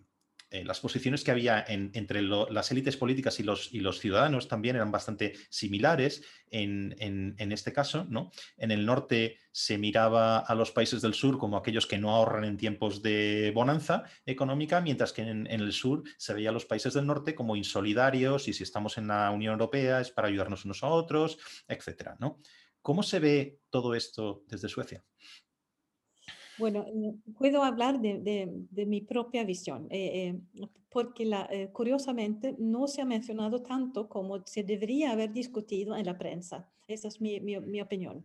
eh, 0.54 0.64
las 0.64 0.80
posiciones 0.80 1.24
que 1.24 1.32
había 1.32 1.66
entre 1.68 2.22
las 2.22 2.72
élites 2.72 2.96
políticas 2.96 3.40
y 3.40 3.44
los, 3.44 4.00
ciudadanos 4.00 4.48
también 4.48 4.76
eran 4.76 4.92
bastante 4.92 5.34
similares 5.50 6.24
en, 6.52 6.94
este 7.40 7.74
caso. 7.74 8.06
¿no? 8.08 8.30
En 8.58 8.70
el 8.70 8.86
norte 8.86 9.40
se 9.52 9.80
miraba 9.80 10.38
a 10.38 10.54
los 10.54 10.72
países 10.72 11.02
del 11.02 11.16
sur 11.16 11.40
como 11.40 11.58
aquellos 11.58 11.88
que 11.88 11.98
no 11.98 12.12
ahorran 12.12 12.44
en 12.44 12.58
tiempos 12.58 13.02
de 13.02 13.52
bonanza 13.56 14.04
económica, 14.28 14.80
mientras 14.80 15.12
que 15.12 15.24
en, 15.24 15.48
el 15.48 15.74
sur 15.74 16.04
se 16.20 16.36
veía 16.36 16.50
a 16.50 16.54
los 16.54 16.66
países 16.66 16.94
del 16.94 17.08
norte 17.08 17.34
como 17.34 17.56
insolidarios 17.56 18.48
y 18.48 18.54
si 18.54 18.62
estamos 18.62 19.00
en 19.00 19.08
la 19.08 19.32
Unión 19.32 19.54
Europea 19.54 20.02
es 20.02 20.12
para 20.12 20.28
ayudarnos 20.28 20.66
unos 20.66 20.84
a 20.84 20.88
otros, 20.88 21.40
etc. 21.68 22.12
¿no? 22.20 22.40
¿Cómo 22.84 23.02
se 23.02 23.20
ve 23.20 23.60
todo 23.72 23.96
esto 23.96 24.44
desde 24.46 24.70
Suecia? 24.70 25.04
Bueno, 26.58 26.86
eh, 26.88 27.16
puedo 27.38 27.64
hablar 27.64 28.00
de, 28.00 28.86
mi 28.86 29.02
propia 29.02 29.44
visión, 29.44 29.88
eh, 29.90 30.30
eh, 30.56 30.68
porque 30.90 31.26
la, 31.26 31.50
curiosamente 31.72 32.56
no 32.60 32.88
se 32.88 33.02
ha 33.02 33.06
mencionado 33.06 33.64
tanto 33.64 34.08
como 34.08 34.46
se 34.46 34.64
debería 34.64 35.12
haber 35.12 35.34
discutido 35.34 35.96
en 35.96 36.06
la 36.06 36.18
prensa. 36.18 36.70
Esa 36.88 37.08
es 37.08 37.20
mi, 37.20 37.40
mi, 37.40 37.82
opinión. 37.82 38.24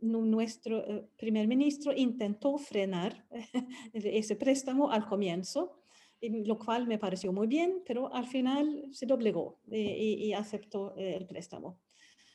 nuestro 0.00 1.08
primer 1.16 1.46
ministro 1.46 1.92
intentó 1.94 2.58
frenar 2.58 3.24
ese 3.92 4.34
préstamo 4.34 4.90
al 4.90 5.06
comienzo, 5.06 5.76
lo 6.20 6.58
cual 6.58 6.88
me 6.88 6.98
pareció 6.98 7.32
muy 7.32 7.46
bien, 7.46 7.82
pero 7.86 8.12
al 8.12 8.26
final 8.26 8.88
se 8.90 9.06
doblegó 9.06 9.60
y 9.70 10.32
aceptó 10.32 10.96
el 10.96 11.26
préstamo 11.26 11.83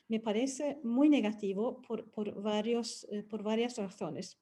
me 0.09 0.19
parece 0.19 0.79
muy 0.83 1.07
negativo 1.07 1.81
por, 1.83 2.09
por, 2.11 2.41
varios, 2.41 3.07
eh, 3.11 3.23
por 3.23 3.43
varias 3.43 3.77
razones. 3.77 4.37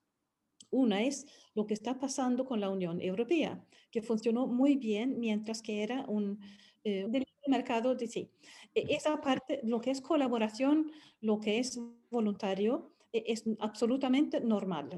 Una 0.71 1.03
es 1.03 1.25
lo 1.53 1.67
que 1.67 1.73
está 1.73 1.99
pasando 1.99 2.45
con 2.45 2.59
la 2.59 2.69
Unión 2.69 3.01
Europea, 3.01 3.63
que 3.91 4.01
funcionó 4.01 4.47
muy 4.47 4.75
bien 4.77 5.19
mientras 5.19 5.61
que 5.61 5.83
era 5.83 6.05
un 6.07 6.39
eh, 6.83 7.07
mercado 7.47 7.95
de 7.95 8.07
sí. 8.07 8.31
E, 8.73 8.95
esa 8.95 9.19
parte, 9.21 9.59
lo 9.63 9.79
que 9.79 9.91
es 9.91 10.01
colaboración, 10.01 10.91
lo 11.21 11.39
que 11.39 11.59
es 11.59 11.79
voluntario, 12.09 12.93
e, 13.11 13.25
es 13.27 13.43
absolutamente 13.59 14.39
normal. 14.39 14.89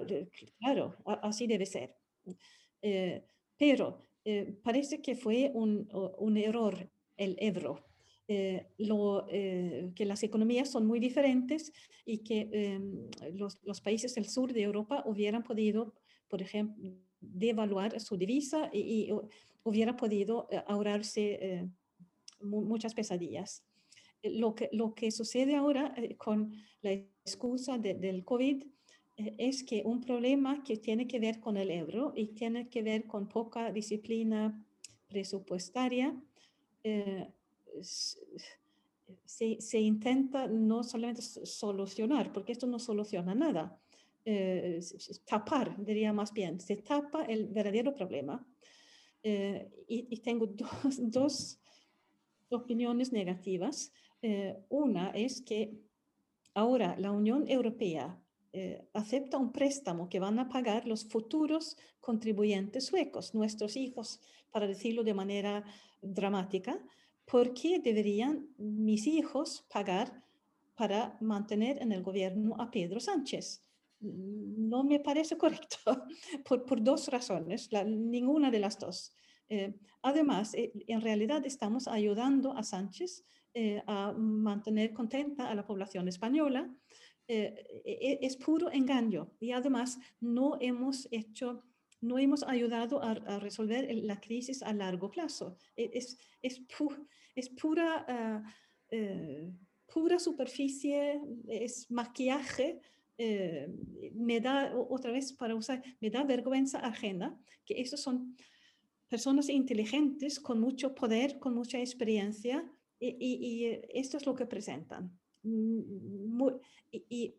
Claro, 0.60 0.96
así 1.06 1.48
debe 1.48 1.66
ser. 1.66 1.96
Eh, 2.82 3.26
pero 3.58 3.98
parece 4.64 5.02
que 5.02 5.16
fue 5.16 5.52
un, 5.56 5.90
un 5.92 6.38
error 6.38 6.92
el 7.18 7.36
euro 7.40 7.89
lo, 8.78 9.26
que 9.28 10.06
las 10.06 10.24
economías 10.24 10.70
son 10.70 10.86
muy 10.86 11.00
diferentes 11.00 11.74
y 12.06 12.20
que 12.20 12.50
em, 12.52 13.10
los, 13.34 13.58
los, 13.64 13.82
países 13.82 14.14
del 14.14 14.26
sur 14.26 14.54
de 14.54 14.62
Europa 14.62 15.04
hubieran 15.06 15.44
podido, 15.44 15.96
por 16.28 16.42
ejemplo, 16.42 16.92
devaluar 17.20 18.00
su 18.00 18.18
divisa 18.18 18.70
y, 18.72 19.12
hubiera 19.64 19.96
podido 19.98 20.48
ahorrarse 20.68 21.70
muchas 22.42 22.94
pesadillas. 22.94 23.64
Lo 24.24 24.56
que, 24.56 24.70
lo 24.72 24.94
que 24.96 25.12
sucede 25.12 25.56
ahora 25.56 25.94
con 26.18 26.54
la 26.82 26.92
excusa 26.92 27.78
del 27.78 28.24
COVID 28.24 28.64
eh, 29.20 29.36
es 29.38 29.64
que 29.64 29.84
un 29.86 30.02
problema 30.02 30.64
que 30.64 30.78
tiene 30.78 31.08
que 31.08 31.20
ver 31.20 31.40
con 31.40 31.58
el 31.58 31.72
euro 31.72 32.14
y 32.16 32.28
tiene 32.28 32.70
que 32.70 32.82
ver 32.82 33.06
con 33.06 33.28
poca 33.28 33.72
disciplina 33.72 34.66
presupuestaria, 35.08 36.16
eh, 36.84 37.28
se, 39.26 39.80
intenta 39.80 40.48
no 40.48 40.84
solamente 40.84 41.22
solucionar, 41.22 42.32
porque 42.34 42.52
esto 42.52 42.68
no 42.68 42.80
soluciona 42.80 43.34
nada, 43.36 43.80
eh, 44.26 44.80
tapar, 45.26 45.76
diría 45.84 46.14
más 46.14 46.34
bien, 46.34 46.60
se 46.60 46.78
tapa 46.78 47.24
el 47.24 47.48
verdadero 47.48 47.94
problema. 47.94 48.46
y, 49.88 50.18
tengo 50.22 50.46
dos, 50.48 51.12
dos 51.12 51.60
opiniones 52.50 53.12
negativas. 53.12 53.92
una 54.70 55.12
es 55.12 55.42
que 55.42 55.74
ahora 56.54 56.96
la 56.98 57.12
Unión 57.12 57.46
Europea 57.48 58.20
eh, 58.52 58.84
acepta 58.94 59.38
un 59.38 59.52
préstamo 59.52 60.10
que 60.10 60.20
van 60.20 60.40
a 60.40 60.50
pagar 60.50 60.88
los 60.88 61.06
futuros 61.06 61.78
contribuyentes 62.00 62.88
suecos, 62.88 63.36
nuestros 63.36 63.76
hijos, 63.76 64.20
para 64.52 64.66
decirlo 64.66 65.04
de 65.04 65.14
manera 65.14 65.64
dramática, 66.02 66.80
¿por 67.30 67.54
qué 67.54 67.80
deberían 67.80 68.48
mis 68.58 69.08
hijos 69.08 69.66
pagar 69.72 70.24
para 70.76 71.18
mantener 71.22 71.82
en 71.82 71.92
el 71.92 72.02
gobierno 72.02 72.56
a 72.60 72.72
Pedro 72.72 73.00
Sánchez? 73.00 73.62
No 74.00 74.84
me 74.84 75.00
parece 75.00 75.38
correcto 75.38 75.78
por, 76.68 76.84
dos 76.84 77.08
razones, 77.10 77.70
ninguna 77.86 78.50
de 78.50 78.60
las 78.60 78.80
dos. 78.80 79.14
Eh, 79.50 79.74
además, 80.02 80.54
eh, 80.54 80.72
en 80.88 81.02
realidad 81.02 81.46
estamos 81.46 81.88
ayudando 81.88 82.54
a 82.56 82.64
Sánchez 82.64 83.26
a 83.88 84.14
mantener 84.14 84.94
contenta 84.94 85.50
a 85.50 85.56
la 85.56 85.66
población 85.66 86.08
española 86.08 86.72
eh, 87.32 87.54
e, 87.86 88.18
es 88.24 88.36
puro 88.38 88.72
engaño 88.72 89.30
y 89.40 89.52
además 89.52 90.00
no 90.20 90.58
hemos 90.60 91.08
hecho, 91.12 91.64
no 92.02 92.18
hemos 92.18 92.44
ayudado 92.44 93.02
a, 93.02 93.40
resolver 93.40 93.88
la 94.04 94.20
crisis 94.20 94.62
a 94.64 94.74
largo 94.74 95.10
plazo. 95.10 95.58
E, 95.76 95.92
es, 95.94 96.18
es, 96.42 96.60
pura, 97.62 98.06
ah, 98.08 98.44
eh, 98.90 99.52
pura 99.86 100.20
superficie, 100.20 101.22
es 101.48 101.90
maquillaje. 101.92 102.80
Eh, 103.18 103.68
me 104.14 104.40
da, 104.40 104.74
otra 104.76 105.12
vez 105.12 105.34
para 105.34 105.56
usar, 105.56 105.84
me 106.00 106.10
da 106.10 106.24
vergüenza 106.24 106.80
ajena 106.80 107.38
que 107.66 107.82
esos 107.82 108.00
son 108.00 108.38
personas 109.10 109.50
inteligentes 109.50 110.40
con 110.40 110.62
mucho 110.62 110.96
poder, 110.96 111.38
con 111.40 111.54
mucha 111.54 111.80
experiencia 111.80 112.64
y, 113.00 113.80
esto 113.90 114.18
es 114.18 114.26
lo 114.26 114.36
que 114.36 114.46
presentan. 114.46 115.18
Mm, 115.44 115.82
y, 116.92 117.36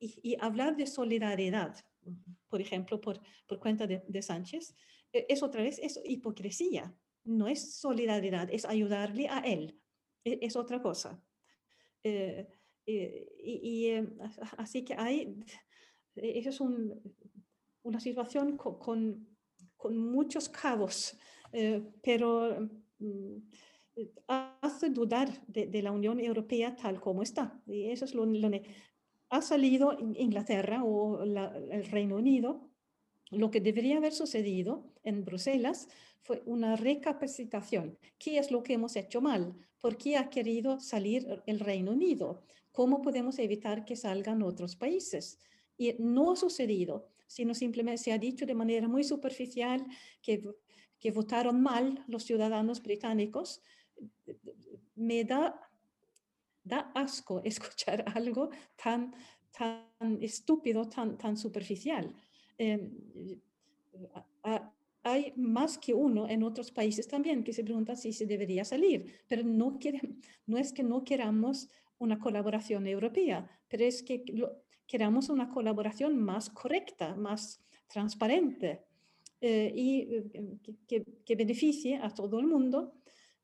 y, 0.00 0.36
hablar 0.40 0.76
de 0.76 0.86
solidaridad, 0.86 1.76
por 2.48 2.60
ejemplo, 2.60 3.00
por, 3.00 3.20
por 3.46 3.58
cuenta 3.58 3.86
de, 3.86 4.02
de, 4.06 4.22
Sánchez, 4.22 4.74
e, 5.12 5.26
es 5.28 5.42
otra 5.42 5.62
vez 5.62 5.78
es 5.78 6.00
hipocresía. 6.04 6.94
No 7.24 7.48
es 7.48 7.76
solidaridad, 7.76 8.48
es 8.50 8.64
ayudarle 8.64 9.28
a 9.28 9.40
él. 9.40 9.80
E, 10.24 10.38
es, 10.42 10.56
otra 10.56 10.80
cosa. 10.80 11.22
Eh, 12.02 12.46
eh, 12.86 13.26
y, 13.38 13.86
eh, 13.86 14.06
así 14.58 14.84
que 14.84 14.94
hay, 14.94 15.34
eso 16.14 16.50
es 16.50 16.60
un, 16.60 17.00
una 17.82 17.98
situación 17.98 18.56
con, 18.56 18.78
con, 19.76 19.98
muchos 19.98 20.48
cabos, 20.48 21.16
pero 22.02 22.68
mm, 22.98 23.36
hace 24.26 24.90
dudar 24.90 25.46
de, 25.46 25.82
la 25.82 25.92
Unión 25.92 26.20
Europea 26.20 26.74
tal 26.76 27.00
como 27.00 27.22
está. 27.22 27.60
Y 27.66 27.90
eso 27.90 28.04
es 28.04 28.14
lo, 28.14 28.24
que 28.24 28.64
ha 29.34 29.42
salido 29.42 29.96
Inglaterra 30.16 30.84
o 30.84 31.22
el 31.22 31.84
Reino 31.86 32.16
Unido. 32.16 32.70
Lo 33.30 33.50
que 33.50 33.60
debería 33.60 33.96
haber 33.96 34.12
sucedido 34.12 34.92
en 35.02 35.24
Bruselas 35.24 35.88
fue 36.20 36.42
una 36.46 36.76
recapacitación. 36.76 37.98
¿Qué 38.18 38.38
es 38.38 38.52
lo 38.52 38.62
que 38.62 38.74
hemos 38.74 38.94
hecho 38.94 39.20
mal? 39.20 39.54
¿Por 39.80 39.96
qué 39.96 40.16
ha 40.16 40.30
querido 40.30 40.78
salir 40.78 41.42
el 41.46 41.58
Reino 41.58 41.92
Unido? 41.92 42.44
¿Cómo 42.70 43.02
podemos 43.02 43.38
evitar 43.40 43.84
que 43.84 43.96
salgan 43.96 44.42
otros 44.42 44.76
países? 44.76 45.40
Y 45.76 45.94
no 45.98 46.32
ha 46.32 46.36
sucedido, 46.36 47.08
sino 47.26 47.54
simplemente 47.54 48.04
se 48.04 48.12
ha 48.12 48.18
dicho 48.18 48.46
de 48.46 48.54
manera 48.54 48.86
muy 48.86 49.02
superficial 49.02 49.84
que, 50.22 50.42
que 51.00 51.10
votaron 51.10 51.60
mal 51.60 52.04
los 52.06 52.22
ciudadanos 52.22 52.80
británicos 52.80 53.62
me 54.94 55.24
da, 55.24 55.60
da 56.64 56.90
asco 56.94 57.40
escuchar 57.44 58.04
algo 58.14 58.50
tan, 58.82 59.14
tan 59.56 60.18
estúpido, 60.20 60.88
tan, 60.88 61.16
tan 61.16 61.36
superficial. 61.36 62.12
Em, 62.58 62.90
hay 65.02 65.32
más 65.36 65.78
que 65.78 65.92
uno 65.92 66.28
en 66.28 66.42
otros 66.42 66.70
países 66.70 67.06
también 67.06 67.44
que 67.44 67.52
se 67.52 67.62
preguntan 67.62 67.96
si 67.96 68.12
se 68.12 68.26
debería 68.26 68.64
salir, 68.64 69.20
pero 69.28 69.42
no, 69.44 69.78
no 70.46 70.58
es 70.58 70.72
que 70.72 70.82
no 70.82 71.04
queramos 71.04 71.68
una 71.98 72.18
colaboración 72.18 72.86
europea, 72.86 73.48
pero 73.68 73.84
es 73.84 74.02
que 74.02 74.24
queramos 74.86 75.28
una 75.28 75.48
colaboración 75.48 76.18
más 76.18 76.50
correcta, 76.50 77.14
más 77.14 77.62
transparente 77.86 78.82
eh, 79.40 79.72
y 79.74 80.00
eh, 80.14 80.58
que, 80.88 81.04
que, 81.24 81.36
beneficie 81.36 81.96
a 81.96 82.10
todo 82.10 82.40
el 82.40 82.46
mundo 82.46 82.94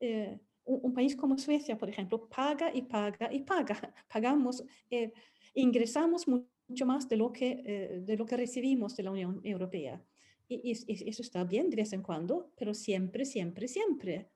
eh, 0.00 0.40
un, 0.70 0.92
país 0.92 1.16
como 1.16 1.38
Suecia, 1.38 1.76
por 1.76 1.88
ejemplo, 1.88 2.28
paga 2.28 2.74
y 2.74 2.82
paga 2.82 3.32
y 3.32 3.40
paga. 3.40 3.76
Pagamos, 4.12 4.64
eh, 4.90 5.12
ingresamos 5.54 6.26
mucho 6.28 6.86
más 6.86 7.08
de 7.08 7.16
lo, 7.16 7.32
que, 7.32 7.62
eh, 7.64 8.00
de 8.02 8.16
lo 8.16 8.26
que 8.26 8.36
recibimos 8.36 8.96
de 8.96 9.02
la 9.02 9.10
Unión 9.10 9.40
Europea. 9.44 10.02
Y, 10.48 10.72
eso 10.72 11.22
está 11.22 11.44
bien 11.44 11.70
de 11.70 11.76
vez 11.76 11.92
en 11.92 12.02
cuando, 12.02 12.52
pero 12.56 12.74
siempre, 12.74 13.24
siempre, 13.24 13.68
siempre. 13.68 14.30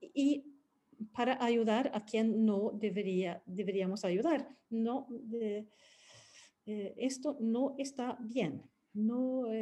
Y 0.00 0.44
para 1.12 1.42
ayudar 1.44 1.90
a 1.94 2.04
quien 2.04 2.44
no 2.44 2.70
debería, 2.72 3.42
deberíamos 3.44 4.04
ayudar. 4.04 4.56
No, 4.70 5.08
esto 6.64 7.36
no 7.40 7.74
está 7.78 8.18
bien. 8.20 8.62
No, 8.92 9.52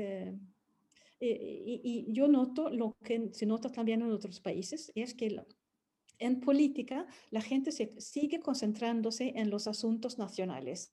y, 1.18 1.80
y, 1.82 2.12
yo 2.12 2.28
noto 2.28 2.68
lo 2.68 2.96
que 3.02 3.30
se 3.32 3.46
nota 3.46 3.70
también 3.70 4.02
en 4.02 4.12
otros 4.12 4.40
países, 4.40 4.92
es 4.94 5.14
que 5.14 5.30
en 6.18 6.40
política 6.40 7.06
la 7.30 7.40
gente 7.40 7.72
se 7.72 7.94
sigue 8.00 8.40
concentrándose 8.40 9.32
en 9.36 9.50
los 9.50 9.66
asuntos 9.66 10.18
nacionales. 10.18 10.92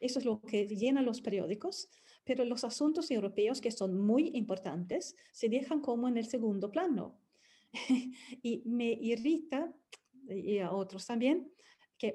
Eso 0.00 0.18
es 0.18 0.24
lo 0.24 0.40
que 0.42 0.66
llena 0.66 1.02
los 1.02 1.20
periódicos, 1.20 1.88
pero 2.24 2.44
los 2.44 2.64
asuntos 2.64 3.10
europeos, 3.10 3.60
que 3.60 3.70
son 3.70 3.98
muy 3.98 4.30
importantes, 4.34 5.14
se 5.32 5.48
dejan 5.48 5.80
como 5.80 6.08
en 6.08 6.16
el 6.16 6.26
segundo 6.26 6.70
plano. 6.70 7.18
y 8.42 8.62
me 8.66 8.92
irrita, 8.92 9.72
y 10.28 10.58
a 10.58 10.72
otros 10.72 11.06
también, 11.06 11.50
que, 11.98 12.14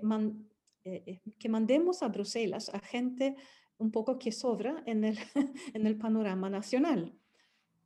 eh, 0.84 1.04
eh, 1.06 1.22
que 1.38 1.50
mandemos 1.50 2.04
a 2.04 2.10
Bruselas 2.10 2.70
a 2.70 2.80
gente 2.80 3.36
un 3.78 3.92
poco 3.92 4.20
que 4.20 4.32
sobra 4.32 4.84
en 4.86 5.04
el, 5.04 5.18
en 5.74 5.88
el 5.88 5.98
panorama 5.98 6.50
nacional. 6.50 7.14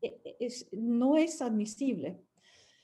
E, 0.01 0.19
e, 0.23 0.37
es, 0.39 0.67
no 0.71 1.17
es 1.17 1.41
admisible. 1.41 2.19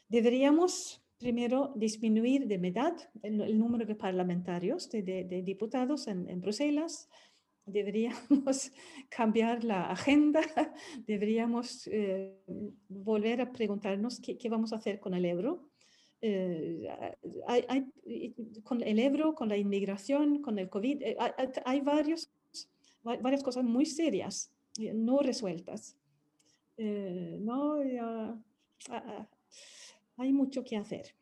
Deberíamos 0.08 1.02
primero 1.20 1.74
disminuir 1.76 2.48
de 2.48 2.56
edad 2.56 2.96
el, 3.22 3.58
número 3.58 3.86
de 3.86 3.96
parlamentarios, 3.96 4.90
de, 4.90 5.42
diputados 5.44 6.08
en, 6.08 6.42
Bruselas. 6.42 7.10
Deberíamos 7.66 8.72
cambiar 9.10 9.64
la 9.64 9.92
agenda, 9.92 10.42
deberíamos 11.06 11.88
eh, 11.88 12.34
volver 12.88 13.42
a 13.42 13.52
preguntarnos 13.52 14.20
qué, 14.20 14.50
vamos 14.50 14.74
a 14.74 14.78
hacer 14.78 15.00
con 15.00 15.14
el 15.14 15.26
euro. 15.26 15.70
Eh, 16.22 16.90
hay, 17.48 17.86
con 18.64 18.82
el 18.82 19.00
euro, 19.00 19.36
con 19.36 19.48
la 19.50 19.58
inmigración, 19.58 20.42
con 20.42 20.58
el 20.58 20.70
COVID, 20.70 21.02
eh, 21.04 21.18
hay, 21.66 21.82
varios 21.82 22.30
varias 23.04 23.44
cosas 23.44 23.64
muy 23.64 23.86
serias, 23.86 24.52
eh, 24.80 24.94
no 24.94 25.20
resueltas. 25.20 25.96
Eh, 26.78 27.38
no, 27.42 27.78
hay 30.20 30.34
mucho 30.34 30.64
que 30.64 30.78
hacer. 30.78 31.16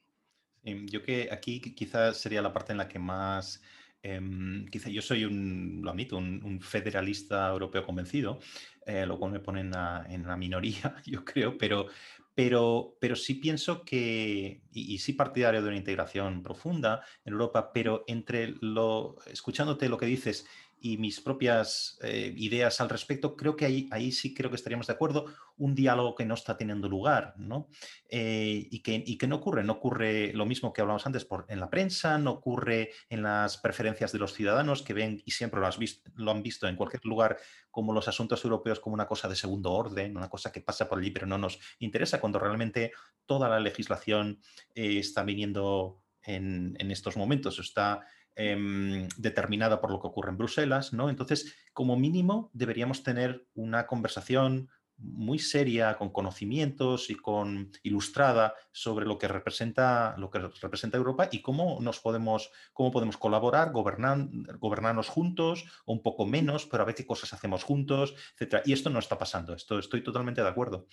yo 0.63 1.03
que 1.03 1.29
aquí 1.31 1.61
quizás 1.61 2.17
sería 2.17 2.41
la 2.41 2.51
parte 2.51 2.73
en 2.73 2.79
la 2.79 2.87
que 2.87 2.99
más, 2.99 3.61
em, 4.01 4.65
quizá 4.67 4.89
yo 4.89 5.01
soy 5.01 5.23
un, 5.23 5.81
lo 5.83 5.91
admito, 5.91 6.17
un, 6.17 6.59
federalista 6.61 7.47
europeo 7.49 7.85
convencido, 7.85 8.39
eh, 8.85 9.05
lo 9.05 9.17
cual 9.17 9.31
me 9.31 9.39
pone 9.39 9.61
en 9.61 9.71
la, 9.71 10.05
en 10.09 10.27
la, 10.27 10.35
minoría, 10.35 10.95
yo 11.05 11.23
creo, 11.23 11.57
pero, 11.57 11.87
pero, 12.35 12.97
pero 12.99 13.15
sí 13.15 13.35
pienso 13.35 13.83
que, 13.83 14.61
y, 14.73 14.97
sí 14.97 15.13
partidario 15.13 15.61
de 15.61 15.67
una 15.69 15.77
integración 15.77 16.43
profunda 16.43 17.01
en 17.23 17.33
Europa, 17.33 17.71
pero 17.73 18.03
entre 18.07 18.55
lo, 18.61 19.15
escuchándote 19.27 19.89
lo 19.89 19.97
que 19.97 20.05
dices 20.05 20.47
y 20.79 20.97
mis 20.97 21.19
propias 21.21 21.97
eh, 22.03 22.33
ideas 22.37 22.79
al 22.81 22.89
respecto, 22.89 23.35
creo 23.35 23.55
que 23.55 23.65
ahí, 23.65 23.87
ahí 23.91 24.11
sí 24.11 24.33
creo 24.33 24.49
que 24.51 24.55
estaríamos 24.55 24.87
de 24.87 24.93
acuerdo, 24.93 25.25
un 25.57 25.73
diálogo 25.73 26.13
que 26.13 26.25
no 26.25 26.35
está 26.35 26.55
teniendo 26.55 26.87
lugar, 26.87 27.33
¿no? 27.37 27.67
Eh, 28.09 28.67
y, 28.69 28.79
que, 28.81 29.03
y, 29.05 29.17
que, 29.17 29.27
no 29.27 29.37
ocurre, 29.37 29.63
no 29.63 29.73
ocurre 29.73 30.33
lo 30.33 30.45
mismo 30.45 30.71
que 30.73 30.81
hablamos 30.81 31.05
antes 31.07 31.25
por, 31.25 31.45
en 31.49 31.59
la 31.59 31.69
prensa, 31.69 32.19
no 32.19 32.31
ocurre 32.31 32.91
en 33.09 33.23
las 33.23 33.57
preferencias 33.57 34.11
de 34.11 34.19
los 34.19 34.33
ciudadanos 34.33 34.83
que 34.83 34.93
ven 34.93 35.21
y 35.25 35.31
siempre 35.31 35.59
lo, 35.59 35.67
has 35.67 35.79
visto, 35.79 36.09
lo 36.15 36.31
han 36.31 36.43
visto 36.43 36.67
en 36.67 36.75
cualquier 36.75 37.03
lugar 37.05 37.37
como 37.71 37.93
los 37.93 38.07
asuntos 38.07 38.43
europeos 38.43 38.79
como 38.79 38.93
una 38.93 39.07
cosa 39.07 39.27
de 39.27 39.35
segundo 39.35 39.71
orden, 39.71 40.15
una 40.15 40.29
cosa 40.29 40.51
que 40.51 40.61
pasa 40.61 40.87
por 40.87 40.99
allí 40.99 41.11
pero 41.11 41.25
no 41.25 41.39
nos 41.39 41.59
interesa, 41.79 42.21
cuando 42.21 42.39
realmente 42.39 42.91
toda 43.25 43.49
la 43.49 43.59
legislación 43.59 44.39
eh, 44.75 44.99
está 44.99 45.23
viniendo 45.23 46.03
en, 46.21 46.75
en 46.79 46.91
estos 46.91 47.17
momentos, 47.17 47.57
está 47.57 48.01
Em, 48.39 49.07
determinada 49.18 49.81
por 49.81 49.89
lo 49.89 49.99
que 49.99 50.05
ocurre 50.05 50.30
en 50.30 50.38
Bruselas, 50.38 50.93
¿no? 50.93 51.09
Entonces, 51.09 51.55
como 51.73 51.97
mínimo, 51.97 52.51
deberíamos 52.53 53.01
tener 53.01 53.47
una 53.55 53.88
conversación 53.88 54.69
muy 54.99 55.39
seria, 55.39 55.97
con 55.97 56.11
conocimientos 56.11 57.09
y 57.09 57.15
con 57.15 57.72
ilustrada 57.81 58.53
sobre 58.72 59.07
lo 59.07 59.18
que 59.18 59.27
representa, 59.27 60.15
lo 60.19 60.30
que 60.30 60.38
representa 60.38 60.97
Europa 60.97 61.30
y 61.31 61.41
cómo 61.41 61.80
nos 61.81 61.99
podemos, 61.99 62.51
cómo 62.73 62.91
podemos 62.91 63.18
colaborar, 63.18 63.72
gobernar, 63.72 64.27
gobernarnos 64.59 65.09
juntos, 65.09 65.65
o 65.85 65.93
un 65.93 66.03
poco 66.03 66.27
menos, 66.27 66.68
pero 66.68 66.84
a 66.84 66.85
ver 66.85 66.93
qué 66.93 67.07
cosas 67.07 67.34
hacemos 67.34 67.64
juntos, 67.64 68.14
etc. 68.39 68.61
Y 68.65 68.73
esto 68.73 68.91
no 68.91 68.99
está 68.99 69.18
pasando. 69.18 69.55
Esto 69.55 69.80
estoy 69.80 70.03
totalmente 70.03 70.43
de 70.43 70.49
acuerdo 70.49 70.88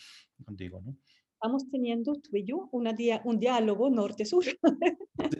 contigo. 0.46 0.80
¿no? 0.82 0.96
Estamos 1.44 1.70
teniendo 1.70 2.14
tú 2.14 2.36
y 2.38 2.44
yo 2.44 2.70
una 2.72 2.94
un 3.24 3.38
diálogo 3.38 3.90
norte-sur. 3.90 4.44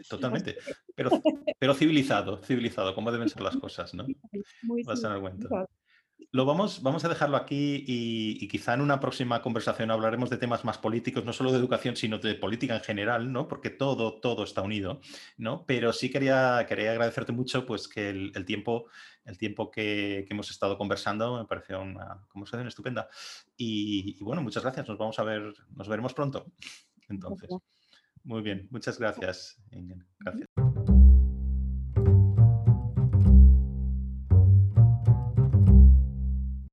Totalmente, 0.07 0.55
pero, 0.95 1.09
pero 1.57 1.73
civilizado, 1.73 2.37
civilizado, 2.43 2.93
como 2.93 3.11
deben 3.11 3.27
ser 3.27 3.41
las 3.41 3.57
cosas, 3.57 3.91
¿no? 3.95 4.05
Muy 4.61 4.83
Vas 4.83 5.03
a 5.03 5.09
dar 5.09 5.21
cuenta. 5.21 5.67
Lo 6.35 6.43
vamos, 6.43 6.81
vamos 6.83 7.05
a 7.05 7.07
dejarlo 7.07 7.37
aquí 7.37 7.85
y, 7.87 8.45
quizá 8.49 8.73
en 8.73 8.81
una 8.81 8.99
próxima 8.99 9.41
conversación 9.41 9.89
hablaremos 9.89 10.29
de 10.29 10.35
temas 10.35 10.65
más 10.65 10.77
políticos, 10.77 11.23
no 11.23 11.31
solo 11.31 11.49
de 11.53 11.57
educación, 11.57 11.95
sino 11.95 12.17
de 12.17 12.35
política 12.35 12.75
en 12.75 12.81
general, 12.81 13.31
¿no? 13.31 13.47
Porque 13.47 13.69
todo, 13.69 14.19
todo 14.19 14.43
está 14.43 14.61
unido, 14.61 14.99
¿no? 15.37 15.65
Pero 15.65 15.93
sí 15.93 16.11
quería, 16.11 16.65
quería 16.67 16.91
agradecerte 16.91 17.31
mucho 17.31 17.65
pues, 17.65 17.87
que 17.87 18.09
el, 18.09 18.43
tiempo, 18.43 18.87
el 19.23 19.37
tiempo 19.37 19.71
que, 19.71 20.27
hemos 20.29 20.51
estado 20.51 20.77
conversando 20.77 21.37
me 21.37 21.45
pareció 21.45 21.81
una 21.81 22.19
conversación 22.27 22.67
estupenda. 22.67 23.07
Y, 23.55 24.17
y, 24.19 24.23
bueno, 24.25 24.41
muchas 24.41 24.63
gracias. 24.63 24.89
Nos 24.89 24.97
vamos 24.97 25.17
a 25.19 25.23
ver, 25.23 25.53
nos 25.73 25.87
veremos 25.87 26.13
pronto. 26.13 26.47
Entonces, 27.07 27.49
muy 28.25 28.41
bien, 28.41 28.67
muchas 28.71 28.99
gracias. 28.99 29.57
Gracias. 30.19 30.49